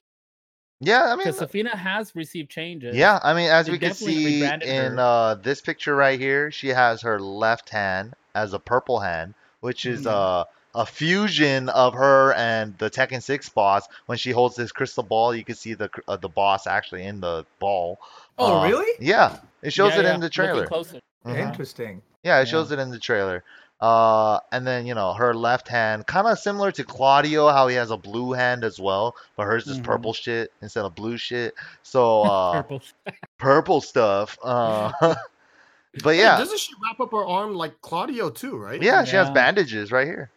Yeah, 0.79 1.05
I 1.05 1.15
mean, 1.15 1.27
because 1.27 1.39
Zafina 1.39 1.73
has 1.73 2.15
received 2.15 2.49
changes. 2.51 2.95
yeah, 2.95 3.19
I 3.23 3.33
mean, 3.33 3.49
as 3.49 3.65
They 3.65 3.71
we 3.71 3.79
can 3.79 3.93
see 3.93 4.43
in 4.43 4.93
her. 4.93 4.99
uh, 4.99 5.35
this 5.35 5.61
picture 5.61 5.95
right 5.95 6.19
here, 6.19 6.51
she 6.51 6.67
has 6.69 7.01
her 7.01 7.19
left 7.19 7.69
hand 7.69 8.13
as 8.35 8.53
a 8.53 8.59
purple 8.59 8.99
hand, 8.99 9.33
which 9.61 9.85
is 9.87 10.01
Mhm. 10.01 10.11
uh, 10.11 10.45
a 10.75 10.85
fusion 10.85 11.69
of 11.69 11.95
her 11.95 12.33
and 12.33 12.77
the 12.77 12.91
Tekken 12.91 13.23
6 13.23 13.49
boss. 13.49 13.87
When 14.05 14.19
she 14.19 14.29
holds 14.29 14.55
this 14.55 14.71
crystal 14.71 15.03
ball, 15.03 15.33
you 15.33 15.43
can 15.43 15.55
see 15.55 15.73
the 15.73 15.89
uh, 16.07 16.17
the 16.17 16.29
boss 16.29 16.67
actually 16.67 17.05
in 17.05 17.21
the 17.21 17.45
ball. 17.59 17.97
Oh, 18.37 18.59
Uh, 18.61 18.63
really? 18.63 18.91
Yeah, 18.99 19.37
it 19.63 19.73
shows 19.73 19.93
Yeah, 19.93 20.01
it 20.01 20.05
yeah, 20.05 20.13
in 20.13 20.19
the 20.21 20.29
trailer. 20.29 20.67
closer. 20.67 20.99
Mhm. 21.25 21.39
Interesting. 21.39 22.03
Yeah, 22.23 22.37
it 22.37 22.41
Yeah. 22.41 22.51
shows 22.51 22.71
it 22.71 22.77
in 22.77 22.91
the 22.91 22.99
trailer. 22.99 23.43
Uh, 23.79 24.39
and 24.51 24.65
then 24.65 24.87
you 24.87 24.95
know 24.95 25.13
her 25.13 25.33
left 25.35 25.67
hand, 25.67 26.07
kind 26.07 26.25
of 26.27 26.39
similar 26.39 26.71
to 26.71 26.83
Claudio, 26.83 27.49
how 27.49 27.67
he 27.67 27.75
has 27.75 27.91
a 27.91 27.97
blue 27.97 28.33
hand 28.33 28.63
as 28.63 28.79
well, 28.79 29.15
but 29.35 29.43
hers 29.43 29.67
is 29.67 29.77
Mhm. 29.79 29.83
purple 29.83 30.13
shit 30.13 30.51
instead 30.61 30.83
of 30.83 30.95
blue 30.95 31.15
shit. 31.17 31.53
So 31.83 32.21
uh, 32.23 32.61
Purple. 32.63 32.81
purple 33.37 33.81
stuff. 33.81 34.37
Uh, 34.43 34.91
but 35.01 36.05
Wait, 36.05 36.17
yeah, 36.19 36.37
doesn't 36.37 36.59
she 36.59 36.73
wrap 36.83 36.99
up 36.99 37.11
her 37.11 37.23
arm 37.25 37.53
like 37.53 37.79
Claudio 37.81 38.29
too, 38.31 38.57
right? 38.57 38.81
yeah, 38.81 39.03
she 39.03 39.15
has 39.15 39.29
bandages 39.29 39.91
right 39.91 40.07
here. 40.07 40.29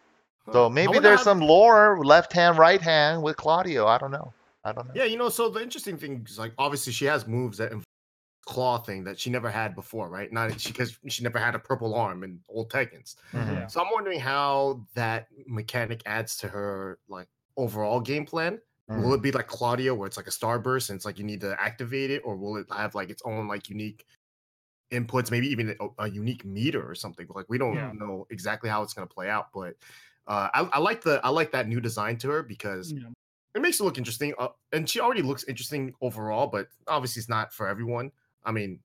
So 0.53 0.68
maybe 0.68 0.99
there's 0.99 1.20
how- 1.20 1.24
some 1.24 1.41
lore 1.41 2.05
left 2.05 2.32
hand, 2.32 2.59
right 2.59 2.80
hand 2.82 3.22
with 3.22 3.36
Claudio. 3.36 3.86
I 3.86 3.99
don't 3.99 4.11
know. 4.11 4.32
I 4.64 4.72
don't 4.72 4.86
know. 4.88 4.93
Yeah, 4.95 5.05
you 5.05 5.16
know, 5.16 5.28
so 5.30 5.49
the 5.49 5.62
interesting 5.62 5.97
thing 5.97 6.26
is 6.28 6.38
like 6.38 6.53
obviously 6.59 6.93
she 6.93 7.07
has 7.07 7.26
moves 7.26 7.57
that 7.59 7.72
involve 7.72 7.84
claw 8.51 8.78
thing 8.78 9.05
that 9.05 9.18
she 9.20 9.30
never 9.30 9.51
had 9.51 9.74
before, 9.74 10.09
right? 10.11 10.32
Not 10.32 10.61
she 10.61 10.72
because 10.72 10.98
she 11.09 11.22
never 11.22 11.38
had 11.38 11.55
a 11.55 11.59
purple 11.59 11.94
arm 11.94 12.24
in 12.24 12.42
old 12.48 12.70
Tekkens. 12.70 13.14
Mhm. 13.32 13.55
Yeah. 13.55 13.66
So 13.68 13.80
I'm 13.80 13.88
wondering 13.92 14.20
how 14.20 14.86
that 14.94 15.28
mechanic 15.46 16.03
adds 16.07 16.36
to 16.38 16.48
her 16.48 16.98
like 17.09 17.28
overall 17.57 18.01
game 18.01 18.26
plan. 18.26 18.61
Mm. 18.88 19.01
Will 19.03 19.14
it 19.14 19.22
be 19.22 19.32
like 19.32 19.46
Claudio, 19.46 19.94
where 19.94 20.07
it's 20.09 20.16
like 20.16 20.26
a 20.26 20.30
starburst 20.30 20.90
and 20.90 20.96
it's 20.96 21.05
like 21.05 21.18
you 21.18 21.24
need 21.24 21.40
to 21.42 21.61
activate 21.61 22.11
it, 22.11 22.22
or 22.24 22.36
will 22.36 22.57
it 22.57 22.66
have 22.72 22.94
like 22.94 23.11
its 23.11 23.22
own 23.24 23.46
like 23.48 23.68
unique 23.68 24.05
inputs, 24.92 25.30
maybe 25.30 25.48
even 25.48 25.76
a, 25.80 26.05
a 26.05 26.11
unique 26.11 26.44
meter 26.44 26.88
or 26.88 26.94
something? 26.94 27.26
Like 27.34 27.46
we 27.48 27.59
don't 27.59 27.76
Yeah. 27.76 27.92
know 27.92 28.26
exactly 28.30 28.70
how 28.70 28.82
it's 28.82 28.94
gonna 28.94 29.07
play 29.07 29.28
out, 29.30 29.48
but 29.55 29.76
uh, 30.26 30.48
I, 30.55 30.61
I 30.74 30.78
like 30.78 31.03
the 31.03 31.20
I 31.24 31.30
like 31.30 31.53
that 31.53 31.68
new 31.68 31.80
design 31.80 32.18
to 32.18 32.30
her 32.30 32.42
because 32.42 32.92
Yeah. 32.92 33.11
it 33.55 33.62
makes 33.62 33.80
it 33.80 33.84
look 33.84 33.98
interesting. 33.98 34.34
Uh, 34.38 34.48
and 34.72 34.88
she 34.88 35.01
already 35.01 35.22
looks 35.22 35.44
interesting 35.44 35.94
overall, 36.01 36.46
but 36.48 36.68
obviously 36.88 37.20
it's 37.20 37.28
not 37.28 37.53
for 37.53 37.68
everyone. 37.68 38.12
I 38.45 38.53
mean, 38.53 38.80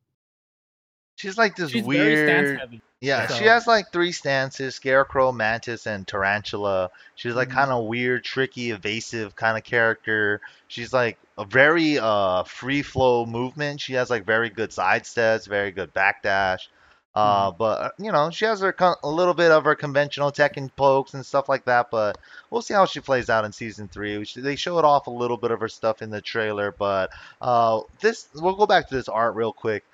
She's 1.17 1.37
like 1.37 1.55
this 1.55 1.71
She's 1.71 1.85
very 1.85 2.15
stance 2.27 2.45
weird. 2.47 2.59
heavy. 2.59 2.81
Yeah, 2.99 3.27
So- 3.27 3.35
she 3.35 3.45
has 3.45 3.65
like 3.67 3.91
three 3.93 4.11
stances: 4.11 4.75
Scarecrow, 4.75 5.31
Mantis, 5.31 5.87
and 5.87 6.05
Tarantula. 6.05 6.89
She's 7.15 7.33
like 7.35 7.47
Mhm. 7.49 7.53
kind 7.53 7.71
of 7.71 7.85
weird, 7.85 8.25
tricky, 8.25 8.71
evasive 8.71 9.33
kind 9.35 9.57
of 9.57 9.63
character. 9.63 10.41
She's 10.67 10.91
like 10.91 11.17
a 11.37 11.45
very 11.45 11.97
uh 11.99 12.43
free 12.43 12.81
flow 12.81 13.25
movement. 13.25 13.79
She 13.79 13.93
has 13.93 14.09
like 14.09 14.25
very 14.25 14.49
good 14.49 14.73
side 14.73 15.05
steps, 15.05 15.45
very 15.45 15.71
good 15.71 15.93
backdash. 15.93 16.67
Uh, 17.15 17.51
but 17.51 17.81
uh, 17.81 17.89
you 17.97 18.11
know, 18.11 18.29
she 18.29 18.45
has 18.45 18.59
her 18.61 18.73
con- 18.73 18.97
a 19.03 19.09
little 19.09 19.33
bit 19.33 19.51
of 19.51 19.63
her 19.63 19.75
conventional 19.75 20.31
tech 20.31 20.57
and 20.57 20.75
pokes 20.75 21.13
and 21.13 21.25
stuff 21.25 21.47
like 21.47 21.65
that. 21.65 21.87
But 21.91 22.17
we'll 22.49 22.61
see 22.61 22.73
how 22.73 22.85
she 22.85 22.99
plays 22.99 23.29
out 23.29 23.45
in 23.45 23.53
season 23.53 23.87
three. 23.87 24.23
Sh- 24.25 24.35
They 24.41 24.55
showed 24.57 24.83
off 24.83 25.07
a 25.07 25.11
little 25.11 25.37
bit 25.37 25.51
of 25.51 25.59
her 25.61 25.69
stuff 25.69 26.01
in 26.01 26.09
the 26.09 26.21
trailer, 26.21 26.75
but 26.77 27.11
uh, 27.41 27.81
this 28.01 28.27
we'll 28.35 28.55
go 28.55 28.65
back 28.67 28.89
to 28.89 28.95
this 28.95 29.07
art 29.07 29.35
real 29.35 29.53
quick. 29.53 29.85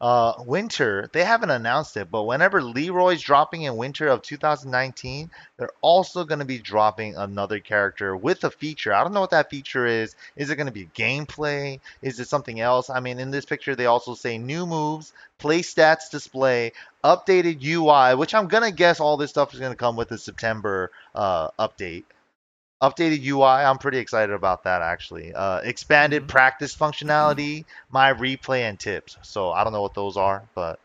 Uh, 0.00 0.34
winter, 0.46 1.10
they 1.12 1.24
haven't 1.24 1.50
announced 1.50 1.96
it, 1.96 2.08
but 2.08 2.22
whenever 2.22 2.62
Leroy's 2.62 3.20
dropping 3.20 3.62
in 3.62 3.76
winter 3.76 4.06
of 4.06 4.22
2019, 4.22 5.28
they're 5.56 5.70
also 5.80 6.24
going 6.24 6.38
to 6.38 6.44
be 6.44 6.58
dropping 6.58 7.16
another 7.16 7.58
character 7.58 8.16
with 8.16 8.44
a 8.44 8.50
feature. 8.50 8.94
I 8.94 9.02
don't 9.02 9.12
know 9.12 9.20
what 9.20 9.30
that 9.30 9.50
feature 9.50 9.86
is. 9.86 10.14
Is 10.36 10.50
it 10.50 10.56
going 10.56 10.66
to 10.66 10.72
be 10.72 10.88
gameplay? 10.94 11.80
Is 12.00 12.20
it 12.20 12.28
something 12.28 12.60
else? 12.60 12.90
I 12.90 13.00
mean, 13.00 13.18
in 13.18 13.32
this 13.32 13.44
picture, 13.44 13.74
they 13.74 13.86
also 13.86 14.14
say 14.14 14.38
new 14.38 14.66
moves, 14.66 15.12
play 15.38 15.62
stats 15.62 16.10
display, 16.10 16.72
updated 17.02 17.64
UI, 17.64 18.14
which 18.14 18.34
I'm 18.34 18.46
going 18.46 18.64
to 18.64 18.76
guess 18.76 19.00
all 19.00 19.16
this 19.16 19.30
stuff 19.30 19.52
is 19.52 19.58
going 19.58 19.72
to 19.72 19.76
come 19.76 19.96
with 19.96 20.10
the 20.10 20.18
September 20.18 20.92
uh, 21.12 21.48
update. 21.58 22.04
Updated 22.82 23.24
UI, 23.24 23.42
I'm 23.64 23.78
pretty 23.78 23.98
excited 23.98 24.32
about 24.32 24.62
that 24.64 24.82
actually. 24.82 25.34
Uh, 25.34 25.58
expanded 25.58 26.24
Mhm. 26.24 26.28
practice 26.28 26.76
functionality, 26.76 27.64
my 27.90 28.12
replay 28.12 28.60
and 28.68 28.78
tips. 28.78 29.16
So 29.22 29.50
I 29.50 29.64
don't 29.64 29.72
know 29.72 29.82
what 29.82 29.94
those 29.94 30.16
are, 30.16 30.44
but 30.54 30.78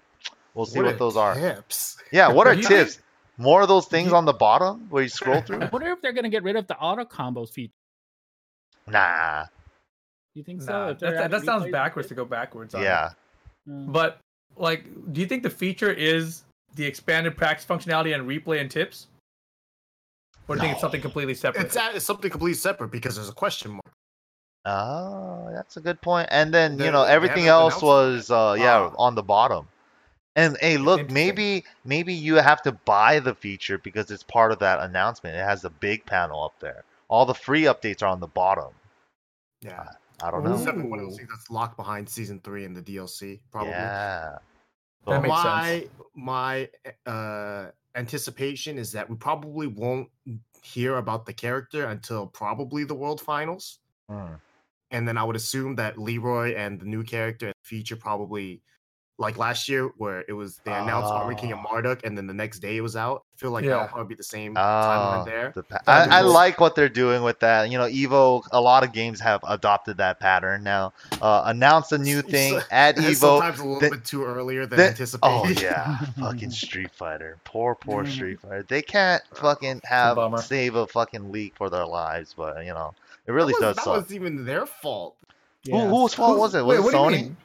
we'll 0.56 0.66
see 0.66 0.80
what, 0.82 0.94
are 0.94 0.98
those 0.98 1.16
are. 1.16 1.36
Tips. 1.36 1.98
Yeah, 2.12 2.30
what 2.30 2.48
are 2.48 2.56
Do 2.56 2.62
you 2.62 2.68
think- 2.68 2.88
tips? 2.88 3.00
More 3.38 3.62
of 3.64 3.68
those 3.68 3.88
things 3.88 4.12
on 4.14 4.26
the 4.26 4.34
bottom 4.34 4.88
where 4.90 5.02
you 5.04 5.10
scroll 5.10 5.42
through? 5.46 5.62
I 5.62 5.66
wonder 5.66 5.92
if 5.92 6.02
they're 6.02 6.14
gonna 6.14 6.30
get 6.30 6.44
rid 6.44 6.56
of 6.56 6.66
the 6.68 6.78
auto 6.78 7.04
combos 7.06 7.52
feature. 7.52 7.74
Nah. 8.88 9.46
You 10.34 10.44
think 10.44 10.62
so? 10.62 10.72
Nah, 10.72 10.90
If 10.90 11.00
they're 11.00 11.12
that, 11.14 11.32
that 11.32 11.44
sounds 11.44 11.70
backwards 11.72 12.08
to 12.10 12.16
go 12.16 12.26
backwards. 12.26 12.74
On. 12.76 12.82
Yeah. 12.82 13.10
shit? 13.10 13.18
Uh, 13.74 13.92
But 13.92 14.20
like, 14.56 14.86
do 15.14 15.22
you 15.22 15.28
think 15.28 15.44
the 15.44 15.50
feature 15.50 15.92
is 15.92 16.44
the 16.76 16.86
expanded 16.86 17.38
practice 17.38 17.66
functionality 17.66 18.14
and 18.16 18.28
replay 18.28 18.60
and 18.62 18.70
tips, 18.70 19.08
or 20.48 20.56
do 20.56 20.62
you 20.62 20.62
think 20.62 20.72
it's 20.74 20.82
something 20.82 21.02
completely 21.02 21.34
separate? 21.36 21.66
It's, 21.66 21.78
it's 21.80 22.06
something 22.06 22.30
completely 22.30 22.56
separate 22.56 22.90
because 22.90 23.16
there's 23.16 23.30
a 23.30 23.34
question 23.34 23.72
mark. 23.72 23.82
Oh, 24.66 25.50
that's 25.54 25.76
a 25.78 25.82
good 25.82 26.02
point. 26.02 26.30
And 26.32 26.54
then, 26.54 26.80
you 26.80 26.92
know, 26.92 27.04
everything 27.04 27.48
else 27.48 27.82
was 27.82 28.32
uh 28.32 28.56
yeah, 28.58 28.90
Ah. 28.92 28.96
on 28.98 29.16
the 29.16 29.24
bottom. 29.24 29.68
And 30.36 30.58
hey, 30.62 30.78
look, 30.78 31.12
maybe 31.12 31.64
maybe 31.86 32.14
you 32.14 32.36
have 32.36 32.62
to 32.64 32.72
buy 32.72 33.20
the 33.20 33.36
feature 33.36 33.78
because 33.78 34.10
it's 34.10 34.24
part 34.24 34.52
of 34.52 34.60
that 34.60 34.80
announcement. 34.80 35.36
It 35.36 35.44
has 35.44 35.64
a 35.66 35.70
big 35.70 36.06
panel 36.06 36.44
up 36.44 36.60
there. 36.60 36.84
All 37.08 37.26
the 37.26 37.36
free 37.36 37.64
updates 37.64 38.02
are 38.02 38.08
on 38.08 38.20
the 38.20 38.28
bottom. 38.28 38.74
Yeah, 39.62 39.84
I 40.24 40.32
don't 40.32 40.42
Ooh. 40.46 40.50
know. 40.50 40.56
except 40.56 40.78
for 40.80 40.86
one 40.88 41.00
of 41.00 41.06
those 41.06 41.18
things 41.18 41.30
that's 41.30 41.50
locked 41.52 41.78
behind 41.78 42.10
season 42.10 42.40
three 42.44 42.66
in 42.66 42.74
the 42.74 42.82
DLC, 42.82 43.40
probably. 43.52 43.72
Yeah. 43.72 44.38
That 45.06 45.22
makes 45.22 45.36
sense. 45.36 45.90
my 46.16 46.70
my 47.06 47.12
uh 47.12 47.68
anticipation 47.96 48.78
is 48.78 48.92
that 48.94 49.10
we 49.10 49.16
probably 49.16 49.68
won't 49.68 50.10
hear 50.64 50.96
about 50.98 51.26
the 51.26 51.34
character 51.34 51.86
until 51.88 52.28
probably 52.28 52.84
the 52.84 52.96
world 52.96 53.22
finals 53.22 53.80
Hmm. 54.08 54.36
and 54.92 55.08
then 55.08 55.18
i 55.18 55.24
would 55.24 55.36
assume 55.36 55.76
that 55.76 55.98
leroy 55.98 56.54
and 56.56 56.80
the 56.80 56.86
new 56.86 57.04
character 57.04 57.52
feature 57.64 57.96
probably 57.96 58.62
like 59.20 59.38
last 59.38 59.70
year 59.70 59.92
where 60.00 60.26
it 60.28 60.34
was 60.34 60.60
they 60.66 60.72
announced 60.72 61.12
Armor 61.12 61.36
King 61.36 61.52
and 61.52 61.62
Oh. 61.64 61.72
Marduk 61.72 62.04
and 62.04 62.18
then 62.18 62.26
the 62.26 62.34
next 62.34 62.60
day 62.60 62.78
it 62.78 62.82
was 62.82 62.96
out. 62.96 63.24
I 63.36 63.40
feel 63.40 63.52
like 63.52 63.64
Yeah. 63.64 63.72
that'll 63.72 63.88
probably 63.90 64.08
be 64.10 64.16
the 64.16 64.24
same 64.24 64.58
Oh, 64.58 64.60
timeline 64.60 65.26
there. 65.26 65.52
the 65.56 65.62
pa- 65.64 65.80
I, 65.86 66.18
I 66.18 66.22
like 66.22 66.60
what 66.60 66.74
they're 66.76 66.90
doing 66.90 67.22
with 67.22 67.40
that. 67.42 67.70
You 67.70 67.78
know, 67.78 67.86
Evo. 67.88 68.44
A 68.52 68.60
lot 68.60 68.84
of 68.84 68.92
games 68.92 69.20
have 69.20 69.40
adopted 69.48 69.98
that 69.98 70.20
pattern 70.20 70.64
now. 70.64 70.94
Uh, 71.22 71.44
announce 71.46 71.92
a 71.92 71.98
new 72.00 72.24
thing 72.24 72.60
at 72.72 72.96
Evo. 72.98 73.14
sometimes 73.16 73.60
a 73.60 73.64
little 73.64 73.80
then- 73.80 73.92
bit 73.92 74.06
too 74.06 74.26
earlier 74.26 74.66
than 74.66 74.78
then- 74.80 74.90
anticipated. 74.90 75.32
Oh 75.32 75.48
yeah, 75.62 75.98
fucking 76.20 76.50
Street 76.52 76.90
Fighter. 76.92 77.38
Poor, 77.44 77.76
poor 77.76 78.04
Mm. 78.06 78.12
Street 78.12 78.40
Fighter. 78.42 78.66
They 78.68 78.82
can't 78.82 79.22
Oh, 79.34 79.36
fucking 79.42 79.82
have 79.86 80.16
bummer. 80.16 80.42
save 80.42 80.74
a 80.76 80.88
fucking 80.88 81.32
leak 81.32 81.54
for 81.56 81.70
their 81.70 81.86
lives, 81.86 82.34
but 82.36 82.66
you 82.66 82.74
know, 82.74 82.96
it 83.28 83.28
That 83.28 83.34
really 83.34 83.54
was, 83.54 83.62
does 83.62 83.76
that 83.76 83.84
suck. 83.86 83.96
was 84.08 84.14
even 84.14 84.44
their 84.44 84.66
fault. 84.66 85.16
Who, 85.70 85.80
whose 85.80 86.14
fault 86.16 86.40
was 86.40 86.56
it? 86.56 86.66
wait, 86.66 86.80
Was 86.82 86.94
what 86.94 87.14
it 87.14 87.16
do 87.18 87.24
you 87.26 87.30
Sony? 87.30 87.36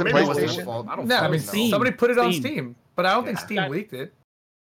Mean? 0.00 0.14
Was 0.14 0.28
Or 0.28 0.32
it 0.32 0.34
maybe 0.34 0.46
was 0.46 0.56
PlayStation? 0.58 0.64
fault. 0.64 0.86
I 0.88 0.96
don't 0.96 1.06
No, 1.06 1.16
I 1.18 1.28
mean. 1.28 1.40
Steam. 1.40 1.70
somebody 1.70 1.90
put 1.92 2.10
it 2.10 2.18
on 2.18 2.32
Steam. 2.32 2.42
Steam, 2.42 2.76
but 2.96 3.06
I 3.06 3.14
don't 3.14 3.24
think 3.24 3.38
Steam 3.38 3.56
That- 3.56 3.70
leaked 3.70 3.92
it. 3.92 4.12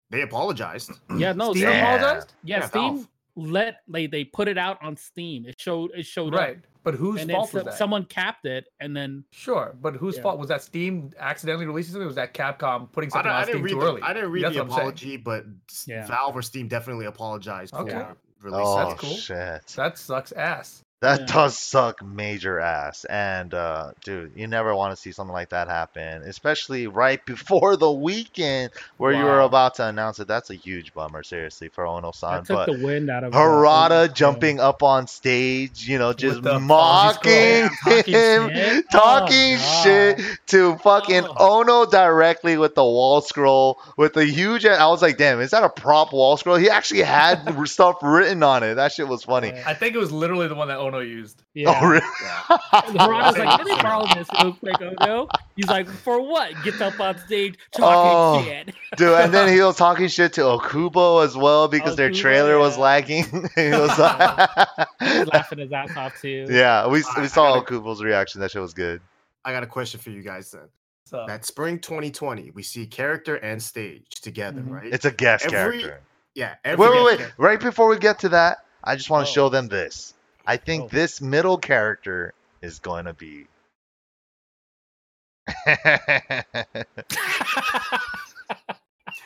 They 0.10 0.22
apologized. 0.22 0.92
Yeah, 1.18 1.34
no, 1.34 1.52
Steam 1.54 1.64
Steam, 1.64 1.70
Yeah. 1.74 1.96
apologized. 1.96 2.34
yeah, 2.44 2.58
Yeah, 2.60 2.66
Steam 2.68 2.96
Valve. 2.98 3.08
let 3.36 3.76
like 3.88 4.12
they 4.12 4.26
put 4.26 4.48
it 4.48 4.58
out 4.58 4.78
on 4.84 4.98
Steam. 4.98 5.46
It 5.46 5.60
showed 5.60 5.92
it 5.96 6.06
showed 6.06 6.34
Right, 6.34 6.58
up, 6.58 6.64
but 6.84 6.96
whose 6.96 7.22
and 7.22 7.32
fault 7.32 7.54
was 7.54 7.64
that? 7.64 7.74
someone 7.76 8.04
capped 8.06 8.46
it, 8.46 8.68
and 8.82 8.96
then 8.96 9.24
Sure, 9.32 9.74
but 9.82 9.96
whose 9.96 10.18
Yeah. 10.18 10.24
fault 10.24 10.38
was 10.40 10.50
that? 10.50 10.62
Steam 10.62 11.12
accidentally 11.18 11.66
releasing 11.66 11.94
something? 11.94 12.04
Or 12.04 12.08
was 12.08 12.16
that 12.18 12.34
Capcom 12.34 12.92
putting 12.92 13.10
I, 13.10 13.14
something 13.14 13.30
don't, 13.30 13.36
on 13.36 13.42
I 13.42 13.46
didn't 13.46 13.56
Steam 13.56 13.64
read 13.64 13.72
too 13.72 13.80
the, 13.80 13.86
early? 13.86 14.02
I 14.02 14.14
didn't 14.14 14.32
read 14.32 14.44
That's 14.44 14.56
the 14.56 14.60
what 14.64 14.66
I'm 14.66 14.70
saying. 14.72 14.80
apology, 14.82 15.18
but 15.18 15.46
Yeah. 15.88 16.06
Valve 16.08 16.36
or 16.36 16.42
Steam 16.42 16.68
definitely 16.68 17.06
apologized 17.06 17.74
Okay. 17.74 17.92
for 17.92 18.18
releasing 18.42 18.66
Oh 18.68 18.90
That's 18.90 19.00
cool. 19.00 19.16
shit. 19.16 19.68
That 19.78 19.98
sucks 19.98 20.34
ass. 20.34 20.84
That 21.02 21.22
Yeah. 21.22 21.26
does 21.26 21.58
suck 21.58 22.04
major 22.06 22.60
ass. 22.60 23.06
And 23.06 23.54
uh 23.54 23.92
dude, 24.04 24.34
you 24.36 24.46
never 24.48 24.76
want 24.76 24.92
to 24.96 24.96
see 25.02 25.12
something 25.12 25.34
like 25.34 25.50
that 25.50 25.68
happen, 25.68 26.22
especially 26.24 26.86
right 26.88 27.24
before 27.26 27.76
the 27.76 27.92
weekend 27.92 28.70
where 28.98 29.12
you 29.12 29.24
were 29.24 29.40
about 29.42 29.76
to 29.76 29.86
announce 29.88 30.20
it. 30.20 30.28
That's 30.28 30.50
a 30.52 30.56
huge 30.56 30.94
bummer, 30.94 31.24
seriously, 31.24 31.70
for 31.70 31.86
Ono-san. 31.88 32.44
that 32.44 32.46
took 32.46 32.56
But 32.56 32.66
the 32.78 32.86
wind 32.86 33.10
out 33.10 33.24
of 33.24 33.34
Harada 33.34 34.04
Ono's 34.04 34.14
jumping 34.14 34.60
up 34.60 34.84
on 34.84 35.08
stage, 35.08 35.88
you 35.88 35.98
know, 35.98 36.14
just 36.14 36.42
mocking 36.44 37.70
scroll. 37.70 38.02
Yeah, 38.06 38.06
talking 38.06 38.14
him, 38.14 38.50
shit. 38.50 38.86
talking 38.92 39.58
Oh, 39.60 39.82
shit 39.84 40.22
to 40.48 40.78
fucking 40.78 41.26
Oh. 41.26 41.62
Ono 41.62 41.86
directly 41.90 42.58
with 42.58 42.76
the 42.76 42.84
wall 42.84 43.22
scroll 43.22 43.80
with 43.98 44.16
a 44.18 44.26
huge. 44.26 44.66
I 44.66 44.86
was 44.88 45.02
like, 45.02 45.18
damn, 45.18 45.40
is 45.42 45.52
that 45.52 45.64
a 45.64 45.70
prop 45.70 46.14
wall 46.14 46.38
scroll? 46.38 46.58
He 46.58 46.70
actually 46.70 47.02
had 47.02 47.40
stuff 47.68 47.98
written 48.02 48.44
on 48.44 48.64
it. 48.64 48.76
That 48.76 48.92
shit 48.92 49.08
was 49.08 49.24
funny. 49.24 49.52
I 49.66 49.74
think 49.74 49.96
it 49.96 50.00
was 50.00 50.12
literally 50.12 50.48
the 50.48 50.56
one 50.56 50.68
that 50.68 50.78
Ono 50.78 50.91
used. 51.00 51.44
Yeah. 51.54 51.74
Oh, 51.82 51.88
really? 51.88 52.02
Harada's 52.50 53.38
like, 53.38 53.58
let 53.60 53.66
me 53.66 53.76
borrow 53.82 54.06
this 54.14 54.28
real 54.42 54.54
quick, 54.54 54.76
Ono. 54.82 55.28
He's 55.56 55.68
like, 55.68 55.88
for 55.88 56.22
what? 56.22 56.52
Gets 56.64 56.82
up 56.82 57.00
on 57.00 57.18
stage 57.20 57.58
talking 57.72 58.42
Oh. 58.42 58.44
shit. 58.44 58.76
Dude, 58.98 59.10
and 59.20 59.34
then 59.34 59.52
he 59.54 59.62
was 59.62 59.78
talking 59.78 60.08
shit 60.08 60.34
to 60.34 60.42
Okubo 60.42 61.24
as 61.24 61.36
well 61.38 61.68
because 61.68 61.96
their 61.96 62.10
Okubo, 62.10 62.18
trailer 62.20 62.60
was 62.60 62.78
lagging. 62.78 63.24
he 63.26 63.38
was 63.38 63.50
He 63.56 63.70
was 63.72 63.98
like, 64.00 65.34
laughing 65.34 65.60
his 65.60 65.72
ass 65.72 65.96
off 65.96 66.20
too. 66.22 66.48
yeah, 66.50 66.86
we, 66.88 67.04
we 67.20 67.28
saw 67.28 67.56
gotta- 67.60 67.66
Okubo's 67.80 68.04
reaction. 68.04 68.42
That 68.42 68.52
shit 68.52 68.62
was 68.62 68.74
good. 68.74 69.02
I 69.46 69.52
got 69.52 69.64
a 69.64 69.68
question 69.68 70.00
for 70.00 70.10
you 70.12 70.22
guys 70.22 70.52
then. 70.52 70.68
So 71.06 71.26
That 71.28 71.46
spring 71.46 71.80
2020, 71.80 72.52
we 72.52 72.64
see 72.64 72.86
character 72.86 73.36
and 73.36 73.62
stage 73.62 74.06
together, 74.22 74.62
Mhm. 74.62 74.70
right? 74.72 74.94
It's 74.94 75.06
a 75.06 75.12
guest 75.12 75.46
Every- 75.52 75.80
character. 75.82 76.02
Yeah. 76.36 76.56
Every 76.64 76.88
Wait, 76.88 76.96
wait, 76.96 77.04
wait. 77.04 77.18
character- 77.18 77.36
Right 77.42 77.60
before 77.60 77.88
we 77.90 77.98
get 77.98 78.20
to 78.20 78.30
that, 78.30 78.60
I 78.84 78.96
just 78.96 79.10
want 79.10 79.26
to 79.26 79.32
Oh. 79.32 79.34
show 79.34 79.50
them 79.50 79.68
this. 79.68 80.14
I 80.46 80.58
think 80.58 80.84
Oh. 80.86 80.88
this 80.90 81.22
middle 81.22 81.58
character 81.58 82.34
is 82.62 82.80
going 82.80 83.06
to 83.06 83.14
be. 83.14 83.48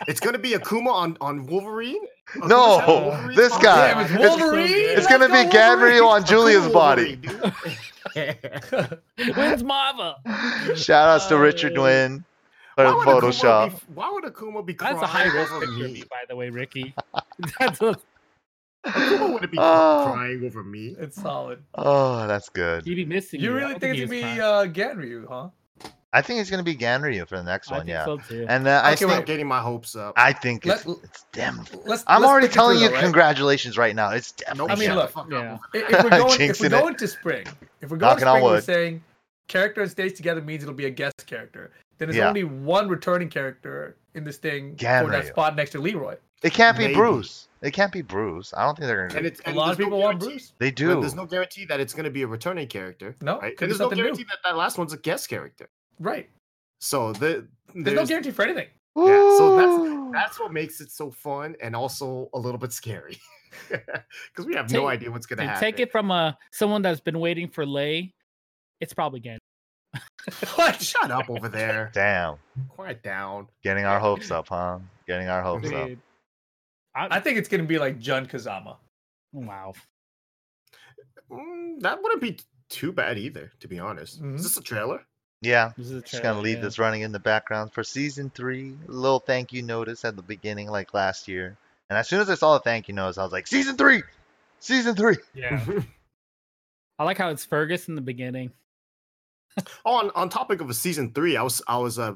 It's 0.08 0.20
gonna 0.20 0.40
be 0.40 0.52
Akuma 0.52 0.92
on 0.92 1.18
on 1.22 1.46
Wolverine. 1.46 2.02
Akuma's 2.28 2.50
No, 2.50 2.80
having 2.80 2.96
Wolverine's 3.06 3.36
this 3.38 3.54
on- 3.54 3.62
guy. 3.62 3.88
Damn, 3.94 4.00
it's 4.02 4.12
It's- 4.12 4.40
Wolverine. 4.40 4.68
it's 4.68 4.96
Let's 4.96 5.08
gonna 5.08 5.28
go 5.28 5.44
be 5.46 5.50
Gabriel 5.52 6.08
on 6.10 6.26
Julia's 6.26 6.68
body. 6.68 7.20
Wolverine, 7.24 8.36
dude. 9.16 9.36
When's 9.36 9.64
Marva? 9.64 10.16
Shout 10.76 11.08
outs 11.10 11.28
to 11.28 11.38
Richard 11.38 11.74
Uh, 11.74 11.82
Nguyen 11.82 12.24
for 12.76 12.84
Why 12.86 12.94
would, 12.96 13.08
Photoshop. 13.08 13.70
Akuma 13.72 13.80
be, 13.88 13.94
why 13.94 14.12
would 14.12 14.24
Akuma 14.26 14.66
be 14.66 14.74
That's 14.74 15.02
a 15.02 15.08
high 15.08 15.26
risk 15.28 15.52
over 15.54 15.66
picture, 15.66 15.88
me? 15.88 16.04
by 16.10 16.24
the 16.28 16.36
way, 16.36 16.50
Ricky. 16.50 16.94
That's 17.60 17.82
a, 17.82 17.96
Akuma 18.86 19.34
wouldn't 19.34 19.52
be 19.52 19.58
Oh. 19.62 20.12
crying 20.14 20.44
over 20.46 20.64
me. 20.64 20.96
It's 21.00 21.22
solid. 21.22 21.64
Oh, 21.76 22.28
that's 22.28 22.50
good. 22.50 22.84
he'd 22.86 22.96
be 22.96 23.06
missing. 23.06 23.42
You 23.42 23.52
I 23.52 23.56
really 23.56 23.72
don't 23.74 23.80
think 23.80 23.98
it's 23.98 24.12
gonna 24.12 24.22
be 24.22 24.22
crying. 24.22 24.40
uh, 24.42 24.74
Ganryu, 24.74 25.28
huh? 25.28 25.50
I 26.14 26.22
think 26.22 26.40
it's 26.40 26.50
gonna 26.50 26.64
be 26.64 26.76
Ganryu 26.76 27.28
for 27.28 27.36
the 27.38 27.44
next 27.44 27.70
I 27.72 27.78
one. 27.78 27.82
think 27.82 27.90
Yeah, 27.90 28.06
so 28.06 28.18
too. 28.18 28.46
and 28.48 28.66
uh, 28.68 28.70
I 28.72 28.78
Okay, 28.78 28.88
I'm 28.92 28.96
think 28.98 29.12
not 29.12 29.26
getting 29.26 29.48
my 29.48 29.60
hopes 29.60 29.96
up. 29.98 30.14
I 30.16 30.32
think 30.32 30.66
it's, 30.66 30.86
Let- 30.86 30.98
it's 31.04 31.24
them. 31.34 31.66
Let's. 31.86 32.04
I'm 32.08 32.22
let's 32.22 32.32
already 32.32 32.48
telling 32.48 32.80
you 32.80 32.88
though, 32.88 32.94
right? 32.94 33.04
congratulations 33.04 33.78
right 33.78 33.94
now. 33.96 34.12
It's 34.12 34.34
Nope, 34.56 34.70
definitely. 34.70 34.72
I 34.72 34.76
mean, 34.80 34.88
shut 34.98 35.16
look, 35.16 35.30
the 35.30 35.36
yeah. 35.36 35.58
If 35.74 35.90
if 35.92 36.04
we're 36.04 36.10
going, 36.18 36.42
if 36.42 36.60
we're 36.62 36.70
going 36.70 36.96
to 36.96 37.08
spring, 37.08 37.46
if 37.82 37.90
we're 37.90 37.98
going 37.98 38.18
Knocking 38.20 38.26
to 38.26 38.30
spring, 38.32 38.44
we're 38.44 38.62
saying 38.62 39.04
character 39.48 39.82
and 39.82 39.92
stage 39.92 40.16
together 40.16 40.42
means 40.42 40.64
it'll 40.64 40.74
be 40.76 40.86
a 40.86 40.90
guest 40.90 41.26
character. 41.28 41.72
Then 41.98 42.08
there's 42.10 42.18
Yeah. 42.18 42.28
only 42.30 42.44
one 42.46 42.88
returning 42.88 43.30
character 43.30 43.98
in 44.14 44.24
this 44.24 44.38
thing 44.38 44.76
for 44.78 45.10
that 45.12 45.28
spot 45.28 45.56
next 45.58 45.72
to 45.72 45.80
Leroy. 45.80 46.16
It 46.46 46.54
can't 46.54 46.78
be 46.78 46.84
Maybe. 46.86 46.96
Bruce. 46.96 47.48
It 47.62 47.72
can't 47.72 47.92
be 47.92 48.02
Bruce. 48.04 48.54
I 48.56 48.64
don't 48.66 48.76
think 48.76 48.86
they're 48.88 49.08
gonna. 49.08 49.18
And 49.20 49.24
Do 49.24 49.28
it's 49.28 49.42
A 49.46 49.52
lot 49.52 49.72
of 49.72 49.78
there's 49.78 49.86
people 49.88 50.00
no 50.00 50.06
want 50.06 50.20
guarantee- 50.20 50.36
Bruce. 50.38 50.54
they 50.60 50.70
but 50.70 50.76
do. 50.78 51.02
There's 51.02 51.16
no 51.16 51.26
guarantee 51.26 51.66
that 51.66 51.80
it's 51.80 51.94
going 51.94 52.04
to 52.04 52.12
be 52.12 52.22
a 52.22 52.28
returning 52.28 52.68
character. 52.68 53.16
No, 53.22 53.40
right? 53.40 53.42
'cause 53.42 53.48
And 53.48 53.52
it's 53.52 53.60
there's 53.60 53.80
no 53.80 53.84
something 53.86 53.98
new. 53.98 54.04
guarantee 54.04 54.24
that 54.26 54.38
that 54.44 54.56
last 54.56 54.78
one's 54.78 54.94
a 54.94 54.98
guest 54.98 55.28
character. 55.30 55.68
Right. 56.00 56.30
So 56.80 57.12
the 57.14 57.20
There's, 57.20 57.48
no 57.74 57.84
there's- 57.84 58.08
guarantee 58.10 58.32
for 58.32 58.44
anything. 58.44 58.68
Yeah, 58.96 59.04
so 59.38 59.56
that's- 59.58 59.80
Ooh. 59.80 60.12
that's 60.14 60.40
what 60.40 60.54
makes 60.54 60.80
it 60.82 60.92
so 60.92 61.10
fun 61.12 61.56
and 61.62 61.76
also 61.76 62.30
a 62.34 62.40
little 62.40 62.60
bit 62.60 62.72
scary 62.72 63.18
because 63.70 64.46
we 64.46 64.54
have 64.56 64.68
Take- 64.68 64.80
no 64.82 64.88
idea 64.88 65.10
what's 65.12 65.26
going 65.26 65.38
to 65.38 65.44
And 65.44 65.50
happen. 65.52 65.66
take 65.66 65.80
it 65.80 65.92
from 65.92 66.12
uh, 66.12 66.34
someone 66.52 66.82
that's 66.84 67.00
been 67.02 67.20
waiting 67.20 67.50
for 67.50 67.66
Lei. 67.66 68.14
It's 68.80 68.94
probably 68.94 69.20
Gan. 69.22 69.40
What? 70.56 70.82
Shut 70.82 71.10
up 71.12 71.30
over 71.30 71.50
there. 71.50 71.90
Damn. 71.94 72.36
Quiet 72.70 73.02
down. 73.04 73.48
Getting 73.64 73.86
our 73.86 74.00
hopes 74.00 74.30
up, 74.32 74.48
huh? 74.50 74.80
Getting 75.08 75.28
our 75.30 75.42
hopes 75.42 75.72
up. 75.72 75.88
Dude. 75.88 76.00
I, 76.96 77.18
I 77.18 77.20
think 77.20 77.38
it's 77.38 77.50
gonna 77.50 77.64
be 77.64 77.78
like 77.80 78.00
Jun 78.00 78.26
Kazama. 78.26 78.78
wow. 79.34 79.74
Mm, 81.32 81.80
that 81.82 82.02
wouldn't 82.02 82.22
be 82.22 82.40
too 82.70 82.92
bad 82.92 83.18
either, 83.18 83.52
to 83.60 83.68
be 83.68 83.80
honest. 83.80 84.22
Mhm. 84.22 84.36
Is 84.36 84.44
this 84.44 84.58
a 84.58 84.62
trailer? 84.62 85.04
Yeah. 85.42 85.74
This 85.78 85.88
is 85.88 85.98
a 85.98 86.02
Just 86.02 86.24
gonna 86.24 86.40
leave 86.40 86.58
yeah. 86.58 86.64
this 86.64 86.80
running 86.80 87.02
in 87.02 87.12
the 87.12 87.20
background 87.20 87.74
for 87.74 87.84
season 87.84 88.30
three. 88.30 88.76
A 88.88 88.92
little 88.92 89.20
thank 89.20 89.52
you 89.54 89.62
notice 89.62 90.06
at 90.06 90.16
the 90.16 90.22
beginning, 90.22 90.70
like 90.70 90.94
last 90.94 91.28
year. 91.28 91.58
And 91.90 91.98
as 92.00 92.08
soon 92.08 92.20
as 92.22 92.30
I 92.30 92.36
saw 92.36 92.54
the 92.54 92.60
thank 92.62 92.88
you 92.88 92.94
notice, 92.94 93.18
I 93.18 93.24
was 93.24 93.32
like, 93.32 93.46
season 93.48 93.76
three, 93.78 94.02
season 94.60 94.96
three. 94.96 95.18
Yeah. 95.34 95.64
I 97.00 97.04
like 97.04 97.18
how 97.18 97.30
it's 97.30 97.44
Fergus 97.46 97.88
in 97.88 97.96
the 97.96 98.02
beginning. 98.02 98.52
on 99.86 100.12
on 100.16 100.30
topic 100.30 100.62
of 100.62 100.70
a 100.70 100.74
season 100.74 101.12
three, 101.12 101.38
I 101.38 101.44
was 101.44 101.62
I 101.68 101.78
was 101.78 102.00
uh 102.00 102.16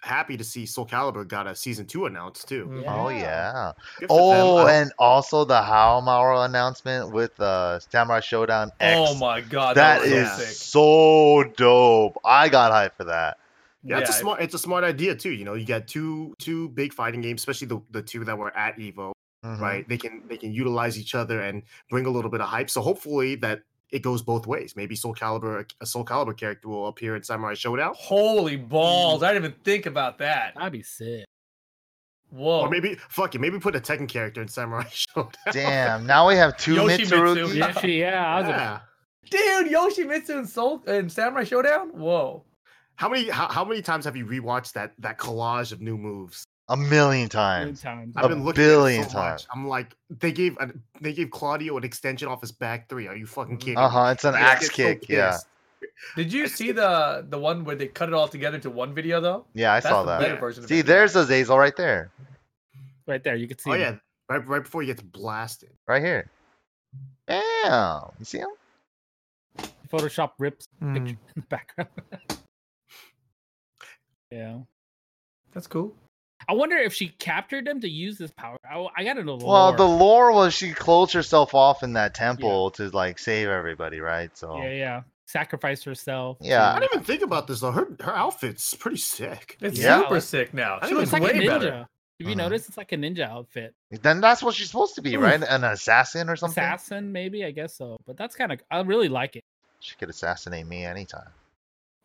happy 0.00 0.36
to 0.36 0.44
see 0.44 0.64
Soul 0.64 0.86
Calibur 0.86 1.26
got 1.26 1.46
a 1.46 1.54
season 1.54 1.84
two 1.86 2.06
announced 2.06 2.48
too. 2.48 2.84
Oh 2.86 3.08
Yeah. 3.08 3.18
yeah. 3.18 3.72
Good 3.98 4.08
them. 4.08 4.16
Oh, 4.18 4.66
and 4.68 4.92
also 4.98 5.44
the 5.44 5.60
Haohmaru 5.60 6.44
announcement 6.46 7.10
with 7.12 7.38
uh 7.40 7.80
Samurai 7.80 8.20
Shodown 8.20 8.70
X. 8.80 8.98
Oh 9.00 9.14
my 9.16 9.40
god, 9.40 9.76
that 9.76 10.00
was 10.02 10.10
so 10.10 10.36
sick. 10.38 10.54
so 10.56 11.44
dope. 11.56 12.16
I 12.24 12.48
got 12.48 12.70
hyped 12.72 12.96
for 12.96 13.04
that. 13.04 13.38
yeah, 13.82 13.98
it's 13.98 14.10
a 14.10 14.12
smart 14.12 14.40
it's 14.40 14.54
a 14.54 14.58
smart 14.58 14.84
idea 14.84 15.14
too. 15.14 15.30
You 15.32 15.44
know, 15.44 15.54
you 15.54 15.66
got 15.66 15.86
two 15.88 16.34
two 16.38 16.68
big 16.70 16.92
fighting 16.92 17.20
games, 17.20 17.40
especially 17.40 17.66
the, 17.68 17.80
the 17.90 18.02
two 18.02 18.24
that 18.24 18.36
were 18.38 18.56
at 18.56 18.76
Evo, 18.76 19.12
Mhm. 19.44 19.60
right? 19.60 19.88
They 19.88 19.98
can 19.98 20.22
they 20.28 20.36
can 20.36 20.52
utilize 20.52 20.98
each 20.98 21.14
other 21.14 21.40
and 21.42 21.62
bring 21.90 22.06
a 22.06 22.10
little 22.10 22.30
bit 22.30 22.40
of 22.40 22.48
hype. 22.48 22.70
So 22.70 22.80
hopefully 22.82 23.34
that 23.36 23.62
it 23.90 24.02
goes 24.02 24.22
both 24.22 24.46
ways. 24.46 24.74
Maybe 24.76 24.94
Soul 24.94 25.14
Calibur 25.14 25.68
a 25.80 25.86
Soul 25.86 26.04
Calibur 26.04 26.36
character 26.36 26.68
will 26.68 26.88
appear 26.88 27.16
in 27.16 27.22
Samurai 27.22 27.54
Shodown. 27.54 27.94
Holy 27.96 28.56
balls! 28.56 29.22
Mm. 29.22 29.26
I 29.26 29.32
didn't 29.32 29.44
even 29.46 29.56
think 29.64 29.86
about 29.86 30.18
that. 30.18 30.54
That'd 30.56 30.72
be 30.72 30.82
sick. 30.82 31.24
Whoa. 32.30 32.60
Or 32.60 32.70
maybe 32.70 32.96
fuck 33.08 33.34
it, 33.34 33.40
maybe 33.40 33.58
put 33.58 33.74
a 33.74 33.80
Tekken 33.80 34.08
character 34.08 34.42
in 34.42 34.48
Samurai 34.48 34.84
Shodown. 34.84 35.32
Damn. 35.52 36.06
Now 36.06 36.28
we 36.28 36.36
have 36.36 36.56
two 36.56 36.74
Yoshimitsu. 36.74 37.08
Mitsurugi. 37.08 37.54
Yeah, 37.54 37.72
she, 37.80 38.00
yeah. 38.00 38.26
I 38.36 38.40
was 38.40 38.48
Yeah. 38.48 38.80
Dude, 39.30 39.72
Yoshimitsu 39.72 40.38
and 40.38 40.48
Soul 40.48 40.82
and 40.86 41.10
Samurai 41.10 41.44
Shodown? 41.44 41.92
Whoa. 41.92 42.44
How 42.96 43.08
many 43.08 43.28
how, 43.28 43.48
how 43.48 43.64
many 43.64 43.80
times 43.80 44.04
have 44.04 44.16
you 44.16 44.26
rewatched 44.26 44.72
that 44.72 44.92
that 44.98 45.18
collage 45.18 45.72
of 45.72 45.80
new 45.80 45.96
moves? 45.96 46.44
A 46.70 46.76
million 46.76 47.26
a 47.26 47.28
times. 47.30 47.80
times. 47.80 48.14
I've 48.16 48.28
been 48.28 48.44
looking 48.44 48.62
at 48.62 48.66
it 48.66 48.68
billion 48.68 49.04
so 49.04 49.10
times. 49.10 49.42
much. 49.42 49.46
I'm 49.54 49.66
like, 49.66 49.94
they 50.10 50.32
gave 50.32 50.56
an, 50.58 50.82
they 51.00 51.14
gave 51.14 51.30
Claudio 51.30 51.78
an 51.78 51.84
extension 51.84 52.28
off 52.28 52.42
his 52.42 52.52
back 52.52 52.88
three. 52.90 53.06
Are 53.08 53.16
you 53.16 53.26
fucking 53.26 53.56
Mhm. 53.56 53.60
kidding? 53.60 53.78
Uh 53.78 53.88
huh. 53.88 54.10
It's 54.12 54.24
an 54.24 54.34
I 54.34 54.40
axe 54.40 54.68
get 54.68 54.70
so 54.72 54.76
kick. 54.76 55.08
yeah. 55.08 55.38
Did 56.14 56.30
you 56.32 56.46
see 56.46 56.72
the 56.72 57.24
the 57.28 57.38
one 57.38 57.64
where 57.64 57.74
they 57.74 57.86
cut 57.86 58.08
it 58.08 58.14
all 58.14 58.28
together 58.28 58.56
into 58.56 58.68
one 58.68 58.94
video 58.94 59.20
though? 59.20 59.46
Yeah, 59.54 59.72
I 59.72 59.80
That's 59.80 59.86
saw 59.92 60.02
that. 60.04 60.20
better 60.20 60.34
Yeah. 60.34 60.40
version 60.40 60.66
See, 60.66 60.80
it. 60.80 60.86
there's 60.86 61.16
Azazel 61.16 61.56
right 61.58 61.74
there. 61.76 62.10
right 63.06 63.22
there. 63.24 63.36
You 63.36 63.48
could 63.48 63.60
see. 63.60 63.70
Oh 63.70 63.74
him. 63.74 63.80
yeah, 63.80 63.96
right 64.36 64.46
right 64.46 64.62
before 64.62 64.82
he 64.82 64.88
gets 64.88 65.00
blasted. 65.02 65.70
Right 65.86 66.02
here. 66.02 66.30
Damn. 67.26 68.10
You 68.18 68.24
see 68.24 68.38
him? 68.38 68.48
Photoshop 69.90 70.32
rips 70.38 70.66
Hmm, 70.80 70.94
picture 70.94 71.12
in 71.12 71.18
the 71.36 71.42
background. 71.42 71.90
yeah. 74.30 74.58
That's 75.52 75.66
cool. 75.66 75.94
I 76.46 76.52
wonder 76.54 76.76
if 76.76 76.94
she 76.94 77.08
captured 77.08 77.66
them 77.66 77.80
to 77.80 77.88
use 77.88 78.16
this 78.18 78.30
power. 78.30 78.56
I, 78.70 78.86
I 78.96 79.04
gotta 79.04 79.24
know 79.24 79.36
the 79.38 79.46
Well, 79.46 79.72
the 79.72 79.84
lore. 79.86 80.30
lore 80.30 80.32
was 80.32 80.54
she 80.54 80.72
closed 80.72 81.12
herself 81.12 81.54
off 81.54 81.82
in 81.82 81.94
that 81.94 82.14
temple 82.14 82.70
to 82.72 82.88
like 82.90 83.18
save 83.18 83.48
everybody, 83.48 84.00
right? 84.00 84.36
So 84.36 84.56
Yeah, 84.62 84.70
yeah. 84.70 85.02
Sacrifice 85.26 85.82
herself. 85.82 86.38
Yeah. 86.40 86.70
I 86.70 86.74
to- 86.74 86.80
didn't 86.80 86.94
even 86.94 87.04
think 87.04 87.22
about 87.22 87.46
this 87.48 87.60
though. 87.60 87.72
Her 87.72 87.88
her 88.00 88.14
outfit's 88.16 88.72
pretty 88.74 88.96
sick. 88.98 89.56
It's 89.60 89.78
Yeah. 89.78 90.00
super 90.02 90.20
sick 90.20 90.54
now. 90.54 90.78
She 90.82 90.86
think 90.88 90.92
looks 90.98 91.02
It's 91.04 91.12
like 91.12 91.22
a 91.22 91.24
way 91.24 91.32
ninja. 91.44 91.46
better. 91.46 91.86
If 92.18 92.26
you 92.26 92.34
Mhm. 92.34 92.38
notice, 92.38 92.66
it's 92.68 92.76
like 92.76 92.92
a 92.92 92.96
ninja 92.96 93.28
outfit. 93.28 93.74
then 93.90 94.20
that's 94.20 94.42
what 94.42 94.54
she's 94.54 94.66
supposed 94.68 94.94
to 94.96 95.02
be, 95.02 95.16
right? 95.16 95.40
An 95.42 95.64
assassin 95.64 96.28
or 96.28 96.34
something. 96.36 96.62
Assassin, 96.64 97.12
maybe. 97.12 97.44
I 97.44 97.50
guess 97.52 97.76
so. 97.76 97.98
But 98.06 98.16
that's 98.16 98.34
kind 98.34 98.50
of. 98.52 98.60
I 98.70 98.80
really 98.80 99.08
like 99.08 99.36
it. 99.36 99.42
She 99.80 99.94
could 99.96 100.08
assassinate 100.10 100.66
me 100.66 100.84
anytime. 100.84 101.28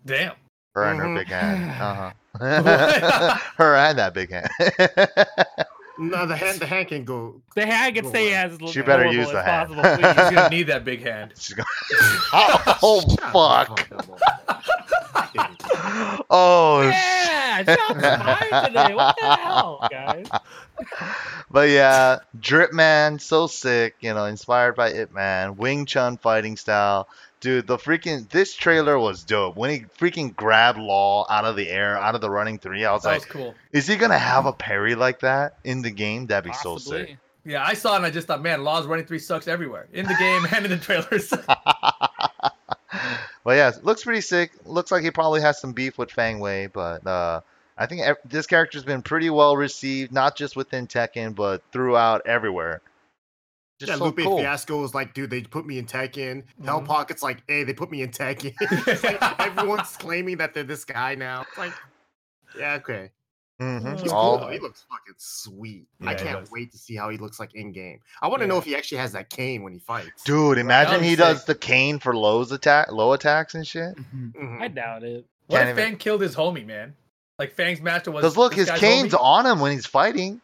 Damn. 0.05 0.35
Her 0.74 0.84
and 0.86 1.00
her 1.00 1.06
Mhm. 1.08 1.18
big 1.18 1.28
hand. 1.28 1.70
Uh 1.72 2.12
huh. 2.40 2.40
her 3.58 3.76
and 3.76 3.98
that 4.00 4.14
big 4.14 4.32
hand. 4.32 4.50
No, 6.00 6.26
the 6.26 6.36
hand 6.36 6.60
the 6.60 6.66
hand 6.66 6.88
can 6.88 7.06
go. 7.06 7.40
The 7.54 7.68
hand 7.68 7.94
can 7.94 8.04
Go 8.06 8.10
stay 8.10 8.30
away. 8.34 8.56
as 8.66 8.72
She 8.72 8.82
better 8.82 9.06
use 9.12 9.30
the 9.30 9.44
hand. 9.44 9.70
possible, 9.76 9.84
please. 9.84 10.08
She's 10.26 10.36
gonna 10.36 10.50
need 10.50 10.64
that 10.64 10.84
big 10.84 11.04
hand. 11.04 11.34
She's 11.38 11.54
going. 11.56 11.68
oh 12.34 13.02
Shut 13.02 13.10
the 13.10 13.18
fuck. 13.32 13.80
fuck. 14.04 14.20
Oh. 16.32 16.82
yeah, 16.82 17.64
shots 17.64 18.02
fired 18.02 18.66
today. 18.68 18.95
What 18.95 19.16
the 19.22 19.36
hell, 19.36 19.88
guys? 19.91 20.26
But 21.52 21.70
yeah, 21.70 22.18
Drip 22.40 22.74
Man, 22.74 23.20
so 23.20 23.45
sick, 23.45 23.94
you 24.00 24.16
know, 24.16 24.26
inspired 24.26 24.76
by 24.76 24.90
Ip 24.94 25.14
Man, 25.14 25.58
Wing 25.58 25.86
Chun 25.86 26.18
fighting 26.18 26.58
style. 26.58 27.08
Dude, 27.44 27.68
the 27.68 27.76
freaking 27.78 28.30
this 28.30 28.53
trailer 28.56 28.98
was 28.98 29.26
dope. 29.26 29.57
When 29.57 29.70
he 29.70 29.80
freaking 29.99 30.34
grabbed 30.34 30.80
Law 30.80 31.26
out 31.30 31.44
of 31.44 31.57
the 31.57 31.68
air, 31.70 31.98
out 31.98 32.15
of 32.15 32.22
the 32.22 32.30
running 32.30 32.57
three, 32.57 32.86
I 32.86 32.94
was 32.94 33.03
That 33.03 33.10
like, 33.10 33.18
was 33.20 33.26
cool. 33.26 33.56
is 33.74 33.86
he 33.86 33.98
gonna 33.98 34.18
have 34.18 34.45
a 34.45 34.53
parry 34.53 34.95
like 34.95 35.20
that 35.20 35.57
in 35.65 35.82
the 35.82 35.91
game? 35.91 36.28
That'd 36.28 36.49
be 36.49 36.56
so 36.56 36.78
sick. 36.78 37.18
Yeah, 37.45 37.61
I 37.61 37.74
saw 37.74 37.95
it 37.95 37.98
and 37.98 38.06
I 38.06 38.11
just 38.11 38.28
thought, 38.28 38.41
man, 38.41 38.64
Law's 38.64 38.86
running 38.86 39.06
three 39.06 39.20
sucks 39.20 39.49
everywhere. 39.49 39.88
In 39.91 40.06
the 40.06 40.15
game 40.15 40.48
and 40.56 40.64
in 40.64 40.72
the 40.72 40.78
trailers. 40.78 41.30
but 43.44 43.57
yeah, 43.57 43.72
looks 43.82 44.06
pretty 44.06 44.22
sick. 44.22 44.52
Looks 44.65 44.90
like 44.91 45.03
he 45.03 45.11
probably 45.11 45.41
has 45.41 45.60
some 45.60 45.74
beef 45.74 45.98
with 45.98 46.11
Feng 46.11 46.40
Wei, 46.40 46.68
but 46.68 47.06
uh, 47.06 47.41
I 47.78 47.88
think 47.88 48.03
this 48.24 48.48
character's 48.48 48.86
been 48.86 49.02
pretty 49.02 49.30
well 49.30 49.57
received, 49.57 50.14
not 50.14 50.38
just 50.38 50.56
within 50.56 50.88
Tekken, 50.88 51.36
but 51.36 51.61
throughout 51.74 52.26
everywhere. 52.26 52.82
Just 53.85 53.91
Yeah, 53.91 53.97
so 53.97 54.05
Lupe 54.05 54.19
cool. 54.19 54.38
Fiasco 54.39 54.80
was 54.81 54.93
like, 54.95 55.14
dude, 55.14 55.30
they 55.30 55.41
put 55.41 55.65
me 55.65 55.77
in 55.77 55.85
Tekken. 55.85 56.43
Hell 56.64 56.81
Mhm. 56.81 56.85
Pocket's 56.85 57.22
like, 57.22 57.43
hey, 57.47 57.64
they 57.64 57.73
put 57.73 57.91
me 57.91 58.01
in 58.01 58.11
Tekken. 58.11 58.53
It's 58.88 59.03
like, 59.03 59.39
everyone's 59.39 59.95
claiming 59.97 60.38
that 60.38 60.53
they're 60.53 60.64
this 60.64 60.85
guy 60.85 61.15
now. 61.15 61.41
It's 61.49 61.57
like, 61.57 61.73
yeah, 62.57 62.76
okay. 62.76 63.11
Mhm. 63.61 63.99
He's 64.01 64.11
All- 64.11 64.38
cool. 64.39 64.47
though. 64.47 64.53
He 64.53 64.60
looks 64.60 64.85
fucking 64.89 65.14
sweet. 65.18 65.85
Yeah, 66.01 66.10
I 66.10 66.15
can't 66.15 66.49
wait 66.51 66.72
to 66.72 66.77
see 66.77 66.95
how 66.95 67.10
he 67.10 67.18
looks 67.18 67.39
like 67.39 67.53
in 67.55 67.72
game. 67.72 67.99
I 68.22 68.27
want 68.27 68.41
to 68.41 68.47
know 68.47 68.57
if 68.57 68.64
he 68.65 68.76
actually 68.76 68.97
has 68.99 69.11
that 69.14 69.30
cane 69.30 69.64
when 69.64 69.73
he 69.73 69.80
fights. 69.80 70.23
Dude, 70.23 70.57
imagine 70.57 71.03
he 71.03 71.11
sick. 71.11 71.19
does 71.19 71.45
the 71.45 71.55
cane 71.55 71.99
for 71.99 72.15
lows 72.15 72.51
attack, 72.51 72.91
low 72.91 73.14
attacks 73.14 73.53
and 73.55 73.65
shit. 73.68 73.95
Mhm. 73.95 74.34
Mhm. 74.34 74.61
I 74.61 74.68
doubt 74.69 75.03
it. 75.03 75.26
what 75.47 75.57
Can't 75.57 75.69
if 75.69 75.77
even- 75.77 75.89
Feng 75.91 75.97
killed 75.97 76.22
his 76.22 76.35
homie, 76.35 76.65
man? 76.65 76.95
Like 77.38 77.51
Feng's 77.53 77.81
master 77.81 78.11
was. 78.11 78.22
Because 78.22 78.38
look, 78.38 78.51
this 78.53 78.60
his 78.61 78.69
guy's 78.69 78.80
cane's 78.80 79.14
homie? 79.14 79.22
on 79.22 79.45
him 79.45 79.60
when 79.60 79.72
he's 79.73 79.85
fighting. 79.85 80.39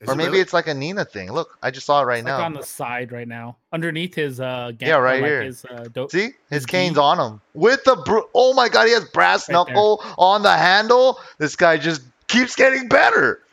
Is 0.00 0.08
or 0.08 0.12
it 0.12 0.16
maybe 0.16 0.28
really? 0.28 0.40
it's 0.40 0.52
like 0.52 0.68
a 0.68 0.74
Nina 0.74 1.04
thing. 1.04 1.32
Look, 1.32 1.58
I 1.60 1.72
just 1.72 1.84
saw 1.84 2.00
it 2.02 2.04
right 2.04 2.18
It's 2.18 2.26
now. 2.26 2.36
like 2.36 2.44
on 2.46 2.52
the 2.52 2.62
side 2.62 3.10
right 3.10 3.26
now, 3.26 3.56
underneath 3.72 4.14
his 4.14 4.38
uh. 4.40 4.70
Gam- 4.78 4.88
Yeah, 4.88 4.96
right 4.96 5.20
like 5.20 5.28
here. 5.28 5.42
His, 5.42 5.64
uh, 5.64 5.86
do- 5.92 6.06
See, 6.08 6.22
his 6.26 6.34
his 6.50 6.66
cane's 6.66 6.94
D. 6.94 7.00
on 7.00 7.18
him 7.18 7.40
with 7.54 7.82
the 7.84 7.96
br- 8.06 8.20
oh 8.34 8.54
my 8.54 8.68
god, 8.68 8.86
he 8.86 8.92
has 8.92 9.04
brass 9.06 9.48
Right 9.48 9.54
there. 9.66 9.74
knuckle 9.74 10.04
on 10.16 10.42
the 10.42 10.56
handle. 10.56 11.18
This 11.38 11.56
guy 11.56 11.78
just 11.78 12.02
keeps 12.28 12.54
getting 12.54 12.86
better. 12.88 13.42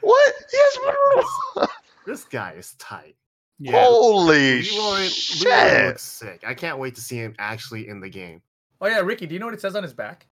What? 0.00 0.34
He 0.50 0.56
has 0.56 1.68
this 2.06 2.24
guy 2.24 2.52
is 2.52 2.72
tight. 2.78 3.14
yeah. 3.58 3.72
holy 3.72 4.62
Leroy, 4.62 4.84
Leroy 4.94 5.06
shit! 5.08 5.86
looks 5.88 6.02
sick. 6.02 6.42
I 6.46 6.54
can't 6.54 6.78
wait 6.78 6.94
to 6.94 7.00
see 7.02 7.16
him 7.16 7.34
actually 7.38 7.88
in 7.88 8.00
the 8.00 8.08
game. 8.08 8.40
Oh 8.80 8.86
yeah, 8.86 9.00
Ricky, 9.00 9.26
do 9.26 9.34
you 9.34 9.40
know 9.40 9.46
what 9.46 9.54
it 9.54 9.60
says 9.60 9.76
on 9.76 9.82
his 9.82 9.92
back? 9.92 10.26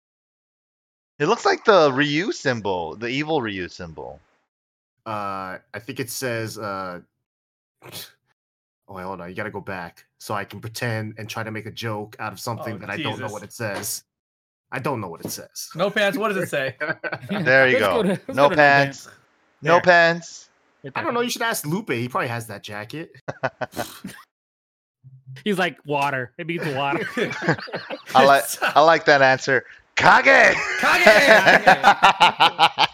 It 1.19 1.27
looks 1.27 1.45
like 1.45 1.65
the 1.65 1.93
Ryu 1.93 2.31
symbol, 2.33 2.95
the 2.97 3.07
evil 3.09 3.41
Ryu 3.43 3.69
symbol. 3.69 4.21
Uh, 5.07 5.59
I 5.75 5.79
think 5.81 6.01
it 6.01 6.11
says. 6.11 6.59
Uh, 6.59 7.01
oh, 7.85 7.91
wait, 8.89 9.03
hold 9.03 9.21
on. 9.21 9.29
You 9.29 9.35
got 9.35 9.45
to 9.45 9.51
go 9.51 9.61
back 9.61 10.05
so 10.19 10.35
I 10.35 10.45
can 10.45 10.61
pretend 10.61 11.15
and 11.19 11.29
try 11.29 11.43
to 11.43 11.51
make 11.51 11.67
a 11.67 11.71
joke 11.71 12.17
out 12.19 12.33
of 12.33 12.41
something 12.41 12.75
Oh, 12.75 12.79
that 12.79 12.91
I 12.91 12.97
don't 12.97 13.21
know 13.21 13.29
what 13.29 13.43
it 13.43 13.53
says. 13.53 14.05
I 14.73 14.79
don't 14.81 15.01
know 15.01 15.09
what 15.09 15.25
it 15.25 15.31
says. 15.31 15.69
No 15.77 15.91
pants. 15.91 16.19
What 16.19 16.29
does 16.29 16.39
it 16.39 16.49
say? 16.49 16.77
There 17.31 17.69
you 17.69 17.79
Let's 17.79 17.87
go. 17.87 18.03
to- 18.03 18.21
No 18.35 18.49
go 18.49 18.57
pants. 18.57 19.09
No 19.63 19.81
pants. 19.81 20.49
I 20.95 21.03
don't 21.03 21.15
know. 21.15 21.21
You 21.21 21.31
should 21.31 21.43
ask 21.43 21.65
Lupe. 21.67 21.91
He 21.91 22.09
probably 22.09 22.29
has 22.29 22.47
that 22.49 22.63
jacket. 22.63 23.13
He's 25.45 25.59
like 25.59 25.79
water. 25.85 26.33
It 26.39 26.47
means 26.47 26.67
water. 26.75 27.07
I 28.15 28.25
like 28.25 28.45
I 28.63 28.81
like 28.83 29.05
that 29.07 29.21
answer. 29.23 29.65
Kage. 29.97 30.57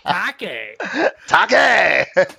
Kake. 0.08 0.76
Take. 1.26 2.36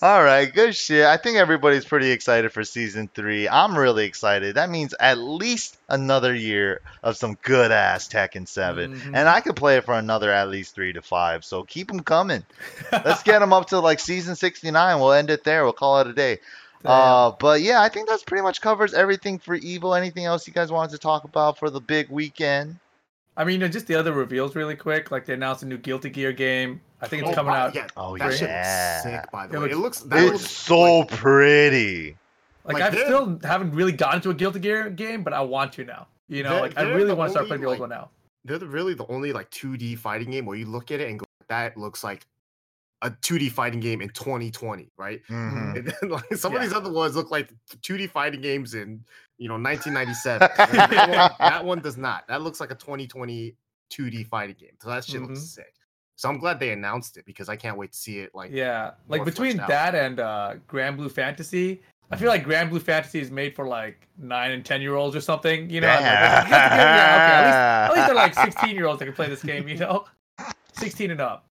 All 0.00 0.22
right, 0.22 0.52
good 0.54 0.74
shit. 0.76 1.04
I 1.04 1.16
think 1.16 1.36
everybody's 1.36 1.84
pretty 1.84 2.12
excited 2.12 2.52
for 2.52 2.62
season 2.62 3.08
three. 3.12 3.48
I'm 3.48 3.76
really 3.76 4.04
excited. 4.04 4.54
That 4.54 4.70
means 4.70 4.94
at 5.00 5.18
least 5.18 5.76
another 5.88 6.32
year 6.32 6.80
of 7.02 7.16
some 7.16 7.36
good 7.42 7.72
ass 7.72 8.06
Tekken 8.08 8.46
7. 8.46 8.94
Mhm. 8.94 9.06
And 9.14 9.28
I 9.28 9.40
could 9.40 9.56
play 9.56 9.78
it 9.78 9.84
for 9.84 9.94
another 9.94 10.30
at 10.30 10.48
least 10.48 10.76
three 10.76 10.92
to 10.92 11.02
five. 11.02 11.44
So 11.44 11.64
keep 11.64 11.88
them 11.88 12.00
coming. 12.04 12.44
Let's 12.92 13.24
get 13.24 13.40
them 13.40 13.52
up 13.52 13.68
to 13.70 13.80
like 13.80 13.98
season 13.98 14.36
69. 14.36 15.00
We'll 15.00 15.12
end 15.12 15.30
it 15.30 15.42
there. 15.42 15.64
We'll 15.64 15.72
call 15.72 16.00
it 16.00 16.06
a 16.06 16.12
day. 16.12 16.38
Uh, 16.84 17.30
but 17.38 17.60
yeah, 17.60 17.80
I 17.80 17.88
think 17.88 18.08
that's 18.08 18.24
pretty 18.24 18.42
much 18.42 18.60
covers 18.60 18.92
everything 18.92 19.38
for 19.38 19.56
Evo. 19.56 19.96
Anything 19.96 20.24
else 20.24 20.48
you 20.48 20.52
guys 20.52 20.72
wanted 20.72 20.90
to 20.90 20.98
talk 20.98 21.22
about 21.22 21.56
for 21.56 21.70
the 21.70 21.80
big 21.80 22.08
weekend? 22.08 22.80
I 23.36 23.44
mean, 23.44 23.54
you 23.54 23.58
know, 23.60 23.68
just 23.68 23.86
the 23.86 23.94
other 23.94 24.12
reveals 24.12 24.54
really 24.54 24.76
quick. 24.76 25.10
Like 25.10 25.24
they 25.24 25.34
announced 25.34 25.62
a 25.62 25.66
new 25.66 25.78
Guilty 25.78 26.10
Gear 26.10 26.32
game. 26.32 26.80
I 27.00 27.08
think 27.08 27.22
it's 27.22 27.32
Oh, 27.32 27.34
coming 27.34 27.52
wow, 27.52 27.66
out. 27.66 27.74
Yeah, 27.74 27.86
Oh 27.96 28.16
that 28.18 28.32
shit 28.32 28.42
yeah. 28.48 29.00
looks 29.04 29.16
sick. 29.22 29.32
By 29.32 29.46
the 29.46 29.56
It 29.56 29.60
way, 29.60 29.62
looks- 29.74 29.74
it 29.74 29.78
looks. 29.78 30.00
That 30.00 30.22
It's 30.24 30.32
looks 30.42 30.50
so 30.50 30.98
like- 31.00 31.08
pretty. 31.08 32.16
Like, 32.64 32.74
Like, 32.74 32.94
I 32.94 33.04
still 33.04 33.40
haven't 33.42 33.72
really 33.74 33.90
gotten 33.92 34.20
to 34.22 34.30
a 34.30 34.34
Guilty 34.34 34.60
Gear 34.60 34.88
game, 34.90 35.22
but 35.24 35.32
I 35.32 35.40
want 35.40 35.72
to 35.74 35.84
now. 35.84 36.06
You 36.28 36.42
know, 36.44 36.50
They're- 36.50 36.60
like 36.60 36.78
I 36.78 36.84
they're 36.84 36.94
really 36.96 37.12
want 37.14 37.28
to 37.30 37.32
start 37.32 37.46
playing 37.48 37.62
the 37.62 37.68
old 37.68 37.80
one 37.80 37.88
now. 37.88 38.10
they're 38.44 38.58
really 38.58 38.94
the 38.94 39.06
only 39.08 39.32
like 39.32 39.50
2D 39.50 39.96
fighting 39.96 40.30
game 40.30 40.44
where 40.46 40.56
you 40.56 40.66
look 40.66 40.90
at 40.90 41.00
it 41.00 41.08
and 41.08 41.18
go, 41.18 41.24
that 41.48 41.76
looks 41.76 42.04
like 42.04 42.26
a 43.02 43.10
2D 43.10 43.50
fighting 43.50 43.80
game 43.80 44.00
in 44.00 44.08
2020, 44.10 44.90
right? 44.96 45.20
Mhm. 45.28 45.76
And 45.76 45.86
then 45.88 46.10
like 46.10 46.34
some 46.36 46.54
of 46.54 46.62
these 46.62 46.72
other 46.72 46.90
ones 46.92 47.14
look 47.16 47.30
like 47.30 47.52
2D 47.82 48.08
fighting 48.10 48.40
games 48.40 48.74
in 48.74 49.04
you 49.38 49.48
know 49.48 49.54
1997. 49.54 50.48
that, 50.56 51.08
one, 51.10 51.30
that 51.50 51.64
one 51.64 51.80
does 51.80 51.96
not. 51.96 52.26
That 52.28 52.42
looks 52.42 52.60
like 52.60 52.70
a 52.70 52.76
2020 52.76 53.54
2D 53.92 54.26
fighting 54.28 54.56
game. 54.58 54.76
So 54.80 54.88
that 54.88 55.04
shit 55.04 55.20
looks 55.20 55.40
Mhm. 55.40 55.42
sick. 55.42 55.74
So 56.16 56.28
I'm 56.28 56.38
glad 56.38 56.60
they 56.60 56.70
announced 56.70 57.16
it 57.16 57.24
because 57.26 57.48
I 57.48 57.56
can't 57.56 57.76
wait 57.76 57.92
to 57.92 57.98
see 57.98 58.18
it. 58.20 58.30
Like 58.34 58.50
Yeah, 58.52 58.92
like 59.08 59.24
between 59.24 59.56
fleshed 59.56 59.62
out. 59.70 59.92
that 59.92 59.94
and 59.96 60.20
uh, 60.20 60.54
Grand 60.68 60.96
Blue 60.96 61.08
Fantasy, 61.08 61.82
I 62.12 62.16
feel 62.16 62.28
like 62.28 62.44
Granblue 62.44 62.80
Fantasy 62.82 63.20
is 63.20 63.30
made 63.30 63.56
for 63.56 63.66
like 63.66 64.06
nine 64.18 64.52
and 64.52 64.64
ten 64.64 64.82
year 64.82 64.94
olds 64.94 65.16
or 65.16 65.20
something. 65.22 65.68
You 65.70 65.80
know, 65.80 65.88
Like, 65.88 66.00
yeah, 66.00 66.42
okay, 66.44 66.54
at 66.54 67.44
least, 67.46 67.56
at 67.56 67.92
least 67.94 68.06
they're 68.06 68.14
like 68.14 68.34
sixteen 68.52 68.76
year 68.76 68.86
olds 68.86 68.98
that 69.00 69.06
can 69.06 69.14
play 69.14 69.28
this 69.30 69.42
game. 69.42 69.66
You 69.66 69.78
know, 69.78 70.04
sixteen 70.74 71.10
and 71.10 71.20
up. 71.20 71.46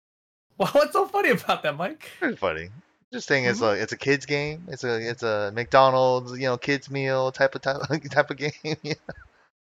Well, 0.65 0.69
what's 0.73 0.93
so 0.93 1.07
funny 1.07 1.31
about 1.31 1.62
that, 1.62 1.77
Mike? 1.78 2.11
Pretty 2.19 2.37
funny. 2.37 2.69
Just 3.15 3.27
saying, 3.27 3.47
it's 3.47 3.61
Mhm. 3.61 3.78
a 3.78 3.82
it's 3.82 3.93
a 3.93 3.97
kids 3.97 4.27
game. 4.27 4.62
It's 4.69 4.85
a 4.85 4.99
it's 5.01 5.23
a 5.23 5.51
McDonald's 5.55 6.32
you 6.39 6.47
know 6.47 6.59
kids 6.59 6.91
meal 6.91 7.32
type 7.32 7.55
of 7.55 7.62
type, 7.62 7.81
type 8.11 8.31
of 8.31 8.37
game. 8.37 8.53
yeah. 8.82 8.93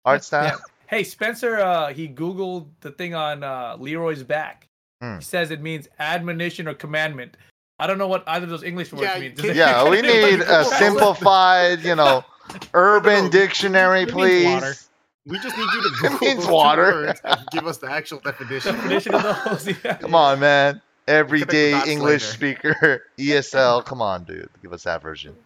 Art 0.05 0.23
style. 0.23 0.45
Yeah. 0.45 0.57
Hey, 0.87 1.03
Spencer, 1.03 1.59
uh, 1.59 1.93
he 1.93 2.09
Googled 2.09 2.67
the 2.81 2.91
thing 2.93 3.15
on 3.15 3.43
uh, 3.43 3.77
Leroy's 3.79 4.23
back. 4.23 4.69
Hmm. 5.03 5.17
He 5.17 5.25
says 5.25 5.51
it 5.51 5.61
means 5.61 5.89
admonition 5.99 6.69
or 6.69 6.75
commandment. 6.75 7.37
I 7.81 7.89
don't 7.89 7.99
know 7.99 8.07
what 8.07 8.23
either 8.29 8.45
of 8.45 8.51
those 8.51 8.63
English 8.63 8.93
words 8.93 9.03
Yeah, 9.03 9.19
mean. 9.19 9.35
can- 9.35 9.57
Yeah, 9.57 9.89
we 9.89 10.01
need 10.01 10.41
a 10.43 10.65
simplified, 10.65 11.83
you 11.83 11.97
know, 11.97 12.25
urban 12.73 13.25
No, 13.25 13.31
dictionary, 13.31 14.03
it 14.03 14.15
water. 14.15 14.61
please. 14.61 14.89
We 15.27 15.39
just 15.39 15.57
need 15.57 15.67
you 15.73 15.83
to 15.83 15.91
It 16.07 16.21
means 16.21 16.37
those 16.45 16.47
water. 16.53 16.83
words 16.83 17.21
and 17.25 17.41
give 17.53 17.67
us 17.67 17.79
the 17.79 17.91
actual 17.91 18.21
definition. 18.21 18.75
definition 18.75 19.15
of 19.15 19.23
those. 19.45 19.67
Yeah. 19.85 19.95
Come 19.97 20.15
on, 20.15 20.41
man. 20.41 20.81
Everyday 21.07 21.73
English 21.91 22.23
later. 22.41 22.65
speaker, 22.65 23.03
ESL. 23.19 23.85
Come 23.85 24.01
on, 24.01 24.25
dude. 24.25 24.49
Give 24.63 24.73
us 24.73 24.85
that 24.85 25.03
version. 25.03 25.37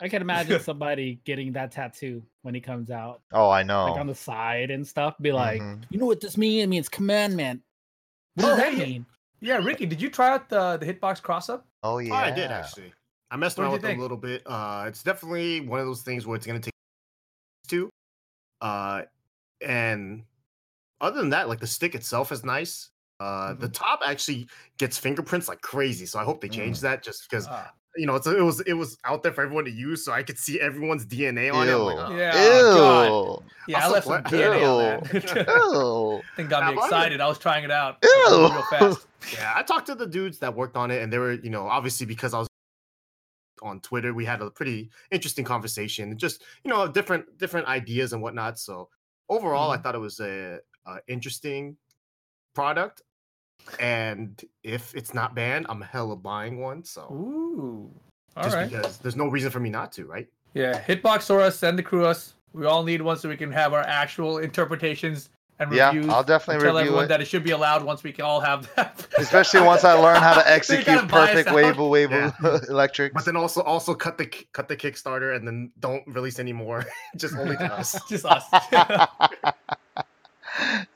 I 0.00 0.08
can 0.08 0.22
imagine 0.22 0.60
somebody 0.60 1.20
getting 1.24 1.52
that 1.52 1.70
tattoo 1.72 2.22
when 2.42 2.54
he 2.54 2.60
comes 2.60 2.90
out, 2.90 3.20
Oh, 3.32 3.48
I 3.50 3.62
know. 3.62 3.86
like 3.92 4.00
on 4.00 4.06
the 4.06 4.14
side 4.14 4.70
and 4.70 4.86
stuff. 4.86 5.14
Be 5.20 5.30
like, 5.32 5.60
Mhm. 5.62 5.84
you 5.90 5.98
know 5.98 6.06
what 6.06 6.20
this 6.20 6.36
means? 6.36 6.64
It 6.64 6.66
means 6.68 6.88
commandment. 6.88 7.62
What 8.34 8.44
Oh, 8.44 8.48
does 8.50 8.58
that 8.58 8.74
hey, 8.74 8.84
mean? 8.84 9.06
Yeah, 9.40 9.58
Ricky, 9.58 9.86
did 9.86 10.00
you 10.02 10.10
try 10.10 10.30
out 10.30 10.48
the 10.48 10.76
the 10.78 10.86
hitbox 10.92 11.22
cross 11.22 11.48
up? 11.48 11.66
Oh 11.82 11.94
Oh, 11.94 11.98
yeah. 11.98 12.14
I 12.14 12.30
did 12.30 12.50
actually. 12.50 12.92
I 13.30 13.36
messed 13.36 13.58
around 13.58 13.72
with 13.72 13.82
you 13.82 13.88
them 13.88 13.98
a 13.98 14.02
little 14.02 14.16
bit. 14.16 14.42
Uh, 14.46 14.84
it's 14.88 15.02
definitely 15.02 15.60
one 15.60 15.80
of 15.80 15.86
those 15.86 16.02
things 16.02 16.26
where 16.26 16.36
it's 16.36 16.46
gonna 16.46 16.60
take 16.60 16.72
two. 17.68 17.88
Uh, 18.60 19.02
and 19.60 20.24
other 21.00 21.20
than 21.20 21.30
that, 21.30 21.48
like 21.48 21.60
the 21.60 21.66
stick 21.66 21.94
itself 21.94 22.32
is 22.32 22.44
nice. 22.44 22.90
Uh, 23.20 23.54
the 23.54 23.68
Mhm. 23.68 23.72
top 23.74 24.00
actually 24.04 24.48
gets 24.78 24.98
fingerprints 24.98 25.48
like 25.48 25.60
crazy, 25.62 26.06
so 26.06 26.18
I 26.18 26.24
hope 26.24 26.40
they 26.40 26.48
change 26.48 26.80
that 26.80 27.02
just 27.02 27.28
because 27.28 27.46
Ah. 27.48 27.70
you 27.96 28.06
know 28.06 28.16
it's 28.16 28.26
it 28.26 28.40
was 28.42 28.60
it 28.62 28.72
was 28.74 28.98
out 29.04 29.22
there 29.22 29.32
for 29.32 29.42
everyone 29.42 29.64
to 29.66 29.70
use, 29.70 30.04
so 30.04 30.12
I 30.12 30.22
could 30.24 30.38
see 30.38 30.60
everyone's 30.60 31.06
DNA 31.06 31.48
on 31.50 31.68
it. 31.68 31.74
Like, 31.76 31.96
oh. 32.10 32.16
Yeah. 32.16 32.32
God. 32.32 33.04
Ew. 33.06 33.44
Yeah, 33.68 33.78
I 33.78 33.82
Also, 33.82 33.94
left 33.94 34.06
some 34.06 34.12
what- 34.14 34.24
DNA 34.24 34.64
on 34.64 35.02
that. 35.04 35.46
Ew. 35.46 36.22
thing 36.36 36.48
got 36.48 36.62
Yeah, 36.64 36.70
me 36.70 36.74
but 36.76 36.84
excited. 36.84 37.20
I 37.20 37.28
was 37.28 37.38
trying 37.38 37.62
it 37.64 37.70
out. 37.70 37.98
Ew. 38.02 38.26
Real 38.28 38.62
fast. 38.70 39.06
Yeah, 39.32 39.52
I 39.54 39.62
talked 39.62 39.86
to 39.86 39.94
the 39.94 40.06
dudes 40.06 40.38
that 40.40 40.54
worked 40.54 40.76
on 40.76 40.90
it, 40.90 41.00
and 41.02 41.12
they 41.12 41.18
were, 41.18 41.32
you 41.32 41.50
know, 41.50 41.66
obviously 41.68 42.04
because 42.06 42.34
I 42.34 42.40
was 42.40 42.48
on 43.62 43.80
Twitter, 43.80 44.12
we 44.12 44.24
had 44.24 44.42
a 44.42 44.50
pretty 44.50 44.90
interesting 45.10 45.44
conversation, 45.44 46.18
just 46.18 46.42
you 46.64 46.70
know, 46.70 46.86
different 46.88 47.38
different 47.38 47.66
ideas 47.68 48.12
and 48.12 48.20
whatnot. 48.20 48.58
So 48.58 48.90
overall, 49.28 49.70
I 49.70 49.76
Mhm. 49.76 49.82
thought 49.82 49.94
it 49.94 49.98
was 49.98 50.20
a, 50.20 50.60
a 50.86 50.98
interesting 51.08 51.76
product, 52.54 53.02
and 53.78 54.42
if 54.62 54.94
it's 54.94 55.14
not 55.14 55.34
banned, 55.34 55.66
I'm 55.68 55.80
hella 55.80 56.16
buying 56.16 56.60
one. 56.60 56.84
So 56.84 57.08
Ooh. 57.12 57.90
All 58.36 58.44
just 58.44 58.56
right. 58.56 58.68
because 58.70 58.98
there's 58.98 59.16
no 59.16 59.28
reason 59.28 59.50
for 59.50 59.60
me 59.60 59.70
not 59.70 59.92
to, 59.92 60.06
right? 60.06 60.28
Yeah, 60.54 60.82
Hitbox 60.82 61.30
us, 61.30 61.56
send 61.58 61.78
the 61.78 61.82
crew 61.82 62.04
us. 62.04 62.34
We 62.52 62.66
all 62.66 62.84
need 62.84 63.02
one 63.02 63.16
so 63.16 63.28
we 63.28 63.36
can 63.36 63.50
have 63.50 63.72
our 63.72 63.82
actual 63.82 64.38
interpretations 64.38 65.30
and 65.58 65.72
Yeah, 65.72 65.88
reviews. 65.92 66.08
I'll 66.12 66.24
definitely 66.24 66.64
tell 66.64 66.74
review 66.74 66.88
everyone 66.88 67.04
it. 67.04 67.08
that 67.08 67.20
it 67.20 67.26
should 67.26 67.44
be 67.44 67.52
allowed 67.52 67.84
once 67.84 68.02
we 68.02 68.12
can 68.12 68.24
all 68.24 68.40
have 68.40 68.72
that. 68.76 69.06
Especially 69.18 69.60
once 69.62 69.84
I 69.84 69.92
learn 69.94 70.16
how 70.16 70.34
to 70.34 70.50
execute 70.50 70.86
gotta 70.86 71.06
buy 71.06 71.18
us 71.20 71.28
perfect 71.30 71.48
out. 71.48 71.54
wave 71.54 71.78
wave 71.78 72.10
Yeah. 72.10 72.32
electrics. 72.68 73.14
But 73.14 73.24
then 73.24 73.36
also 73.36 73.62
also 73.62 73.94
cut 73.94 74.18
the 74.18 74.26
cut 74.52 74.68
the 74.68 74.76
Kickstarter, 74.76 75.34
and 75.36 75.46
then 75.46 75.70
don't 75.80 76.02
release 76.08 76.38
any 76.38 76.52
more, 76.52 76.84
just 77.16 77.34
only 77.36 77.56
to 77.56 77.72
us. 77.72 77.98
Just 78.08 78.24
us. 78.26 78.44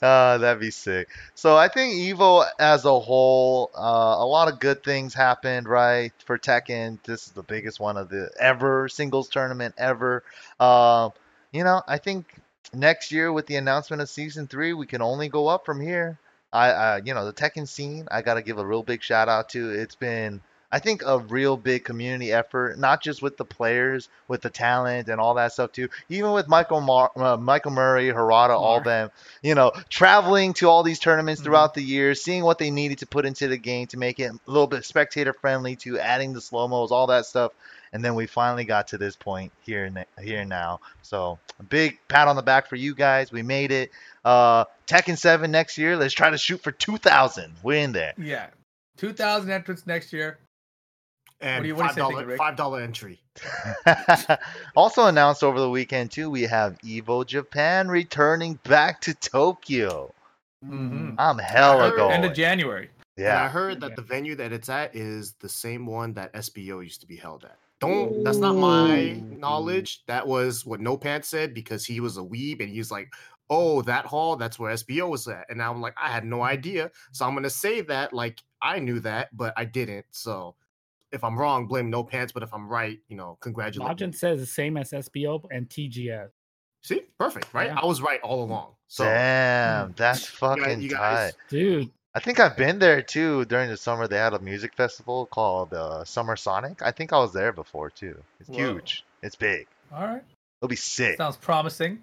uh, 0.02 0.38
that'd 0.38 0.60
be 0.60 0.70
sick. 0.70 1.08
So 1.34 1.56
I 1.56 1.68
think 1.68 1.94
Evo 1.94 2.44
as 2.58 2.84
a 2.84 2.98
whole, 3.00 3.70
uh, 3.76 3.80
a 4.18 4.26
lot 4.26 4.48
of 4.52 4.60
good 4.60 4.82
things 4.84 5.14
happened, 5.14 5.68
right? 5.68 6.12
For 6.24 6.38
Tekken, 6.38 6.98
this 7.04 7.26
is 7.26 7.32
the 7.32 7.42
biggest 7.42 7.80
one 7.80 7.96
of 7.96 8.08
the 8.08 8.30
ever 8.38 8.88
singles 8.88 9.28
tournament 9.28 9.74
ever. 9.78 10.22
Um, 10.60 11.12
you 11.52 11.64
know, 11.64 11.82
I 11.88 11.98
think 11.98 12.26
next 12.72 13.12
year 13.12 13.32
with 13.32 13.46
the 13.46 13.56
announcement 13.56 14.02
of 14.02 14.08
season 14.08 14.46
three, 14.46 14.72
we 14.72 14.86
can 14.86 15.02
only 15.02 15.28
go 15.28 15.48
up 15.48 15.64
from 15.64 15.80
here. 15.80 16.18
I, 16.52 16.70
I 16.70 16.96
you 17.04 17.14
know, 17.14 17.24
the 17.26 17.32
Tekken 17.32 17.68
scene, 17.68 18.08
I 18.10 18.22
gotta 18.22 18.42
give 18.42 18.58
a 18.58 18.66
real 18.66 18.82
big 18.82 19.02
shout 19.02 19.28
out 19.28 19.50
to. 19.50 19.70
It's 19.70 19.94
been 19.94 20.40
I 20.70 20.80
think 20.80 21.02
a 21.04 21.18
real 21.18 21.56
big 21.56 21.84
community 21.84 22.30
effort, 22.30 22.78
not 22.78 23.02
just 23.02 23.22
with 23.22 23.38
the 23.38 23.44
players, 23.44 24.10
with 24.28 24.42
the 24.42 24.50
talent 24.50 25.08
and 25.08 25.18
all 25.18 25.34
that 25.34 25.52
stuff 25.54 25.72
too. 25.72 25.88
Even 26.10 26.32
with 26.32 26.46
Michael 26.46 26.82
Mar- 26.82 27.10
uh, 27.16 27.38
Michael 27.38 27.70
Murray, 27.70 28.08
Harada, 28.08 28.50
all 28.50 28.80
them, 28.80 29.10
you 29.42 29.54
know, 29.54 29.72
traveling 29.88 30.52
to 30.54 30.68
all 30.68 30.82
these 30.82 30.98
tournaments 30.98 31.40
Mhm. 31.40 31.44
throughout 31.44 31.72
the 31.74 31.82
year, 31.82 32.14
seeing 32.14 32.44
what 32.44 32.58
they 32.58 32.70
needed 32.70 32.98
to 32.98 33.06
put 33.06 33.24
into 33.24 33.48
the 33.48 33.56
game 33.56 33.86
to 33.88 33.96
make 33.96 34.20
it 34.20 34.30
a 34.30 34.38
little 34.50 34.66
bit 34.66 34.84
spectator 34.84 35.32
friendly, 35.32 35.76
to 35.76 35.98
adding 35.98 36.34
the 36.34 36.40
slow 36.42 36.68
mos, 36.68 36.92
all 36.92 37.06
that 37.06 37.24
stuff. 37.24 37.52
And 37.92 38.04
then 38.04 38.14
we 38.14 38.26
finally 38.26 38.64
got 38.64 38.88
to 38.88 38.98
this 38.98 39.16
point 39.16 39.50
here 39.64 39.84
and 39.86 40.04
here 40.20 40.44
now. 40.44 40.80
So 41.02 41.38
a 41.58 41.62
big 41.62 41.98
pat 42.08 42.28
on 42.28 42.36
the 42.36 42.42
back 42.42 42.66
for 42.68 42.76
you 42.76 42.94
guys. 42.94 43.32
We 43.32 43.42
made 43.42 43.70
it. 43.72 43.90
Uh, 44.24 44.64
Tekken 44.86 45.16
7 45.16 45.50
next 45.50 45.78
year. 45.78 45.96
Let's 45.96 46.14
try 46.14 46.30
to 46.30 46.38
shoot 46.38 46.62
for 46.62 46.72
2,000. 46.72 47.54
We're 47.62 47.82
in 47.82 47.92
there. 47.92 48.12
yeah. 48.18 48.48
2,000 48.98 49.50
entrants 49.50 49.86
next 49.86 50.12
year. 50.12 50.38
and 51.40 51.62
do 51.62 51.68
you- 51.68 51.76
what 51.76 51.82
you 51.82 51.88
five 51.88 51.94
say, 51.94 52.00
dollar 52.00 52.20
Thinking 52.22 52.36
five 52.36 52.56
dollar 52.56 52.80
entry. 52.80 53.20
also 54.76 55.06
announced 55.06 55.42
over 55.44 55.60
the 55.60 55.70
weekend 55.70 56.10
too, 56.10 56.28
we 56.30 56.42
have 56.42 56.76
Evo 56.78 57.24
Japan 57.26 57.88
returning 57.88 58.58
back 58.64 59.00
to 59.02 59.14
Tokyo. 59.14 60.12
Mhm. 60.66 61.14
I'm 61.18 61.38
hella 61.38 61.90
heard- 61.90 61.96
going. 61.96 62.12
End 62.14 62.24
of 62.24 62.34
January. 62.34 62.90
And 63.16 63.26
I 63.28 63.48
heard 63.48 63.80
that 63.80 63.96
the 63.96 64.02
venue 64.02 64.36
that 64.36 64.52
it's 64.52 64.68
at 64.68 64.94
is 64.94 65.32
the 65.40 65.48
same 65.48 65.86
one 65.86 66.14
that 66.14 66.32
SBO 66.34 66.80
used 66.84 67.00
to 67.00 67.06
be 67.06 67.16
held 67.16 67.44
at. 67.44 67.56
Don't 67.80 68.24
that's 68.24 68.38
not 68.38 68.56
my 68.56 69.20
oh. 69.20 69.36
knowledge. 69.36 70.02
That 70.06 70.26
was 70.26 70.66
what 70.66 70.80
No 70.80 70.96
Pants 70.96 71.28
said 71.28 71.54
because 71.54 71.84
he 71.84 72.00
was 72.00 72.16
a 72.16 72.22
weeb 72.22 72.60
and 72.60 72.68
he's 72.68 72.90
like, 72.90 73.12
Oh, 73.50 73.80
that 73.82 74.04
hall, 74.04 74.36
that's 74.36 74.58
where 74.58 74.74
SBO 74.74 75.08
was 75.08 75.26
at. 75.26 75.46
And 75.48 75.58
now 75.58 75.72
I'm 75.72 75.80
like, 75.80 75.94
I 76.00 76.10
had 76.10 76.24
no 76.24 76.42
idea. 76.42 76.90
So 77.12 77.24
I'm 77.24 77.34
gonna 77.34 77.50
say 77.50 77.80
that 77.82 78.12
like 78.12 78.42
I 78.60 78.78
knew 78.78 79.00
that, 79.00 79.34
but 79.36 79.54
I 79.56 79.64
didn't. 79.64 80.06
So 80.10 80.56
if 81.12 81.24
I'm 81.24 81.38
wrong, 81.38 81.66
blame 81.66 81.88
No 81.90 82.02
Pants. 82.04 82.32
But 82.32 82.42
if 82.42 82.52
I'm 82.52 82.68
right, 82.68 82.98
you 83.08 83.16
know, 83.16 83.38
congratulations. 83.40 84.00
Login 84.00 84.14
says 84.14 84.40
the 84.40 84.46
same 84.46 84.76
as 84.76 84.90
SBO 84.90 85.44
and 85.50 85.68
TGS. 85.68 86.28
See, 86.82 87.02
perfect, 87.18 87.52
right? 87.52 87.68
Yeah. 87.68 87.80
I 87.80 87.86
was 87.86 88.00
right 88.00 88.20
all 88.22 88.42
along. 88.44 88.74
So 88.86 89.04
Damn, 89.04 89.92
that's 89.96 90.20
you 90.42 90.48
guys- 90.48 90.58
fucking 90.58 90.82
you 90.82 90.90
tight. 90.90 90.98
guys- 90.98 91.32
Dude, 91.48 91.90
I 92.14 92.20
think 92.20 92.40
I've 92.40 92.56
been 92.56 92.78
there 92.78 93.02
too 93.02 93.44
during 93.44 93.68
the 93.70 93.76
summer. 93.76 94.08
They 94.08 94.16
had 94.16 94.32
a 94.34 94.38
music 94.38 94.74
festival 94.74 95.26
called 95.26 95.72
uh, 95.74 96.04
Summer 96.04 96.36
Sonic. 96.36 96.82
I 96.82 96.90
think 96.90 97.12
I 97.12 97.18
was 97.18 97.32
there 97.32 97.52
before 97.52 97.90
too. 97.90 98.16
It's 98.40 98.48
Whoa. 98.48 98.56
huge. 98.56 99.04
It's 99.22 99.36
big. 99.36 99.66
All 99.92 100.02
right. 100.06 100.22
It'll 100.60 100.68
be 100.68 100.76
sick. 100.76 101.16
Sounds 101.18 101.36
promising. 101.36 102.02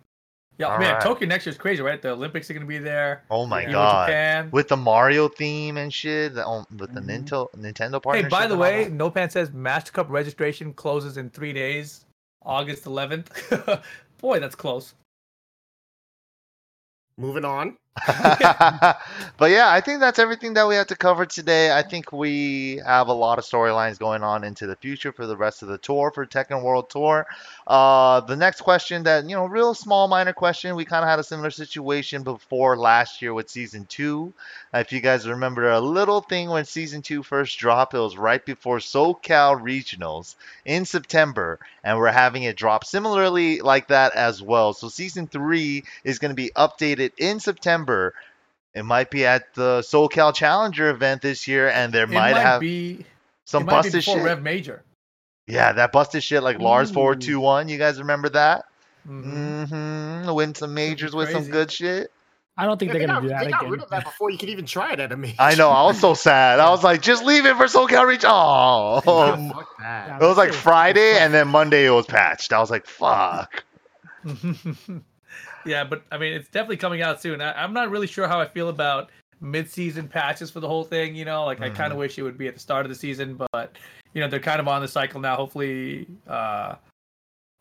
Yeah, 0.58 0.68
All 0.68 0.80
man, 0.80 0.94
right. 0.94 1.04
Tokyo 1.04 1.28
next 1.28 1.46
year 1.46 1.52
is 1.52 1.58
crazy, 1.58 1.82
right? 1.82 2.02
The 2.02 2.12
Olympics 2.12 2.50
are 2.50 2.54
gonna 2.54 2.66
be 2.66 2.78
there. 2.78 3.24
Oh 3.30 3.46
my 3.46 3.66
god. 3.66 4.08
Japan. 4.08 4.50
With 4.52 4.70
the 4.70 4.78
Mario 4.78 5.28
theme 5.28 5.76
and 5.76 5.94
shit, 5.94 6.36
the, 6.36 6.48
um, 6.48 6.66
with 6.78 6.94
the 6.94 7.02
Mhm. 7.02 7.26
Nintendo 7.28 7.50
Nintendo 7.58 8.14
Hey, 8.16 8.30
by 8.30 8.48
the 8.48 8.56
way, 8.56 8.86
that. 8.86 8.94
No 8.94 9.10
Pants 9.12 9.34
says 9.34 9.52
Master 9.52 9.92
Cup 9.92 10.10
registration 10.10 10.72
closes 10.74 11.18
in 11.18 11.30
three 11.30 11.52
days, 11.52 12.06
August 12.42 12.86
11th. 12.86 13.84
Boy, 14.20 14.40
that's 14.40 14.56
close. 14.56 14.94
moving 17.18 17.44
on. 17.46 17.78
but 18.08 19.52
yeah, 19.52 19.70
I 19.70 19.80
think 19.80 20.02
that's 20.02 20.20
everything 20.20 20.56
that 20.56 20.68
we 20.68 20.76
have 20.76 20.88
to 20.88 20.98
cover 20.98 21.26
today. 21.26 21.72
I 21.72 21.82
think 21.82 22.12
we 22.12 22.82
have 22.86 23.08
a 23.08 23.14
lot 23.14 23.40
of 23.40 23.46
storylines 23.46 23.98
going 23.98 24.22
on 24.22 24.44
into 24.44 24.68
the 24.68 24.76
future 24.76 25.14
for 25.14 25.26
the 25.26 25.38
rest 25.38 25.62
of 25.62 25.70
the 25.70 25.78
tour 25.78 26.12
for 26.14 26.26
Tekken 26.26 26.62
World 26.62 26.90
Tour. 26.90 27.26
Uh, 27.66 28.20
the 28.20 28.36
next 28.36 28.62
question 28.62 29.04
that 29.04 29.30
you 29.30 29.36
know, 29.36 29.46
real 29.46 29.74
small 29.74 30.10
minor 30.10 30.34
question. 30.34 30.76
We 30.76 30.84
kind 30.84 31.04
of 31.04 31.10
had 31.10 31.20
a 31.20 31.24
similar 31.24 31.52
situation 31.52 32.24
before 32.24 32.76
last 32.76 33.22
year 33.22 33.34
with 33.34 33.50
season 33.50 33.86
two. 33.86 34.34
If 34.74 34.92
you 34.92 35.00
guys 35.00 35.26
remember 35.26 35.72
a 35.72 35.80
little 35.80 36.20
thing 36.20 36.50
when 36.50 36.66
season 36.66 37.02
two 37.02 37.24
first 37.24 37.58
dropped, 37.58 37.94
it 37.94 38.00
was 38.00 38.18
right 38.18 38.46
before 38.46 38.80
SoCal 38.80 39.62
Regionals 39.62 40.36
in 40.66 40.84
September, 40.84 41.60
and 41.82 41.98
we're 41.98 42.12
having 42.12 42.44
it 42.44 42.58
drop 42.58 42.84
similarly 42.84 43.62
like 43.62 43.88
that 43.88 44.16
as 44.16 44.42
well. 44.42 44.74
So 44.74 44.90
season 44.90 45.28
three 45.28 45.86
is 46.04 46.20
going 46.20 46.32
to 46.32 46.36
be 46.36 46.52
updated 46.58 47.14
in 47.18 47.40
September. 47.40 47.85
It 48.74 48.84
might 48.84 49.10
be 49.10 49.26
at 49.26 49.54
the 49.54 49.80
SoCal 49.82 50.34
Challenger 50.34 50.90
event 50.90 51.22
this 51.22 51.48
year, 51.48 51.70
and 51.70 51.94
there 51.94 52.08
might, 52.08 52.34
might 52.34 52.42
have 52.42 52.60
be 52.62 53.06
some 53.46 53.64
it 53.64 53.66
might 53.68 53.72
be 53.72 53.76
busted 53.78 53.94
before 54.00 54.16
shit. 54.18 54.24
Rev 54.26 54.42
Major. 54.44 54.84
Yeah, 55.48 55.72
that 55.74 55.92
busted 55.92 56.24
shit 56.24 56.44
like 56.44 56.60
Lars 56.60 56.92
four 56.92 57.16
two 57.16 57.40
one. 57.40 57.70
You 57.70 57.78
guys 57.78 58.00
remember 58.00 58.30
that? 58.30 58.66
Mhm. 59.08 59.68
Mm-hmm. 59.70 60.34
Win 60.34 60.56
some 60.56 60.74
majors 60.74 61.14
with 61.14 61.30
some 61.32 61.48
good 61.50 61.72
shit. 61.72 62.12
I 62.58 62.66
don't 62.66 62.80
think 62.80 62.90
Yeah, 62.90 62.94
they're 62.94 63.02
they 63.02 63.06
gonna 63.08 63.20
got, 63.20 63.22
do 63.24 63.30
that 63.30 63.44
they 63.46 63.52
got 63.52 63.62
again. 63.62 63.72
rid 63.72 63.82
of 63.84 63.90
that 63.90 64.04
before 64.06 64.30
you 64.30 64.38
could 64.38 64.48
even 64.50 64.66
try 64.66 64.94
it 64.94 65.00
at 65.00 65.12
a 65.12 65.18
major. 65.18 65.36
I 65.40 65.56
know. 65.56 65.70
I 65.70 65.84
was 65.84 66.00
so 66.00 66.14
sad. 66.14 66.60
I 66.60 66.70
was 66.70 66.84
like, 66.86 67.02
just 67.02 67.24
leave 67.24 67.46
it 67.46 67.56
for 67.58 67.66
SoCal 67.66 68.08
Reach. 68.08 68.24
Oh, 68.26 69.02
Yeah, 69.06 69.50
fuck 69.52 69.70
that. 69.80 70.08
Yeah. 70.08 70.18
it 70.18 70.22
was 70.22 70.38
like 70.38 70.54
Friday, 70.54 71.18
and 71.20 71.34
then 71.34 71.50
Monday 71.50 71.86
it 71.86 71.90
was 71.92 72.06
patched. 72.06 72.52
I 72.54 72.60
was 72.60 72.72
like, 72.72 72.88
fuck. 72.88 73.64
yeah, 75.66 75.84
but 75.84 76.04
I 76.12 76.18
mean, 76.18 76.34
it's 76.34 76.50
definitely 76.50 76.78
coming 76.78 77.02
out 77.02 77.22
soon. 77.22 77.42
I, 77.42 77.52
I'm 77.62 77.74
not 77.74 77.90
really 77.90 78.08
sure 78.08 78.28
how 78.28 78.40
I 78.40 78.48
feel 78.48 78.70
about 78.70 79.10
mid-season 79.42 80.08
patches 80.08 80.50
for 80.50 80.60
the 80.60 80.68
whole 80.68 80.84
thing. 80.84 81.16
You 81.16 81.26
know, 81.26 81.46
like 81.46 81.62
I 81.62 81.70
kind 81.70 81.92
of 81.92 81.98
wish 81.98 82.18
it 82.18 82.24
would 82.24 82.38
be 82.38 82.48
at 82.48 82.54
the 82.54 82.60
start 82.60 82.86
of 82.86 82.90
the 82.90 82.96
season, 82.96 83.40
but 83.52 83.78
you 84.14 84.22
know, 84.22 84.28
they're 84.30 84.40
kind 84.40 84.60
of 84.60 84.68
on 84.68 84.82
the 84.82 84.88
cycle 84.88 85.20
now. 85.20 85.36
Hopefully, 85.36 86.08
uh, 86.28 86.76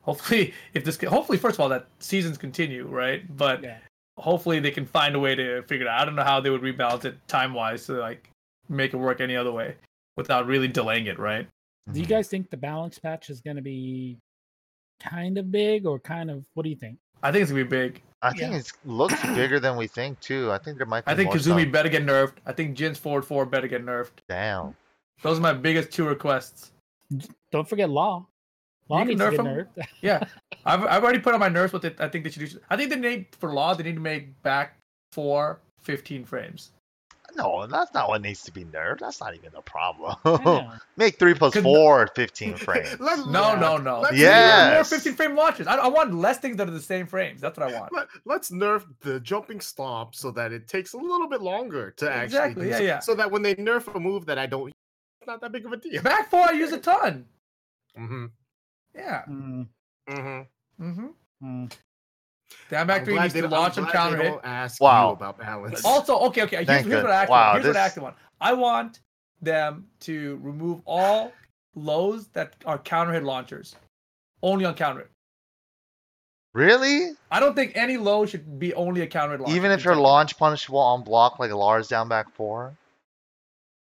hopefully, 0.03 0.55
if 0.75 0.85
this, 0.85 1.01
hopefully, 1.03 1.39
first 1.39 1.57
of 1.57 1.61
all, 1.61 1.69
that 1.69 1.87
seasons 1.99 2.39
continue, 2.39 2.87
right? 2.87 3.25
But 3.37 3.63
Yeah. 3.63 3.79
hopefully, 4.19 4.61
they 4.61 4.71
can 4.71 4.87
find 4.87 5.15
a 5.15 5.19
way 5.19 5.35
to 5.35 5.63
figure 5.63 5.87
it 5.87 5.89
out. 5.89 6.01
I 6.01 6.05
don't 6.05 6.15
know 6.15 6.25
how 6.25 6.41
they 6.41 6.51
would 6.51 6.63
rebalance 6.63 7.05
it 7.05 7.17
time-wise 7.29 7.87
to 7.87 7.95
like 7.95 8.31
make 8.69 8.95
it 8.95 8.97
work 8.97 9.21
any 9.21 9.37
other 9.37 9.53
way 9.53 9.75
without 10.17 10.47
really 10.47 10.69
delaying 10.69 11.07
it, 11.07 11.19
right? 11.19 11.47
Do 11.93 12.01
you 12.01 12.07
guys 12.07 12.29
think 12.29 12.49
the 12.49 12.57
balance 12.57 12.99
patch 12.99 13.29
is 13.29 13.41
gonna 13.41 13.61
be 13.61 14.17
kind 15.01 15.37
of 15.37 15.51
big 15.51 15.87
or 15.87 15.99
kind 15.99 16.31
of 16.31 16.45
what 16.55 16.63
do 16.63 16.71
you 16.71 16.77
think? 16.77 16.99
I 17.25 17.33
think 17.33 17.43
it's 17.43 17.51
gonna 17.51 17.65
be 17.65 17.69
big. 17.69 18.03
I 18.23 18.31
think 18.31 18.53
Yeah. 18.53 18.59
it 18.59 18.73
looks 18.85 19.21
bigger 19.35 19.59
than 19.59 19.77
we 19.77 19.87
think 19.87 20.21
too. 20.21 20.53
I 20.53 20.59
think 20.59 20.79
there 20.79 20.87
might 20.87 21.05
be. 21.05 21.11
I 21.11 21.15
think 21.17 21.29
more 21.31 21.37
Kazumi 21.37 21.63
stuff. 21.63 21.73
better 21.73 21.89
get 21.89 22.05
nerfed. 22.07 22.35
I 22.47 22.53
think 22.53 22.77
Jin's 22.77 22.99
forward 22.99 23.25
four 23.25 23.45
better 23.47 23.67
get 23.67 23.85
nerfed. 23.85 24.13
Damn. 24.29 24.77
Those 25.23 25.39
are 25.39 25.43
my 25.43 25.53
biggest 25.53 25.91
two 25.91 26.07
requests. 26.07 26.71
Don't 27.51 27.69
forget 27.69 27.91
Law. 27.91 28.27
Law 28.89 28.99
You 28.99 29.05
can 29.05 29.09
needs 29.09 29.21
to 29.21 29.27
nerf 29.27 29.31
get 29.33 29.41
him. 29.41 29.47
nerfed. 29.47 29.87
Yeah, 30.03 30.25
I've, 30.67 30.85
I've 30.85 31.03
already 31.03 31.19
put 31.21 31.35
on 31.35 31.41
my 31.41 31.49
nerfs 31.49 31.73
what 31.73 31.83
they, 31.83 31.95
I 31.99 32.09
think 32.09 32.25
they 32.25 32.31
should 32.31 32.49
do. 32.49 32.59
I 32.71 32.77
think 32.77 32.91
they 32.91 32.97
need 32.97 33.27
for 33.41 33.53
law 33.53 33.75
they 33.75 33.83
need 33.85 33.95
to 33.95 34.01
make 34.01 34.41
back 34.43 34.79
four 35.13 35.61
15 35.83 36.25
frames. 36.25 36.73
No, 37.37 37.67
that's 37.67 37.93
not 37.95 38.09
what 38.09 38.23
needs 38.23 38.43
to 38.45 38.53
be 38.53 38.65
nerfed. 38.65 39.01
That's 39.01 39.21
not 39.21 39.35
even 39.35 39.51
the 39.55 39.61
problem. 39.63 40.17
Make 40.97 41.19
three 41.19 41.35
plus 41.35 41.53
Could- 41.55 41.63
four 41.65 42.07
15 42.15 42.55
frames. 42.67 42.97
Let- 43.01 43.27
No, 43.27 43.43
let- 43.43 43.61
no, 43.61 43.77
no. 43.77 44.01
let's- 44.01 44.17
Yeah. 44.17 44.67
more 44.69 44.77
Yes. 44.79 44.91
15 44.91 45.15
frame 45.15 45.37
watches. 45.37 45.67
I, 45.67 45.77
I 45.77 45.89
want 45.89 46.15
less 46.15 46.39
things 46.39 46.57
that 46.59 46.69
are 46.69 46.73
the 46.73 46.81
same 46.81 47.07
frames. 47.07 47.41
That's 47.41 47.59
what 47.59 47.71
I 47.73 47.79
want. 47.81 47.93
Let, 47.93 48.07
let's 48.25 48.51
nerf 48.51 48.85
the 49.01 49.21
jumping 49.21 49.61
stomp 49.61 50.15
so 50.15 50.31
that 50.33 50.53
it 50.53 50.69
takes 50.69 50.93
a 50.93 50.97
little 50.99 51.29
bit 51.29 51.43
longer 51.43 51.91
to 51.93 52.11
actually 52.11 52.25
Exactly, 52.25 52.65
do 52.65 52.71
yeah, 52.71 52.77
so, 52.79 52.83
yeah. 52.83 52.99
so 53.01 53.15
that 53.15 53.31
when 53.31 53.43
they 53.43 53.55
nerf 53.57 53.95
a 53.95 53.99
move 54.01 54.27
that 54.27 54.39
I 54.39 54.47
don't 54.47 54.69
it's 54.69 55.27
not 55.27 55.41
that 55.41 55.53
big 55.53 55.65
of 55.65 55.73
a 55.73 55.77
deal. 55.79 56.03
Back 56.03 56.31
four 56.31 56.41
I 56.41 56.53
use 56.53 56.73
a 56.73 56.79
ton. 56.79 57.25
Mm-hmm. 57.99 58.27
Yeah. 58.95 59.23
Mm, 59.29 59.67
Mm-hmm. 60.09 60.85
Mm-hmm. 60.85 61.07
mm. 61.65 61.69
Damn 61.71 61.79
back 62.71 63.05
three 63.05 63.19
needs 63.19 63.35
to 63.35 63.49
launch 63.49 63.77
and 63.79 63.89
counter 63.89 64.23
hit. 64.23 64.41
Ask 64.45 64.81
Wow. 64.81 65.09
you 65.09 65.13
about 65.15 65.39
balance. 65.39 65.83
Also, 65.85 66.19
okay, 66.21 66.43
okay. 66.43 66.57
Here's, 66.57 66.67
Thank 66.67 66.87
here's 66.87 67.03
what 67.03 67.11
I 67.11 67.23
actually 67.23 67.33
wow, 67.33 67.53
want. 67.53 67.63
Here's 67.63 67.75
what 67.75 67.81
I 67.81 67.87
actually 67.87 68.03
want. 68.03 68.17
I 68.41 68.53
want 68.53 69.01
them 69.41 69.87
to 70.01 70.39
remove 70.43 70.81
all 70.87 71.33
lows 71.75 72.29
that 72.29 72.55
are 72.67 72.79
counter 72.79 73.13
hit 73.13 73.23
launchers. 73.25 73.77
Only 74.43 74.65
on 74.65 74.75
counter 74.75 75.01
hit. 75.03 75.11
Really? 76.55 77.11
I 77.31 77.41
don't 77.41 77.55
think 77.57 77.73
any 77.75 77.97
low 77.97 78.27
should 78.27 78.59
be 78.61 78.73
only 78.75 79.01
a 79.01 79.07
counter 79.07 79.33
hit 79.33 79.41
launcher. 79.41 79.57
Even 79.57 79.71
if 79.73 79.81
in 79.81 79.85
you're 79.85 79.97
launch 79.97 80.39
punishable 80.39 80.79
on 80.79 81.03
block 81.03 81.39
like 81.39 81.51
Lars 81.51 81.89
down 81.89 82.09
back 82.09 82.31
four? 82.31 82.77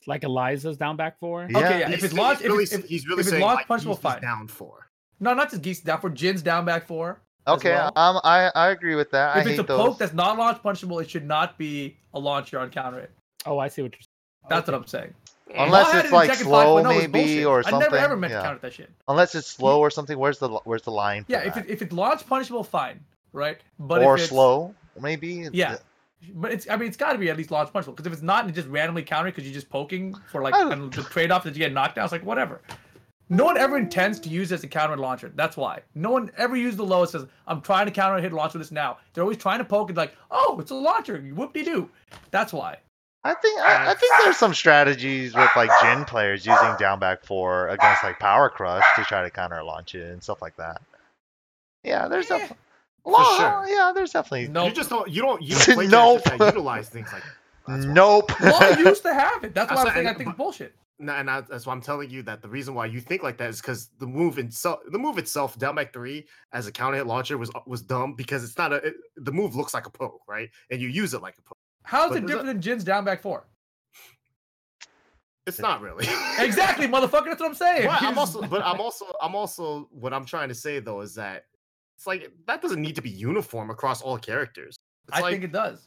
Like 0.09 0.25
Eliza's 0.25 0.77
down 0.77 0.97
back 0.97 1.19
four. 1.19 1.47
Yeah. 1.51 1.59
Okay, 1.59 1.81
yeah. 1.81 1.87
He's, 1.89 1.99
If 1.99 2.05
it's 2.05 2.13
he's 2.13 2.19
launch, 2.21 2.41
if 2.41 2.47
really, 2.47 2.63
it's, 2.65 2.73
if, 2.73 2.85
he's 2.87 3.07
really 3.07 3.21
if 3.21 3.27
it's 3.27 3.31
saying 3.31 3.43
launch 3.43 3.57
like, 3.59 3.69
punishable, 3.69 3.95
he's 3.95 4.03
just 4.03 4.15
fine. 4.15 4.23
down 4.23 4.49
four. 4.49 4.89
no, 5.21 5.35
not 5.35 5.51
just 5.51 5.63
geese 5.63 5.81
down 5.81 6.01
for 6.01 6.11
Jin's 6.11 6.43
down 6.43 6.65
back 6.65 6.87
four. 6.87 7.21
As 7.47 7.55
Okay, 7.55 7.71
well. 7.71 7.93
um, 7.97 8.21
I, 8.25 8.51
I 8.55 8.69
agree 8.71 8.95
with 8.95 9.11
that. 9.13 9.37
I 9.37 9.41
if 9.41 9.47
it's 9.47 9.51
hate 9.57 9.61
a 9.61 9.63
those. 9.65 9.81
poke 9.81 9.99
that's 9.99 10.13
not 10.15 10.37
launch 10.39 10.63
punishable, 10.63 10.99
it 10.99 11.09
should 11.11 11.27
not 11.27 11.57
be 11.59 11.97
a 12.15 12.19
launcher 12.19 12.59
on 12.59 12.71
counter 12.71 13.01
it. 13.01 13.11
Oh, 13.45 13.59
I 13.59 13.69
see 13.69 13.83
what 13.83 13.93
you're 13.93 14.01
saying. 14.03 14.49
That's 14.49 14.69
Okay. 14.69 14.73
what 14.77 14.83
I'm 14.83 14.87
saying. 14.89 15.15
Unless 15.57 15.95
it's 16.05 16.13
like 16.13 16.29
Tekken 16.31 16.35
5, 16.39 16.39
slow 16.39 16.83
no, 16.83 16.89
maybe 16.89 17.07
bullshit. 17.13 17.47
or 17.47 17.59
I 17.61 17.63
something. 17.63 17.79
never 17.81 17.97
ever 17.97 18.17
meant 18.17 18.33
yeah. 18.33 18.39
to 18.41 18.45
counter 18.45 18.59
that 18.63 18.73
shit. 18.73 18.91
Unless 19.07 19.35
it's 19.37 19.47
slow 19.47 19.79
or 19.81 19.91
something. 19.91 20.19
Where's 20.19 20.39
the 20.41 20.49
where's 20.65 20.83
the 20.83 20.91
line? 20.91 21.23
For 21.25 21.33
Yeah, 21.33 21.47
if 21.47 21.57
it, 21.57 21.67
if 21.69 21.83
it's 21.83 21.93
launch 21.93 22.27
punishable, 22.27 22.65
fine, 22.65 22.99
right? 23.33 23.59
But 23.79 24.03
or 24.03 24.17
if 24.17 24.23
it's, 24.23 24.31
slow, 24.31 24.75
maybe. 25.01 25.49
Yeah. 25.53 25.77
But 26.35 26.51
it's, 26.51 26.69
I 26.69 26.77
mean, 26.77 26.89
it's 26.89 26.97
got 26.97 27.13
to 27.13 27.19
be 27.19 27.31
at 27.31 27.37
least 27.37 27.53
launch 27.53 27.73
punishable. 27.73 27.95
Because 27.95 28.07
if 28.09 28.13
it's 28.15 28.23
not 28.23 28.41
and 28.41 28.51
it 28.51 28.55
just 28.55 28.67
randomly 28.69 29.03
counter 29.05 29.31
because 29.31 29.45
you're 29.45 29.55
just 29.55 29.69
poking 29.71 30.15
for 30.33 30.43
like 30.43 30.55
and 30.55 30.93
the 30.93 31.03
trade 31.05 31.31
off 31.31 31.45
that 31.45 31.55
you 31.55 31.61
get 31.61 31.73
knocked 31.73 31.95
down, 31.95 32.05
it's 32.05 32.13
like 32.13 32.25
whatever. 32.25 32.61
No 33.29 33.45
one 33.45 33.57
ever 33.57 33.77
intends 33.77 34.21
to 34.21 34.29
use 34.29 34.53
it 34.53 34.57
as 34.57 34.65
a 34.65 34.69
counter 34.69 34.97
launcher. 34.97 35.33
That's 35.35 35.57
why. 35.57 35.81
No 35.95 36.11
one 36.11 36.31
ever 36.37 36.57
used 36.57 36.77
the 36.77 36.85
low 36.85 37.01
and 37.03 37.11
says, 37.11 37.27
I'm 37.49 37.61
trying 37.61 37.87
to 37.87 37.93
counter 37.93 38.21
hit 38.23 38.33
launch 38.33 38.53
with 38.53 38.63
this 38.63 38.71
now. 38.71 38.99
They're 39.13 39.25
always 39.25 39.39
trying 39.39 39.59
to 39.59 39.65
poke 39.65 39.89
and 39.91 39.97
like, 39.97 40.15
oh, 40.31 40.59
it's 40.61 40.71
a 40.71 40.75
launcher. 40.77 41.19
Whoop 41.35 41.53
de 41.53 41.65
doo. 41.65 41.91
That's 42.31 42.53
why. 42.53 42.79
I 43.25 43.35
think 43.35 43.61
I, 43.61 43.91
I 43.91 43.95
think 43.95 44.13
there's 44.23 44.37
some 44.37 44.55
strategies 44.55 45.35
with 45.35 45.51
like 45.57 45.71
Jin 45.83 46.05
players 46.05 46.47
using 46.47 46.77
down 46.79 47.01
back 47.01 47.25
four 47.25 47.67
against 47.69 48.05
like 48.05 48.21
Power 48.21 48.49
Crush 48.49 48.85
to 48.95 49.03
try 49.03 49.23
to 49.23 49.31
counter 49.31 49.65
launch 49.65 49.97
it 49.97 50.13
and 50.13 50.23
stuff 50.23 50.41
like 50.41 50.57
that. 50.59 50.81
Yeah, 51.83 52.07
there's 52.07 52.29
definitely. 52.29 52.57
Well, 53.03 53.37
sure. 53.37 53.67
Yeah, 53.69 53.91
there's 53.93 54.13
definitely. 54.13 54.47
Nope. 54.47 54.69
You 54.69 54.75
just 54.75 54.91
don't. 54.91 55.11
You 55.11 55.23
don't. 55.23 55.43
You 55.43 55.57
don't 55.89 56.23
play 56.25 56.37
Nope. 56.37 56.41
utilize 56.41 56.89
things 56.89 57.13
like 57.13 57.23
that. 57.23 57.33
That's 57.67 57.87
why. 57.87 57.93
Nope. 57.93 58.41
Law 58.41 58.69
used 58.79 59.03
to 59.03 59.13
have 59.13 59.43
it. 59.43 59.55
That's 59.55 59.73
why 59.73 59.79
I'm 59.79 59.85
That's 59.85 59.97
saying 59.97 60.07
I 60.07 60.15
think 60.15 60.29
it's 60.29 60.37
bullshit. 60.37 60.75
No, 60.99 61.13
and 61.13 61.31
I, 61.31 61.43
that's 61.43 61.67
why 61.67 61.75
I'm 61.75 61.83
telling 61.83 62.09
you 62.09 62.23
that 62.23 62.41
the 62.41 62.49
reason 62.49 62.75
why 62.75 62.87
you 62.87 63.01
think 63.01 63.23
like 63.23 63.37
that 63.39 63.51
is 63.51 63.61
because 63.61 63.89
the 63.99 64.07
move 64.07 64.39
itself, 64.39 64.81
the 64.91 64.99
move 64.99 65.19
itself, 65.19 65.59
down 65.59 65.75
back 65.75 65.93
three 65.93 66.27
as 66.53 66.67
a 66.67 66.73
counter 66.73 66.97
hit 66.97 67.07
launcher 67.07 67.37
was 67.37 67.51
uh, 67.55 67.61
was 67.67 67.83
dumb 67.83 68.15
because 68.15 68.43
it's 68.43 68.57
not 68.57 68.73
a. 68.73 68.77
It, 68.77 68.95
the 69.17 69.33
move 69.33 69.55
looks 69.55 69.75
like 69.75 69.87
a 69.87 69.91
poke, 69.91 70.23
right? 70.27 70.49
And 70.71 70.81
you 70.81 70.89
use 70.89 71.13
it 71.13 71.21
like 71.21 71.37
a 71.39 71.43
poke. 71.43 71.59
How 71.83 72.07
is 72.07 72.11
But 72.11 72.19
it 72.19 72.27
different 72.27 72.47
than 72.47 72.61
Jin's 72.63 72.83
down 72.83 73.05
back 73.05 73.21
four? 73.21 73.47
It's 75.47 75.61
not 75.61 75.81
really. 75.81 76.07
exactly, 76.39 76.89
motherfucker. 76.89 77.27
That's 77.27 77.41
what 77.41 77.49
I'm 77.49 77.55
saying. 77.55 77.87
But 77.87 78.03
I'm 78.03 78.19
also, 78.19 78.43
but 78.43 78.63
I'm 78.65 78.81
also, 78.81 79.07
I'm 79.23 79.35
also, 79.35 79.89
what 79.93 80.13
I'm 80.13 80.25
trying 80.25 80.49
to 80.49 80.55
say 80.55 80.81
though 80.81 81.03
is 81.03 81.15
that 81.15 81.45
it's 81.97 82.07
like 82.07 82.33
that 82.47 82.63
doesn't 82.63 82.81
need 82.81 82.97
to 82.97 83.03
be 83.03 83.11
uniform 83.11 83.71
across 83.71 84.03
all 84.03 84.19
characters. 84.19 84.77
It's 85.09 85.19
I 85.19 85.21
like, 85.21 85.33
think 85.33 85.45
it 85.45 85.53
does. 85.53 85.87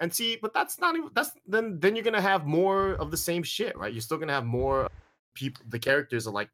And 0.00 0.12
see, 0.12 0.36
but 0.40 0.52
that's 0.52 0.78
not 0.80 0.96
even 0.96 1.10
that's 1.14 1.30
then 1.46 1.78
then 1.78 1.94
you're 1.94 2.04
gonna 2.04 2.20
have 2.20 2.46
more 2.46 2.92
of 2.94 3.10
the 3.10 3.16
same 3.16 3.42
shit, 3.42 3.76
right? 3.78 3.92
You're 3.92 4.00
still 4.02 4.18
gonna 4.18 4.32
have 4.32 4.46
more 4.46 4.88
people. 5.34 5.62
The 5.68 5.78
characters 5.78 6.26
are 6.26 6.32
like 6.32 6.50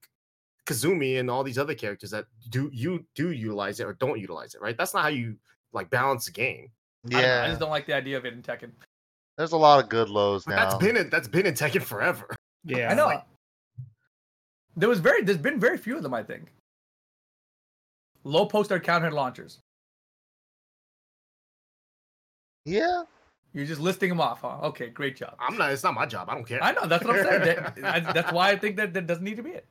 Kazumi 0.67 1.19
and 1.21 1.31
all 1.31 1.45
these 1.45 1.59
other 1.59 1.75
characters 1.75 2.11
that 2.11 2.27
do 2.51 2.69
you 2.73 3.05
do 3.15 3.31
utilize 3.31 3.81
it 3.81 3.85
or 3.87 3.95
don't 3.95 4.19
utilize 4.21 4.55
it, 4.55 4.61
right? 4.61 4.77
That's 4.77 4.93
not 4.95 5.03
how 5.05 5.09
you 5.09 5.37
like 5.73 5.89
balance 5.91 6.27
the 6.27 6.33
game. 6.33 6.71
I, 7.15 7.45
I 7.45 7.47
just 7.49 7.61
don't 7.61 7.71
like 7.71 7.87
the 7.87 7.95
idea 7.95 8.17
of 8.17 8.25
it 8.25 8.33
in 8.35 8.43
Tekken. 8.43 8.73
there's 9.39 9.53
a 9.53 9.57
lot 9.57 9.83
of 9.83 9.89
good 9.89 10.09
lows 10.09 10.45
But 10.45 10.57
now. 10.57 10.65
that's 10.65 10.75
been 10.75 10.97
in, 10.97 11.09
that's 11.09 11.29
been 11.29 11.47
in 11.47 11.55
Tekken 11.55 11.83
forever. 11.83 12.35
Yeah, 12.65 12.91
I 12.91 12.95
know. 12.95 13.07
like- 13.07 13.25
there 14.79 14.89
was 14.89 14.99
very. 15.01 15.23
There's 15.23 15.39
been 15.39 15.61
very 15.61 15.79
few 15.79 15.97
of 15.97 16.03
them. 16.03 16.13
I 16.13 16.23
think. 16.25 16.53
Low 18.25 18.45
poster 18.45 18.81
counter 18.81 19.11
launchers. 19.13 19.61
yeah, 22.65 23.05
You're 23.57 23.65
just 23.65 23.81
listing 23.81 24.11
them 24.11 24.21
off, 24.21 24.43
huh? 24.43 24.59
Okay, 24.65 24.91
great 24.91 25.17
job. 25.17 25.35
I'm 25.41 25.57
not. 25.57 25.73
It's 25.73 25.83
not 25.83 25.95
my 25.95 26.05
job. 26.05 26.29
I 26.29 26.35
don't 26.35 26.45
care. 26.47 26.63
I 26.63 26.73
know 26.73 26.87
that's 26.87 27.03
what 27.03 27.17
I'm 27.19 27.25
saying. 27.25 27.41
That- 27.43 27.85
I- 28.07 28.13
that's 28.13 28.31
why 28.31 28.51
I 28.51 28.57
think 28.57 28.77
that 28.77 28.93
that 28.93 29.07
doesn't 29.07 29.25
need 29.25 29.39
to 29.39 29.43
be 29.43 29.51
it. 29.53 29.67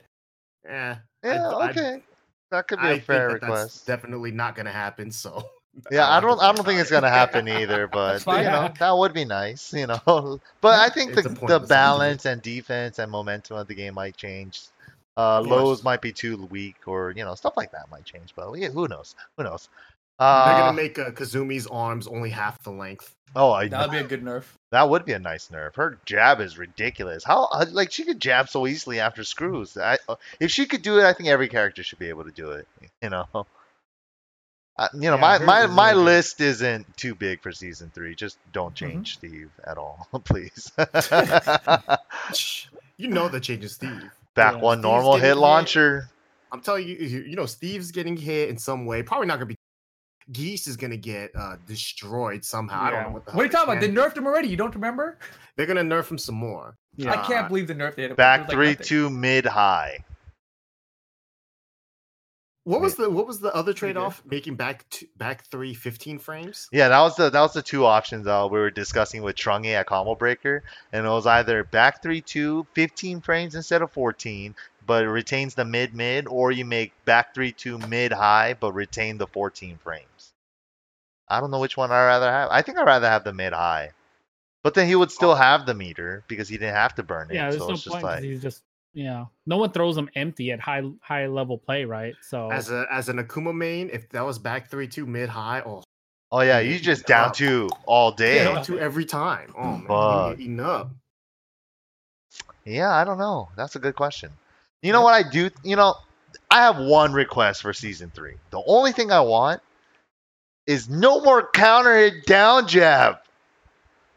Yeah. 0.65 0.97
yeah, 1.23 1.47
I- 1.49 1.69
okay. 1.69 2.01
that 2.49 2.67
could 2.67 2.79
be 2.79 2.85
I 2.87 2.89
a 2.89 2.93
think 2.95 3.03
fair 3.05 3.27
that 3.33 3.41
that's 3.41 3.43
request. 3.43 3.85
definitely 3.85 4.31
not 4.31 4.55
gonna 4.55 4.71
happen. 4.71 5.11
So. 5.11 5.47
Yeah, 5.91 6.09
I 6.09 6.21
don't. 6.21 6.41
I 6.41 6.53
don't 6.53 6.63
think 6.63 6.79
it's 6.79 6.89
gonna 6.89 7.09
happen 7.21 7.49
either. 7.49 7.85
But 7.85 8.21
fine. 8.21 8.45
you 8.45 8.49
know, 8.49 8.71
that 8.79 8.97
would 8.97 9.13
be 9.13 9.25
nice. 9.25 9.73
You 9.73 9.87
know, 9.87 10.39
but 10.61 10.79
I 10.79 10.87
think 10.87 11.17
It's 11.17 11.23
the 11.27 11.45
the 11.45 11.59
balance 11.59 12.23
and 12.23 12.41
defense 12.41 12.97
and 12.97 13.11
momentum 13.11 13.57
of 13.57 13.67
the 13.67 13.75
game 13.75 13.93
might 13.95 14.15
change. 14.15 14.67
Uh, 15.17 15.41
lows 15.41 15.83
might 15.83 15.99
be 16.01 16.13
too 16.13 16.45
weak, 16.45 16.77
or 16.87 17.11
you 17.11 17.25
know, 17.25 17.35
stuff 17.35 17.57
like 17.57 17.73
that 17.73 17.91
might 17.91 18.05
change. 18.05 18.33
But 18.37 18.53
yeah, 18.53 18.69
who 18.69 18.87
knows? 18.87 19.15
Who 19.35 19.43
knows? 19.43 19.67
They're 20.43 20.53
Uh, 20.53 20.55
gonna 20.55 20.75
make 20.75 20.97
uh, 20.99 21.11
Kazumi's 21.11 21.67
arms 21.67 22.07
only 22.07 22.29
half 22.29 22.61
the 22.63 22.71
length. 22.71 23.15
oh, 23.35 23.51
I 23.51 23.67
That 23.69 23.81
would 23.81 23.91
be 23.91 23.97
a 23.99 24.03
good 24.03 24.23
nerf. 24.23 24.45
That 24.71 24.89
would 24.89 25.05
be 25.05 25.13
a 25.13 25.19
nice 25.19 25.47
nerf. 25.49 25.75
Her 25.75 25.99
jab 26.05 26.41
is 26.41 26.57
ridiculous. 26.57 27.23
How 27.23 27.45
uh, 27.45 27.65
like 27.71 27.91
she 27.91 28.03
could 28.03 28.19
jab 28.19 28.49
so 28.49 28.67
easily 28.67 28.99
after 28.99 29.23
screws. 29.23 29.77
I, 29.77 29.97
uh, 30.09 30.15
if 30.39 30.51
she 30.51 30.65
could 30.65 30.81
do 30.81 30.99
it, 30.99 31.05
I 31.05 31.13
think 31.13 31.29
every 31.29 31.47
character 31.49 31.83
should 31.83 31.99
be 31.99 32.09
able 32.09 32.25
to 32.25 32.31
do 32.31 32.51
it. 32.51 32.67
You 33.01 33.09
know. 33.09 33.27
Uh, 34.77 34.89
you 34.93 35.09
know, 35.09 35.17
Yeah, 35.17 35.17
my 35.17 35.37
my 35.39 35.67
my 35.67 35.93
really 35.93 35.95
good. 35.95 36.03
list 36.05 36.41
isn't 36.41 36.97
too 36.97 37.15
big 37.15 37.41
for 37.41 37.51
season 37.51 37.91
three. 37.95 38.13
Just 38.15 38.37
don't 38.51 38.75
Mm-hmm. 38.81 39.03
change 39.03 39.13
Steve 39.15 39.49
at 39.65 39.77
all, 39.77 40.07
please. 40.25 40.71
You 42.97 43.07
know 43.09 43.29
they're 43.29 43.39
changing 43.39 43.69
Steve. 43.69 44.11
Back 44.35 44.55
Yeah, 44.55 44.61
one 44.61 44.81
Steve's 44.81 44.81
normal 44.81 45.09
getting 45.09 45.31
hit 45.31 45.37
hit. 45.37 45.37
launcher. 45.37 46.09
I'm 46.51 46.61
telling 46.61 46.87
you, 46.87 46.95
you 46.95 47.21
you 47.21 47.35
know, 47.35 47.45
Steve's 47.45 47.91
getting 47.91 48.17
hit 48.17 48.49
in 48.49 48.57
some 48.57 48.85
way. 48.85 49.03
Probably 49.03 49.27
not 49.27 49.35
gonna 49.35 49.47
be. 49.47 49.54
Geese 50.31 50.67
is 50.67 50.75
gonna 50.75 50.97
get 50.97 51.31
uh 51.35 51.57
destroyed 51.67 52.43
somehow. 52.43 52.81
I 52.81 52.89
don't 52.89 53.03
know 53.03 53.09
what 53.09 53.25
the. 53.25 53.31
What 53.31 53.41
are 53.41 53.45
you 53.45 53.51
talking 53.51 53.73
about? 53.73 53.81
They 53.81 53.87
can- 53.87 53.95
nerfed 53.95 54.17
him 54.17 54.25
already. 54.25 54.47
You 54.47 54.57
don't 54.57 54.73
remember? 54.73 55.17
They're 55.55 55.67
gonna 55.67 55.81
nerf 55.81 56.09
him 56.09 56.17
some 56.17 56.35
more. 56.35 56.77
Yeah. 56.95 57.11
I 57.11 57.25
can't 57.25 57.47
believe 57.47 57.67
the 57.67 57.75
nerf 57.75 57.95
they 57.95 58.03
had. 58.03 58.15
Back 58.15 58.41
like 58.41 58.49
three 58.49 58.69
nothing. 58.69 58.85
two 58.85 59.09
mid 59.09 59.45
high. 59.45 60.03
What 62.63 62.81
was 62.81 62.95
the 62.95 63.11
what 63.11 63.27
was 63.27 63.39
the 63.39 63.53
other 63.55 63.73
trade 63.73 63.95
off? 63.95 64.23
Making 64.25 64.55
back 64.55 64.89
two, 64.89 65.05
back 65.17 65.45
three 65.45 65.75
15 65.75 66.17
frames. 66.17 66.67
Yeah, 66.71 66.87
that 66.89 66.99
was 66.99 67.15
the 67.15 67.29
that 67.29 67.39
was 67.39 67.53
the 67.53 67.61
two 67.61 67.85
options 67.85 68.25
uh, 68.25 68.47
we 68.49 68.57
were 68.57 68.71
discussing 68.71 69.21
with 69.21 69.35
Trungy 69.35 69.73
at 69.73 69.85
Combo 69.85 70.15
Breaker, 70.15 70.63
and 70.91 71.05
it 71.05 71.09
was 71.09 71.27
either 71.27 71.63
back 71.63 72.01
3 72.01 72.21
2, 72.21 72.65
15 72.73 73.21
frames 73.21 73.53
instead 73.53 73.83
of 73.83 73.91
14, 73.91 74.55
but 74.87 75.03
it 75.03 75.09
retains 75.09 75.53
the 75.53 75.63
mid 75.63 75.93
mid, 75.93 76.25
or 76.27 76.51
you 76.51 76.65
make 76.65 76.91
back 77.05 77.35
3 77.35 77.51
2 77.51 77.77
mid 77.87 78.11
high, 78.11 78.55
but 78.59 78.73
retain 78.73 79.19
the 79.19 79.27
14 79.27 79.77
frames. 79.83 80.07
I 81.27 81.39
don't 81.39 81.51
know 81.51 81.59
which 81.59 81.77
one 81.77 81.91
I'd 81.91 82.05
rather 82.05 82.31
have. 82.31 82.49
I 82.51 82.61
think 82.61 82.77
I'd 82.77 82.85
rather 82.85 83.09
have 83.09 83.23
the 83.23 83.33
mid 83.33 83.53
high, 83.53 83.91
but 84.63 84.73
then 84.73 84.87
he 84.87 84.95
would 84.95 85.11
still 85.11 85.31
oh. 85.31 85.35
have 85.35 85.65
the 85.65 85.73
meter 85.73 86.23
because 86.27 86.47
he 86.47 86.57
didn't 86.57 86.75
have 86.75 86.95
to 86.95 87.03
burn 87.03 87.29
it. 87.31 87.35
yeah. 87.35 87.49
There's 87.49 87.61
so 87.61 87.67
no 87.67 87.73
it's 87.73 87.83
just 87.83 87.93
point 87.93 88.03
'cause 88.03 88.15
like, 88.15 88.23
he's 88.23 88.41
just 88.41 88.63
yeah. 88.93 89.25
No 89.45 89.57
one 89.57 89.71
throws 89.71 89.97
him 89.97 90.09
empty 90.15 90.51
at 90.51 90.59
high 90.59 90.83
high 91.01 91.27
level 91.27 91.57
play, 91.57 91.85
right? 91.85 92.15
So 92.21 92.49
As 92.51 92.71
a 92.71 92.85
as 92.91 93.09
an 93.09 93.17
Akuma 93.17 93.53
main, 93.53 93.89
if 93.91 94.09
that 94.09 94.25
was 94.25 94.39
back 94.39 94.69
three 94.69 94.87
two 94.87 95.05
mid 95.05 95.29
high, 95.29 95.61
oh 95.65 95.83
oh 96.31 96.41
yeah, 96.41 96.59
you 96.59 96.79
just 96.79 97.05
down 97.05 97.29
up. 97.29 97.35
two 97.35 97.69
all 97.85 98.11
day. 98.11 98.43
down 98.43 98.63
two 98.63 98.79
every 98.79 99.05
time. 99.05 99.53
Oh 99.57 99.77
man, 99.77 99.87
Fuck. 99.87 100.29
you 100.29 100.35
get 100.35 100.43
eaten 100.43 100.59
up. 100.59 100.91
Yeah, 102.63 102.91
I 102.91 103.03
don't 103.03 103.17
know. 103.17 103.49
That's 103.55 103.75
a 103.75 103.79
good 103.79 103.95
question. 103.95 104.31
You 104.81 104.91
know 104.91 105.01
what 105.01 105.13
I 105.13 105.27
do? 105.27 105.49
You 105.63 105.75
know, 105.75 105.95
I 106.49 106.61
have 106.61 106.77
one 106.77 107.13
request 107.13 107.61
for 107.61 107.73
season 107.73 108.11
three. 108.13 108.35
The 108.49 108.61
only 108.65 108.91
thing 108.91 109.11
I 109.11 109.21
want 109.21 109.61
is 110.67 110.89
no 110.89 111.21
more 111.21 111.49
counter 111.51 111.97
hit 111.97 112.25
down 112.25 112.67
jab 112.67 113.17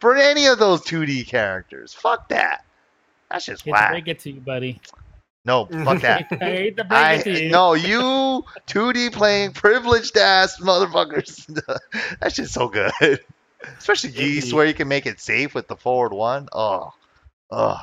for 0.01 0.17
any 0.17 0.47
of 0.47 0.59
those 0.59 0.83
2D 0.83 1.27
characters. 1.27 1.93
Fuck 1.93 2.29
that. 2.29 2.65
That's 3.31 3.47
just 3.47 3.65
to 3.65 3.71
whack. 3.71 3.91
break 3.91 4.09
it 4.09 4.19
to 4.21 4.31
you, 4.31 4.41
buddy. 4.41 4.81
No, 5.45 5.67
fuck 5.67 6.03
that. 6.03 6.27
I 6.41 6.45
hate 6.45 6.77
to 6.77 6.85
break 6.85 6.99
I 6.99 7.13
it 7.15 7.25
to 7.25 7.45
you. 7.45 7.51
no, 7.51 7.75
you 7.75 8.45
2D 8.67 9.13
playing 9.13 9.53
privileged 9.53 10.17
ass 10.17 10.61
motherfuckers. 10.61 11.47
That's 12.21 12.37
just 12.37 12.53
so 12.53 12.69
good. 12.69 12.93
Especially 13.79 14.11
Geese, 14.11 14.53
where 14.53 14.67
you 14.67 14.75
can 14.75 14.89
make 14.89 15.07
it 15.07 15.21
safe 15.21 15.55
with 15.55 15.67
the 15.67 15.77
forward 15.77 16.13
one. 16.13 16.49
Oh, 16.53 16.93
oh, 17.51 17.79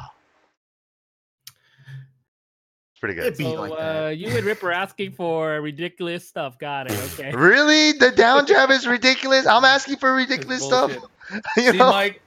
pretty 3.05 3.19
good. 3.19 3.27
It'd 3.27 3.37
be 3.37 3.43
So 3.43 3.61
like 3.61 3.71
uh, 3.73 3.75
that. 4.05 4.17
you 4.17 4.35
and 4.35 4.43
Rip 4.45 4.63
are 4.63 4.71
asking 4.71 5.11
for 5.11 5.61
ridiculous 5.61 6.27
stuff. 6.27 6.57
Got 6.57 6.89
it. 6.91 6.99
Okay. 7.19 7.31
Really? 7.35 7.91
The 7.91 8.09
down 8.11 8.47
jab 8.47 8.71
is 8.71 8.87
ridiculous? 8.87 9.45
I'm 9.45 9.63
asking 9.63 9.97
for 9.97 10.13
ridiculous 10.13 10.63
stuff. 10.63 10.91
you 11.57 11.71
See, 11.71 11.77
know? 11.77 11.91
Mike, 11.91 12.21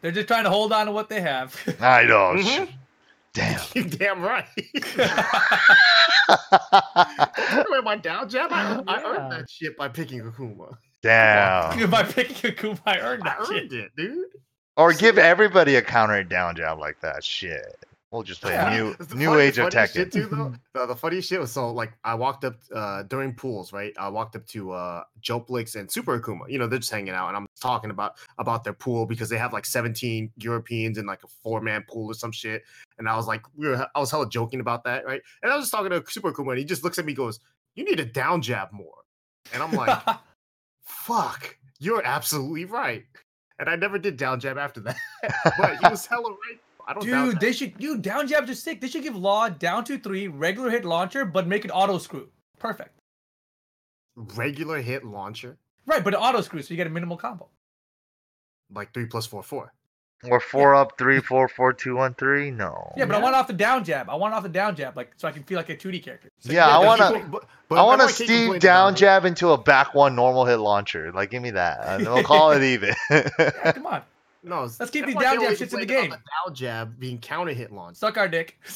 they're 0.00 0.10
just 0.10 0.26
trying 0.26 0.44
to 0.44 0.50
hold 0.50 0.72
on 0.72 0.86
to 0.86 0.92
what 0.92 1.08
they 1.08 1.20
have. 1.20 1.54
I 1.80 2.04
know. 2.04 2.34
Mhm. 2.36 2.68
Damn. 3.34 3.60
You 3.74 3.84
damn 3.84 4.22
right. 4.22 4.46
With 7.68 7.84
my 7.84 7.96
down 7.96 8.28
jab, 8.28 8.50
I, 8.52 8.82
I 8.86 9.00
Yeah. 9.00 9.06
earned 9.06 9.32
that 9.32 9.50
shit 9.50 9.76
by 9.76 9.88
picking 9.88 10.20
Akuma. 10.22 10.76
Damn. 11.02 11.90
By 11.90 12.02
picking 12.04 12.52
Akuma, 12.52 12.80
I 12.86 12.98
earned 13.00 13.22
I 13.24 13.36
that 13.36 13.46
shit. 13.46 13.62
earned 13.64 13.72
it, 13.72 13.90
dude. 13.96 14.26
Or 14.76 14.92
give 14.92 15.18
everybody 15.18 15.76
a 15.76 15.82
counter 15.82 16.22
down 16.24 16.56
jab 16.56 16.78
like 16.78 17.00
that. 17.00 17.22
Shit. 17.24 17.84
We'll 18.14 18.22
just 18.22 18.42
play 18.42 18.52
Yeah. 18.52 18.76
new 18.76 18.94
The 18.94 19.14
new 19.16 19.26
funny- 19.26 19.42
age 19.42 19.58
of 19.58 19.72
funny 19.72 19.88
shit 19.88 20.12
too, 20.12 20.26
though. 20.26 20.54
The, 20.74 20.86
the 20.86 20.94
funny 20.94 21.20
shit 21.20 21.40
was 21.40 21.50
so 21.52 21.70
like 21.72 21.92
I 22.04 22.14
walked 22.14 22.44
up 22.44 22.54
uh 22.72 23.02
during 23.02 23.34
pools, 23.34 23.72
right? 23.72 23.92
I 23.98 24.08
walked 24.08 24.36
up 24.36 24.46
to 24.48 24.70
uh 24.72 25.02
Joplix 25.20 25.74
and 25.74 25.90
Super 25.90 26.20
Akuma. 26.20 26.48
You 26.48 26.58
know, 26.60 26.68
they're 26.68 26.78
just 26.78 26.92
hanging 26.92 27.14
out, 27.14 27.28
and 27.28 27.36
I'm 27.36 27.46
talking 27.60 27.90
about 27.90 28.14
about 28.38 28.62
their 28.62 28.72
pool 28.72 29.04
because 29.04 29.28
they 29.28 29.36
have 29.38 29.52
like 29.52 29.66
17 29.66 30.30
Europeans 30.36 30.96
in 30.98 31.06
like 31.06 31.24
a 31.24 31.28
four 31.42 31.60
man 31.60 31.84
pool 31.88 32.08
or 32.10 32.14
some 32.14 32.30
shit. 32.32 32.62
And 32.98 33.08
I 33.08 33.16
was 33.16 33.26
like, 33.26 33.42
we 33.56 33.66
were, 33.68 33.84
I 33.94 33.98
was 33.98 34.12
hella 34.12 34.28
joking 34.28 34.60
about 34.60 34.84
that, 34.84 35.04
right? 35.04 35.20
And 35.42 35.50
I 35.52 35.56
was 35.56 35.64
just 35.64 35.72
talking 35.72 35.90
to 35.90 36.04
Super 36.08 36.32
Akuma, 36.32 36.50
and 36.50 36.58
he 36.60 36.64
just 36.64 36.84
looks 36.84 36.98
at 37.00 37.04
me, 37.04 37.10
and 37.12 37.16
goes, 37.16 37.40
"You 37.74 37.84
need 37.84 37.96
to 37.96 38.04
down 38.04 38.42
jab 38.42 38.70
more," 38.70 38.94
and 39.52 39.60
I'm 39.60 39.72
like, 39.72 40.00
"Fuck, 40.84 41.56
you're 41.78 42.04
absolutely 42.04 42.64
right." 42.64 43.04
And 43.58 43.68
I 43.68 43.76
never 43.76 43.98
did 43.98 44.16
down 44.16 44.40
jab 44.40 44.58
after 44.58 44.80
that, 44.80 44.96
but 45.58 45.76
he 45.78 45.88
was 45.88 46.06
hella 46.06 46.30
right. 46.30 46.60
I 46.86 46.92
don't 46.94 47.06
down 47.06 47.30
Dude, 47.30 47.40
they 47.40 47.52
should 47.52 47.74
you 47.78 47.98
down 47.98 48.26
jabs 48.28 48.50
are 48.50 48.54
sick. 48.54 48.80
They 48.80 48.88
should 48.88 49.02
give 49.02 49.16
Law 49.16 49.48
down 49.48 49.84
to 49.84 49.98
three 49.98 50.28
regular 50.28 50.70
hit 50.70 50.84
launcher, 50.84 51.24
but 51.24 51.46
make 51.46 51.64
it 51.64 51.70
auto 51.70 51.98
screw. 51.98 52.28
Perfect. 52.58 52.90
regular 54.16 54.80
hit 54.80 55.04
launcher 55.04 55.56
Right, 55.86 56.02
but 56.02 56.14
an 56.14 56.20
auto 56.20 56.40
screw, 56.40 56.62
so 56.62 56.70
you 56.72 56.76
get 56.78 56.86
a 56.86 56.90
minimal 56.90 57.16
combo. 57.18 57.48
like 58.72 58.92
three 58.94 59.04
plus 59.06 59.26
four 59.26 59.42
four. 59.42 59.72
Or 60.30 60.40
four 60.40 60.74
up, 60.74 60.96
three, 60.96 61.20
four, 61.20 61.48
four, 61.48 61.74
two, 61.74 61.96
one, 61.96 62.14
three. 62.14 62.50
No. 62.50 62.94
Yeah, 62.96 63.04
but 63.04 63.16
I 63.16 63.18
Yeah. 63.18 63.24
want 63.24 63.36
off 63.36 63.46
the 63.46 63.52
down 63.52 63.84
jab. 63.84 64.08
I 64.08 64.14
want 64.14 64.32
off 64.32 64.42
the 64.42 64.48
down 64.48 64.74
jab, 64.74 64.96
like 64.96 65.12
so 65.18 65.28
I 65.28 65.32
can 65.32 65.42
feel 65.42 65.58
like 65.58 65.68
a 65.68 65.76
2D 65.76 65.98
character. 66.02 66.30
So 66.38 66.50
Yeah, 66.52 66.66
I 66.66 66.78
wanna- 66.78 67.12
people- 67.12 67.28
But, 67.40 67.48
but 67.68 67.78
I 67.78 67.82
want 67.82 68.00
to 68.00 68.06
a 68.06 68.10
Steve 68.10 68.58
down 68.60 68.94
jab 68.96 69.26
into 69.26 69.50
a 69.50 69.58
back 69.58 69.94
one 69.94 70.14
normal 70.16 70.46
hit 70.46 70.56
launcher. 70.56 71.12
Like, 71.12 71.30
give 71.30 71.42
me 71.42 71.50
that. 71.50 71.80
And 71.86 72.06
we'll 72.06 72.22
call 72.22 72.52
it 72.52 72.62
even. 72.74 72.94
Yeah, 73.10 73.72
come 73.72 73.84
on, 73.86 74.02
No, 74.44 74.68
Let's 74.78 74.90
keep 74.90 75.06
these 75.06 75.14
down 75.16 75.40
jab 75.40 75.52
shits 75.54 75.72
in 75.72 75.80
the 75.80 75.86
game. 75.86 76.10
down 76.10 76.54
jab 76.54 77.00
being 77.00 77.18
counter 77.18 77.52
hit 77.54 77.72
launch. 77.72 77.96
suck 77.96 78.16
our 78.18 78.28
dick. 78.28 78.58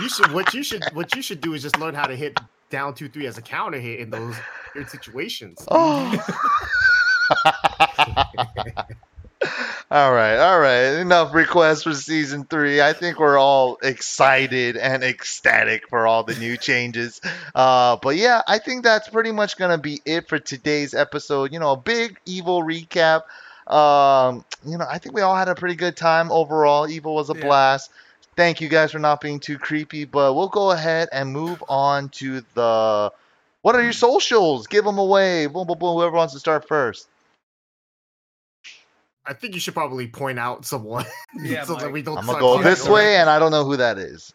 You 0.00 0.10
should 0.10 0.32
what 0.32 0.52
you 0.52 0.62
should 0.62 0.84
what 0.92 1.14
you 1.16 1.22
should 1.22 1.40
do 1.40 1.54
is 1.54 1.62
just 1.62 1.78
learn 1.78 1.94
how 1.94 2.04
to 2.06 2.14
hit 2.14 2.38
down 2.68 2.92
two 2.94 3.08
three 3.08 3.26
as 3.26 3.38
a 3.38 3.42
counter 3.42 3.78
hit 3.78 4.00
in 4.00 4.10
those 4.10 4.36
weird 4.74 4.90
situations. 4.90 5.64
oh. 5.70 6.12
all 9.90 10.12
right, 10.12 10.36
all 10.36 10.58
right. 10.58 10.98
Enough 11.00 11.32
requests 11.34 11.82
for 11.84 11.94
season 11.94 12.44
three. 12.44 12.80
I 12.82 12.92
think 12.92 13.18
we're 13.18 13.38
all 13.38 13.78
excited 13.82 14.76
and 14.76 15.02
ecstatic 15.02 15.88
for 15.88 16.06
all 16.06 16.24
the 16.24 16.34
new 16.34 16.56
changes. 16.56 17.20
Uh, 17.54 17.96
but 18.02 18.16
yeah, 18.16 18.42
I 18.46 18.58
think 18.58 18.84
that's 18.84 19.08
pretty 19.08 19.32
much 19.32 19.56
gonna 19.56 19.78
be 19.78 20.00
it 20.04 20.28
for 20.28 20.38
today's 20.38 20.92
episode. 20.94 21.52
You 21.52 21.58
know, 21.58 21.72
a 21.72 21.76
big 21.76 22.18
Evo 22.26 22.62
recap. 22.62 23.22
Um, 23.66 24.44
you 24.64 24.78
know, 24.78 24.86
I 24.88 24.98
think 24.98 25.14
we 25.14 25.22
all 25.22 25.34
had 25.36 25.48
a 25.48 25.54
pretty 25.54 25.74
good 25.74 25.96
time 25.96 26.30
overall. 26.30 26.86
Evo 26.88 27.14
was 27.14 27.30
a 27.30 27.34
Yeah. 27.34 27.42
blast. 27.44 27.90
Thank 28.36 28.60
you 28.60 28.68
guys 28.68 28.92
for 28.92 28.98
not 28.98 29.20
being 29.20 29.40
too 29.40 29.58
creepy, 29.58 30.04
but 30.04 30.34
we'll 30.34 30.48
go 30.48 30.70
ahead 30.70 31.08
and 31.12 31.32
move 31.32 31.62
on 31.68 32.08
to 32.10 32.42
the. 32.54 33.12
What 33.62 33.74
are 33.74 33.82
your 33.82 33.92
socials? 33.94 34.66
Give 34.66 34.84
them 34.84 34.98
away. 34.98 35.46
Boom, 35.46 35.66
boom, 35.66 35.78
boom. 35.78 35.94
Whoever 35.96 36.14
wants 36.16 36.34
to 36.34 36.38
start 36.38 36.68
first. 36.68 37.08
I 39.24 39.32
think 39.32 39.54
you 39.54 39.60
should 39.60 39.74
probably 39.74 40.06
point 40.06 40.38
out 40.38 40.64
someone 40.64 41.04
Yeah, 41.34 41.64
so 41.64 41.74
that 41.76 41.90
we 41.90 42.02
don't. 42.02 42.18
I'm 42.18 42.26
gonna 42.26 42.38
go 42.38 42.62
this 42.62 42.84
over- 42.84 42.92
way, 42.92 43.16
and 43.16 43.28
I 43.28 43.38
don't 43.40 43.50
know 43.50 43.64
who 43.64 43.76
that 43.78 43.98
is. 43.98 44.32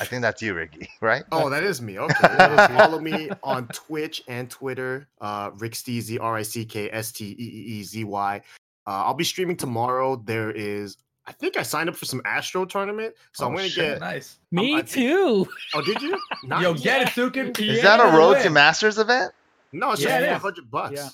I 0.00 0.04
think 0.04 0.22
that's 0.22 0.42
you, 0.42 0.54
Ricky. 0.54 0.88
Right? 1.00 1.22
Oh, 1.32 1.48
that 1.50 1.62
is 1.62 1.80
me. 1.80 1.98
Okay. 2.00 2.34
Well, 2.38 2.68
follow 2.76 2.98
me 3.00 3.30
on 3.42 3.68
Twitch 3.68 4.22
and 4.28 4.50
Twitter. 4.50 5.06
Uh, 5.20 5.50
Rick 5.54 5.72
Steezy, 5.72 6.18
R 6.20 6.36
I 6.36 6.42
C 6.42 6.64
K 6.66 6.90
S 6.92 7.12
T 7.12 7.24
E 7.24 7.36
E 7.38 7.78
E 7.78 7.82
Z 7.84 8.04
Y. 8.04 8.42
Uh, 8.86 9.04
I'll 9.04 9.14
be 9.14 9.24
streaming 9.24 9.56
tomorrow. 9.56 10.16
There 10.16 10.50
is, 10.50 10.96
I 11.26 11.32
think 11.32 11.56
I 11.56 11.62
signed 11.62 11.88
up 11.88 11.96
for 11.96 12.04
some 12.04 12.20
Astro 12.24 12.64
tournament, 12.66 13.14
so 13.32 13.44
Oh, 13.44 13.48
I'm 13.48 13.54
gonna 13.56 13.68
shit. 13.68 13.92
get. 13.94 14.00
nice. 14.00 14.38
Me 14.50 14.76
think- 14.76 14.88
too. 14.90 15.48
Oh, 15.74 15.80
did 15.82 16.02
you? 16.02 16.18
Not 16.44 16.62
Yo, 16.62 16.74
yet. 16.74 16.82
get 16.82 17.02
it, 17.02 17.08
Sukin. 17.32 17.58
Is 17.58 17.78
Yeah, 17.82 17.96
that 17.96 18.00
a 18.00 18.16
Road 18.16 18.42
to. 18.42 18.50
Masters 18.50 18.98
event? 18.98 19.32
No, 19.72 19.92
it's 19.92 20.02
Yeah, 20.02 20.08
just 20.08 20.20
it 20.20 20.24
is. 20.26 20.32
500 20.32 20.70
bucks. 20.70 20.92
Yeah. 20.96 21.08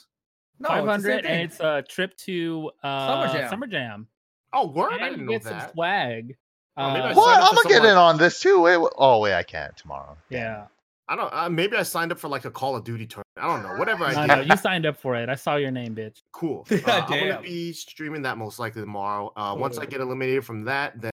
No, 0.59 0.69
Five 0.69 0.79
it's 0.79 0.85
the 0.85 0.93
same 1.03 1.11
hundred, 1.13 1.23
thing. 1.25 1.33
and 1.33 1.43
it's 1.51 1.61
a 1.61 1.83
trip 1.89 2.17
to 2.19 2.71
uh, 2.83 3.07
Summer 3.27 3.33
Jam. 3.39 3.49
Summer 3.51 3.67
Jam. 3.67 4.07
Oh, 4.53 4.67
word! 4.67 4.93
I 4.93 5.07
And 5.07 5.15
didn't 5.17 5.27
know 5.27 5.33
get 5.33 5.45
some 5.45 5.61
swag. 5.73 6.37
Oh, 6.77 6.83
Uh, 6.83 7.15
what? 7.15 7.39
I'm 7.43 7.55
gonna 7.55 7.69
get 7.69 7.85
in 7.85 7.97
on 7.97 8.19
this 8.19 8.41
too. 8.41 8.61
Wait, 8.63 8.77
wait. 8.77 8.91
Oh, 8.99 9.21
wait, 9.21 9.35
I 9.35 9.43
can't 9.43 9.75
tomorrow. 9.77 10.17
yeah. 10.29 10.67
I 11.09 11.17
don't. 11.17 11.33
Uh, 11.33 11.49
maybe 11.49 11.77
I 11.77 11.83
signed 11.83 12.13
up 12.13 12.19
for 12.19 12.29
like 12.29 12.45
a 12.45 12.51
Call 12.51 12.77
of 12.77 12.85
Duty 12.85 13.07
tournament. 13.07 13.27
I 13.41 13.47
don't 13.47 13.63
know. 13.63 13.75
Whatever 13.79 14.05
I 14.05 14.13
No, 14.15 14.21
did. 14.27 14.29
no, 14.49 14.55
you 14.55 14.57
signed 14.57 14.87
up 14.87 14.97
for 14.97 15.15
it. 15.17 15.29
I 15.29 15.35
saw 15.35 15.57
your 15.57 15.71
name, 15.71 15.95
bitch. 15.95 16.19
Cool. 16.33 16.67
Uh, 16.71 17.05
I'm 17.09 17.29
gonna 17.29 17.41
be 17.43 17.73
streaming 17.73 18.23
that 18.23 18.39
most 18.39 18.59
likely 18.59 18.83
tomorrow. 18.83 19.33
Uh, 19.37 19.55
once 19.59 19.79
I 19.79 19.87
get 19.87 20.01
eliminated 20.01 20.45
from 20.45 20.65
that, 20.65 21.01
then 21.01 21.11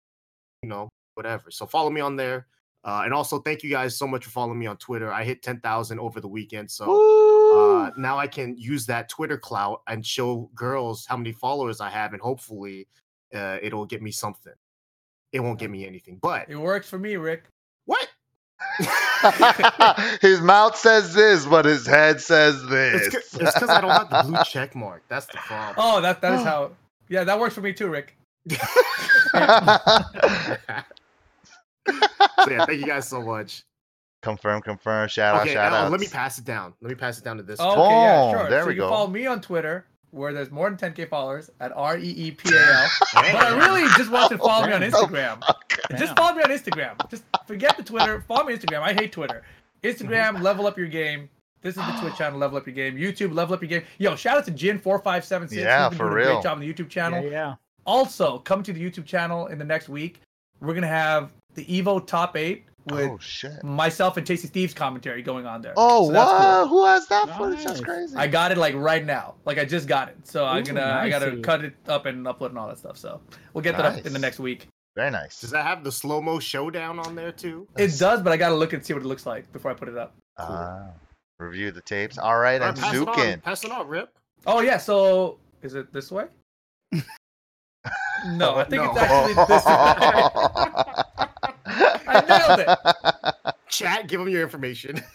you 0.62 0.68
know 0.68 0.88
whatever. 1.14 1.51
So 1.51 1.66
follow 1.66 1.90
me 1.90 2.01
on 2.01 2.16
there. 2.16 2.46
Uh, 2.84 3.01
and 3.05 3.14
also 3.14 3.38
thank 3.38 3.62
you 3.62 3.70
guys 3.70 3.96
so 3.96 4.06
much 4.06 4.24
for 4.24 4.30
following 4.30 4.59
me 4.59 4.66
on 4.66 4.76
Twitter. 4.76 5.10
I 5.12 5.24
hit 5.24 5.42
ten 5.42 5.60
thousand 5.60 5.98
over 6.01 6.20
the 6.20 6.28
weekend, 6.28 6.70
so 6.70 6.84
uh, 7.56 7.90
now 7.96 8.18
I 8.18 8.26
can 8.26 8.56
use 8.59 8.84
that 8.86 9.09
Twitter 9.09 9.38
clout 9.38 9.80
and 9.88 10.05
show 10.05 10.51
girls 10.55 11.06
how 11.06 11.16
many 11.16 11.32
followers 11.32 11.80
I 11.80 11.88
have, 11.88 12.12
and 12.12 12.20
hopefully 12.20 12.86
uh, 13.34 13.59
it'll 13.62 13.86
get 13.86 14.02
me 14.02 14.10
something. 14.10 14.52
It 15.32 15.40
won't 15.40 15.59
get 15.59 15.70
me 15.70 15.86
anything, 15.86 16.18
but 16.20 16.48
It 16.48 16.56
works 16.56 16.88
for 16.88 16.98
me, 16.98 17.16
Rick. 17.16 17.44
What? 19.24 20.18
his 20.20 20.40
mouth 20.40 20.76
says 20.76 21.14
this, 21.14 21.46
but 21.46 21.64
his 21.64 21.86
head 21.86 22.20
says 22.20 22.64
this. 22.66 23.14
It's 23.14 23.32
because 23.32 23.68
I 23.68 23.80
don't 23.80 23.90
have 23.90 24.10
the 24.10 24.22
blue 24.30 24.44
check 24.44 24.74
mark. 24.74 25.02
That's 25.09 25.26
the 25.26 25.38
problem. 25.38 25.76
Oh, 25.78 26.01
that 26.01 26.20
that 26.20 26.38
is 26.38 26.44
how. 26.44 26.72
Yeah, 27.09 27.24
that 27.24 27.38
works 27.38 27.55
for 27.55 27.60
me 27.60 27.72
too, 27.72 27.88
Rick. 27.88 28.16
so 28.51 28.59
yeah, 32.51 32.66
thank 32.66 32.80
you 32.80 32.86
guys 32.86 33.09
so 33.09 33.22
much. 33.22 33.62
confirm, 34.22 34.62
confirm. 34.62 35.09
Shout 35.09 35.40
okay, 35.40 35.51
out, 35.51 35.55
shout 35.55 35.72
uh, 35.72 35.76
out. 35.76 35.90
let 35.90 36.01
me 36.01 36.09
pass 36.09 36.38
it 36.38 36.44
down. 36.44 36.74
Let 36.80 36.88
me 36.88 36.94
pass 36.94 37.18
it 37.18 37.24
down 37.24 37.36
to 37.38 37.42
this. 37.42 37.59
Oh, 37.60 37.72
okay, 37.72 37.90
yeah, 37.90 38.30
sure. 38.30 38.51
there 38.51 38.62
so 38.62 38.68
we 38.68 38.74
you 38.74 38.80
go. 38.80 38.88
can 38.88 38.92
follow 38.92 39.09
me 39.09 39.26
on 39.26 39.40
Twitter, 39.40 39.86
where 40.14 40.32
there's 40.32 40.50
more 40.50 40.70
than 40.70 40.92
10k 40.92 41.08
followers 41.08 41.50
at 41.60 41.72
R 41.74 41.98
E 41.98 42.08
E 42.08 42.30
P 42.30 42.54
A 42.54 42.58
L. 42.58 42.88
But 43.14 43.34
I 43.34 43.56
really 43.56 43.88
just 43.96 44.10
want 44.10 44.30
you 44.30 44.36
to 44.36 44.42
follow 44.42 44.66
me 44.66 44.72
on 44.72 44.82
oh, 44.82 44.90
Instagram. 44.90 45.42
Oh, 45.48 45.54
Damn. 45.88 45.98
Just 45.98 46.16
follow 46.16 46.34
me 46.34 46.42
on 46.42 46.50
Instagram. 46.50 47.10
Just 47.10 47.24
forget 47.46 47.76
the 47.76 47.82
Twitter. 47.82 48.24
Follow 48.26 48.44
me 48.44 48.54
on 48.54 48.58
Instagram. 48.58 48.80
I 48.80 48.92
hate 48.92 49.12
Twitter. 49.12 49.42
Instagram, 49.82 50.34
mm-hmm. 50.34 50.42
level 50.42 50.66
up 50.66 50.78
your 50.78 50.86
game. 50.86 51.28
This 51.62 51.76
is 51.76 51.82
the 51.86 51.92
Twitch 52.00 52.16
channel, 52.16 52.38
level 52.38 52.58
up 52.58 52.66
your 52.66 52.74
game. 52.74 52.96
YouTube, 52.96 53.34
level 53.34 53.54
up 53.54 53.62
your 53.62 53.68
game. 53.68 53.82
Yo, 53.98 54.14
shout 54.16 54.36
out 54.36 54.44
to 54.44 54.50
Jin 54.50 54.78
four 54.78 54.98
five 54.98 55.24
seven 55.24 55.48
six. 55.48 55.62
Yeah, 55.62 55.88
been 55.88 55.98
for 55.98 56.04
doing 56.04 56.12
a 56.12 56.16
real. 56.16 56.32
great 56.34 56.42
job 56.42 56.52
on 56.56 56.60
the 56.60 56.72
YouTube 56.72 56.88
channel. 56.88 57.24
Yeah, 57.24 57.30
yeah. 57.30 57.54
Also, 57.86 58.38
come 58.38 58.62
to 58.62 58.72
the 58.72 58.80
YouTube 58.80 59.06
channel 59.06 59.46
in 59.46 59.58
the 59.58 59.64
next 59.64 59.88
week. 59.88 60.20
We're 60.60 60.74
gonna 60.74 60.86
have 60.86 61.32
the 61.54 61.64
Evo 61.64 62.06
top 62.06 62.36
eight 62.36 62.66
with 62.86 63.11
oh 63.11 63.19
shit. 63.19 63.62
myself 63.65 64.16
and 64.16 64.27
Tasty 64.27 64.47
Steve's 64.48 64.74
commentary 64.74 65.23
going 65.23 65.47
on 65.47 65.62
there. 65.62 65.73
Oh 65.77 66.06
So 66.06 66.12
that's 66.12 66.31
what? 66.31 66.59
cool. 66.61 66.69
Who 66.69 66.85
has 66.86 67.06
that 67.09 67.36
footage? 67.39 67.65
That's 67.65 67.81
crazy. 67.81 68.16
I 68.16 68.27
got 68.27 68.52
it 68.52 68.59
like 68.59 68.74
right 68.74 69.05
now. 69.05 69.35
Like 69.44 69.59
I 69.59 69.65
just 69.65 69.86
got 69.89 70.09
it. 70.09 70.16
So 70.27 70.44
I'm 70.44 70.65
gonna 70.65 70.82
I 70.82 71.09
gotta 71.09 71.39
cut 71.39 71.65
it 71.65 71.74
up 71.89 72.06
and 72.06 72.27
upload 72.27 72.51
and 72.51 72.59
all 72.59 72.69
that 72.69 72.78
stuff. 72.78 72.97
So 72.98 73.20
we'll 73.52 73.62
get 73.62 73.77
that 73.77 73.86
up 73.86 74.06
in 74.06 74.12
the 74.12 74.19
next 74.19 74.39
week. 74.39 74.69
Very 74.97 75.11
nice. 75.11 75.40
Does 75.40 75.51
that 75.51 75.65
have 75.66 75.82
the 75.82 75.90
slow 75.90 76.20
mo 76.23 76.39
showdown 76.39 76.98
on 77.01 77.15
there 77.15 77.32
too? 77.32 77.66
It 77.77 77.98
does, 77.98 78.23
but 78.23 78.32
I 78.32 78.36
gotta 78.36 78.55
look 78.55 78.73
and 78.73 78.85
see 78.85 78.93
what 78.93 79.02
it 79.02 79.06
looks 79.06 79.27
like 79.27 79.51
before 79.52 79.70
I 79.70 79.74
put 79.74 79.89
it 79.89 79.97
up. 79.97 80.15
Ah, 80.39 80.86
review 81.39 81.70
the 81.73 81.81
tapes. 81.81 82.16
All 82.19 82.39
right, 82.39 82.61
All 82.62 82.69
and 82.69 82.78
right, 82.78 82.85
pass 82.86 82.94
it 82.94 83.09
on. 83.09 83.15
Zukin. 83.16 83.43
Pass 83.43 83.65
it 83.65 83.70
on, 83.73 83.89
Rip. 83.89 84.11
Oh 84.47 84.61
yeah, 84.61 84.77
so 84.78 85.39
is 85.62 85.74
it 85.74 85.93
this 85.93 86.11
way? 86.12 86.27
No, 88.27 88.55
I 88.56 88.65
think 88.65 88.82
No. 88.82 88.90
it's 88.93 88.98
actually 89.01 89.35
this 89.48 89.65
way. 89.66 91.23
I 92.06 92.20
nailed 92.20 92.60
it. 92.60 93.55
Chat, 93.68 94.06
give 94.09 94.20
them 94.20 94.28
your 94.28 94.43
information. 94.43 95.01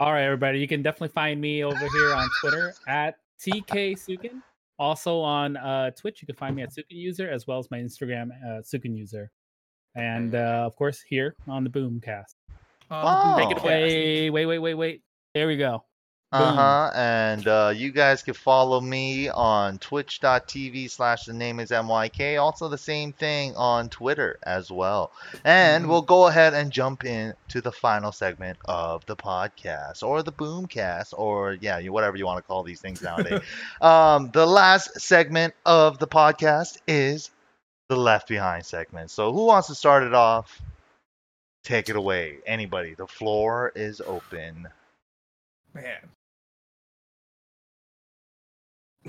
All 0.00 0.12
right, 0.12 0.22
everybody. 0.24 0.60
You 0.60 0.68
can 0.68 0.82
definitely 0.82 1.08
find 1.08 1.40
me 1.40 1.64
over 1.64 1.76
here 1.78 2.14
on 2.14 2.28
Twitter 2.40 2.74
at 2.86 3.16
TK 3.40 3.94
Sukin. 3.98 4.42
Also 4.78 5.18
on 5.20 5.56
uh, 5.56 5.90
Twitch, 5.92 6.22
you 6.22 6.26
can 6.26 6.36
find 6.36 6.54
me 6.54 6.62
at 6.62 6.70
Sukin 6.70 6.84
User 6.90 7.28
as 7.28 7.46
well 7.46 7.58
as 7.58 7.68
my 7.70 7.78
Instagram, 7.78 8.30
uh, 8.44 8.60
Sukin 8.62 8.96
User. 8.96 9.30
And 9.96 10.34
uh, 10.34 10.62
of 10.66 10.76
course, 10.76 11.00
here 11.00 11.34
on 11.48 11.64
the 11.64 11.70
Boomcast. 11.70 12.34
Um, 12.90 13.38
Take 13.38 13.50
it 13.50 13.58
Oh. 13.60 13.64
away. 13.64 14.30
Wait, 14.30 14.46
wait, 14.46 14.58
wait, 14.58 14.74
wait. 14.74 15.02
There 15.34 15.46
we 15.48 15.56
go. 15.56 15.84
Uh 16.30 16.52
huh. 16.52 16.90
And 16.94 17.48
uh, 17.48 17.72
you 17.74 17.90
guys 17.90 18.22
can 18.22 18.34
follow 18.34 18.82
me 18.82 19.30
on 19.30 19.78
twitch.tv 19.78 20.90
slash 20.90 21.24
the 21.24 21.32
name 21.32 21.58
is 21.58 21.70
MYK. 21.70 22.38
Also, 22.38 22.68
the 22.68 22.76
same 22.76 23.14
thing 23.14 23.56
on 23.56 23.88
Twitter 23.88 24.38
as 24.42 24.70
well. 24.70 25.10
And 25.44 25.86
Mhm. 25.86 25.88
we'll 25.88 26.02
go 26.02 26.26
ahead 26.26 26.52
and 26.52 26.70
jump 26.70 27.04
in 27.06 27.32
to 27.48 27.62
the 27.62 27.72
final 27.72 28.12
segment 28.12 28.58
of 28.66 29.06
the 29.06 29.16
podcast 29.16 30.02
or 30.02 30.22
the 30.22 30.32
boomcast 30.32 31.14
or, 31.16 31.54
yeah, 31.54 31.80
whatever 31.88 32.18
you 32.18 32.26
want 32.26 32.44
to 32.44 32.46
call 32.46 32.62
these 32.62 32.80
things 32.82 33.00
nowadays. 33.00 33.40
um, 33.80 34.30
the 34.30 34.46
last 34.46 35.00
segment 35.00 35.54
of 35.64 35.98
the 35.98 36.06
podcast 36.08 36.76
is 36.86 37.30
the 37.88 37.96
Left 37.96 38.28
Behind 38.28 38.66
segment. 38.66 39.10
So, 39.10 39.32
who 39.32 39.46
wants 39.46 39.68
to 39.68 39.74
start 39.74 40.02
it 40.02 40.12
off? 40.12 40.60
Take 41.64 41.88
it 41.88 41.96
away. 41.96 42.38
Anybody. 42.46 42.92
The 42.92 43.06
floor 43.06 43.72
is 43.74 44.02
open. 44.02 44.68
Man. 45.72 46.10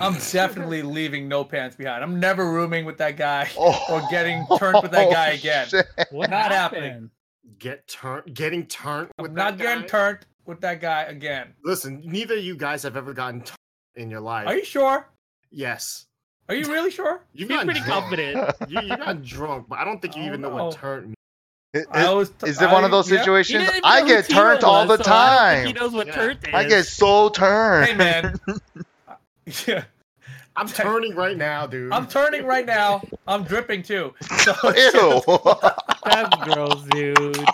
I'm 0.02 0.18
definitely 0.32 0.82
leaving 0.98 1.28
no 1.28 1.44
pants 1.44 1.76
behind. 1.76 2.04
I'm 2.04 2.20
never 2.20 2.50
rooming 2.52 2.86
with 2.86 2.98
that 2.98 3.18
guy 3.18 3.50
Oh, 3.58 3.78
or 3.90 4.02
getting 4.10 4.46
turned 4.58 4.80
with 4.82 4.92
that 4.92 5.08
oh, 5.08 5.12
guy 5.12 5.30
again. 5.30 5.68
shit. 5.68 5.88
What 6.12 6.30
Not 6.30 6.52
happened? 6.52 6.84
happening. 6.84 7.12
Get 7.58 7.88
turned, 7.88 8.34
getting 8.34 8.66
turned. 8.68 9.10
With 9.18 9.30
I'm 9.32 9.36
that 9.36 9.44
not 9.52 9.58
getting 9.58 9.82
guy? 9.84 9.88
turned 9.88 10.20
with 10.46 10.62
that 10.62 10.80
guy 10.82 11.04
again. 11.04 11.54
Listen, 11.64 12.02
neither 12.06 12.36
of 12.38 12.44
you 12.44 12.56
guys 12.56 12.84
have 12.84 12.96
ever 12.96 13.14
gotten 13.14 13.42
turned 13.42 13.58
in 13.96 14.10
your 14.10 14.22
life. 14.22 14.48
Are 14.48 14.56
you 14.56 14.64
sure? 14.66 15.08
Yes. 15.52 16.06
Are 16.48 16.56
you 16.56 16.66
really 16.72 16.92
sure? 16.92 17.22
You've 17.34 17.50
He's 17.50 17.58
gotten 17.58 17.68
pretty 17.68 17.82
drunk. 17.86 18.02
confident. 18.04 18.56
You, 18.70 18.82
you 18.82 18.98
got 18.98 19.24
drunk, 19.24 19.68
but 19.70 19.80
I 19.80 19.86
don't 19.86 20.02
think 20.02 20.16
you 20.16 20.24
Oh, 20.24 20.28
even 20.28 20.42
know 20.42 20.50
no. 20.50 20.66
what 20.66 20.74
oh. 20.74 20.78
turned 20.78 21.06
means. 21.08 21.16
Is, 21.74 21.86
I 21.92 22.24
t- 22.24 22.50
is 22.50 22.60
it 22.62 22.72
one 22.72 22.84
of 22.84 22.90
those 22.92 23.12
yeah. 23.12 23.20
Situations? 23.20 23.64
didn't 23.66 23.86
I 23.86 24.04
get 24.08 24.26
Tino 24.26 24.40
turned 24.42 24.64
all 24.64 24.86
the 24.88 24.98
was, 24.98 25.06
so 25.06 25.12
I 25.14 25.64
He 25.66 25.74
time. 25.74 25.82
knows 25.84 25.92
what 25.94 26.08
Yeah. 26.08 26.16
turned 26.16 26.40
is. 26.48 26.54
I 26.54 26.64
get 26.68 26.86
so 26.88 27.30
turned. 27.30 27.86
Hey 27.88 27.94
man. 27.96 28.40
yeah. 29.68 29.84
I'm 30.56 30.68
turning 30.68 31.16
right 31.16 31.38
now, 31.38 31.66
dude. 31.68 31.92
I'm 31.92 32.08
turning 32.08 32.46
right 32.46 32.66
now. 32.66 33.02
I'm 33.28 33.44
dripping 33.44 33.84
too. 33.84 34.14
So 34.40 34.54
Ew. 34.64 35.22
That's 36.06 36.36
gross, 36.44 36.84
dude. 36.92 37.46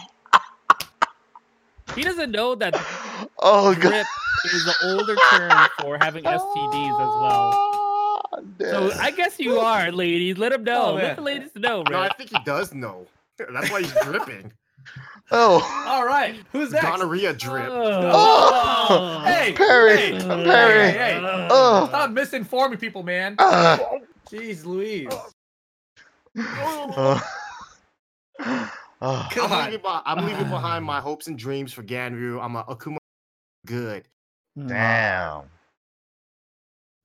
He 1.96 2.04
doesn't 2.04 2.32
know 2.32 2.56
that 2.56 2.76
oh 3.40 3.74
god. 3.76 3.82
drip 3.82 4.06
is 4.54 4.66
the 4.66 4.76
older 4.84 5.16
term 5.32 5.68
for 5.80 5.98
having 5.98 6.24
STDs 6.24 6.36
as 6.36 7.22
well. 7.22 7.52
Oh, 8.34 8.44
so 8.60 8.92
I 9.00 9.12
guess 9.12 9.40
you 9.40 9.60
are, 9.60 9.92
ladies. 9.92 10.38
Let 10.38 10.52
him 10.52 10.64
know. 10.64 10.92
Oh, 10.92 10.94
Let 10.96 11.16
the 11.16 11.22
ladies 11.22 11.52
know, 11.56 11.84
no, 11.84 12.02
I 12.02 12.10
think 12.16 12.32
he 12.32 12.38
does 12.44 12.74
know. 12.74 13.08
That's 13.38 13.72
why 13.72 13.82
he's 13.82 13.94
dripping. 14.02 14.52
Oh. 15.32 15.86
all 15.88 16.06
right. 16.06 16.36
Who's 16.52 16.72
next? 16.72 16.86
Gonorrhea 16.86 17.34
drip. 17.34 17.70
Oh. 17.70 19.22
Hey, 19.26 19.54
Perry, 19.54 19.98
hey, 19.98 20.20
Perry. 20.20 20.92
hey, 20.92 20.98
hey. 20.98 21.48
Oh. 21.50 21.88
Stop 21.88 22.12
misinforming 22.12 22.80
people, 22.80 23.04
man. 23.04 23.36
Ah. 23.40 23.80
Jeez 24.30 24.66
Louise. 24.66 25.10
Oh. 26.38 27.22
Oh. 29.02 29.28
Come 29.32 29.52
I'm 29.52 29.52
on. 29.52 29.66
leaving, 29.66 29.80
beh- 29.82 30.02
I'm 30.06 30.26
leaving 30.26 30.50
behind 30.50 30.86
my 30.86 31.00
hopes 31.00 31.28
and 31.28 31.38
dreams 31.38 31.72
for 31.74 31.84
Ganryu. 31.84 32.42
I'm 32.44 32.56
a 32.56 32.64
Akuma 32.64 32.98
good. 33.66 34.08
Damn. 34.68 35.44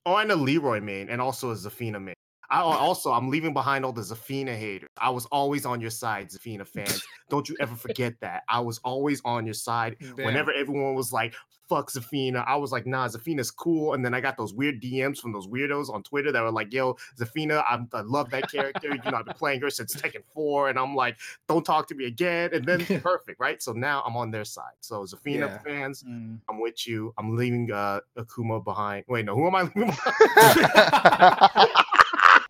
Oh, 0.07 0.16
and 0.16 0.31
a 0.32 0.36
Leroy 0.36 0.81
main, 0.81 1.11
and 1.11 1.20
also 1.20 1.51
a 1.51 1.55
Zafina 1.55 2.02
main. 2.02 2.15
I 2.51 2.60
also 2.62 3.12
I'm 3.12 3.28
leaving 3.31 3.52
behind 3.52 3.85
all 3.85 3.93
the 3.93 4.01
Zafina 4.02 4.56
haters. 4.56 4.89
I 4.98 5.10
was 5.10 5.27
always 5.27 5.64
on 5.66 5.81
your 5.81 5.90
side, 5.90 6.31
Zafina 6.31 6.66
fans. 6.66 7.02
Don't 7.28 7.48
you 7.48 7.56
ever 7.60 7.77
forget 7.86 8.14
that. 8.20 8.43
I 8.48 8.60
was 8.60 8.78
always 8.85 9.20
on 9.24 9.44
your 9.47 9.55
side. 9.55 9.97
Damn. 10.01 10.16
Whenever 10.27 10.52
everyone 10.52 10.94
was 10.94 11.12
like, 11.12 11.35
fuck 11.68 11.89
Zafina, 11.93 12.44
I 12.48 12.56
was 12.56 12.72
like, 12.72 12.85
nah, 12.85 13.06
Zafina's 13.06 13.52
cool. 13.52 13.94
And 13.94 14.05
then 14.05 14.12
I 14.12 14.20
got 14.20 14.36
those 14.36 14.52
weird 14.52 14.82
DMs 14.82 15.18
from 15.18 15.32
those 15.32 15.47
weirdos 15.47 15.89
on 15.89 16.02
Twitter 16.02 16.32
that 16.32 16.43
were 16.43 16.51
like, 16.51 16.72
yo, 16.72 16.97
Zafina, 17.16 17.62
I, 17.62 17.78
I 17.93 18.01
love 18.01 18.28
that 18.31 18.51
character. 18.51 18.89
you 18.93 19.01
know, 19.09 19.18
I've 19.18 19.27
been 19.27 19.35
playing 19.35 19.60
her 19.60 19.70
since 19.70 19.94
Tekken 19.94 20.24
4. 20.35 20.70
And 20.70 20.78
I'm 20.81 20.97
like, 20.97 21.18
don't 21.48 21.64
talk 21.64 21.86
to 21.89 21.94
me 21.94 22.06
again. 22.06 22.51
And 22.52 22.66
then 22.66 22.85
perfect, 23.01 23.39
right? 23.39 23.62
So 23.62 23.70
now 23.72 24.02
I'm 24.05 24.16
on 24.16 24.32
their 24.32 24.44
side. 24.44 24.72
So 24.81 25.05
Zafina 25.05 25.47
Yeah. 25.47 25.59
fans, 25.59 26.02
Mm. 26.02 26.39
I'm 26.48 26.60
with 26.60 26.89
you. 26.89 27.14
I'm 27.18 27.36
leaving 27.36 27.70
uh 27.70 28.01
Akuma 28.18 28.64
behind. 28.64 29.05
Wait, 29.06 29.24
no, 29.24 29.36
who 29.36 29.47
am 29.47 29.55
I 29.55 29.62
leaving 29.62 29.94
behind? 29.94 31.70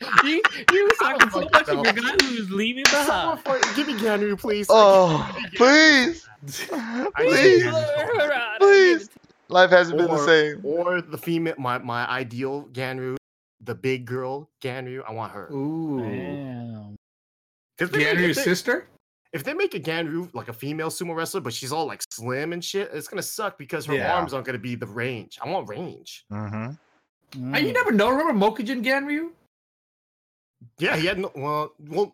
you 0.24 0.42
you 0.72 0.84
were 0.84 0.90
talking 0.98 1.30
so 1.30 1.40
much 1.40 1.68
about 1.68 1.68
know. 1.68 1.84
your 1.84 1.92
guy 1.92 2.24
who 2.24 2.36
was 2.36 2.50
leaving 2.50 2.84
Someone 2.86 3.36
behind. 3.36 3.62
for- 3.62 3.74
give 3.76 3.86
me 3.86 3.94
Ganryu, 3.94 4.38
please. 4.38 4.66
oh, 4.70 5.30
please, 5.56 6.26
please, 7.16 7.66
please. 8.58 9.10
Life 9.48 9.70
hasn't 9.70 9.98
been 9.98 10.06
the 10.08 10.24
same. 10.24 10.60
Or 10.64 11.00
the 11.02 11.18
female, 11.18 11.54
my 11.58 11.78
my 11.78 12.08
ideal 12.08 12.68
Ganryu, 12.72 13.16
the 13.62 13.74
big 13.74 14.04
girl 14.06 14.48
Ganryu. 14.62 15.02
I 15.06 15.12
want 15.12 15.32
her. 15.32 15.52
Ooh. 15.52 16.00
Damn. 16.00 16.96
'Cause 17.78 17.90
they 17.90 18.04
if, 18.04 18.36
they, 18.36 18.42
sister? 18.42 18.86
if 19.32 19.42
they 19.42 19.54
make 19.54 19.74
a 19.74 19.80
Ganryu 19.80 20.32
like 20.34 20.48
a 20.48 20.52
female 20.52 20.88
sumo 20.90 21.14
wrestler, 21.16 21.40
but 21.40 21.52
she's 21.52 21.72
all 21.72 21.86
like 21.86 22.02
slim 22.12 22.52
and 22.52 22.64
shit, 22.64 22.90
it's 22.92 23.08
gonna 23.08 23.22
suck 23.22 23.58
because 23.58 23.86
her 23.86 23.94
Yeah. 23.94 24.14
arms 24.14 24.32
aren't 24.34 24.46
gonna 24.46 24.58
be 24.58 24.74
the 24.76 24.86
range. 24.86 25.38
I 25.42 25.48
want 25.48 25.68
range. 25.68 26.24
hmm 26.30 26.68
Uh, 27.54 27.58
you 27.58 27.72
never 27.72 27.90
know. 27.92 28.10
Remember 28.10 28.32
Mokujin 28.34 28.84
Ganryu? 28.84 29.30
Yeah, 30.78 30.96
he 30.96 31.06
had 31.06 31.18
no. 31.18 31.30
Well, 31.34 31.72
well, 31.88 32.12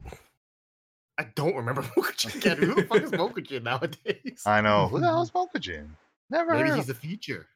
I 1.19 1.27
don't 1.35 1.57
remember 1.57 1.83
Mokujin 1.97 2.41
Ganryu. 2.41 2.65
Who 2.65 2.75
the 2.75 2.83
fuck 2.85 3.03
is 3.03 3.11
Mokujin 3.11 3.63
nowadays? 3.63 4.43
I 4.47 4.61
know. 4.61 4.89
Who 4.89 5.01
the 5.01 5.07
hell 5.07 5.23
is 5.23 5.31
Mokujin? 5.31 5.89
Never 6.31 6.55
Maybe 6.55 6.69
heard 6.69 6.77
he's 6.77 6.89
of 6.89 7.01
the 7.01 7.07
future. 7.07 7.47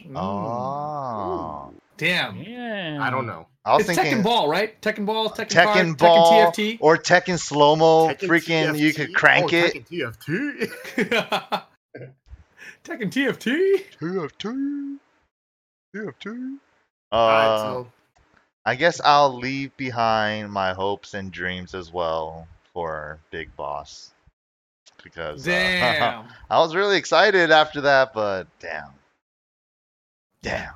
Mm. 0.00 0.18
Oh. 0.18 1.72
Damn. 1.96 2.36
Yeah. 2.36 2.98
I 3.00 3.10
don't 3.10 3.26
know. 3.26 3.46
I 3.64 3.76
was 3.76 3.88
It's 3.88 3.96
thinking 3.96 4.20
Tekken 4.20 4.22
Ball, 4.24 4.48
right? 4.48 4.80
Tekken 4.82 5.06
Ball, 5.06 5.30
Tekken, 5.30 5.48
Tekken 5.48 5.74
Card, 5.74 5.98
Ball 5.98 6.52
Tekken 6.52 6.54
TFT, 6.54 6.78
or 6.80 6.96
Tekken 6.96 7.38
Slow 7.38 7.76
Mo. 7.76 8.08
Tekken 8.08 8.28
Freaking, 8.28 8.78
you 8.78 8.92
could 8.92 9.14
crank 9.14 9.52
oh, 9.52 9.56
it. 9.56 9.86
Tekken 9.88 10.16
TFT. 10.16 10.72
TFT. 10.96 11.62
Tekken 12.84 13.10
TFT. 13.12 13.84
TFT. 14.00 14.98
TFT. 15.94 16.58
Uh, 17.12 17.14
All 17.14 17.28
right, 17.28 17.58
so 17.60 17.92
I 18.64 18.74
guess 18.76 19.00
I'll 19.04 19.36
leave 19.36 19.76
behind 19.76 20.50
my 20.52 20.72
hopes 20.72 21.14
and 21.14 21.32
dreams 21.32 21.74
as 21.74 21.92
well 21.92 22.46
for 22.72 23.18
Big 23.30 23.54
Boss. 23.56 24.12
Because 25.02 25.46
uh, 25.46 25.50
Damn. 25.50 26.26
I 26.50 26.60
was 26.60 26.74
really 26.76 26.96
excited 26.96 27.50
after 27.50 27.80
that, 27.82 28.12
but 28.14 28.46
damn. 28.60 28.90
Damn. 30.42 30.74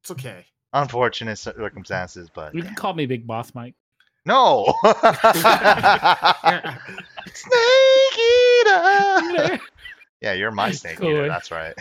it's 0.00 0.10
okay. 0.10 0.46
Unfortunate 0.72 1.36
circumstances, 1.36 2.30
but 2.34 2.54
You 2.54 2.62
can 2.62 2.74
call 2.74 2.94
me 2.94 3.04
Big 3.04 3.26
Boss 3.26 3.54
Mike. 3.54 3.74
no. 4.24 4.72
Snake 7.34 8.18
eater. 8.66 9.60
Yeah, 10.22 10.34
you're 10.34 10.52
my 10.52 10.70
snake 10.70 10.98
Cool. 10.98 11.10
eater. 11.10 11.26
That's 11.28 11.50
right. 11.50 11.74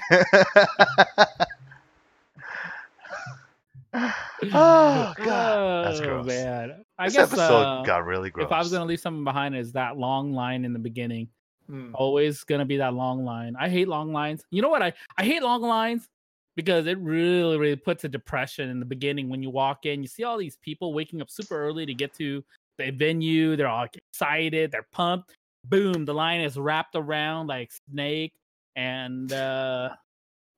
oh 3.94 5.14
god, 5.18 5.86
that's 5.86 6.00
Oh, 6.00 6.04
gross. 6.04 6.26
Man. 6.26 6.84
I 6.98 7.06
this 7.08 7.14
guess 7.16 7.28
episode 7.34 7.62
uh, 7.62 7.84
got 7.84 8.06
really 8.06 8.30
gross. 8.30 8.46
if 8.46 8.52
I 8.52 8.60
was 8.60 8.72
gonna 8.72 8.86
leave 8.86 9.00
something 9.00 9.24
behind, 9.24 9.56
is 9.56 9.72
that 9.74 9.98
long 9.98 10.34
line 10.34 10.66
in 10.66 10.74
the 10.74 10.80
beginning. 10.80 11.28
Mm. 11.70 11.92
Always 11.94 12.44
gonna 12.44 12.66
be 12.66 12.78
that 12.78 12.94
long 12.94 13.26
line. 13.26 13.56
I 13.60 13.70
hate 13.70 13.88
long 13.88 14.12
lines. 14.14 14.44
You 14.52 14.62
know 14.62 14.70
what? 14.70 14.82
I 14.82 14.94
I 15.18 15.24
hate 15.26 15.44
long 15.44 15.62
lines 15.62 16.08
because 16.56 16.86
it 16.88 16.98
really 17.00 17.58
really 17.58 17.76
puts 17.76 18.04
a 18.04 18.10
depression 18.10 18.70
in 18.70 18.80
the 18.80 18.86
beginning 18.86 19.30
when 19.30 19.42
you 19.44 19.50
walk 19.50 19.86
in. 19.86 20.02
You 20.02 20.08
see 20.08 20.24
all 20.24 20.38
these 20.38 20.58
people 20.58 20.94
waking 20.94 21.22
up 21.22 21.30
super 21.30 21.62
early 21.62 21.86
to 21.86 21.94
get 21.94 22.14
to 22.16 22.44
the 22.78 22.92
venue. 22.92 23.56
They're 23.56 23.68
all 23.68 23.88
excited. 24.14 24.72
They're 24.72 24.88
pumped. 24.92 25.36
Boom! 25.66 26.06
The 26.06 26.14
line 26.14 26.42
is 26.42 26.58
wrapped 26.58 26.96
around 26.96 27.48
like 27.48 27.72
snake, 27.92 28.34
and 28.76 29.32
uh 29.32 29.90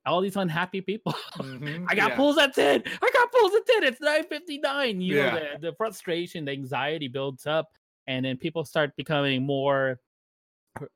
all 0.06 0.20
these 0.20 0.36
unhappy 0.36 0.80
people. 0.80 1.14
Mhm, 1.38 1.86
I 1.88 1.94
got 1.94 2.10
yeah. 2.10 2.16
pulls 2.16 2.38
at 2.38 2.54
10. 2.54 2.82
I 2.86 3.10
got 3.12 3.32
pulls 3.32 3.54
at 3.54 3.66
10. 3.66 3.84
It's 3.84 4.00
959. 4.00 5.00
You 5.00 5.14
Yeah. 5.16 5.30
know, 5.34 5.40
the, 5.60 5.70
the 5.70 5.76
frustration, 5.76 6.44
the 6.44 6.52
anxiety 6.52 7.08
builds 7.08 7.46
up, 7.46 7.68
and 8.06 8.24
then 8.24 8.36
people 8.36 8.64
start 8.64 8.94
becoming 8.96 9.44
more 9.44 10.00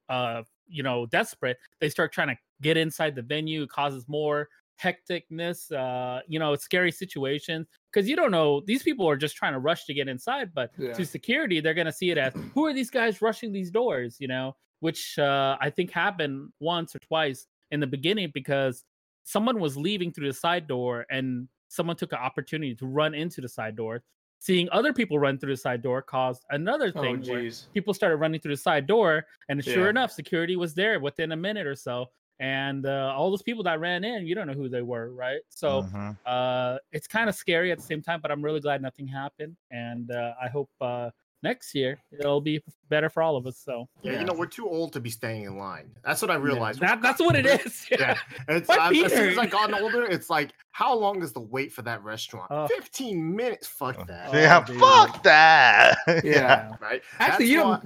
uh, 0.09 0.43
you 0.66 0.82
know, 0.82 1.06
desperate. 1.06 1.56
They 1.80 1.89
start 1.89 2.12
trying 2.12 2.28
to 2.28 2.36
get 2.62 2.76
inside 2.76 3.14
the 3.14 3.22
venue, 3.22 3.62
it 3.62 3.70
causes 3.70 4.09
more 4.09 4.48
hecticness, 4.82 5.72
uh, 5.72 6.20
you 6.28 6.39
know, 6.39 6.55
scary 6.56 6.93
situations. 6.93 7.66
Because 7.93 8.09
you 8.09 8.16
don't 8.16 8.30
know, 8.30 8.60
these 8.66 8.82
people 8.82 9.09
are 9.09 9.16
just 9.16 9.36
trying 9.36 9.52
to 9.52 9.59
rush 9.59 9.85
to 9.86 9.94
get 9.94 10.09
inside, 10.09 10.52
but 10.55 10.70
Yeah. 10.78 10.93
to 10.94 11.05
security, 11.06 11.60
they're 11.60 11.74
gonna 11.74 11.93
see 11.93 12.10
it 12.10 12.18
as 12.18 12.35
who 12.55 12.66
are 12.66 12.72
these 12.74 12.90
guys 12.90 13.22
rushing 13.22 13.52
these 13.52 13.70
doors, 13.70 14.16
you 14.20 14.28
know, 14.28 14.56
which 14.80 15.18
uh 15.18 15.56
I 15.60 15.70
think 15.70 15.90
happened 15.90 16.52
once 16.60 16.94
or 16.94 16.98
twice 17.01 17.47
in 17.70 17.80
the 17.80 17.86
beginning 17.86 18.30
because 18.35 18.85
someone 19.29 19.61
was 19.61 19.77
leaving 19.77 20.13
through 20.13 20.29
the 20.29 20.33
side 20.33 20.67
door 20.67 21.07
and 21.11 21.49
someone 21.69 21.97
took 21.97 22.13
an 22.13 22.19
opportunity 22.19 22.75
to 22.75 22.87
run 22.87 23.15
into 23.15 23.41
the 23.41 23.49
side 23.49 23.77
door. 23.77 24.03
Seeing 24.39 24.69
other 24.71 24.93
people 24.93 25.19
run 25.19 25.39
through 25.39 25.53
the 25.53 25.57
side 25.57 25.83
door 25.83 26.01
caused 26.03 26.45
another 26.51 26.93
Oh, 26.95 27.01
thing 27.03 27.27
where 27.27 27.41
jeez. 27.41 27.69
people 27.75 27.93
started 27.93 28.17
running 28.17 28.41
through 28.41 28.55
the 28.55 28.63
side 28.63 28.87
door, 28.87 29.27
and 29.49 29.63
sure 29.65 29.89
Yeah. 29.89 29.91
enough, 29.91 30.13
security 30.13 30.57
was 30.57 30.75
there 30.75 31.01
within 31.01 31.33
a 31.33 31.37
minute 31.37 31.67
or 31.67 31.75
so. 31.75 32.07
And 32.41 32.87
uh, 32.87 33.13
all 33.17 33.31
those 33.31 33.43
people 33.43 33.65
that 33.65 33.81
ran 33.81 34.05
in, 34.05 34.27
you 34.27 34.35
don't 34.35 34.47
know 34.47 34.55
who 34.55 34.69
they 34.69 34.83
were, 34.83 35.13
right? 35.13 35.43
So 35.51 35.89
Mhm. 35.89 36.19
uh, 36.25 36.79
it's 36.93 37.07
kind 37.09 37.29
of 37.29 37.35
scary 37.35 37.73
at 37.73 37.79
the 37.79 37.85
same 37.85 38.03
time, 38.03 38.21
but 38.21 38.31
I'm 38.31 38.43
really 38.43 38.61
glad 38.61 38.81
nothing 38.83 39.09
happened, 39.09 39.57
and 39.71 40.11
uh, 40.11 40.35
I 40.41 40.49
hope 40.49 40.71
uh, 40.81 41.11
next 41.43 41.74
year 41.74 41.98
it'll 42.19 42.40
be 42.40 42.60
better 42.89 43.09
for 43.09 43.23
all 43.23 43.36
of 43.36 43.47
us. 43.47 43.56
So 43.59 43.89
Yeah, 44.02 44.12
Yeah. 44.12 44.20
you 44.20 44.27
know, 44.27 44.35
we're 44.35 44.47
too 44.47 44.69
old 44.69 44.93
to 44.94 45.01
be 45.01 45.10
staying 45.10 45.44
in 45.44 45.56
line. 45.59 45.90
That's 46.05 46.20
what 46.23 46.31
I 46.31 46.35
yeah, 46.35 46.43
realized. 46.43 46.81
that, 46.81 47.01
that's 47.02 47.20
what 47.20 47.36
it 47.36 47.47
is. 47.66 47.86
Yeah. 47.90 48.16
It's, 48.48 48.69
I, 48.70 48.90
as 48.93 49.12
soon 49.12 49.28
as 49.31 49.39
I 49.39 49.47
gotten 49.47 49.74
older, 49.74 50.05
it's 50.05 50.31
like, 50.31 50.52
how 50.73 50.94
long 50.97 51.23
is 51.23 51.32
the 51.32 51.40
wait 51.40 51.73
for 51.73 51.82
that 51.82 52.02
restaurant? 52.02 52.47
Oh. 52.51 52.66
15 52.69 53.36
minutes. 53.36 53.66
Fuck 53.66 54.06
that. 54.06 54.31
Oh, 54.32 54.36
yeah, 54.36 54.65
dude. 54.65 54.81
fuck 54.81 55.23
that. 55.23 55.98
Yeah. 56.24 56.73
Right? 56.81 57.02
Actually, 57.19 57.47
That's 57.47 57.51
you 57.51 57.56
know, 57.59 57.81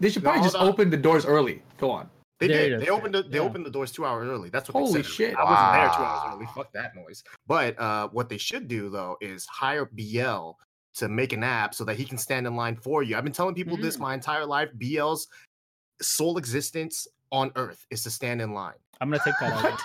they 0.00 0.10
should 0.10 0.22
No, 0.24 0.30
probably 0.30 0.46
just 0.46 0.56
open 0.56 0.90
the 0.90 0.96
doors 0.96 1.24
early. 1.26 1.62
Go 1.78 1.90
on. 1.90 2.08
They 2.38 2.48
There 2.48 2.68
did. 2.68 2.80
They 2.82 2.88
opened 2.90 3.14
the 3.14 3.22
they 3.22 3.38
Yeah. 3.38 3.44
opened 3.44 3.64
the 3.64 3.70
doors 3.70 3.92
two 3.92 4.04
hours 4.04 4.28
early. 4.28 4.50
That's 4.50 4.68
what 4.68 4.78
Holy 4.80 4.92
they 5.00 5.02
said. 5.04 5.10
shit. 5.12 5.36
I 5.36 5.42
wasn't 5.44 5.72
there 5.72 5.88
two 5.96 6.02
hours 6.04 6.34
early. 6.34 6.46
Fuck 6.54 6.70
that 6.74 6.94
noise. 6.94 7.24
But 7.46 7.78
uh, 7.80 8.08
what 8.08 8.28
they 8.28 8.36
should 8.36 8.68
do 8.68 8.90
though 8.90 9.16
is 9.22 9.46
hire 9.46 9.86
BL 9.86 10.50
to 10.96 11.08
make 11.08 11.32
an 11.32 11.44
app 11.44 11.74
so 11.74 11.84
that 11.84 11.96
he 11.96 12.04
can 12.04 12.18
stand 12.18 12.46
in 12.46 12.56
line 12.56 12.76
for 12.76 13.02
you. 13.02 13.16
I've 13.16 13.24
been 13.24 13.32
telling 13.32 13.54
people 13.54 13.76
this 13.76 13.96
Mm. 13.96 14.00
my 14.00 14.14
entire 14.14 14.44
life. 14.46 14.70
BL's 14.78 15.28
sole 16.02 16.38
existence 16.38 17.06
on 17.32 17.50
Earth 17.56 17.86
is 17.90 18.02
to 18.04 18.10
stand 18.10 18.40
in 18.40 18.52
line. 18.52 18.74
I'm 19.00 19.10
gonna 19.10 19.22
take 19.22 19.34
that 19.40 19.52
out. 19.52 19.80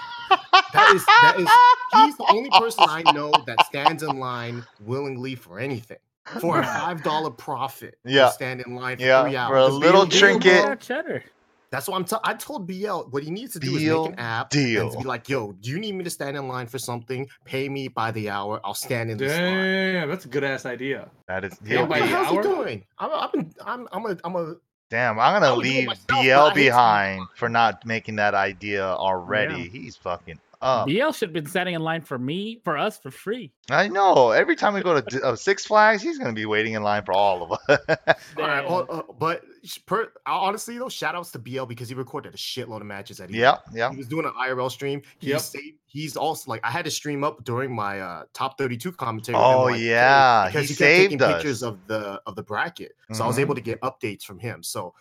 That 0.73 0.93
is 0.95 1.05
that 1.05 1.39
is 1.39 1.49
he's 1.93 2.17
the 2.17 2.25
only 2.29 2.49
person 2.51 2.85
I 2.87 3.03
know 3.11 3.31
that 3.45 3.63
stands 3.65 4.03
in 4.03 4.19
line 4.19 4.63
willingly 4.79 5.35
for 5.35 5.59
anything. 5.59 5.97
For 6.39 6.59
a 6.59 6.63
five 6.79 7.03
dollar 7.03 7.29
profit, 7.31 7.97
Yeah. 8.05 8.29
stand 8.29 8.61
in 8.61 8.75
line 8.75 8.97
for 8.97 9.03
Yeah, 9.03 9.23
three 9.23 9.35
hours. 9.35 9.49
for 9.51 9.57
a 9.57 9.67
little 9.67 10.07
trinket. 10.07 10.45
Yeah, 10.63 10.75
cheddar. 10.75 11.23
That's 11.71 11.87
what 11.87 11.95
I'm. 11.95 12.03
T- 12.03 12.17
I 12.23 12.33
told 12.33 12.67
BL 12.67 13.09
what 13.11 13.23
he 13.23 13.31
needs 13.31 13.53
to 13.53 13.59
do 13.59 13.79
Deal, 13.79 14.03
is 14.03 14.09
make 14.09 14.17
an 14.17 14.19
app 14.19 14.49
deal. 14.49 14.91
and 14.91 15.01
be 15.01 15.07
like, 15.07 15.29
"Yo, 15.29 15.53
do 15.53 15.69
you 15.69 15.79
need 15.79 15.93
me 15.95 16.03
to 16.03 16.09
stand 16.09 16.35
in 16.35 16.47
line 16.49 16.67
for 16.67 16.77
something? 16.77 17.27
Pay 17.45 17.69
me 17.69 17.87
by 17.87 18.11
the 18.11 18.29
hour. 18.29 18.59
I'll 18.65 18.73
stand 18.73 19.09
in 19.09 19.17
this 19.17 19.31
line." 19.31 19.93
Damn, 19.93 20.09
that's 20.09 20.25
a 20.25 20.27
good 20.27 20.43
ass 20.43 20.65
idea. 20.65 21.09
That 21.27 21.45
is 21.45 21.57
Yeah, 21.63 21.77
he'll 21.77 21.87
What 21.87 22.01
be, 22.01 22.07
the 22.07 22.17
the 22.17 22.25
he 22.25 22.41
doing? 22.41 22.85
I'm, 22.99 23.11
I've 23.13 23.31
been. 23.31 23.53
I'm. 23.65 23.87
I'm 23.93 24.05
a. 24.05 24.17
I'm 24.25 24.35
a. 24.35 24.55
damn. 24.89 25.17
I'm 25.17 25.41
gonna 25.41 25.55
would 25.55 25.63
do 25.63 25.69
leave 25.69 25.87
myself, 25.87 26.53
BL 26.53 26.55
behind 26.55 27.25
for 27.35 27.47
not 27.47 27.85
making 27.85 28.17
that 28.17 28.33
idea 28.33 28.85
already. 28.85 29.69
He's 29.69 29.95
fucking 29.95 30.39
up. 30.61 30.87
BL 30.87 31.11
should 31.11 31.29
have 31.29 31.33
been 31.33 31.45
standing 31.45 31.75
in 31.75 31.81
line 31.81 32.01
for 32.01 32.17
me, 32.17 32.61
for 32.63 32.77
us, 32.77 32.97
for 32.97 33.11
free. 33.11 33.51
I 33.69 33.87
know. 33.87 34.31
Every 34.31 34.55
time 34.55 34.73
we 34.73 34.81
go 34.81 34.99
to 35.01 35.23
uh, 35.23 35.35
Six 35.35 35.65
Flags, 35.65 36.01
he's 36.01 36.17
gonna 36.17 36.33
be 36.33 36.45
waiting 36.45 36.73
in 36.73 36.83
line 36.83 37.03
for 37.03 37.13
all 37.13 37.43
of 37.43 37.51
us. 37.51 37.79
All 38.37 38.47
right, 38.47 38.65
well, 38.67 38.85
uh, 38.89 39.01
but 39.19 39.43
per, 39.85 40.11
honestly 40.25 40.77
though, 40.77 40.89
shout 40.89 41.15
outs 41.15 41.31
to 41.31 41.39
BL 41.39 41.65
because 41.65 41.89
he 41.89 41.95
recorded 41.95 42.33
a 42.33 42.37
shitload 42.37 42.81
of 42.81 42.87
matches 42.87 43.19
at 43.19 43.29
E3. 43.29 43.35
yep, 43.35 43.61
yep. 43.73 43.91
He 43.91 43.97
was 43.97 44.07
doing 44.07 44.25
an 44.25 44.31
IRL 44.33 44.71
stream. 44.71 45.01
He 45.19 45.29
Yep. 45.29 45.39
saved, 45.41 45.77
he's 45.85 46.15
also 46.17 46.49
like 46.49 46.61
I 46.63 46.71
had 46.71 46.85
to 46.85 46.91
stream 46.91 47.23
up 47.23 47.43
during 47.43 47.73
my 47.75 47.99
uh, 47.99 48.23
top 48.33 48.57
32 48.57 48.91
commentary. 48.93 49.37
Oh, 49.37 49.65
with 49.65 49.73
like, 49.73 49.81
yeah, 49.81 50.47
because 50.47 50.67
he 50.69 50.73
he, 50.73 50.77
kept 50.77 50.95
taking 50.97 51.21
us. 51.21 51.33
pictures 51.33 51.63
of 51.63 51.85
the 51.87 52.21
of 52.25 52.35
the 52.35 52.43
bracket, 52.43 52.93
so 53.11 53.23
I 53.23 53.27
was 53.27 53.37
Mhm. 53.37 53.41
able 53.41 53.55
to 53.55 53.61
get 53.61 53.79
updates 53.81 54.23
from 54.23 54.39
him. 54.39 54.63
So 54.63 54.93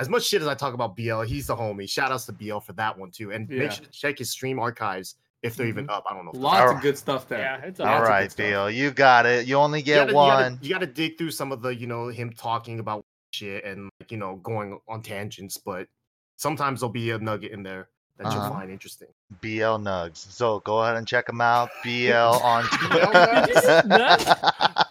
as 0.00 0.08
much 0.08 0.24
shit 0.24 0.40
as 0.40 0.48
I 0.48 0.54
talk 0.54 0.72
about 0.74 0.96
BL, 0.96 1.20
he's 1.22 1.46
the 1.46 1.54
homie. 1.54 1.88
Shout 1.88 2.10
outs 2.10 2.24
to 2.26 2.32
BL 2.32 2.58
for 2.58 2.72
that 2.72 2.96
one 2.98 3.10
too, 3.10 3.32
and 3.32 3.48
Yeah. 3.48 3.58
make 3.58 3.72
sure 3.72 3.84
to 3.84 3.90
check 3.90 4.18
his 4.18 4.30
stream 4.30 4.58
archives 4.58 5.16
if 5.42 5.56
they're 5.56 5.66
even 5.66 5.84
mm-hmm. 5.84 5.94
up. 5.94 6.04
I 6.10 6.14
don't 6.14 6.24
know. 6.24 6.32
if 6.32 6.40
Lots 6.40 6.60
Alright. 6.60 6.76
of 6.76 6.82
good 6.82 6.98
stuff 6.98 7.28
there. 7.28 7.40
Yeah, 7.40 7.56
it's 7.66 7.78
Lots 7.78 8.08
a 8.08 8.12
All 8.12 8.22
of 8.22 8.36
good. 8.36 8.36
Bill, 8.36 8.70
you 8.70 8.90
got 8.90 9.26
it. 9.26 9.46
You 9.46 9.56
only 9.56 9.80
you 9.80 9.84
get 9.84 10.06
gotta, 10.06 10.14
one. 10.14 10.26
You 10.26 10.42
gotta, 10.42 10.64
you 10.64 10.74
gotta 10.74 10.86
dig 10.86 11.18
through 11.18 11.30
some 11.30 11.52
of 11.52 11.62
the, 11.62 11.74
you 11.74 11.86
know, 11.86 12.08
him 12.08 12.32
talking 12.32 12.80
about 12.80 13.04
shit 13.32 13.64
and 13.64 13.90
like, 14.00 14.10
you 14.10 14.18
know, 14.18 14.36
going 14.36 14.78
on 14.88 15.02
tangents, 15.02 15.58
but 15.58 15.86
sometimes 16.36 16.80
there'll 16.80 16.92
be 16.92 17.10
a 17.10 17.18
nugget 17.18 17.52
in 17.52 17.62
there 17.62 17.88
that 18.20 18.26
Uh-huh. 18.28 18.36
you'll 18.44 18.52
find 18.54 18.70
interesting. 18.70 19.08
BL 19.40 19.78
Nugs. 19.80 20.18
So 20.30 20.60
go 20.60 20.78
ahead 20.82 20.96
and 20.96 21.06
check 21.06 21.26
them 21.26 21.40
out. 21.40 21.70
BL 21.82 22.12
on 22.14 22.64
Nugs? 22.64 23.46
Did 23.46 23.52
you 23.52 23.96
just? 23.98 24.28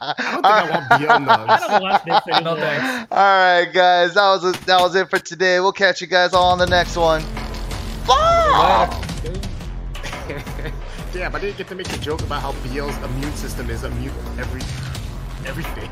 I 0.02 0.14
don't 0.18 0.42
think 0.42 0.46
I 0.46 0.70
want 0.72 0.90
BL 0.90 1.06
nugs. 1.32 1.50
I 1.50 1.60
don't 1.68 1.82
want 1.84 2.06
this 2.06 2.42
No 2.44 2.56
thanks. 2.56 3.08
All 3.12 3.18
right, 3.18 3.66
guys, 3.72 4.14
that 4.16 4.28
was 4.42 4.60
that 4.62 4.82
was 4.82 4.96
it 4.96 5.10
for 5.10 5.20
today. 5.20 5.60
We'll 5.60 5.72
catch 5.72 6.02
you 6.02 6.08
guys 6.08 6.34
all 6.34 6.52
on 6.52 6.58
the 6.58 6.66
next 6.68 6.96
one. 6.98 7.24
Bye. 8.08 8.90
Damn, 11.14 11.36
I 11.36 11.40
didn't 11.40 11.58
get 11.58 11.68
to 11.70 11.76
make 11.76 11.88
the 11.88 11.98
joke 11.98 12.22
about 12.22 12.42
how 12.42 12.52
BL's 12.68 12.96
immune 12.98 13.34
system 13.34 13.70
is 13.70 13.84
immune 13.84 14.14
to 14.14 14.42
every 14.42 14.62
everything. 15.48 15.90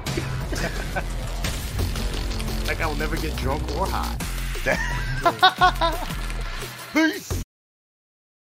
like 2.68 2.82
I 2.82 2.86
will 2.88 2.96
never 2.96 3.16
get 3.18 3.36
drunk 3.38 3.64
or 3.78 3.86
high. 3.88 4.16
Peace. 6.98 7.47